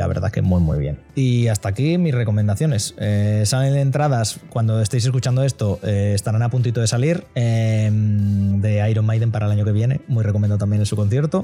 la 0.00 0.06
verdad 0.06 0.30
que 0.30 0.42
muy 0.42 0.60
muy 0.60 0.78
bien. 0.78 0.98
Y 1.14 1.48
hasta 1.48 1.68
aquí 1.68 1.98
mis 1.98 2.14
recomendaciones. 2.14 2.94
Eh, 2.98 3.42
salen 3.44 3.76
entradas 3.76 4.40
cuando 4.50 4.80
estéis 4.80 5.04
escuchando 5.04 5.42
esto, 5.42 5.78
eh, 5.82 6.12
estarán 6.14 6.42
a 6.42 6.48
puntito 6.48 6.80
de 6.80 6.86
salir 6.86 7.24
eh, 7.34 7.90
de 7.92 8.90
Iron 8.90 9.04
Maiden 9.04 9.30
para 9.30 9.46
el 9.46 9.52
año 9.52 9.64
que 9.64 9.72
viene. 9.72 10.00
Muy 10.08 10.24
recomiendo 10.24 10.58
también 10.58 10.84
su 10.86 10.96
concierto. 10.96 11.39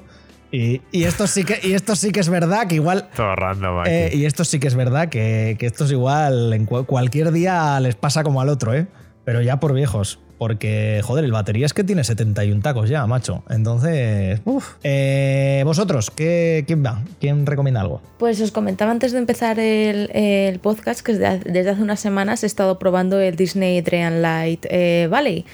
Y, 0.52 0.80
y 0.92 1.04
esto 1.04 1.26
sí 1.26 1.44
que, 1.44 1.58
y 1.62 1.74
esto 1.74 1.96
sí 1.96 2.12
que 2.12 2.20
es 2.20 2.28
verdad 2.28 2.66
que 2.68 2.76
igual. 2.76 3.08
Todo 3.16 3.34
random 3.34 3.80
aquí. 3.80 3.90
eh, 3.90 4.10
y 4.14 4.24
esto 4.26 4.44
sí 4.44 4.58
que 4.60 4.68
es 4.68 4.74
verdad 4.76 5.08
que, 5.08 5.56
que 5.58 5.66
esto 5.66 5.84
es 5.84 5.90
igual. 5.92 6.52
En 6.52 6.66
cu- 6.66 6.86
cualquier 6.86 7.32
día 7.32 7.78
les 7.80 7.94
pasa 7.96 8.22
como 8.22 8.40
al 8.40 8.48
otro, 8.48 8.72
¿eh? 8.74 8.86
Pero 9.24 9.42
ya 9.42 9.58
por 9.60 9.72
viejos. 9.74 10.20
Porque, 10.38 11.00
joder, 11.02 11.24
el 11.24 11.32
batería 11.32 11.64
es 11.64 11.72
que 11.72 11.82
tiene 11.82 12.04
71 12.04 12.60
tacos 12.60 12.90
ya, 12.90 13.06
macho. 13.06 13.42
Entonces, 13.48 14.40
uff. 14.44 14.74
Eh, 14.84 15.62
Vosotros, 15.64 16.10
¿qué, 16.10 16.62
¿quién 16.66 16.84
va? 16.84 17.02
¿Quién 17.20 17.46
recomienda 17.46 17.80
algo? 17.80 18.02
Pues 18.18 18.38
os 18.42 18.52
comentaba 18.52 18.90
antes 18.90 19.12
de 19.12 19.18
empezar 19.18 19.58
el, 19.58 20.10
el 20.14 20.58
podcast 20.60 21.00
que 21.00 21.14
desde, 21.14 21.70
hace 21.70 21.82
unas 21.82 22.00
semanas 22.00 22.42
he 22.42 22.46
estado 22.46 22.78
probando 22.78 23.18
el 23.18 23.34
Disney 23.34 23.80
Dreamlight 23.80 24.66
eh, 24.68 25.08
Valley, 25.10 25.46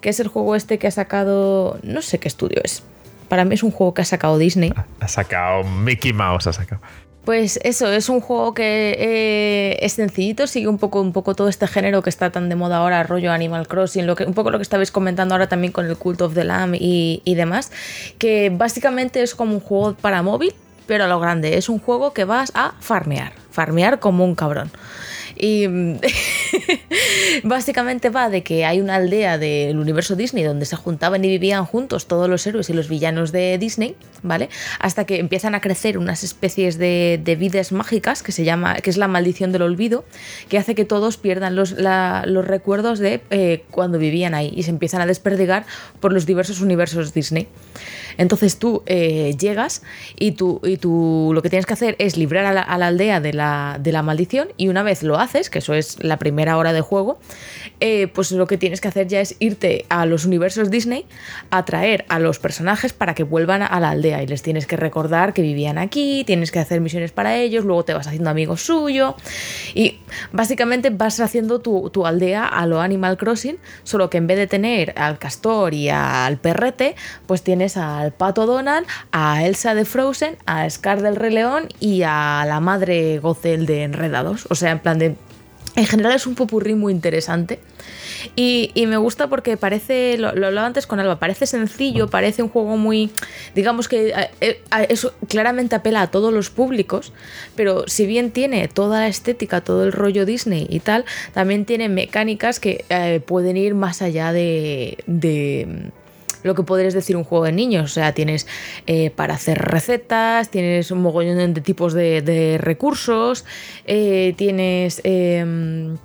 que 0.00 0.08
es 0.08 0.20
el 0.20 0.28
juego 0.28 0.56
este 0.56 0.78
que 0.78 0.86
ha 0.86 0.90
sacado, 0.90 1.78
no 1.82 2.00
sé 2.00 2.18
qué 2.18 2.28
estudio 2.28 2.60
es. 2.64 2.82
Para 3.30 3.44
mí 3.44 3.54
es 3.54 3.62
un 3.62 3.70
juego 3.70 3.94
que 3.94 4.02
ha 4.02 4.04
sacado 4.04 4.38
Disney. 4.38 4.72
Ha 4.98 5.06
sacado 5.06 5.62
Mickey 5.62 6.12
Mouse, 6.12 6.48
ha 6.48 6.52
sacado. 6.52 6.82
Pues 7.24 7.60
eso, 7.62 7.92
es 7.92 8.08
un 8.08 8.20
juego 8.20 8.54
que 8.54 8.96
eh, 8.98 9.78
es 9.82 9.92
sencillito, 9.92 10.48
sigue 10.48 10.66
un 10.66 10.78
poco, 10.78 11.00
un 11.00 11.12
poco 11.12 11.36
todo 11.36 11.48
este 11.48 11.68
género 11.68 12.02
que 12.02 12.10
está 12.10 12.32
tan 12.32 12.48
de 12.48 12.56
moda 12.56 12.78
ahora, 12.78 13.04
rollo 13.04 13.30
Animal 13.30 13.68
Crossing, 13.68 14.04
lo 14.04 14.16
que, 14.16 14.24
un 14.24 14.34
poco 14.34 14.50
lo 14.50 14.58
que 14.58 14.62
estabais 14.62 14.90
comentando 14.90 15.34
ahora 15.34 15.48
también 15.48 15.72
con 15.72 15.86
el 15.86 15.96
Cult 15.96 16.20
of 16.22 16.34
the 16.34 16.42
Lamb 16.42 16.74
y, 16.74 17.22
y 17.24 17.36
demás, 17.36 17.70
que 18.18 18.50
básicamente 18.50 19.22
es 19.22 19.36
como 19.36 19.54
un 19.54 19.60
juego 19.60 19.94
para 19.94 20.24
móvil, 20.24 20.52
pero 20.88 21.04
a 21.04 21.06
lo 21.06 21.20
grande, 21.20 21.56
es 21.56 21.68
un 21.68 21.78
juego 21.78 22.12
que 22.12 22.24
vas 22.24 22.50
a 22.56 22.74
farmear, 22.80 23.32
farmear 23.52 24.00
como 24.00 24.24
un 24.24 24.34
cabrón. 24.34 24.72
Y 25.40 25.66
mm, 25.66 26.00
básicamente 27.44 28.10
va 28.10 28.28
de 28.28 28.42
que 28.42 28.64
hay 28.64 28.80
una 28.80 28.96
aldea 28.96 29.38
del 29.38 29.78
universo 29.78 30.16
Disney 30.16 30.44
donde 30.44 30.66
se 30.66 30.76
juntaban 30.76 31.24
y 31.24 31.28
vivían 31.28 31.64
juntos 31.64 32.06
todos 32.06 32.28
los 32.28 32.46
héroes 32.46 32.68
y 32.68 32.74
los 32.74 32.88
villanos 32.88 33.32
de 33.32 33.56
Disney, 33.58 33.96
¿vale? 34.22 34.50
Hasta 34.78 35.04
que 35.06 35.18
empiezan 35.18 35.54
a 35.54 35.60
crecer 35.60 35.96
unas 35.96 36.22
especies 36.24 36.78
de, 36.78 37.20
de 37.22 37.36
vidas 37.36 37.72
mágicas 37.72 38.22
que 38.22 38.32
se 38.32 38.44
llama, 38.44 38.76
que 38.76 38.90
es 38.90 38.96
la 38.96 39.08
maldición 39.08 39.52
del 39.52 39.62
olvido, 39.62 40.04
que 40.48 40.58
hace 40.58 40.74
que 40.74 40.84
todos 40.84 41.16
pierdan 41.16 41.56
los, 41.56 41.72
los 41.78 42.46
recuerdos 42.46 42.98
de 42.98 43.22
eh, 43.30 43.64
cuando 43.70 43.98
vivían 43.98 44.34
ahí 44.34 44.52
y 44.54 44.64
se 44.64 44.70
empiezan 44.70 45.00
a 45.00 45.06
desperdigar 45.06 45.64
por 46.00 46.12
los 46.12 46.26
diversos 46.26 46.60
universos 46.60 47.14
Disney. 47.14 47.48
Entonces 48.18 48.58
tú 48.58 48.82
eh, 48.86 49.34
llegas 49.38 49.82
y 50.18 50.32
tú, 50.32 50.60
y 50.64 50.76
tú 50.76 51.30
lo 51.34 51.42
que 51.42 51.48
tienes 51.48 51.66
que 51.66 51.72
hacer 51.72 51.96
es 51.98 52.16
librar 52.16 52.44
a 52.44 52.52
la, 52.52 52.62
a 52.62 52.76
la 52.76 52.88
aldea 52.88 53.20
de 53.20 53.32
la, 53.32 53.78
de 53.80 53.92
la 53.92 54.02
maldición 54.02 54.48
y 54.56 54.68
una 54.68 54.82
vez 54.82 55.02
lo 55.02 55.18
haces, 55.18 55.29
que 55.50 55.58
eso 55.60 55.74
es 55.74 56.02
la 56.02 56.18
primera 56.18 56.56
hora 56.56 56.72
de 56.72 56.80
juego, 56.80 57.18
eh, 57.80 58.08
pues 58.08 58.32
lo 58.32 58.46
que 58.46 58.58
tienes 58.58 58.80
que 58.80 58.88
hacer 58.88 59.06
ya 59.06 59.20
es 59.20 59.36
irte 59.38 59.86
a 59.88 60.06
los 60.06 60.24
universos 60.24 60.70
Disney 60.70 61.06
a 61.50 61.64
traer 61.64 62.04
a 62.08 62.18
los 62.18 62.38
personajes 62.38 62.92
para 62.92 63.14
que 63.14 63.22
vuelvan 63.22 63.62
a 63.62 63.80
la 63.80 63.90
aldea 63.90 64.22
y 64.22 64.26
les 64.26 64.42
tienes 64.42 64.66
que 64.66 64.76
recordar 64.76 65.32
que 65.32 65.42
vivían 65.42 65.78
aquí, 65.78 66.24
tienes 66.26 66.50
que 66.50 66.58
hacer 66.58 66.80
misiones 66.80 67.12
para 67.12 67.36
ellos, 67.36 67.64
luego 67.64 67.84
te 67.84 67.94
vas 67.94 68.06
haciendo 68.06 68.30
amigo 68.30 68.56
suyo 68.56 69.16
y 69.74 70.00
básicamente 70.32 70.90
vas 70.90 71.20
haciendo 71.20 71.60
tu, 71.60 71.90
tu 71.90 72.06
aldea 72.06 72.46
a 72.46 72.66
lo 72.66 72.80
Animal 72.80 73.16
Crossing, 73.16 73.58
solo 73.84 74.10
que 74.10 74.18
en 74.18 74.26
vez 74.26 74.38
de 74.38 74.46
tener 74.46 74.92
al 74.96 75.18
castor 75.18 75.74
y 75.74 75.88
al 75.88 76.38
perrete, 76.38 76.96
pues 77.26 77.42
tienes 77.42 77.76
al 77.76 78.12
pato 78.12 78.46
Donald, 78.46 78.86
a 79.12 79.44
Elsa 79.44 79.74
de 79.74 79.84
Frozen, 79.84 80.36
a 80.46 80.68
Scar 80.68 81.02
del 81.02 81.16
Rey 81.16 81.32
León 81.32 81.68
y 81.78 82.02
a 82.02 82.44
la 82.46 82.60
madre 82.60 83.18
Gothel 83.18 83.66
de 83.66 83.84
Enredados. 83.84 84.46
O 84.50 84.54
sea, 84.54 84.72
en 84.72 84.78
plan 84.80 84.98
de. 84.98 85.16
En 85.76 85.86
general 85.86 86.14
es 86.14 86.26
un 86.26 86.34
popurrí 86.34 86.74
muy 86.74 86.92
interesante. 86.92 87.60
Y, 88.36 88.72
me 88.86 88.96
gusta 88.96 89.28
porque 89.28 89.56
parece, 89.56 90.18
lo, 90.18 90.34
lo 90.34 90.48
hablaba 90.48 90.66
antes 90.66 90.86
con 90.86 91.00
Alba, 91.00 91.18
parece 91.18 91.46
sencillo, 91.46 92.08
parece 92.08 92.42
un 92.42 92.48
juego 92.48 92.76
muy, 92.76 93.10
digamos 93.54 93.88
que 93.88 94.08
eh, 94.08 94.30
eh, 94.40 94.60
eso 94.88 95.14
claramente 95.28 95.76
apela 95.76 96.02
a 96.02 96.10
todos 96.10 96.32
los 96.32 96.50
públicos, 96.50 97.12
pero 97.54 97.84
si 97.86 98.06
bien 98.06 98.30
tiene 98.30 98.66
toda 98.68 99.00
la 99.00 99.08
estética, 99.08 99.60
todo 99.60 99.84
el 99.84 99.92
rollo 99.92 100.26
Disney 100.26 100.66
y 100.68 100.80
tal, 100.80 101.04
también 101.32 101.64
tiene 101.64 101.88
mecánicas 101.88 102.60
que 102.60 102.84
eh, 102.88 103.20
pueden 103.24 103.56
ir 103.56 103.74
más 103.74 104.02
allá 104.02 104.32
de, 104.32 104.98
de 105.06 105.90
lo 106.42 106.54
que 106.54 106.62
podrías 106.62 106.94
decir 106.94 107.16
un 107.16 107.24
juego 107.24 107.44
de 107.44 107.52
niños. 107.52 107.90
O 107.90 107.94
sea, 107.94 108.12
tienes 108.12 108.46
eh, 108.86 109.10
para 109.10 109.34
hacer 109.34 109.58
recetas, 109.58 110.50
tienes 110.50 110.90
un 110.90 111.00
mogollón 111.02 111.54
de 111.54 111.60
tipos 111.60 111.92
de, 111.92 112.58
recursos, 112.60 113.44
eh, 113.86 114.34
tienes... 114.36 115.00
em, 115.04 115.96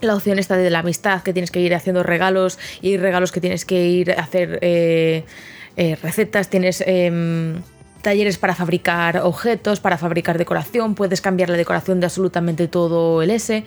la 0.00 0.14
opción 0.14 0.38
esta 0.38 0.56
de 0.56 0.70
la 0.70 0.80
amistad, 0.80 1.22
que 1.22 1.32
tienes 1.32 1.50
que 1.50 1.60
ir 1.60 1.74
haciendo 1.74 2.02
regalos 2.02 2.58
y 2.80 2.96
regalos 2.96 3.32
que 3.32 3.40
tienes 3.40 3.64
que 3.64 3.86
ir 3.86 4.12
a 4.12 4.22
hacer 4.22 4.58
eh, 4.62 5.24
eh, 5.76 5.96
recetas, 6.02 6.48
tienes 6.48 6.82
em, 6.86 7.62
talleres 8.02 8.38
para 8.38 8.54
fabricar 8.54 9.18
objetos, 9.18 9.80
para 9.80 9.98
fabricar 9.98 10.38
decoración, 10.38 10.94
puedes 10.94 11.20
cambiar 11.20 11.48
la 11.50 11.56
decoración 11.56 12.00
de 12.00 12.06
absolutamente 12.06 12.68
todo 12.68 13.22
el 13.22 13.30
S, 13.30 13.64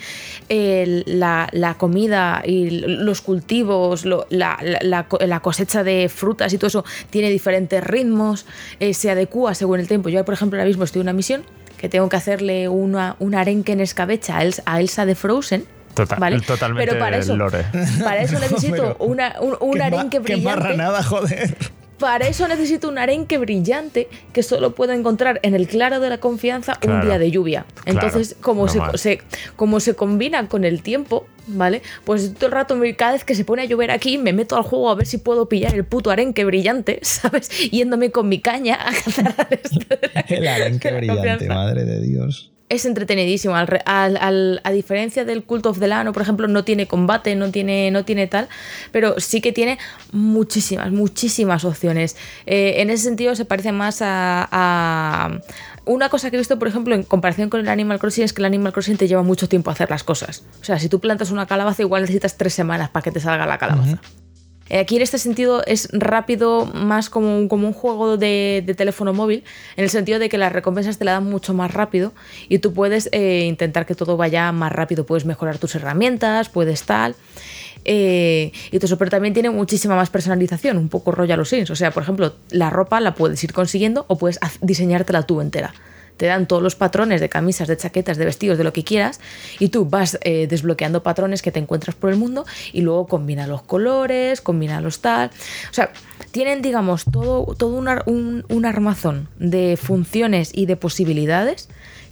el- 0.49 1.03
la, 1.05 1.47
la 1.51 1.75
comida 1.75 2.41
y 2.45 2.69
los 2.81 3.21
cultivos, 3.21 4.05
lo- 4.05 4.25
la, 4.29 4.57
la- 4.61 4.79
la 4.81 5.07
co- 5.07 5.19
la 5.21 5.39
cosecha 5.39 5.84
de 5.84 6.09
frutas 6.09 6.51
y 6.53 6.57
todo 6.57 6.67
eso 6.67 6.86
tiene 7.09 7.29
diferentes 7.29 7.84
ritmos, 7.84 8.45
eh, 8.79 8.93
se 8.93 9.09
adecua 9.11 9.53
según 9.55 9.79
el 9.79 9.88
tiempo. 9.88 10.09
Yo, 10.09 10.23
por 10.25 10.34
ejemplo, 10.34 10.57
ahora 10.59 10.67
mismo 10.67 10.84
estoy 10.84 10.99
en 11.01 11.05
una 11.05 11.13
misión 11.13 11.43
que 11.77 11.89
tengo 11.89 12.07
que 12.09 12.15
hacerle 12.15 12.69
una, 12.69 13.15
un 13.19 13.36
arenque 13.36 13.73
en 13.73 13.81
escabecha 13.81 14.38
a 14.38 14.43
Elsa, 14.43 14.63
a 14.65 14.79
Elsa 14.79 15.05
de 15.05 15.15
Frozen. 15.15 15.65
Total- 15.93 16.17
¿vale? 16.19 16.39
totalmente 16.39 16.88
Pero 16.89 16.99
para 16.99 17.17
eso, 17.17 17.36
lore. 17.36 17.65
para 18.03 18.23
eso 18.23 18.39
necesito 18.39 18.95
una, 18.99 19.36
un, 19.41 19.55
un 19.59 19.73
Qué 19.75 19.84
arenque 19.84 20.17
Qué 20.17 20.34
brillante. 20.36 20.59
marranada, 20.61 21.03
joder. 21.03 21.55
Para 22.04 22.28
eso 22.28 22.47
necesito 22.49 22.89
un 22.89 22.97
arenque 22.97 23.38
brillante 23.38 24.10
que 24.34 24.43
solo 24.43 24.76
puedo 24.76 24.91
encontrar 24.91 25.39
en 25.43 25.56
el 25.56 25.68
claro 25.68 26.01
de 26.01 26.10
la 26.10 26.18
confianza 26.20 26.78
un 26.86 27.01
día 27.01 27.18
de 27.18 27.32
lluvia. 27.32 27.66
Entonces, 27.86 28.36
como, 28.41 28.68
se, 28.68 29.22
como 29.56 29.80
se 29.80 29.95
combina 29.95 30.47
con 30.49 30.66
el 30.66 30.82
tiempo, 30.84 31.26
¿vale? 31.47 31.82
Pues 32.04 32.34
todo 32.34 32.47
el 32.47 32.51
rato, 32.51 32.76
me- 32.76 32.95
cada 32.95 33.14
vez 33.14 33.24
que 33.24 33.36
se 33.36 33.45
pone 33.45 33.62
a 33.62 33.66
llover 33.66 33.89
aquí, 33.91 34.18
me 34.18 34.34
meto 34.34 34.56
al 34.58 34.64
juego 34.64 34.89
a 34.89 34.95
ver 34.95 35.06
si 35.08 35.18
puedo 35.18 35.47
pillar 35.47 35.74
el 35.76 35.86
puto 35.86 36.12
arenque 36.12 36.43
brillante, 36.45 36.99
¿sabes? 37.04 37.49
Yéndome 37.72 38.12
con 38.12 38.28
mi 38.30 38.39
caña 38.39 38.76
a 38.82 38.91
cazar 38.93 39.34
al 39.38 39.47
este 39.51 39.86
de 39.97 40.10
la- 40.14 40.22
El 40.22 40.47
arenque 40.47 40.88
de 40.91 40.91
la 40.93 40.97
brillante, 40.97 41.30
confianza. 41.30 41.54
madre 41.54 41.86
de 41.86 42.01
Dios. 42.01 42.53
Es 42.76 42.86
entretenidísimo. 42.86 43.55
Al, 43.55 43.82
al, 43.86 44.61
a 44.63 44.71
diferencia 44.71 45.26
del 45.26 45.43
Cult 45.43 45.65
of 45.65 45.80
the 45.80 45.88
Lano, 45.88 46.13
por 46.13 46.21
ejemplo, 46.21 46.47
no 46.47 46.63
tiene 46.63 46.88
combate, 46.88 47.36
no 47.36 47.51
tiene, 47.51 47.91
no 47.91 48.05
tiene 48.05 48.28
tal, 48.28 48.47
pero 48.91 49.19
sí 49.19 49.41
que 49.41 49.51
tiene 49.51 49.78
muchísimas, 50.11 50.91
muchísimas 50.91 51.65
opciones. 51.65 52.15
Eh, 52.45 52.76
en 52.78 52.89
ese 52.89 53.03
sentido 53.03 53.36
se 53.36 53.45
parece 53.45 53.71
más 53.71 54.01
a, 54.01 54.47
a, 54.51 55.39
Una 55.86 56.09
cosa 56.09 56.30
que 56.30 56.38
he 56.38 56.39
visto, 56.39 56.59
por 56.59 56.67
ejemplo, 56.67 56.95
en 56.95 57.03
comparación 57.03 57.49
con 57.49 57.59
el 57.59 57.69
Animal 57.69 57.99
Crossing, 57.99 58.24
es 58.24 58.34
que 58.34 58.41
el 58.41 58.45
Animal 58.45 58.74
Crossing 58.74 58.97
te 58.97 59.07
lleva 59.07 59.24
mucho 59.24 59.47
tiempo 59.47 59.71
hacer 59.71 59.89
las 59.89 60.03
cosas. 60.03 60.43
O 60.61 60.63
sea, 60.63 60.80
si 60.80 60.89
tú 60.89 60.99
plantas 60.99 61.32
una 61.32 61.45
calabaza, 61.45 61.82
igual 61.82 62.01
necesitas 62.01 62.38
tres 62.38 62.53
semanas 62.53 62.89
para 62.89 63.03
que 63.03 63.11
te 63.11 63.19
salga 63.19 63.45
la 63.45 63.57
calabaza. 63.57 63.99
Aquí 64.80 64.95
en 64.95 65.01
este 65.01 65.17
sentido 65.17 65.63
es 65.65 65.89
rápido, 65.91 66.65
más 66.65 67.09
como 67.09 67.38
un, 67.38 67.74
juego 67.74 68.17
de, 68.17 68.63
de, 68.65 68.74
teléfono 68.74 69.13
móvil, 69.13 69.43
en 69.78 69.84
el 69.84 69.89
sentido 69.89 70.19
de 70.19 70.30
que 70.30 70.38
las 70.38 70.51
recompensas 70.51 70.97
te 70.97 71.05
la 71.05 71.13
dan 71.13 71.30
mucho 71.30 71.53
más 71.53 71.74
rápido 71.74 72.13
y 72.49 72.59
tú 72.59 72.74
puedes 72.74 73.09
eh, 73.11 73.45
intentar 73.47 73.86
que 73.86 73.95
todo 73.95 74.17
vaya 74.17 74.51
más 74.51 74.71
rápido, 74.71 75.05
puedes 75.05 75.26
mejorar 75.26 75.57
tus 75.57 75.76
herramientas, 75.76 76.49
puedes 76.49 76.84
tal. 76.84 77.15
Eh, 77.86 78.51
y 78.71 78.78
todo 78.78 78.86
eso, 78.86 78.97
pero 78.97 79.11
también 79.11 79.34
tiene 79.34 79.49
muchísima 79.49 79.95
más 79.95 80.09
personalización, 80.09 80.78
un 80.78 80.89
poco 80.89 81.11
rollo 81.11 81.34
a 81.34 81.38
los 81.38 81.49
Sims. 81.49 81.69
O 81.69 81.76
sea, 81.76 81.91
por 81.91 82.03
ejemplo, 82.03 82.34
la 82.49 82.69
ropa 82.69 82.99
la 82.99 83.13
puedes 83.13 83.43
ir 83.43 83.53
consiguiendo 83.53 84.05
o 84.07 84.17
puedes 84.17 84.39
diseñártela 84.61 85.24
tú 85.24 85.41
entera 85.41 85.74
te 86.18 86.28
dan 86.28 86.47
todos 86.47 86.61
los 86.61 86.76
patrones 86.76 87.22
de 87.22 87.30
camisas, 87.30 87.68
de 87.68 87.78
chaquetas, 87.78 88.18
de 88.18 88.26
vestidos, 88.26 88.57
de 88.57 88.64
lo 88.64 88.74
que 88.74 88.84
quieras, 88.84 89.20
y 89.59 89.70
tú 89.70 89.86
vas 89.86 90.18
eh, 90.22 90.47
desbloqueando 90.47 91.03
patrones 91.03 91.41
que 91.41 91.51
te 91.51 91.59
encuentras 91.59 91.95
por 91.95 92.09
el 92.09 92.18
mundo 92.18 92.45
y 92.72 92.82
luego 92.82 93.07
combina 93.07 93.47
los 93.47 93.61
colores, 93.61 94.41
combina 94.41 94.82
los 94.82 94.99
tal. 94.99 95.32
O 95.70 95.74
sea, 95.74 95.91
tienen, 96.32 96.61
digamos, 96.61 97.05
todo, 97.11 97.53
todo 97.55 97.76
una, 97.76 98.03
un, 98.05 98.45
un 98.49 98.66
armazón 98.66 99.28
de 99.39 99.78
funciones 99.82 100.51
y 100.53 100.66
de 100.66 100.76
posibilidades 100.76 101.70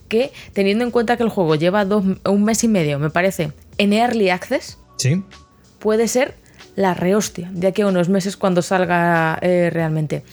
que, 0.08 0.34
teniendo 0.54 0.84
en 0.84 0.92
cuenta 0.92 1.16
que 1.16 1.24
el 1.24 1.30
juego 1.30 1.56
lleva 1.56 1.86
dos, 1.86 2.04
un 2.26 2.44
mes 2.44 2.64
y 2.64 2.68
medio, 2.68 3.00
me 3.00 3.10
parece, 3.10 3.54
en 3.78 3.94
Early 3.94 4.30
Access, 4.30 4.78
¿Sí? 4.98 5.24
puede 5.80 6.08
ser 6.08 6.36
la 6.76 6.94
rehostia 6.94 7.50
de 7.54 7.68
aquí 7.68 7.82
a 7.82 7.88
unos 7.88 8.10
meses 8.10 8.38
cuando 8.38 8.62
salga 8.62 9.38
eh, 9.42 9.70
realmente. 9.72 10.24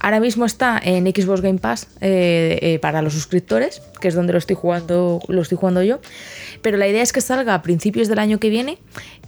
Ahora 0.00 0.20
mismo 0.20 0.44
está 0.44 0.80
en 0.82 1.06
Xbox 1.06 1.40
Game 1.40 1.58
Pass 1.58 1.88
eh, 2.00 2.58
eh, 2.62 2.78
para 2.80 3.02
los 3.02 3.12
suscriptores, 3.12 3.82
que 4.00 4.08
es 4.08 4.14
donde 4.14 4.32
lo 4.32 4.38
estoy 4.38 4.56
jugando, 4.56 5.20
lo 5.28 5.42
estoy 5.42 5.58
jugando 5.58 5.82
yo. 5.82 6.00
Pero 6.62 6.76
la 6.76 6.88
idea 6.88 7.02
es 7.02 7.12
que 7.12 7.20
salga 7.20 7.54
a 7.54 7.62
principios 7.62 8.08
del 8.08 8.18
año 8.18 8.38
que 8.38 8.50
viene 8.50 8.78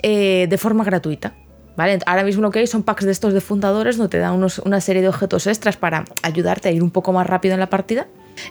de 0.02 0.58
forma 0.58 0.84
gratuita. 0.84 1.34
¿Vale? 1.76 1.98
Ahora 2.06 2.24
mismo 2.24 2.40
lo 2.40 2.50
que 2.50 2.60
hay 2.60 2.66
son 2.66 2.84
packs 2.84 3.04
de 3.04 3.12
estos 3.12 3.34
de 3.34 3.42
fundadores 3.42 3.98
donde 3.98 4.08
te 4.08 4.18
dan 4.18 4.42
una 4.64 4.80
serie 4.80 5.02
de 5.02 5.08
objetos 5.08 5.46
extras 5.46 5.76
para 5.76 6.06
ayudarte 6.22 6.70
a 6.70 6.72
ir 6.72 6.82
un 6.82 6.90
poco 6.90 7.12
más 7.12 7.26
rápido 7.26 7.52
en 7.52 7.60
la 7.60 7.68
partida. 7.68 8.06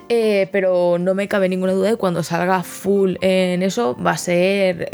Pero 0.08 0.98
no 1.00 1.14
me 1.14 1.26
cabe 1.26 1.48
ninguna 1.48 1.72
duda 1.72 1.90
de 1.90 1.96
cuando 1.96 2.22
salga 2.22 2.62
full 2.62 3.16
en 3.20 3.64
eso 3.64 3.96
va 3.96 4.12
a 4.12 4.16
ser 4.16 4.88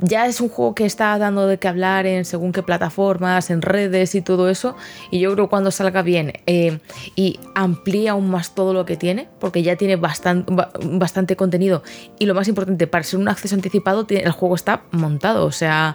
ya 0.00 0.26
es 0.26 0.40
un 0.40 0.48
juego 0.48 0.74
que 0.74 0.86
está 0.86 1.16
dando 1.18 1.46
de 1.46 1.58
qué 1.58 1.68
hablar 1.68 2.06
en 2.06 2.24
según 2.24 2.52
qué 2.52 2.62
plataformas, 2.62 3.50
en 3.50 3.62
redes 3.62 4.14
y 4.14 4.22
todo 4.22 4.48
eso. 4.48 4.76
Y 5.10 5.20
yo 5.20 5.32
creo 5.32 5.46
que 5.46 5.50
cuando 5.50 5.70
salga 5.70 6.02
bien 6.02 6.32
eh, 6.46 6.78
y 7.16 7.38
amplía 7.54 8.12
aún 8.12 8.30
más 8.30 8.54
todo 8.54 8.72
lo 8.72 8.84
que 8.84 8.96
tiene, 8.96 9.28
porque 9.38 9.62
ya 9.62 9.76
tiene 9.76 9.96
bastante, 9.96 11.36
contenido. 11.36 11.82
Y 12.18 12.26
lo 12.26 12.34
más 12.34 12.48
importante, 12.48 12.86
para 12.86 13.04
ser 13.04 13.20
un 13.20 13.28
acceso 13.28 13.54
anticipado, 13.54 14.06
el 14.08 14.32
juego 14.32 14.54
está 14.54 14.82
montado. 14.90 15.44
O 15.44 15.52
sea, 15.52 15.94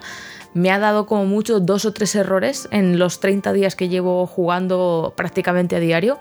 me 0.54 0.70
ha 0.70 0.78
dado 0.78 1.06
como 1.06 1.26
mucho 1.26 1.60
dos 1.60 1.84
o 1.84 1.92
tres 1.92 2.14
errores 2.14 2.68
en 2.70 2.98
los 2.98 3.20
30 3.20 3.52
días 3.52 3.76
que 3.76 3.88
llevo 3.88 4.26
jugando 4.26 5.14
prácticamente 5.16 5.76
a 5.76 5.80
diario. 5.80 6.18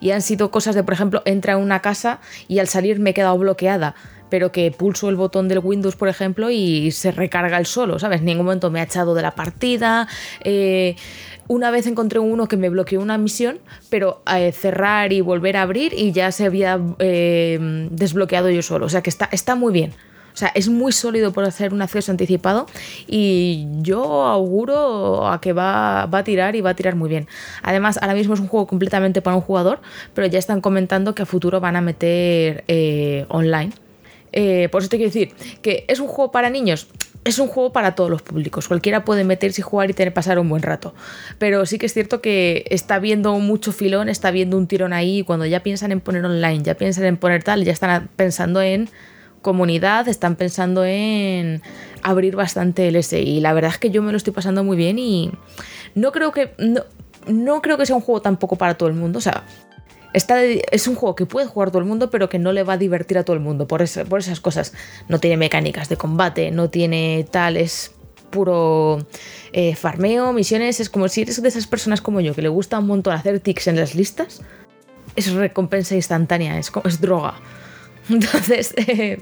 Y 0.00 0.10
han 0.10 0.22
sido 0.22 0.50
cosas 0.50 0.74
de, 0.74 0.82
por 0.82 0.94
ejemplo, 0.94 1.22
entra 1.24 1.54
a 1.54 1.56
una 1.56 1.80
casa 1.80 2.20
y 2.48 2.58
al 2.58 2.68
salir 2.68 2.98
me 2.98 3.10
he 3.10 3.14
quedado 3.14 3.38
bloqueada 3.38 3.94
pero 4.28 4.52
que 4.52 4.70
pulso 4.70 5.08
el 5.08 5.16
botón 5.16 5.48
del 5.48 5.60
Windows, 5.60 5.96
por 5.96 6.08
ejemplo, 6.08 6.50
y 6.50 6.90
se 6.90 7.12
recarga 7.12 7.58
el 7.58 7.66
solo, 7.66 7.98
¿sabes? 7.98 8.20
En 8.20 8.26
ningún 8.26 8.46
momento 8.46 8.70
me 8.70 8.80
ha 8.80 8.84
echado 8.84 9.14
de 9.14 9.22
la 9.22 9.34
partida. 9.34 10.08
Eh, 10.42 10.96
una 11.48 11.70
vez 11.70 11.86
encontré 11.86 12.18
uno 12.18 12.48
que 12.48 12.56
me 12.56 12.68
bloqueó 12.68 13.00
una 13.00 13.18
misión, 13.18 13.58
pero 13.88 14.22
eh, 14.34 14.52
cerrar 14.52 15.12
y 15.12 15.20
volver 15.20 15.56
a 15.56 15.62
abrir 15.62 15.92
y 15.94 16.12
ya 16.12 16.32
se 16.32 16.44
había 16.44 16.80
eh, 16.98 17.88
desbloqueado 17.90 18.50
yo 18.50 18.62
solo. 18.62 18.86
O 18.86 18.88
sea 18.88 19.02
que 19.02 19.10
está, 19.10 19.28
está 19.30 19.54
muy 19.54 19.72
bien. 19.72 19.92
O 20.34 20.38
sea, 20.38 20.48
es 20.54 20.68
muy 20.68 20.92
sólido 20.92 21.32
por 21.32 21.44
hacer 21.44 21.72
un 21.72 21.80
acceso 21.80 22.10
anticipado 22.10 22.66
y 23.06 23.68
yo 23.78 24.24
auguro 24.24 25.26
a 25.26 25.40
que 25.40 25.54
va, 25.54 26.04
va, 26.04 26.18
a 26.18 26.24
tirar 26.24 26.54
y 26.56 26.60
va 26.60 26.70
a 26.70 26.74
tirar 26.74 26.94
muy 26.94 27.08
bien. 27.08 27.26
Además, 27.62 27.98
ahora 28.02 28.12
mismo 28.12 28.34
es 28.34 28.40
un 28.40 28.48
juego 28.48 28.66
completamente 28.66 29.22
para 29.22 29.34
un 29.34 29.40
jugador, 29.40 29.80
pero 30.12 30.26
ya 30.26 30.38
están 30.38 30.60
comentando 30.60 31.14
que 31.14 31.22
a 31.22 31.26
futuro 31.26 31.60
van 31.60 31.76
a 31.76 31.80
meter 31.80 32.64
online. 33.30 33.72
Eh, 34.38 34.68
por 34.70 34.82
eso 34.82 34.90
te 34.90 34.98
quiero 34.98 35.08
decir 35.08 35.32
que 35.62 35.86
es 35.88 35.98
un 35.98 36.08
juego 36.08 36.30
para 36.30 36.50
niños. 36.50 36.88
Es 37.24 37.40
un 37.40 37.48
juego 37.48 37.72
para 37.72 37.96
todos 37.96 38.10
los 38.10 38.22
públicos. 38.22 38.68
Cualquiera 38.68 39.04
puede 39.04 39.24
meterse 39.24 39.62
y 39.62 39.64
jugar 39.64 39.90
y 39.90 39.94
tener 39.94 40.12
pasar 40.12 40.38
un 40.38 40.48
buen 40.48 40.62
rato. 40.62 40.94
Pero 41.38 41.64
sí 41.66 41.78
que 41.78 41.86
es 41.86 41.94
cierto 41.94 42.20
que 42.20 42.64
está 42.70 43.00
viendo 43.00 43.36
mucho 43.40 43.72
filón, 43.72 44.08
está 44.08 44.30
viendo 44.30 44.58
un 44.58 44.68
tirón 44.68 44.92
ahí. 44.92 45.20
Y 45.20 45.22
cuando 45.22 45.46
ya 45.46 45.60
piensan 45.62 45.90
en 45.90 46.00
poner 46.00 46.24
online, 46.24 46.62
ya 46.62 46.74
piensan 46.74 47.06
en 47.06 47.16
poner 47.16 47.42
tal, 47.42 47.64
ya 47.64 47.72
están 47.72 48.08
pensando 48.14 48.60
en 48.60 48.90
comunidad, 49.40 50.06
están 50.06 50.36
pensando 50.36 50.84
en 50.84 51.62
abrir 52.02 52.36
bastante 52.36 52.88
el 52.88 52.96
S. 52.96 53.18
Y 53.18 53.40
la 53.40 53.54
verdad 53.54 53.72
es 53.72 53.78
que 53.78 53.90
yo 53.90 54.02
me 54.02 54.12
lo 54.12 54.18
estoy 54.18 54.34
pasando 54.34 54.62
muy 54.62 54.76
bien 54.76 54.98
y 54.98 55.32
no 55.94 56.12
creo 56.12 56.30
que. 56.30 56.52
No, 56.58 56.82
no 57.26 57.60
creo 57.60 57.76
que 57.76 57.86
sea 57.86 57.96
un 57.96 58.02
juego 58.02 58.20
tampoco 58.22 58.56
para 58.56 58.74
todo 58.74 58.88
el 58.88 58.94
mundo. 58.94 59.18
O 59.18 59.22
sea, 59.22 59.44
Es 60.16 60.88
un 60.88 60.94
juego 60.94 61.14
que 61.14 61.26
puede 61.26 61.46
jugar 61.46 61.70
todo 61.70 61.80
el 61.80 61.84
mundo, 61.84 62.08
pero 62.08 62.30
que 62.30 62.38
no 62.38 62.52
le 62.52 62.62
va 62.62 62.74
a 62.74 62.78
divertir 62.78 63.18
a 63.18 63.24
todo 63.24 63.36
el 63.36 63.42
mundo 63.42 63.68
por, 63.68 63.82
ese, 63.82 64.06
por 64.06 64.20
esas 64.20 64.40
cosas. 64.40 64.72
No 65.08 65.20
tiene 65.20 65.36
mecánicas 65.36 65.90
de 65.90 65.98
combate, 65.98 66.50
no 66.50 66.70
tiene 66.70 67.26
tal, 67.30 67.58
es 67.58 67.92
puro 68.30 69.06
eh, 69.52 69.74
farmeo, 69.76 70.32
misiones. 70.32 70.80
Es 70.80 70.88
como 70.88 71.08
si 71.08 71.22
eres 71.22 71.42
de 71.42 71.48
esas 71.48 71.66
personas 71.66 72.00
como 72.00 72.20
yo 72.22 72.34
que 72.34 72.40
le 72.40 72.48
gusta 72.48 72.78
un 72.78 72.86
montón 72.86 73.12
hacer 73.12 73.40
tics 73.40 73.66
en 73.66 73.76
las 73.76 73.94
listas. 73.94 74.40
Es 75.16 75.30
recompensa 75.32 75.94
instantánea, 75.94 76.58
es, 76.58 76.72
es 76.84 77.00
droga. 77.00 77.34
Entonces, 78.08 78.72
eh, 78.78 79.20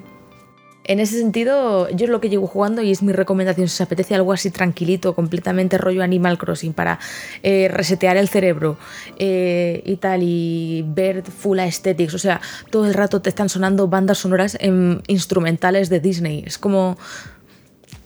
en 0.84 1.00
ese 1.00 1.18
sentido, 1.18 1.88
yo 1.90 2.04
es 2.04 2.10
lo 2.10 2.20
que 2.20 2.28
llevo 2.28 2.46
jugando 2.46 2.82
y 2.82 2.90
es 2.90 3.02
mi 3.02 3.12
recomendación. 3.12 3.68
Si 3.68 3.74
os 3.74 3.80
apetece 3.80 4.14
algo 4.14 4.32
así 4.32 4.50
tranquilito, 4.50 5.14
completamente 5.14 5.78
rollo 5.78 6.02
Animal 6.02 6.38
Crossing 6.38 6.74
para 6.74 6.98
eh, 7.42 7.68
resetear 7.70 8.16
el 8.16 8.28
cerebro 8.28 8.76
eh, 9.18 9.82
y 9.84 9.96
tal, 9.96 10.22
y 10.22 10.84
ver 10.86 11.22
full 11.22 11.58
aesthetics. 11.58 12.14
O 12.14 12.18
sea, 12.18 12.40
todo 12.70 12.86
el 12.86 12.94
rato 12.94 13.22
te 13.22 13.30
están 13.30 13.48
sonando 13.48 13.88
bandas 13.88 14.18
sonoras 14.18 14.56
en 14.60 15.02
instrumentales 15.06 15.88
de 15.88 16.00
Disney. 16.00 16.44
Es 16.46 16.58
como. 16.58 16.98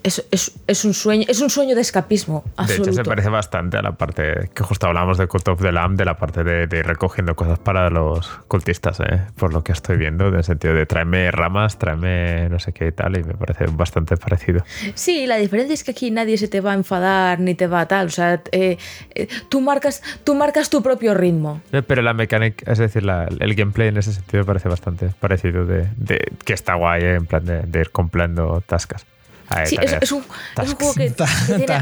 Es, 0.02 0.24
es, 0.30 0.52
es, 0.66 0.84
un 0.84 0.94
sueño, 0.94 1.24
es 1.28 1.40
un 1.40 1.50
sueño 1.50 1.74
de 1.74 1.80
escapismo. 1.80 2.44
Absoluto. 2.56 2.84
De 2.84 2.90
hecho, 2.90 3.04
se 3.04 3.08
parece 3.08 3.28
bastante 3.28 3.76
a 3.76 3.82
la 3.82 3.92
parte 3.92 4.50
que 4.54 4.62
justo 4.62 4.86
hablamos 4.86 5.18
de 5.18 5.26
Cult 5.26 5.48
of 5.48 5.60
the 5.60 5.72
Lamb, 5.72 5.96
de 5.96 6.04
la 6.04 6.16
parte 6.16 6.44
de, 6.44 6.66
de 6.66 6.78
ir 6.78 6.86
recogiendo 6.86 7.34
cosas 7.34 7.58
para 7.58 7.90
los 7.90 8.28
cultistas, 8.48 9.00
¿eh? 9.00 9.22
por 9.36 9.52
lo 9.52 9.64
que 9.64 9.72
estoy 9.72 9.96
viendo, 9.96 10.28
en 10.28 10.36
el 10.36 10.44
sentido 10.44 10.74
de 10.74 10.86
tráeme 10.86 11.30
ramas, 11.30 11.78
tráeme 11.78 12.48
no 12.48 12.58
sé 12.58 12.72
qué 12.72 12.88
y 12.88 12.92
tal, 12.92 13.18
y 13.18 13.24
me 13.24 13.34
parece 13.34 13.66
bastante 13.66 14.16
parecido. 14.16 14.64
Sí, 14.94 15.26
la 15.26 15.36
diferencia 15.36 15.74
es 15.74 15.84
que 15.84 15.90
aquí 15.90 16.10
nadie 16.10 16.38
se 16.38 16.48
te 16.48 16.60
va 16.60 16.72
a 16.72 16.74
enfadar 16.74 17.40
ni 17.40 17.54
te 17.54 17.66
va 17.66 17.80
a 17.80 17.88
tal. 17.88 18.06
O 18.06 18.10
sea, 18.10 18.40
eh, 18.52 18.78
eh, 19.14 19.28
tú, 19.48 19.60
marcas, 19.60 20.02
tú 20.24 20.34
marcas 20.34 20.70
tu 20.70 20.82
propio 20.82 21.14
ritmo. 21.14 21.60
Pero 21.70 22.02
la 22.02 22.14
mecánica, 22.14 22.70
es 22.70 22.78
decir, 22.78 23.02
la, 23.02 23.28
el 23.40 23.54
gameplay 23.54 23.88
en 23.88 23.96
ese 23.96 24.12
sentido 24.12 24.44
parece 24.44 24.68
bastante 24.68 25.10
parecido, 25.20 25.66
de, 25.66 25.88
de 25.96 26.32
que 26.44 26.52
está 26.52 26.74
guay, 26.74 27.02
en 27.02 27.26
plan 27.26 27.44
de, 27.44 27.62
de 27.62 27.80
ir 27.80 27.90
cumpliendo 27.90 28.62
tascas. 28.66 29.06
Ahí, 29.48 29.66
sí, 29.66 29.76
es, 29.80 29.96
es, 30.00 30.12
un, 30.12 30.24
es, 30.62 30.70
un, 30.70 30.76
juego 30.76 30.94
que, 30.94 31.12
que 31.46 31.54
tiene 31.54 31.80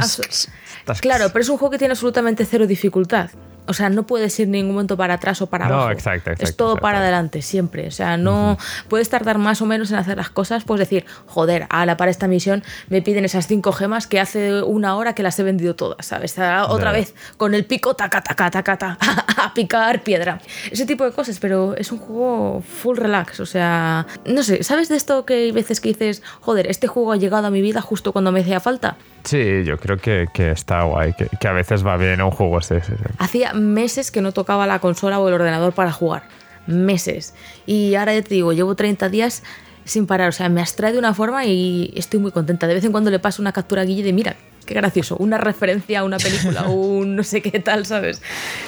Claro, 1.00 1.30
pero 1.32 1.42
es 1.42 1.48
un 1.48 1.58
juego 1.58 1.70
que 1.70 1.78
tiene 1.78 1.92
absolutamente 1.92 2.44
cero 2.44 2.66
dificultad. 2.66 3.30
O 3.68 3.74
sea, 3.74 3.88
no 3.88 4.06
puedes 4.06 4.38
ir 4.38 4.44
en 4.44 4.52
ningún 4.52 4.74
momento 4.74 4.96
para 4.96 5.14
atrás 5.14 5.42
o 5.42 5.48
para 5.48 5.68
no, 5.68 5.74
abajo. 5.74 5.90
Exacto, 5.90 6.30
exacto, 6.30 6.44
es 6.44 6.56
todo 6.56 6.68
exacto. 6.70 6.82
para 6.82 6.98
adelante, 6.98 7.42
siempre. 7.42 7.88
O 7.88 7.90
sea, 7.90 8.16
no 8.16 8.52
uh 8.52 8.54
-huh. 8.54 8.84
puedes 8.88 9.08
tardar 9.08 9.38
más 9.38 9.60
o 9.60 9.66
menos 9.66 9.90
en 9.90 9.96
hacer 9.96 10.16
las 10.16 10.30
cosas. 10.30 10.64
Puedes 10.64 10.88
decir, 10.88 11.04
joder, 11.26 11.66
ala, 11.68 11.96
para 11.96 12.10
esta 12.10 12.28
misión 12.28 12.62
me 12.88 13.02
piden 13.02 13.24
esas 13.24 13.48
cinco 13.48 13.72
gemas 13.72 14.06
que 14.06 14.20
hace 14.20 14.62
una 14.62 14.94
hora 14.96 15.14
que 15.14 15.24
las 15.24 15.38
he 15.40 15.42
vendido 15.42 15.74
todas, 15.74 16.06
¿sabes? 16.06 16.36
Otra 16.68 16.92
vez 16.92 17.14
con 17.36 17.54
el 17.54 17.64
pico, 17.64 17.94
taca, 17.94 18.22
taca, 18.22 18.50
taca, 18.50 18.78
taca, 18.78 19.25
a 19.42 19.54
picar 19.54 20.02
piedra. 20.02 20.40
Ese 20.70 20.86
tipo 20.86 21.04
de 21.04 21.12
cosas, 21.12 21.38
pero 21.38 21.76
es 21.76 21.92
un 21.92 21.98
juego 21.98 22.62
full 22.62 22.96
relax. 22.96 23.40
O 23.40 23.46
sea, 23.46 24.06
no 24.24 24.42
sé, 24.42 24.62
¿sabes 24.62 24.88
de 24.88 24.96
esto 24.96 25.24
que 25.24 25.34
hay 25.34 25.52
veces 25.52 25.80
que 25.80 25.88
dices, 25.88 26.22
joder, 26.40 26.66
este 26.68 26.86
juego 26.86 27.12
ha 27.12 27.16
llegado 27.16 27.46
a 27.46 27.50
mi 27.50 27.60
vida 27.60 27.80
justo 27.80 28.12
cuando 28.12 28.32
me 28.32 28.40
hacía 28.40 28.60
falta? 28.60 28.96
Sí, 29.24 29.64
yo 29.64 29.78
creo 29.78 29.98
que, 29.98 30.28
que 30.32 30.50
está 30.50 30.82
guay, 30.84 31.12
que, 31.14 31.28
que, 31.40 31.48
a 31.48 31.52
veces 31.52 31.84
va 31.84 31.96
bien 31.96 32.20
un 32.20 32.30
juego 32.30 32.58
ese. 32.58 32.80
Hacía 33.18 33.52
meses 33.52 34.10
que 34.10 34.20
no 34.20 34.32
tocaba 34.32 34.66
la 34.66 34.78
consola 34.78 35.18
o 35.18 35.28
el 35.28 35.34
ordenador 35.34 35.72
para 35.72 35.92
jugar. 35.92 36.24
Meses. 36.66 37.34
Y 37.64 37.94
ahora 37.94 38.14
ya 38.14 38.22
te 38.22 38.34
digo, 38.34 38.52
llevo 38.52 38.74
30 38.74 39.08
días 39.08 39.42
sin 39.84 40.06
parar. 40.06 40.28
O 40.28 40.32
sea, 40.32 40.48
me 40.48 40.60
abstrae 40.60 40.92
de 40.92 40.98
una 40.98 41.14
forma 41.14 41.44
y 41.44 41.92
estoy 41.96 42.20
muy 42.20 42.32
contenta. 42.32 42.66
De 42.66 42.74
vez 42.74 42.84
en 42.84 42.92
cuando 42.92 43.10
le 43.10 43.18
paso 43.18 43.40
una 43.40 43.52
captura 43.52 43.82
a 43.82 43.84
Guille 43.84 44.02
de 44.02 44.12
mira, 44.12 44.36
qué 44.66 44.74
gracioso, 44.74 45.16
una 45.16 45.38
referencia 45.38 46.00
a 46.00 46.04
una 46.04 46.18
película, 46.18 46.62
un 46.68 47.16
no 47.16 47.22
sé 47.22 47.40
qué 47.40 47.58
tal, 47.60 47.86
¿sabes? 47.86 48.20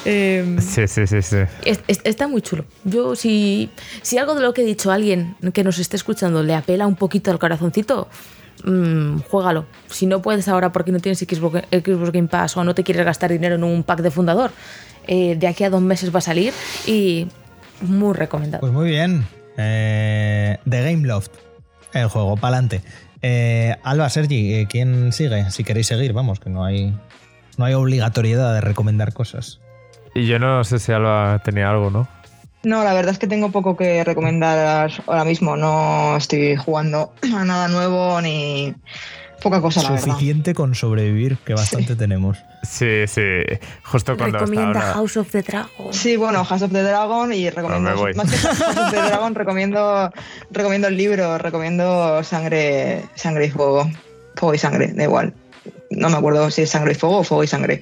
Eh, 0.05 0.57
Sí, 0.59 0.87
sí, 0.87 1.05
sí, 1.05 1.21
sí. 1.21 1.37
es- 1.65 1.81
es- 1.87 2.01
está 2.03 2.27
muy 2.27 2.41
chulo. 2.41 2.65
Yo, 2.85 3.15
si, 3.15 3.69
si 4.01 4.17
algo 4.17 4.33
de 4.33 4.41
lo 4.41 4.53
que 4.53 4.61
he 4.63 4.65
dicho 4.65 4.89
a 4.91 4.95
alguien 4.95 5.35
que 5.53 5.63
nos 5.63 5.77
esté 5.77 5.95
escuchando 5.97 6.41
le 6.41 6.55
apela 6.55 6.87
un 6.87 6.95
poquito 6.95 7.29
al 7.29 7.37
corazoncito, 7.37 8.07
mm, 8.63 9.19
juégalo. 9.29 9.65
Si 9.89 10.05
no 10.07 10.21
puedes 10.21 10.47
ahora 10.47 10.71
porque 10.71 10.91
no 10.91 10.99
tienes 10.99 11.19
Xbox, 11.19 11.61
Xbox 11.71 12.11
Game 12.11 12.27
Pass 12.27 12.57
o 12.57 12.63
no 12.63 12.73
te 12.73 12.83
quieres 12.83 13.05
gastar 13.05 13.31
dinero 13.31 13.55
en 13.55 13.63
un 13.63 13.83
pack 13.83 14.01
de 14.01 14.11
fundador, 14.11 14.51
eh, 15.07 15.35
de 15.37 15.47
aquí 15.47 15.63
a 15.63 15.69
dos 15.69 15.81
meses 15.81 16.13
va 16.13 16.19
a 16.19 16.21
salir 16.21 16.53
y 16.87 17.27
muy 17.81 18.13
recomendado. 18.13 18.61
Pues 18.61 18.73
muy 18.73 18.89
bien. 18.89 19.25
Eh, 19.57 20.57
The 20.69 20.83
Game 20.83 21.05
Loft, 21.07 21.31
el 21.93 22.07
juego, 22.07 22.37
pa'lante. 22.37 22.81
Eh, 23.21 23.75
Alba, 23.83 24.09
Sergi, 24.09 24.53
eh, 24.53 24.67
¿quién 24.69 25.11
sigue? 25.11 25.49
Si 25.51 25.63
queréis 25.63 25.87
seguir, 25.87 26.13
vamos, 26.13 26.39
que 26.39 26.49
no 26.49 26.63
hay, 26.63 26.93
no 27.57 27.65
hay 27.65 27.73
obligatoriedad 27.73 28.53
de 28.53 28.61
recomendar 28.61 29.13
cosas. 29.13 29.59
Y 30.15 30.25
yo 30.25 30.39
no 30.39 30.63
sé 30.63 30.79
si 30.79 30.91
Alba 30.91 31.41
tenía 31.43 31.69
algo, 31.69 31.89
¿no? 31.89 32.07
No, 32.63 32.83
la 32.83 32.93
verdad 32.93 33.11
es 33.11 33.19
que 33.19 33.27
tengo 33.27 33.51
poco 33.51 33.77
que 33.77 34.03
recomendar 34.03 34.91
ahora 35.07 35.23
mismo. 35.23 35.55
No 35.55 36.17
estoy 36.17 36.55
jugando 36.57 37.13
a 37.35 37.45
nada 37.45 37.67
nuevo 37.67 38.21
ni 38.21 38.73
poca 39.41 39.61
cosa, 39.61 39.83
la 39.83 39.91
verdad. 39.91 40.05
Suficiente 40.05 40.53
con 40.53 40.75
sobrevivir, 40.75 41.37
que 41.37 41.53
bastante 41.53 41.95
tenemos. 41.95 42.37
Sí, 42.63 43.07
sí. 43.07 43.21
Justo 43.83 44.17
cuando 44.17 44.39
Recomienda. 44.39 44.93
House 44.93 45.17
of 45.17 45.31
the 45.31 45.41
Dragon. 45.41 45.93
Sí, 45.93 46.17
bueno, 46.17 46.43
House 46.45 46.61
of 46.61 46.71
the 46.71 46.83
Dragon 46.83 47.33
y 47.33 47.49
recomiendo, 47.49 47.89
me 47.89 47.95
voy. 47.95 48.13
más 48.13 48.29
que 48.29 48.37
House 48.37 48.77
of 48.77 48.91
the 48.91 48.97
Dragon, 48.97 49.35
recomiendo, 49.35 50.11
recomiendo 50.51 50.87
el 50.87 50.97
libro, 50.97 51.37
recomiendo 51.37 52.23
Sangre, 52.23 53.03
Sangre 53.15 53.45
y 53.45 53.49
Fuego. 53.49 53.89
Fuego 54.35 54.53
y 54.53 54.57
Sangre, 54.57 54.93
da 54.93 55.03
igual. 55.03 55.33
No 55.91 56.09
me 56.09 56.17
acuerdo 56.17 56.51
si 56.51 56.61
es 56.61 56.69
Sangre 56.69 56.93
y 56.93 56.95
Fuego 56.95 57.19
o 57.19 57.23
Fuego 57.23 57.43
y 57.43 57.47
Sangre. 57.47 57.81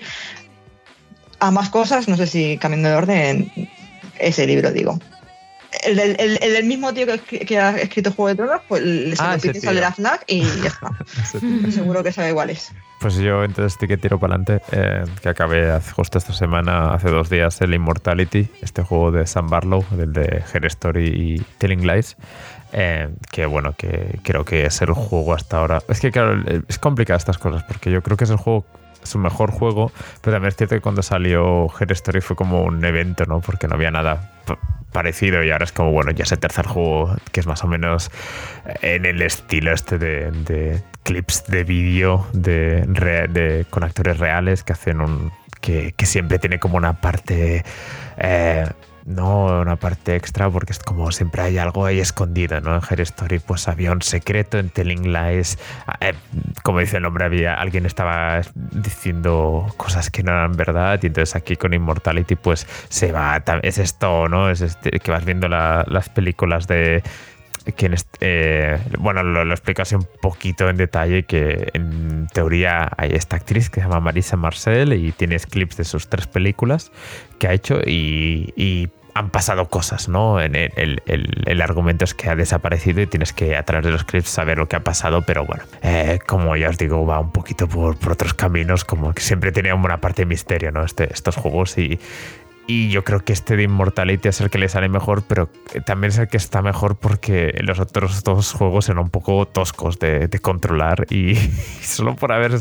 Ambas 1.39 1.69
cosas, 1.69 2.07
no 2.07 2.17
sé 2.17 2.25
si 2.27 2.57
cambiando 2.57 2.89
de 2.89 2.95
orden, 2.95 3.51
ese 4.19 4.47
libro, 4.47 4.71
digo. 4.71 4.99
El 5.83 5.95
del, 5.95 6.15
el- 6.19 6.55
el 6.55 6.65
mismo 6.65 6.93
tío 6.93 7.05
que, 7.27 7.59
ha 7.59 7.77
escrito 7.77 8.11
Juego 8.11 8.29
de 8.29 8.35
Tronos, 8.35 8.61
pues 8.67 8.81
le 8.83 9.15
se 9.15 9.21
Ah, 9.23 9.29
lo 9.31 9.35
ese 9.37 9.49
pides 9.49 9.61
tío. 9.61 9.69
al 9.69 9.75
de 9.75 9.81
la 9.81 9.91
FNAC 9.91 10.23
y 10.27 10.41
ya 10.61 10.67
está. 10.69 10.91
Seguro 11.71 12.03
que 12.03 12.11
sabe 12.11 12.29
igual 12.29 12.49
es. 12.49 12.71
Pues 12.99 13.15
yo 13.15 13.43
entonces 13.43 13.77
sí 13.79 13.87
que 13.87 13.95
tiro 13.97 14.19
para 14.19 14.35
adelante, 14.35 14.63
que 15.21 15.29
acabé 15.29 15.79
justo 15.95 16.17
esta 16.17 16.33
semana, 16.33 16.93
hace 16.95 17.09
dos 17.09 17.29
días, 17.29 17.61
el 17.61 17.73
Immortality, 17.75 18.49
este 18.63 18.81
juego 18.81 19.11
de 19.11 19.27
Sam 19.27 19.49
Barlow, 19.49 19.85
del 19.91 20.13
de 20.13 20.43
Her 20.51 20.65
Story 20.65 21.05
y 21.07 21.45
Telling 21.59 21.85
Lies, 21.85 22.17
eh, 22.73 23.09
que 23.31 23.45
bueno, 23.45 23.73
que 23.77 24.17
creo 24.23 24.43
que 24.45 24.65
es 24.65 24.81
el 24.81 24.91
juego 24.93 25.35
hasta 25.35 25.57
ahora. 25.57 25.79
Es 25.89 25.99
que 25.99 26.11
claro, 26.11 26.41
es 26.67 26.79
complicado 26.79 27.17
estas 27.19 27.37
cosas, 27.37 27.63
porque 27.65 27.91
yo 27.91 28.01
creo 28.01 28.17
que 28.17 28.23
es 28.23 28.31
el 28.31 28.37
juego 28.37 28.65
su 29.03 29.17
mejor 29.19 29.51
juego, 29.51 29.91
pero 30.21 30.35
también 30.35 30.49
es 30.49 30.55
cierto 30.55 30.75
que 30.75 30.81
cuando 30.81 31.01
salió 31.03 31.67
Her 31.79 31.91
Story 31.91 32.21
fue 32.21 32.35
como 32.35 32.63
un 32.63 32.83
evento, 32.83 33.25
¿no? 33.25 33.39
Porque 33.41 33.67
no 33.67 33.75
había 33.75 33.91
nada 33.91 34.31
parecido 34.91 35.43
y 35.43 35.51
ahora 35.51 35.65
es 35.65 35.71
como, 35.71 35.91
bueno, 35.91 36.11
ya 36.11 36.23
es 36.23 36.31
el 36.31 36.39
tercer 36.39 36.65
juego 36.65 37.15
que 37.31 37.39
es 37.41 37.47
más 37.47 37.63
o 37.63 37.67
menos 37.67 38.09
en 38.81 39.05
el 39.05 39.21
estilo 39.21 39.71
este 39.73 39.97
de, 39.97 40.31
de 40.31 40.81
clips 41.03 41.43
de 41.47 41.63
vídeo 41.63 42.25
de- 42.33 43.65
con 43.69 43.83
actores 43.83 44.17
reales 44.17 44.63
que 44.63 44.73
hacen 44.73 45.01
un... 45.01 45.31
que, 45.61 45.93
que 45.95 46.05
siempre 46.05 46.39
tiene 46.39 46.59
como 46.59 46.77
una 46.77 46.93
parte... 47.01 47.63
eh, 48.17 48.65
no 49.07 49.61
una 49.61 49.77
parte 49.77 50.15
extra 50.15 50.49
porque 50.49 50.73
es 50.73 50.79
como 50.79 51.11
siempre 51.11 51.41
hay 51.41 51.57
algo 51.57 51.85
ahí 51.85 51.99
escondido, 51.99 52.59
¿no? 52.61 52.75
En 52.75 52.81
Her 52.87 53.01
Story 53.01 53.39
pues 53.39 53.67
había 53.67 53.91
un 53.91 54.01
secreto, 54.01 54.59
en 54.59 54.69
Telling 54.69 55.11
Lies, 55.13 55.57
eh, 56.01 56.13
como 56.61 56.79
dice 56.79 56.97
el 56.97 57.03
nombre, 57.03 57.23
había 57.25 57.55
alguien 57.55 57.85
estaba 57.85 58.41
diciendo 58.55 59.65
cosas 59.77 60.09
que 60.09 60.23
no 60.23 60.31
eran 60.31 60.51
verdad 60.57 60.99
y 61.01 61.07
entonces 61.07 61.35
aquí 61.35 61.55
con 61.55 61.73
Immortality 61.73 62.35
pues 62.35 62.67
se 62.89 63.11
va, 63.11 63.41
es 63.63 63.77
esto, 63.77 64.27
¿no? 64.27 64.49
Es 64.49 64.61
este, 64.61 64.91
que 64.91 65.11
vas 65.11 65.23
viendo 65.25 65.47
la- 65.47 65.85
las 65.87 66.09
películas 66.09 66.67
de 66.67 67.01
eh, 68.21 68.77
bueno, 68.99 69.23
lo, 69.23 69.45
lo 69.45 69.53
explico 69.53 69.81
así 69.81 69.95
un 69.95 70.07
poquito 70.21 70.69
en 70.69 70.77
detalle, 70.77 71.23
que 71.23 71.69
en 71.73 72.27
teoría 72.33 72.89
hay 72.97 73.11
esta 73.11 73.35
actriz 73.35 73.69
que 73.69 73.81
se 73.81 73.87
llama 73.87 73.99
Marisa 73.99 74.37
Marcel 74.37 74.93
y 74.93 75.11
tienes 75.11 75.45
clips 75.45 75.77
de 75.77 75.83
sus 75.83 76.07
tres 76.09 76.27
películas 76.27 76.91
que 77.39 77.47
ha 77.47 77.53
hecho 77.53 77.79
y, 77.85 78.89
han 79.13 79.31
pasado 79.31 79.67
cosas, 79.67 80.09
¿no? 80.09 80.39
El, 80.39 80.55
el- 80.55 81.01
el- 81.07 81.61
argumento 81.63 82.05
es 82.05 82.13
que 82.13 82.29
ha 82.29 82.35
desaparecido 82.35 83.01
y 83.01 83.07
tienes 83.07 83.33
que 83.33 83.57
a 83.57 83.63
través 83.63 83.83
de 83.83 83.91
los 83.91 84.03
clips 84.03 84.29
saber 84.29 84.59
lo 84.59 84.67
que 84.67 84.75
ha 84.75 84.81
pasado, 84.83 85.23
pero 85.23 85.43
bueno, 85.43 85.63
eh, 85.81 86.19
como 86.27 86.55
ya 86.55 86.69
os 86.69 86.77
digo, 86.77 87.03
va 87.03 87.19
un 87.19 87.31
poquito 87.31 87.67
por, 87.67 87.97
por 87.97 88.11
otros 88.11 88.35
caminos, 88.35 88.85
como 88.85 89.15
que 89.15 89.23
siempre 89.23 89.51
tenía 89.51 89.73
una 89.73 89.99
parte 89.99 90.21
de 90.21 90.27
misterio, 90.27 90.71
¿no? 90.71 90.85
Este, 90.85 91.11
estos 91.11 91.35
juegos 91.35 91.79
y... 91.79 91.99
Y 92.69 92.89
yo 92.89 93.05
creo 93.05 93.21
que 93.21 93.31
este 93.31 93.55
de 93.55 93.63
Immortality 93.63 94.27
es 94.27 94.41
el 94.41 94.49
que 94.49 94.57
le 94.57 94.67
sale 94.67 94.89
mejor, 94.89 95.23
pero 95.25 95.49
también 95.85 96.11
es 96.11 96.17
el 96.17 96.27
que 96.27 96.35
está 96.35 96.61
mejor 96.61 96.97
porque 96.97 97.57
los 97.63 97.79
otros 97.79 98.25
dos 98.25 98.51
juegos 98.51 98.89
eran 98.89 98.99
un 99.03 99.09
poco 99.09 99.45
toscos 99.47 99.99
de, 99.99 100.29
controlar 100.41 101.07
y 101.09 101.35
solo 101.81 102.17
por 102.17 102.33
haber 102.33 102.51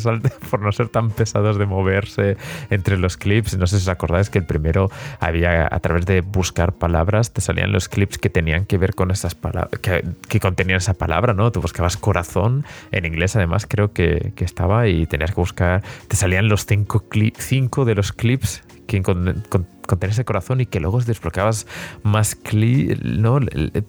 por 0.49 0.61
no 0.61 0.71
ser 0.71 0.89
tan 0.89 1.11
pesados 1.11 1.59
de 1.59 1.67
moverse 1.67 2.37
entre 2.71 2.99
los 2.99 3.17
clips. 3.17 3.57
No 3.59 3.67
sé 3.67 3.79
si 3.79 3.83
os 3.83 3.89
acordáis 3.89 4.31
que 4.31 4.39
el 4.39 4.47
primero 4.47 4.91
había 5.19 5.67
a 5.67 5.81
través 5.81 6.07
de 6.07 6.21
buscar 6.21 6.73
palabras 6.73 7.33
te 7.33 7.41
salían 7.41 7.73
los 7.73 7.89
clips 7.89 8.17
que 8.17 8.31
tenían 8.31 8.65
que 8.65 8.79
ver 8.79 8.95
con 8.95 9.11
esas 9.11 9.35
palabras 9.35 9.81
que, 9.81 10.41
contenían 10.41 10.77
esa 10.77 10.95
palabra, 10.95 11.35
¿no? 11.35 11.51
Tú 11.51 11.61
buscabas 11.61 11.97
corazón 11.97 12.65
en 12.93 13.07
inglés, 13.07 13.35
además 13.35 13.67
creo 13.69 13.93
que, 13.93 14.33
que 14.37 14.45
estaba 14.45 14.87
y 14.87 15.07
tenías 15.07 15.31
que 15.31 15.41
buscar. 15.41 15.83
Te 16.07 16.15
salían 16.15 16.49
los 16.49 16.65
cinco, 16.67 17.05
cinco 17.39 17.85
de 17.85 17.95
los 17.97 18.13
clips 18.13 18.63
que 18.87 19.03
con, 19.03 19.43
con- 19.49 19.67
contenían 19.87 20.13
ese 20.13 20.25
corazón 20.25 20.61
y 20.61 20.67
que 20.67 20.81
luego 20.81 21.01
desbloqueabas 21.01 21.67
más 22.03 22.35
clips, 22.35 23.03
¿no? 23.05 23.39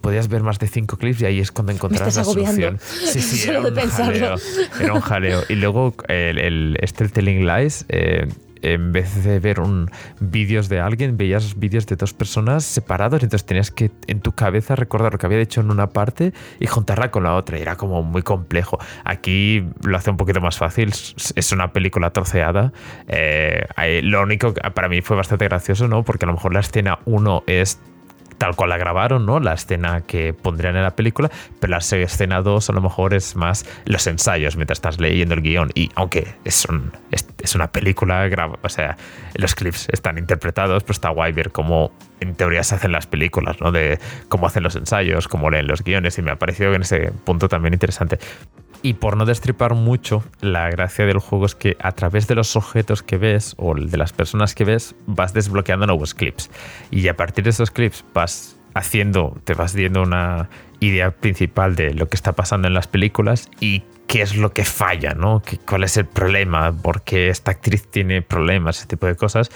Podías 0.00 0.28
ver 0.28 0.42
más 0.42 0.58
de 0.58 0.68
cinco 0.68 0.96
clips 0.96 1.22
y 1.22 1.26
ahí 1.26 1.40
es 1.40 1.50
cuando 1.52 1.72
encontrabas 1.72 2.14
la 2.16 2.22
agobiando. 2.22 2.78
solución. 2.78 2.78
Sí, 3.12 3.20
sí, 3.20 3.48
era 3.50 3.60
un 3.60 3.74
jaleo. 3.74 4.34
Era 4.80 4.92
un 4.94 5.00
jaleo. 5.00 5.42
Y 5.48 5.54
luego 5.56 5.94
el, 6.08 6.38
el, 6.38 6.76
este 6.80 7.04
el 7.04 7.12
Telling 7.12 7.46
Lies, 7.46 7.84
eh, 7.88 8.28
en 8.62 8.92
vez 8.92 9.24
de 9.24 9.38
ver 9.40 9.60
un 9.60 9.90
vídeos 10.20 10.68
de 10.68 10.80
alguien, 10.80 11.16
veías 11.16 11.58
vídeos 11.58 11.86
de 11.86 11.96
dos 11.96 12.12
personas 12.14 12.64
separados, 12.64 13.22
entonces 13.22 13.46
tenías 13.46 13.70
que 13.70 13.90
en 14.06 14.20
tu 14.20 14.32
cabeza 14.32 14.76
recordar 14.76 15.12
lo 15.12 15.18
que 15.18 15.26
había 15.26 15.38
dicho 15.38 15.60
en 15.60 15.70
una 15.70 15.88
parte 15.88 16.32
y 16.60 16.66
juntarla 16.66 17.10
con 17.10 17.22
la 17.24 17.34
otra. 17.34 17.58
Era 17.58 17.76
como 17.76 18.02
muy 18.02 18.22
complejo. 18.22 18.78
Aquí 19.04 19.64
lo 19.82 19.96
hace 19.96 20.10
un 20.10 20.16
poquito 20.16 20.40
más 20.40 20.58
fácil. 20.58 20.88
Es- 20.90 21.52
una 21.52 21.72
película 21.72 22.10
troceada. 22.10 22.72
Eh, 23.08 23.66
lo 24.04 24.22
único 24.22 24.52
que 24.54 24.60
para 24.70 24.88
mí 24.88 25.00
fue 25.00 25.16
bastante 25.16 25.46
gracioso, 25.46 25.88
¿no? 25.88 26.04
Porque 26.04 26.24
a 26.24 26.28
lo 26.28 26.34
mejor 26.34 26.52
la 26.52 26.60
escena 26.60 26.98
1 27.06 27.42
es 27.46 27.80
tal 28.38 28.54
cual 28.56 28.70
la 28.70 28.78
grabaron, 28.78 29.26
¿no? 29.26 29.40
La 29.40 29.54
escena 29.54 30.02
que 30.02 30.32
pondrían 30.32 30.76
en 30.76 30.82
la 30.84 30.94
película, 30.96 31.30
pero 31.60 31.72
la 31.72 31.78
escena 31.78 32.40
2 32.40 32.70
a 32.70 32.72
lo 32.72 32.80
mejor 32.80 33.12
es 33.14 33.34
más 33.36 33.66
los 33.84 34.06
ensayos 34.06 34.56
mientras 34.56 34.78
estás 34.78 35.00
leyendo 35.00 35.34
el 35.34 35.42
guion. 35.42 35.70
Y 35.74 35.90
aunque 35.96 36.34
es, 36.44 36.64
un- 36.66 36.92
es, 37.10 37.26
es 37.42 37.54
una 37.54 37.72
película, 37.72 38.28
o 38.62 38.68
sea, 38.68 38.96
los 39.34 39.54
clips 39.54 39.88
están 39.90 40.18
interpretados, 40.18 40.84
pero 40.84 40.92
está 40.92 41.08
guay 41.10 41.32
ver 41.32 41.50
cómo 41.50 41.92
en 42.20 42.34
teoría 42.34 42.62
se 42.64 42.76
hacen 42.76 42.92
las 42.92 43.06
películas, 43.06 43.60
¿no? 43.60 43.70
De 43.72 43.98
cómo 44.28 44.46
hacen 44.46 44.62
los 44.62 44.74
ensayos, 44.76 45.28
cómo 45.28 45.50
leen 45.50 45.66
los 45.66 45.82
guiones, 45.82 46.18
y 46.18 46.22
me 46.22 46.30
ha 46.30 46.36
parecido 46.36 46.74
en 46.74 46.82
ese 46.82 47.12
punto 47.24 47.48
también 47.48 47.74
interesante. 47.74 48.18
Y 48.82 48.94
por 48.94 49.16
no 49.16 49.24
destripar 49.24 49.74
mucho, 49.74 50.22
la 50.40 50.70
gracia 50.70 51.04
del 51.04 51.18
juego 51.18 51.46
es 51.46 51.54
que 51.54 51.76
a 51.80 51.92
través 51.92 52.28
de 52.28 52.36
los 52.36 52.54
objetos 52.54 53.02
que 53.02 53.18
ves 53.18 53.54
o 53.58 53.74
de 53.74 53.96
las 53.96 54.12
personas 54.12 54.54
que 54.54 54.64
ves, 54.64 54.94
vas 55.06 55.34
desbloqueando 55.34 55.86
nuevos 55.86 56.14
clips. 56.14 56.50
Y 56.90 57.08
a 57.08 57.16
partir 57.16 57.44
de 57.44 57.50
esos 57.50 57.70
clips 57.70 58.04
vas 58.14 58.56
haciendo, 58.74 59.36
te 59.44 59.54
vas 59.54 59.74
viendo 59.74 60.02
una 60.02 60.48
idea 60.80 61.10
principal 61.10 61.74
de 61.74 61.92
lo 61.92 62.08
que 62.08 62.14
está 62.14 62.32
pasando 62.32 62.68
en 62.68 62.74
las 62.74 62.86
películas 62.86 63.50
y 63.60 63.82
qué 64.08 64.22
es 64.22 64.36
lo 64.36 64.52
que 64.52 64.64
falla, 64.64 65.12
¿no? 65.14 65.42
¿Qué- 65.42 65.58
¿Cuál 65.58 65.84
es 65.84 65.96
el 65.98 66.06
problema? 66.06 66.72
¿Por 66.72 67.02
qué 67.02 67.28
esta 67.28 67.50
actriz 67.52 67.86
tiene 67.88 68.22
problemas? 68.22 68.78
Ese 68.78 68.86
tipo 68.88 69.06
de 69.06 69.14
cosas. 69.14 69.50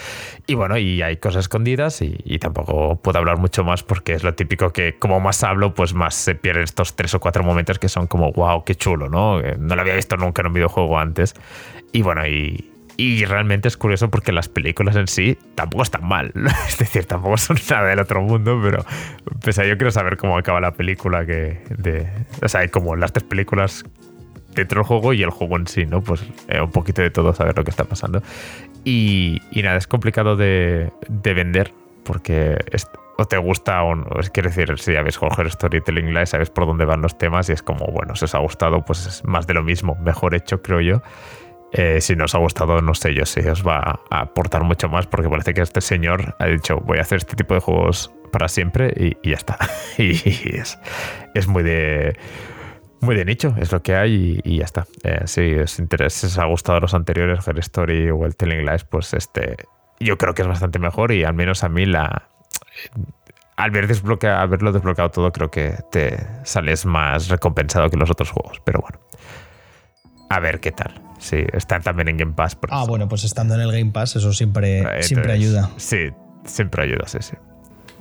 Y 0.46 0.54
bueno, 0.54 0.76
y 0.78 1.02
hay 1.02 1.16
cosas 1.16 1.40
escondidas 1.46 2.02
y, 2.02 2.16
y 2.24 2.38
tampoco 2.38 2.96
puedo 3.02 3.18
hablar 3.18 3.38
mucho 3.38 3.64
más 3.64 3.82
porque 3.82 4.12
es 4.12 4.22
lo 4.22 4.34
típico 4.34 4.70
que 4.72 4.96
como 4.98 5.18
más 5.20 5.42
hablo, 5.42 5.74
pues 5.74 5.94
más 5.94 6.14
se 6.14 6.34
pierden 6.34 6.64
estos 6.64 6.94
tres 6.94 7.14
o 7.14 7.18
cuatro 7.20 7.42
momentos 7.42 7.78
que 7.78 7.88
son 7.88 8.06
como, 8.06 8.30
wow, 8.32 8.62
qué 8.64 8.74
chulo, 8.74 9.08
¿no? 9.08 9.40
Eh, 9.40 9.56
No 9.58 9.74
lo 9.74 9.80
había 9.80 9.94
visto 9.96 10.16
nunca 10.18 10.42
en 10.42 10.48
un 10.48 10.52
videojuego 10.52 10.98
antes. 10.98 11.34
Y 11.92 12.02
bueno, 12.02 12.26
y, 12.26 12.70
y 12.98 13.24
realmente 13.24 13.68
es 13.68 13.78
curioso 13.78 14.10
porque 14.10 14.32
las 14.32 14.50
películas 14.50 14.96
en 14.96 15.08
sí 15.08 15.38
tampoco 15.54 15.82
están 15.82 16.06
mal. 16.06 16.30
Es 16.68 16.76
decir, 16.76 17.06
tampoco 17.06 17.38
son 17.38 17.56
nada 17.70 17.88
del 17.88 18.00
otro 18.00 18.20
mundo, 18.20 18.60
pero 18.62 18.84
a 18.84 19.64
yo 19.66 19.76
quiero 19.78 19.90
saber 19.90 20.18
cómo 20.18 20.36
acaba 20.36 20.60
la 20.60 20.72
película 20.74 21.24
que 21.24 21.62
de, 21.70 22.06
o 22.42 22.48
sea, 22.48 22.68
como 22.68 22.96
las 22.96 23.12
tres 23.14 23.24
películas 23.24 23.84
dentro 24.54 24.80
del 24.80 24.86
juego 24.86 25.12
y 25.12 25.22
el 25.22 25.30
juego 25.30 25.56
en 25.56 25.66
sí, 25.66 25.86
¿no? 25.86 26.00
Pues 26.02 26.24
eh, 26.48 26.60
un 26.60 26.70
poquito 26.70 27.02
de 27.02 27.10
todo, 27.10 27.32
saber 27.34 27.56
lo 27.56 27.64
que 27.64 27.70
está 27.70 27.84
pasando. 27.84 28.22
Y, 28.84 29.40
y 29.50 29.62
nada, 29.62 29.76
es 29.76 29.86
complicado 29.86 30.36
de, 30.36 30.90
de 31.08 31.34
vender 31.34 31.72
porque 32.04 32.56
es- 32.72 32.88
o 33.18 33.26
te 33.26 33.36
gusta 33.36 33.82
o 33.82 33.94
no. 33.94 34.18
Es 34.18 34.30
quiero 34.30 34.48
decir, 34.48 34.78
si 34.78 34.96
habéis 34.96 35.16
jugado 35.18 35.48
Storytelling 35.48 36.08
Live, 36.14 36.26
sabes 36.26 36.50
por 36.50 36.66
dónde 36.66 36.84
van 36.84 37.02
los 37.02 37.16
temas 37.18 37.48
y 37.48 37.52
es 37.52 37.62
como, 37.62 37.86
bueno, 37.86 38.16
si 38.16 38.24
os 38.24 38.34
ha 38.34 38.38
gustado, 38.38 38.82
pues 38.84 39.06
es 39.06 39.24
más 39.24 39.46
de 39.46 39.54
lo 39.54 39.62
mismo, 39.62 39.96
mejor 40.02 40.34
hecho, 40.34 40.62
creo 40.62 40.80
yo. 40.80 41.02
Eh, 41.74 42.00
si 42.00 42.16
nos 42.16 42.34
ha 42.34 42.38
gustado, 42.38 42.80
no 42.82 42.94
sé 42.94 43.14
yo 43.14 43.24
si 43.24 43.40
os 43.40 43.66
va 43.66 44.00
a 44.10 44.20
aportar 44.20 44.62
mucho 44.64 44.88
más, 44.88 45.06
porque 45.06 45.28
parece 45.30 45.54
que 45.54 45.60
este 45.62 45.80
señor 45.80 46.34
ha 46.38 46.46
dicho, 46.46 46.78
voy 46.80 46.98
a 46.98 47.02
hacer 47.02 47.18
este 47.18 47.34
tipo 47.36 47.54
de 47.54 47.60
juegos 47.60 48.12
para 48.32 48.48
siempre 48.48 48.92
y, 48.96 49.16
y 49.22 49.30
ya 49.30 49.36
está. 49.36 49.58
y 49.98 50.10
es, 50.56 50.78
es 51.34 51.46
muy 51.46 51.62
de 51.62 52.16
muy 53.02 53.14
de 53.16 53.24
nicho, 53.24 53.54
es 53.58 53.70
lo 53.72 53.82
que 53.82 53.94
hay 53.96 54.40
y, 54.44 54.54
y 54.54 54.58
ya 54.58 54.64
está. 54.64 54.86
Eh, 55.02 55.22
si 55.26 55.54
os 55.54 55.78
interesa, 55.78 56.20
si 56.20 56.26
os 56.26 56.38
ha 56.38 56.44
gustado 56.46 56.80
los 56.80 56.94
anteriores, 56.94 57.46
Her 57.46 57.58
Story 57.58 58.10
o 58.10 58.24
el 58.24 58.34
Telling 58.36 58.64
Lies, 58.64 58.84
pues 58.84 59.12
este 59.14 59.56
yo 60.00 60.16
creo 60.18 60.34
que 60.34 60.42
es 60.42 60.48
bastante 60.48 60.78
mejor 60.78 61.12
y 61.12 61.22
al 61.24 61.34
menos 61.34 61.62
a 61.64 61.68
mí 61.68 61.84
la 61.86 62.28
al 63.56 63.70
ver 63.70 63.86
desbloquea, 63.86 64.40
haberlo 64.40 64.72
desbloqueado 64.72 65.10
todo 65.10 65.30
creo 65.30 65.50
que 65.50 65.74
te 65.90 66.16
sales 66.44 66.86
más 66.86 67.28
recompensado 67.28 67.90
que 67.90 67.96
los 67.96 68.10
otros 68.10 68.30
juegos, 68.30 68.60
pero 68.64 68.80
bueno. 68.80 68.98
A 70.30 70.40
ver 70.40 70.60
qué 70.60 70.72
tal. 70.72 71.00
Sí, 71.18 71.44
están 71.52 71.82
también 71.82 72.08
en 72.08 72.16
Game 72.16 72.32
Pass. 72.32 72.56
por 72.56 72.70
Ah, 72.72 72.78
eso. 72.80 72.86
bueno, 72.88 73.06
pues 73.08 73.22
estando 73.24 73.54
en 73.54 73.60
el 73.60 73.70
Game 73.70 73.92
Pass, 73.92 74.16
eso 74.16 74.32
siempre, 74.32 74.78
Entonces, 74.78 75.06
siempre 75.06 75.32
ayuda. 75.32 75.70
Sí, 75.76 76.08
siempre 76.46 76.82
ayuda, 76.84 77.06
sí, 77.06 77.18
sí. 77.20 77.36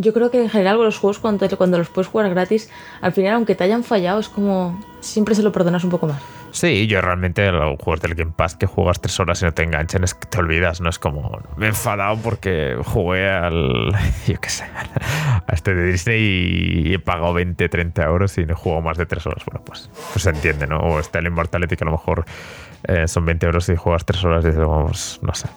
Yo 0.01 0.13
creo 0.13 0.31
que 0.31 0.41
en 0.41 0.49
general 0.49 0.77
los 0.77 0.97
juegos 0.97 1.19
cuando, 1.19 1.47
cuando 1.57 1.77
los 1.77 1.89
puedes 1.89 2.07
jugar 2.07 2.29
gratis, 2.31 2.69
al 3.01 3.13
final 3.13 3.35
aunque 3.35 3.53
te 3.53 3.63
hayan 3.63 3.83
fallado, 3.83 4.19
es 4.19 4.29
como 4.29 4.79
siempre 4.99 5.35
se 5.35 5.43
lo 5.43 5.51
perdonas 5.51 5.83
un 5.83 5.91
poco 5.91 6.07
más. 6.07 6.21
Sí, 6.51 6.87
yo 6.87 6.99
realmente 7.01 7.49
los 7.51 7.79
juegos 7.79 8.01
del 8.01 8.15
Game 8.15 8.33
Pass 8.35 8.55
que 8.55 8.65
juegas 8.65 8.99
tres 8.99 9.17
horas 9.19 9.41
y 9.41 9.45
no 9.45 9.53
te 9.53 9.63
enganchan 9.63 10.03
es 10.03 10.13
que 10.13 10.27
te 10.27 10.39
olvidas, 10.39 10.81
no 10.81 10.89
es 10.89 10.99
como 10.99 11.39
me 11.55 11.67
he 11.67 11.69
enfadado 11.69 12.17
porque 12.17 12.75
jugué 12.83 13.29
al, 13.29 13.91
yo 14.27 14.41
qué 14.41 14.49
sé, 14.49 14.65
a 15.47 15.53
este 15.53 15.73
de 15.73 15.91
Disney 15.91 16.83
y 16.87 16.93
he 16.95 16.99
pagado 16.99 17.33
20, 17.33 17.69
30 17.69 18.03
euros 18.03 18.37
y 18.37 18.45
no 18.45 18.53
he 18.53 18.55
jugado 18.55 18.81
más 18.81 18.97
de 18.97 19.05
tres 19.05 19.25
horas. 19.27 19.45
Bueno, 19.45 19.63
pues, 19.63 19.89
pues 20.11 20.23
se 20.23 20.29
entiende, 20.31 20.67
¿no? 20.67 20.79
O 20.79 20.99
está 20.99 21.19
el 21.19 21.27
Immortality 21.27 21.77
que 21.77 21.83
a 21.83 21.85
lo 21.85 21.91
mejor 21.91 22.25
eh, 22.87 23.07
son 23.07 23.25
20 23.25 23.45
euros 23.45 23.69
y 23.69 23.75
juegas 23.75 24.03
tres 24.05 24.23
horas 24.23 24.43
y 24.43 24.47
dices, 24.47 24.65
vamos, 24.65 25.19
no 25.21 25.33
sé. 25.33 25.47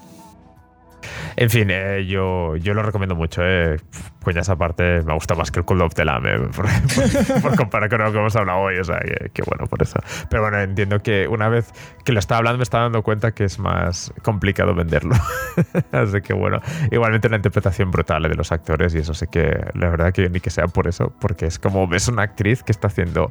En 1.37 1.51
fin, 1.51 1.69
eh, 1.71 2.05
yo, 2.07 2.57
yo 2.57 2.75
lo 2.75 2.83
recomiendo 2.83 3.15
mucho. 3.15 3.43
Eh. 3.45 3.77
Coñas 4.23 4.49
aparte, 4.49 5.03
me 5.03 5.13
gusta 5.13 5.35
más 5.35 5.51
que 5.51 5.61
el 5.61 5.67
Call 5.67 5.83
of 5.83 5.93
the 5.95 6.05
Lamb, 6.05 6.27
eh, 6.27 6.39
por, 6.57 6.65
por- 7.35 7.43
por 7.43 7.57
comparar 7.57 7.91
con 7.91 8.03
lo 8.03 8.11
que 8.11 8.19
hemos 8.19 8.35
hablado 8.37 8.61
hoy. 8.61 8.79
O 8.79 8.85
sea, 8.85 8.99
que, 9.01 9.31
que 9.31 9.43
bueno, 9.43 9.67
por 9.67 9.83
eso. 9.83 9.99
Pero 10.31 10.43
bueno, 10.43 10.59
entiendo 10.61 11.03
que 11.03 11.29
una 11.29 11.49
vez 11.49 11.73
que 12.05 12.13
lo 12.13 12.19
estaba 12.19 12.39
hablando, 12.39 12.57
me 12.59 12.63
estaba 12.63 12.85
dando 12.85 13.03
cuenta 13.03 13.33
que 13.33 13.45
es 13.45 13.59
más 13.59 14.13
complicado 14.23 14.75
venderlo. 14.75 15.15
Así 15.93 16.21
que 16.23 16.33
bueno, 16.33 16.61
igualmente 16.91 17.29
una 17.29 17.37
interpretación 17.37 17.91
brutal 17.91 18.25
eh, 18.25 18.29
de 18.31 18.35
los 18.35 18.51
actores, 18.53 18.95
y 18.95 18.99
eso 18.99 19.13
sí 19.13 19.27
que 19.31 19.59
la 19.75 19.91
verdad 19.91 20.13
que 20.13 20.31
ni 20.31 20.41
que 20.41 20.51
sea 20.51 20.69
por 20.69 20.89
eso, 20.89 21.13
porque 21.21 21.47
es 21.47 21.59
como 21.59 21.87
ves 21.87 22.09
una 22.09 22.23
actriz 22.23 22.63
que 22.63 22.73
está 22.73 22.87
haciendo 22.89 23.31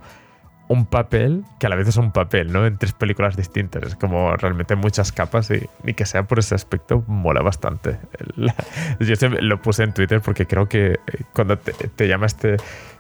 un 0.70 0.86
papel 0.86 1.44
que 1.60 1.68
a 1.68 1.70
la 1.70 1.76
vez 1.76 1.88
es 1.90 1.98
un 1.98 2.12
papel, 2.12 2.52
¿no? 2.52 2.66
En 2.66 2.78
tres 2.78 2.94
películas 2.94 3.36
distintas. 3.36 3.84
Es 3.84 3.96
como 3.96 4.36
realmente 4.38 4.76
muchas 4.76 5.12
capas 5.12 5.52
y 5.52 5.68
ni 5.84 5.94
que 5.94 6.06
sea 6.06 6.24
por 6.24 6.40
ese 6.40 6.56
aspecto, 6.56 7.04
mola 7.08 7.42
bastante. 7.42 8.00
La- 8.36 8.56
yo 9.00 9.14
lo 9.42 9.62
puse 9.62 9.84
en 9.84 9.94
Twitter 9.94 10.22
porque 10.22 10.48
creo 10.48 10.68
que 10.70 10.94
eh, 10.94 10.98
cuando 11.34 11.58
te, 11.58 11.74
te 11.74 12.08
llama 12.08 12.26
este 12.28 12.58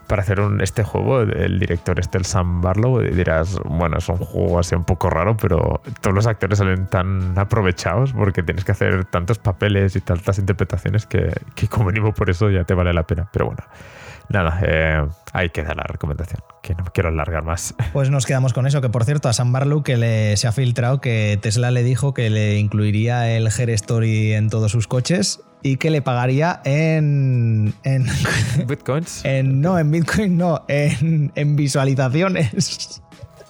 para 0.07 0.21
hacer 0.21 0.41
un, 0.41 0.59
este 0.59 0.83
juego, 0.83 1.21
el 1.21 1.59
director 1.59 1.97
este, 1.97 2.17
el 2.17 2.25
Sam 2.25 2.61
Barlow, 2.61 3.01
y 3.01 3.11
dirás, 3.11 3.57
bueno, 3.63 3.97
es 3.97 4.09
un 4.09 4.17
juego 4.17 4.59
así 4.59 4.75
un 4.75 4.83
poco 4.83 5.09
raro, 5.09 5.37
pero 5.37 5.81
todos 6.01 6.13
los 6.13 6.27
actores 6.27 6.57
salen 6.59 6.87
tan 6.87 7.39
aprovechados 7.39 8.11
porque 8.11 8.43
tienes 8.43 8.65
que 8.65 8.73
hacer 8.73 9.05
tantos 9.05 9.39
papeles 9.39 9.95
y 9.95 10.01
tantas 10.01 10.37
interpretaciones 10.39 11.05
que, 11.05 11.31
que 11.55 11.69
como 11.69 11.85
mínimo 11.85 12.13
por 12.13 12.29
eso 12.29 12.49
ya 12.49 12.65
te 12.65 12.73
vale 12.73 12.93
la 12.93 13.03
pena. 13.03 13.29
Pero 13.31 13.45
bueno, 13.45 13.63
nada, 14.33 14.59
eh, 14.65 15.05
ahí 15.31 15.49
queda 15.51 15.73
la 15.75 15.83
recomendación, 15.83 16.41
que 16.61 16.73
no 16.75 16.83
me 16.83 16.89
quiero 16.91 17.09
alargar 17.09 17.43
más. 17.43 17.73
Pues 17.93 18.09
nos 18.09 18.25
quedamos 18.25 18.53
con 18.53 18.67
eso, 18.67 18.81
que 18.81 18.89
por 18.89 19.05
cierto, 19.05 19.29
a 19.29 19.33
Sam 19.33 19.51
Barlow 19.51 19.83
que 19.83 19.95
le, 19.97 20.35
se 20.35 20.47
ha 20.47 20.51
filtrado 20.51 20.99
que 20.99 21.37
Tesla 21.41 21.71
le 21.71 21.83
dijo 21.83 22.13
que 22.13 22.29
le 22.29 22.57
incluiría 22.57 23.29
el 23.29 23.47
Her 23.47 23.69
Story 23.69 24.33
en 24.33 24.49
todos 24.49 24.71
sus 24.71 24.87
coches 24.87 25.41
y 25.61 25.77
que 25.77 25.89
le 25.89 26.01
pagaría 26.01 26.59
en... 26.65 27.73
en, 27.83 28.05
Bitcoins. 28.67 29.21
en- 29.23 29.61
no, 29.61 29.79
en 29.79 29.91
Bitcoin 29.91 30.37
no, 30.37 30.65
en, 30.67 31.31
en 31.35 31.55
visualizaciones. 31.55 33.01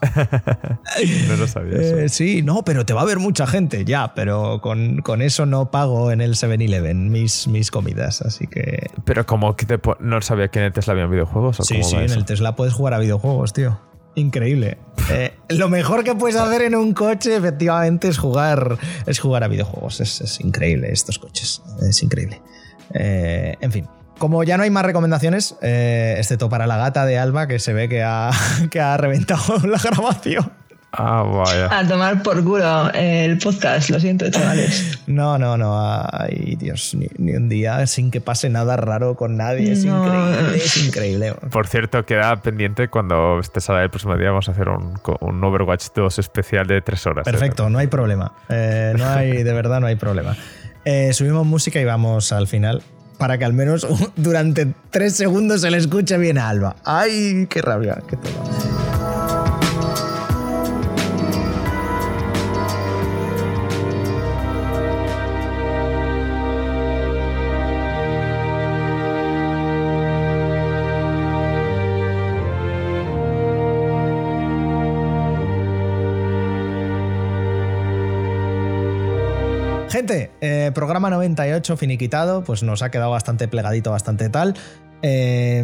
No 1.27 1.35
lo 1.37 1.47
sabía 1.47 1.79
eso. 1.79 1.97
Eh, 1.97 2.09
sí, 2.09 2.41
no, 2.41 2.63
pero 2.63 2.85
te 2.85 2.93
va 2.93 3.01
a 3.01 3.05
ver 3.05 3.19
mucha 3.19 3.47
gente, 3.47 3.85
ya, 3.85 4.13
pero 4.13 4.61
con, 4.61 5.01
con 5.01 5.21
eso 5.21 5.45
no 5.45 5.71
pago 5.71 6.11
en 6.11 6.21
el 6.21 6.35
7-Eleven 6.35 7.09
mis, 7.09 7.47
mis 7.47 7.71
comidas, 7.71 8.21
así 8.21 8.47
que... 8.47 8.89
Pero 9.05 9.25
como 9.25 9.55
que 9.55 9.65
te 9.65 9.79
no 9.99 10.21
sabía 10.21 10.47
que 10.49 10.59
en 10.59 10.65
el 10.65 10.73
Tesla 10.73 10.93
había 10.93 11.07
videojuegos 11.07 11.59
o 11.59 11.63
Sí, 11.63 11.75
cómo 11.75 11.85
sí, 11.85 11.95
en 11.95 12.03
eso? 12.03 12.15
el 12.15 12.25
Tesla 12.25 12.55
puedes 12.55 12.73
jugar 12.73 12.93
a 12.93 12.99
videojuegos, 12.99 13.53
tío. 13.53 13.79
Increíble. 14.15 14.77
Eh, 15.11 15.33
lo 15.49 15.67
mejor 15.67 16.05
que 16.05 16.15
puedes 16.15 16.37
hacer 16.37 16.61
en 16.61 16.75
un 16.75 16.93
coche, 16.93 17.35
efectivamente, 17.35 18.07
es 18.07 18.17
jugar, 18.17 18.77
es 19.05 19.19
jugar 19.19 19.43
a 19.43 19.49
videojuegos. 19.49 19.99
Es, 19.99 20.21
es 20.21 20.39
increíble 20.39 20.89
estos 20.93 21.19
coches. 21.19 21.61
Es 21.81 22.01
increíble. 22.01 22.41
Eh, 22.93 23.57
en 23.59 23.71
fin. 23.73 23.87
Como 24.17 24.43
ya 24.43 24.57
no 24.57 24.63
hay 24.63 24.69
más 24.69 24.85
recomendaciones, 24.85 25.55
eh, 25.61 26.15
excepto 26.17 26.47
para 26.49 26.67
la 26.67 26.77
gata 26.77 27.05
de 27.05 27.17
Alba, 27.17 27.47
que 27.47 27.59
se 27.59 27.73
ve 27.73 27.89
que 27.89 28.03
ha, 28.03 28.29
que 28.71 28.79
ha 28.79 28.95
reventado 28.97 29.57
la 29.67 29.77
grabación. 29.77 30.51
Ah, 30.95 31.23
vaya. 31.23 31.75
A 31.75 31.87
tomar 31.87 32.21
por 32.21 32.43
culo 32.43 32.91
el 32.93 33.39
podcast, 33.39 33.89
lo 33.89 33.99
siento, 33.99 34.29
chavales. 34.29 34.99
No, 35.07 35.39
no, 35.39 35.57
no. 35.57 35.75
Ay, 36.11 36.55
Dios, 36.59 36.93
ni, 36.93 37.07
ni 37.17 37.35
un 37.35 37.49
día 37.49 37.87
sin 37.87 38.11
que 38.11 38.21
pase 38.21 38.47
nada 38.51 38.77
raro 38.77 39.15
con 39.15 39.35
nadie. 39.35 39.71
Es 39.71 39.83
No. 39.85 40.05
increíble, 40.05 40.55
es 40.57 40.77
increíble. 40.85 41.33
Por 41.49 41.65
cierto, 41.65 42.05
queda 42.05 42.35
pendiente 42.35 42.89
cuando 42.89 43.39
estés 43.39 43.71
a 43.71 43.81
el 43.81 43.89
próximo 43.89 44.15
día. 44.17 44.29
Vamos 44.29 44.47
a 44.49 44.51
hacer 44.51 44.69
un, 44.69 44.93
un 45.21 45.43
Overwatch 45.43 45.87
2 45.95 46.19
especial 46.19 46.67
de 46.67 46.79
tres 46.81 47.07
horas. 47.07 47.25
¿eh? 47.25 47.31
Perfecto, 47.31 47.71
no 47.71 47.79
hay 47.79 47.87
problema. 47.87 48.31
Eh, 48.49 48.93
no 48.95 49.09
hay, 49.09 49.41
de 49.41 49.51
verdad, 49.53 49.81
no 49.81 49.87
hay 49.87 49.95
problema. 49.95 50.37
Eh, 50.85 51.11
subimos 51.13 51.43
música 51.47 51.79
y 51.81 51.85
vamos 51.85 52.31
al 52.31 52.45
final 52.45 52.83
para 53.17 53.37
que 53.37 53.45
al 53.45 53.53
menos 53.53 53.87
durante 54.15 54.73
tres 54.89 55.15
segundos 55.15 55.61
se 55.61 55.71
le 55.71 55.77
escuche 55.77 56.17
bien 56.17 56.37
a 56.37 56.49
Alba. 56.49 56.75
¡Ay, 56.83 57.47
qué 57.49 57.61
rabia! 57.61 58.01
Qué 58.07 58.17
todo. 58.17 59.02
Eh, 80.67 80.71
programa 80.71 81.09
98 81.09 81.77
finiquitado, 81.77 82.43
pues 82.43 82.63
nos 82.63 82.81
ha 82.81 82.91
quedado 82.91 83.11
bastante 83.11 83.47
plegadito, 83.47 83.91
bastante 83.91 84.29
tal. 84.29 84.55
Eh, 85.01 85.61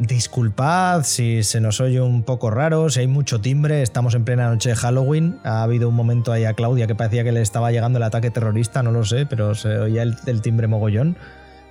disculpad 0.00 1.02
si 1.02 1.42
se 1.42 1.60
nos 1.60 1.80
oye 1.80 2.00
un 2.00 2.22
poco 2.22 2.50
raro, 2.50 2.88
si 2.88 3.00
hay 3.00 3.08
mucho 3.08 3.40
timbre, 3.40 3.82
estamos 3.82 4.14
en 4.14 4.24
plena 4.24 4.48
noche 4.48 4.70
de 4.70 4.76
Halloween. 4.76 5.38
Ha 5.42 5.62
habido 5.62 5.88
un 5.88 5.94
momento 5.94 6.32
ahí 6.32 6.44
a 6.44 6.54
Claudia 6.54 6.86
que 6.86 6.94
parecía 6.94 7.24
que 7.24 7.32
le 7.32 7.42
estaba 7.42 7.72
llegando 7.72 7.98
el 7.98 8.04
ataque 8.04 8.30
terrorista, 8.30 8.82
no 8.82 8.92
lo 8.92 9.04
sé, 9.04 9.26
pero 9.26 9.54
se 9.54 9.76
oía 9.78 10.02
el 10.02 10.40
timbre 10.42 10.68
mogollón. 10.68 11.16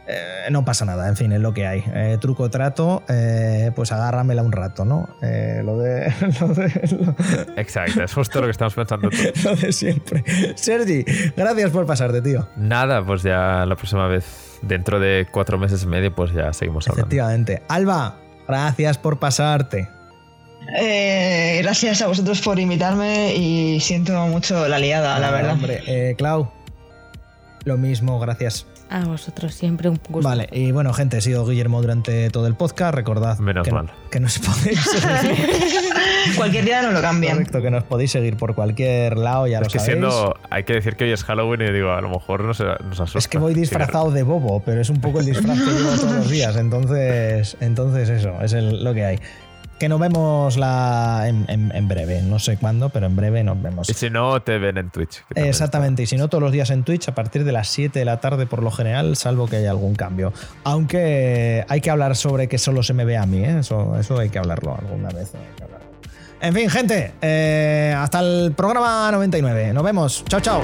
Eh, 0.08 0.50
no 0.52 0.64
pasa 0.64 0.86
nada, 0.86 1.08
en 1.10 1.16
fin, 1.16 1.32
es 1.32 1.40
lo 1.40 1.54
que 1.54 1.66
hay. 1.66 1.84
Eh, 1.88 2.18
truco 2.22 2.50
trato, 2.52 3.02
eh, 3.10 3.72
pues 3.76 3.92
agárramela 3.92 4.44
un 4.44 4.52
rato, 4.52 4.86
¿no? 4.86 5.10
Eh, 5.24 5.62
lo 5.66 5.80
de. 5.80 6.14
Lo 6.40 6.48
de 6.50 6.98
lo- 7.00 7.16
Exacto, 7.58 8.04
es 8.04 8.14
justo 8.14 8.40
lo 8.40 8.46
que 8.46 8.52
estamos 8.52 8.76
pensando 8.76 9.10
todos. 9.10 9.44
lo 9.44 9.56
de 9.56 9.72
siempre. 9.72 10.24
Sergi, 10.56 11.04
gracias 11.36 11.72
por 11.72 11.86
pasarte, 11.88 12.22
tío. 12.22 12.48
Nada, 12.56 13.04
pues 13.04 13.24
ya 13.24 13.66
la 13.66 13.76
próxima 13.76 14.08
vez, 14.08 14.60
dentro 14.62 15.00
de 15.00 15.28
cuatro 15.32 15.58
meses 15.58 15.82
y 15.84 15.88
medio, 15.88 16.14
pues 16.14 16.32
ya 16.34 16.54
seguimos 16.54 16.88
hablando. 16.88 17.08
Efectivamente. 17.08 17.64
Alba, 17.68 18.18
gracias 18.48 19.00
por 19.00 19.18
pasarte. 19.18 19.90
Eh, 20.80 21.60
gracias 21.64 22.02
a 22.04 22.08
vosotros 22.08 22.42
por 22.42 22.60
invitarme 22.60 23.34
y 23.36 23.80
siento 23.80 24.14
mucho 24.28 24.68
la 24.68 24.78
liada, 24.80 25.18
la 25.20 25.32
verdad. 25.32 25.54
Hombre, 25.54 25.82
Eh, 25.88 26.16
Clau, 26.16 26.52
lo 27.64 27.78
mismo, 27.78 28.20
gracias. 28.20 28.68
A 28.90 29.04
vosotros 29.06 29.54
siempre 29.56 29.90
un 29.90 30.00
gusto. 30.10 30.28
Vale, 30.28 30.48
y 30.52 30.72
bueno, 30.72 30.94
gente, 30.94 31.18
he 31.18 31.22
sido 31.22 31.46
Guillermo 31.46 31.82
durante 31.82 32.30
todo 32.30 32.46
el 32.46 32.54
podcast. 32.56 32.94
Recordad 32.94 33.40
Menos 33.40 33.66
que, 33.66 33.72
mal. 33.74 33.92
que 34.12 34.20
nos 34.20 34.38
podéis 34.40 34.80
seguir. 34.92 35.50
Cualquier 36.38 36.66
día 36.66 36.82
no 36.84 36.92
lo 36.92 37.02
cambian. 37.02 37.34
Correcto, 37.38 37.62
que 37.62 37.72
nos 37.72 37.84
podéis 37.84 38.12
seguir 38.12 38.38
por 38.38 38.54
cualquier 38.56 39.18
lado, 39.18 39.48
ya 39.48 39.58
Es 39.58 39.64
lo 39.64 39.70
que 39.72 39.80
sabéis. 39.80 39.86
siendo, 40.00 40.36
hay 40.50 40.64
que 40.64 40.74
decir 40.74 40.96
que 40.96 41.06
hoy 41.06 41.12
es 41.12 41.24
Halloween 41.24 41.62
y 41.62 41.72
digo, 41.72 41.92
a 41.94 42.02
lo 42.02 42.10
mejor 42.10 42.44
nos, 42.44 42.60
nos 42.60 43.00
asusta. 43.00 43.20
Es 43.20 43.28
que 43.28 43.38
voy 43.40 43.54
disfrazado 43.56 44.12
de 44.12 44.24
bobo, 44.24 44.62
pero 44.64 44.82
es 44.82 44.90
un 44.90 45.02
poco 45.02 45.20
el 45.20 45.26
disfraz 45.26 45.58
que 45.60 45.66
llevo 45.72 45.90
todos 45.96 46.12
los 46.12 46.30
días. 46.30 46.56
Entonces, 46.56 47.58
entonces 47.62 48.10
eso, 48.10 48.40
es 48.42 48.54
el- 48.54 48.84
lo 48.84 48.94
que 48.94 49.06
hay. 49.06 49.20
Que 49.80 49.90
nos 49.90 50.00
vemos 50.00 50.56
la, 50.56 51.26
en, 51.28 51.46
en- 51.50 51.72
en 51.76 51.88
breve, 51.90 52.22
no 52.22 52.40
sé 52.40 52.56
cuándo, 52.58 52.88
pero 52.90 53.08
en 53.08 53.16
breve 53.18 53.44
nos 53.44 53.62
vemos. 53.62 53.90
Y 53.90 53.94
si 53.94 54.10
no, 54.10 54.42
te 54.42 54.58
ven 54.58 54.78
en 54.78 54.90
Twitch. 54.90 55.24
Exactamente, 55.36 56.04
y 56.04 56.06
si 56.06 56.16
no 56.16 56.30
todos 56.30 56.42
los 56.42 56.54
días 56.54 56.70
en 56.70 56.84
Twitch 56.84 57.10
a 57.10 57.16
partir 57.16 57.44
de 57.44 57.52
las 57.52 57.68
7 57.68 58.00
de 58.00 58.06
la 58.06 58.22
tarde 58.22 58.46
por 58.46 58.64
lo 58.64 58.72
general, 58.72 59.18
salvo 59.18 59.48
que 59.48 59.58
haya 59.58 59.72
algún 59.72 59.96
cambio. 59.96 60.32
Aunque 60.64 61.66
hay 61.68 61.82
que 61.82 61.90
hablar 61.92 62.16
sobre 62.16 62.48
que 62.48 62.58
solo 62.58 62.84
se 62.84 62.94
me 62.94 63.04
ve 63.04 63.18
a 63.18 63.26
mí, 63.26 63.40
¿eh? 63.44 63.60
eso, 63.60 63.98
eso 64.00 64.18
hay 64.18 64.30
que 64.30 64.40
hablarlo 64.40 64.78
alguna 64.80 65.10
vez. 65.10 65.34
hay 65.36 65.42
que 65.58 65.64
hablarlo. 65.64 65.86
En 66.42 66.54
fin, 66.54 66.70
gente, 66.70 67.14
eh, 67.22 67.94
hasta 67.98 68.20
el 68.22 68.54
programa 68.56 69.10
99. 69.12 69.74
Nos 69.74 69.84
vemos. 69.84 70.24
Chao, 70.30 70.40
chao. 70.40 70.62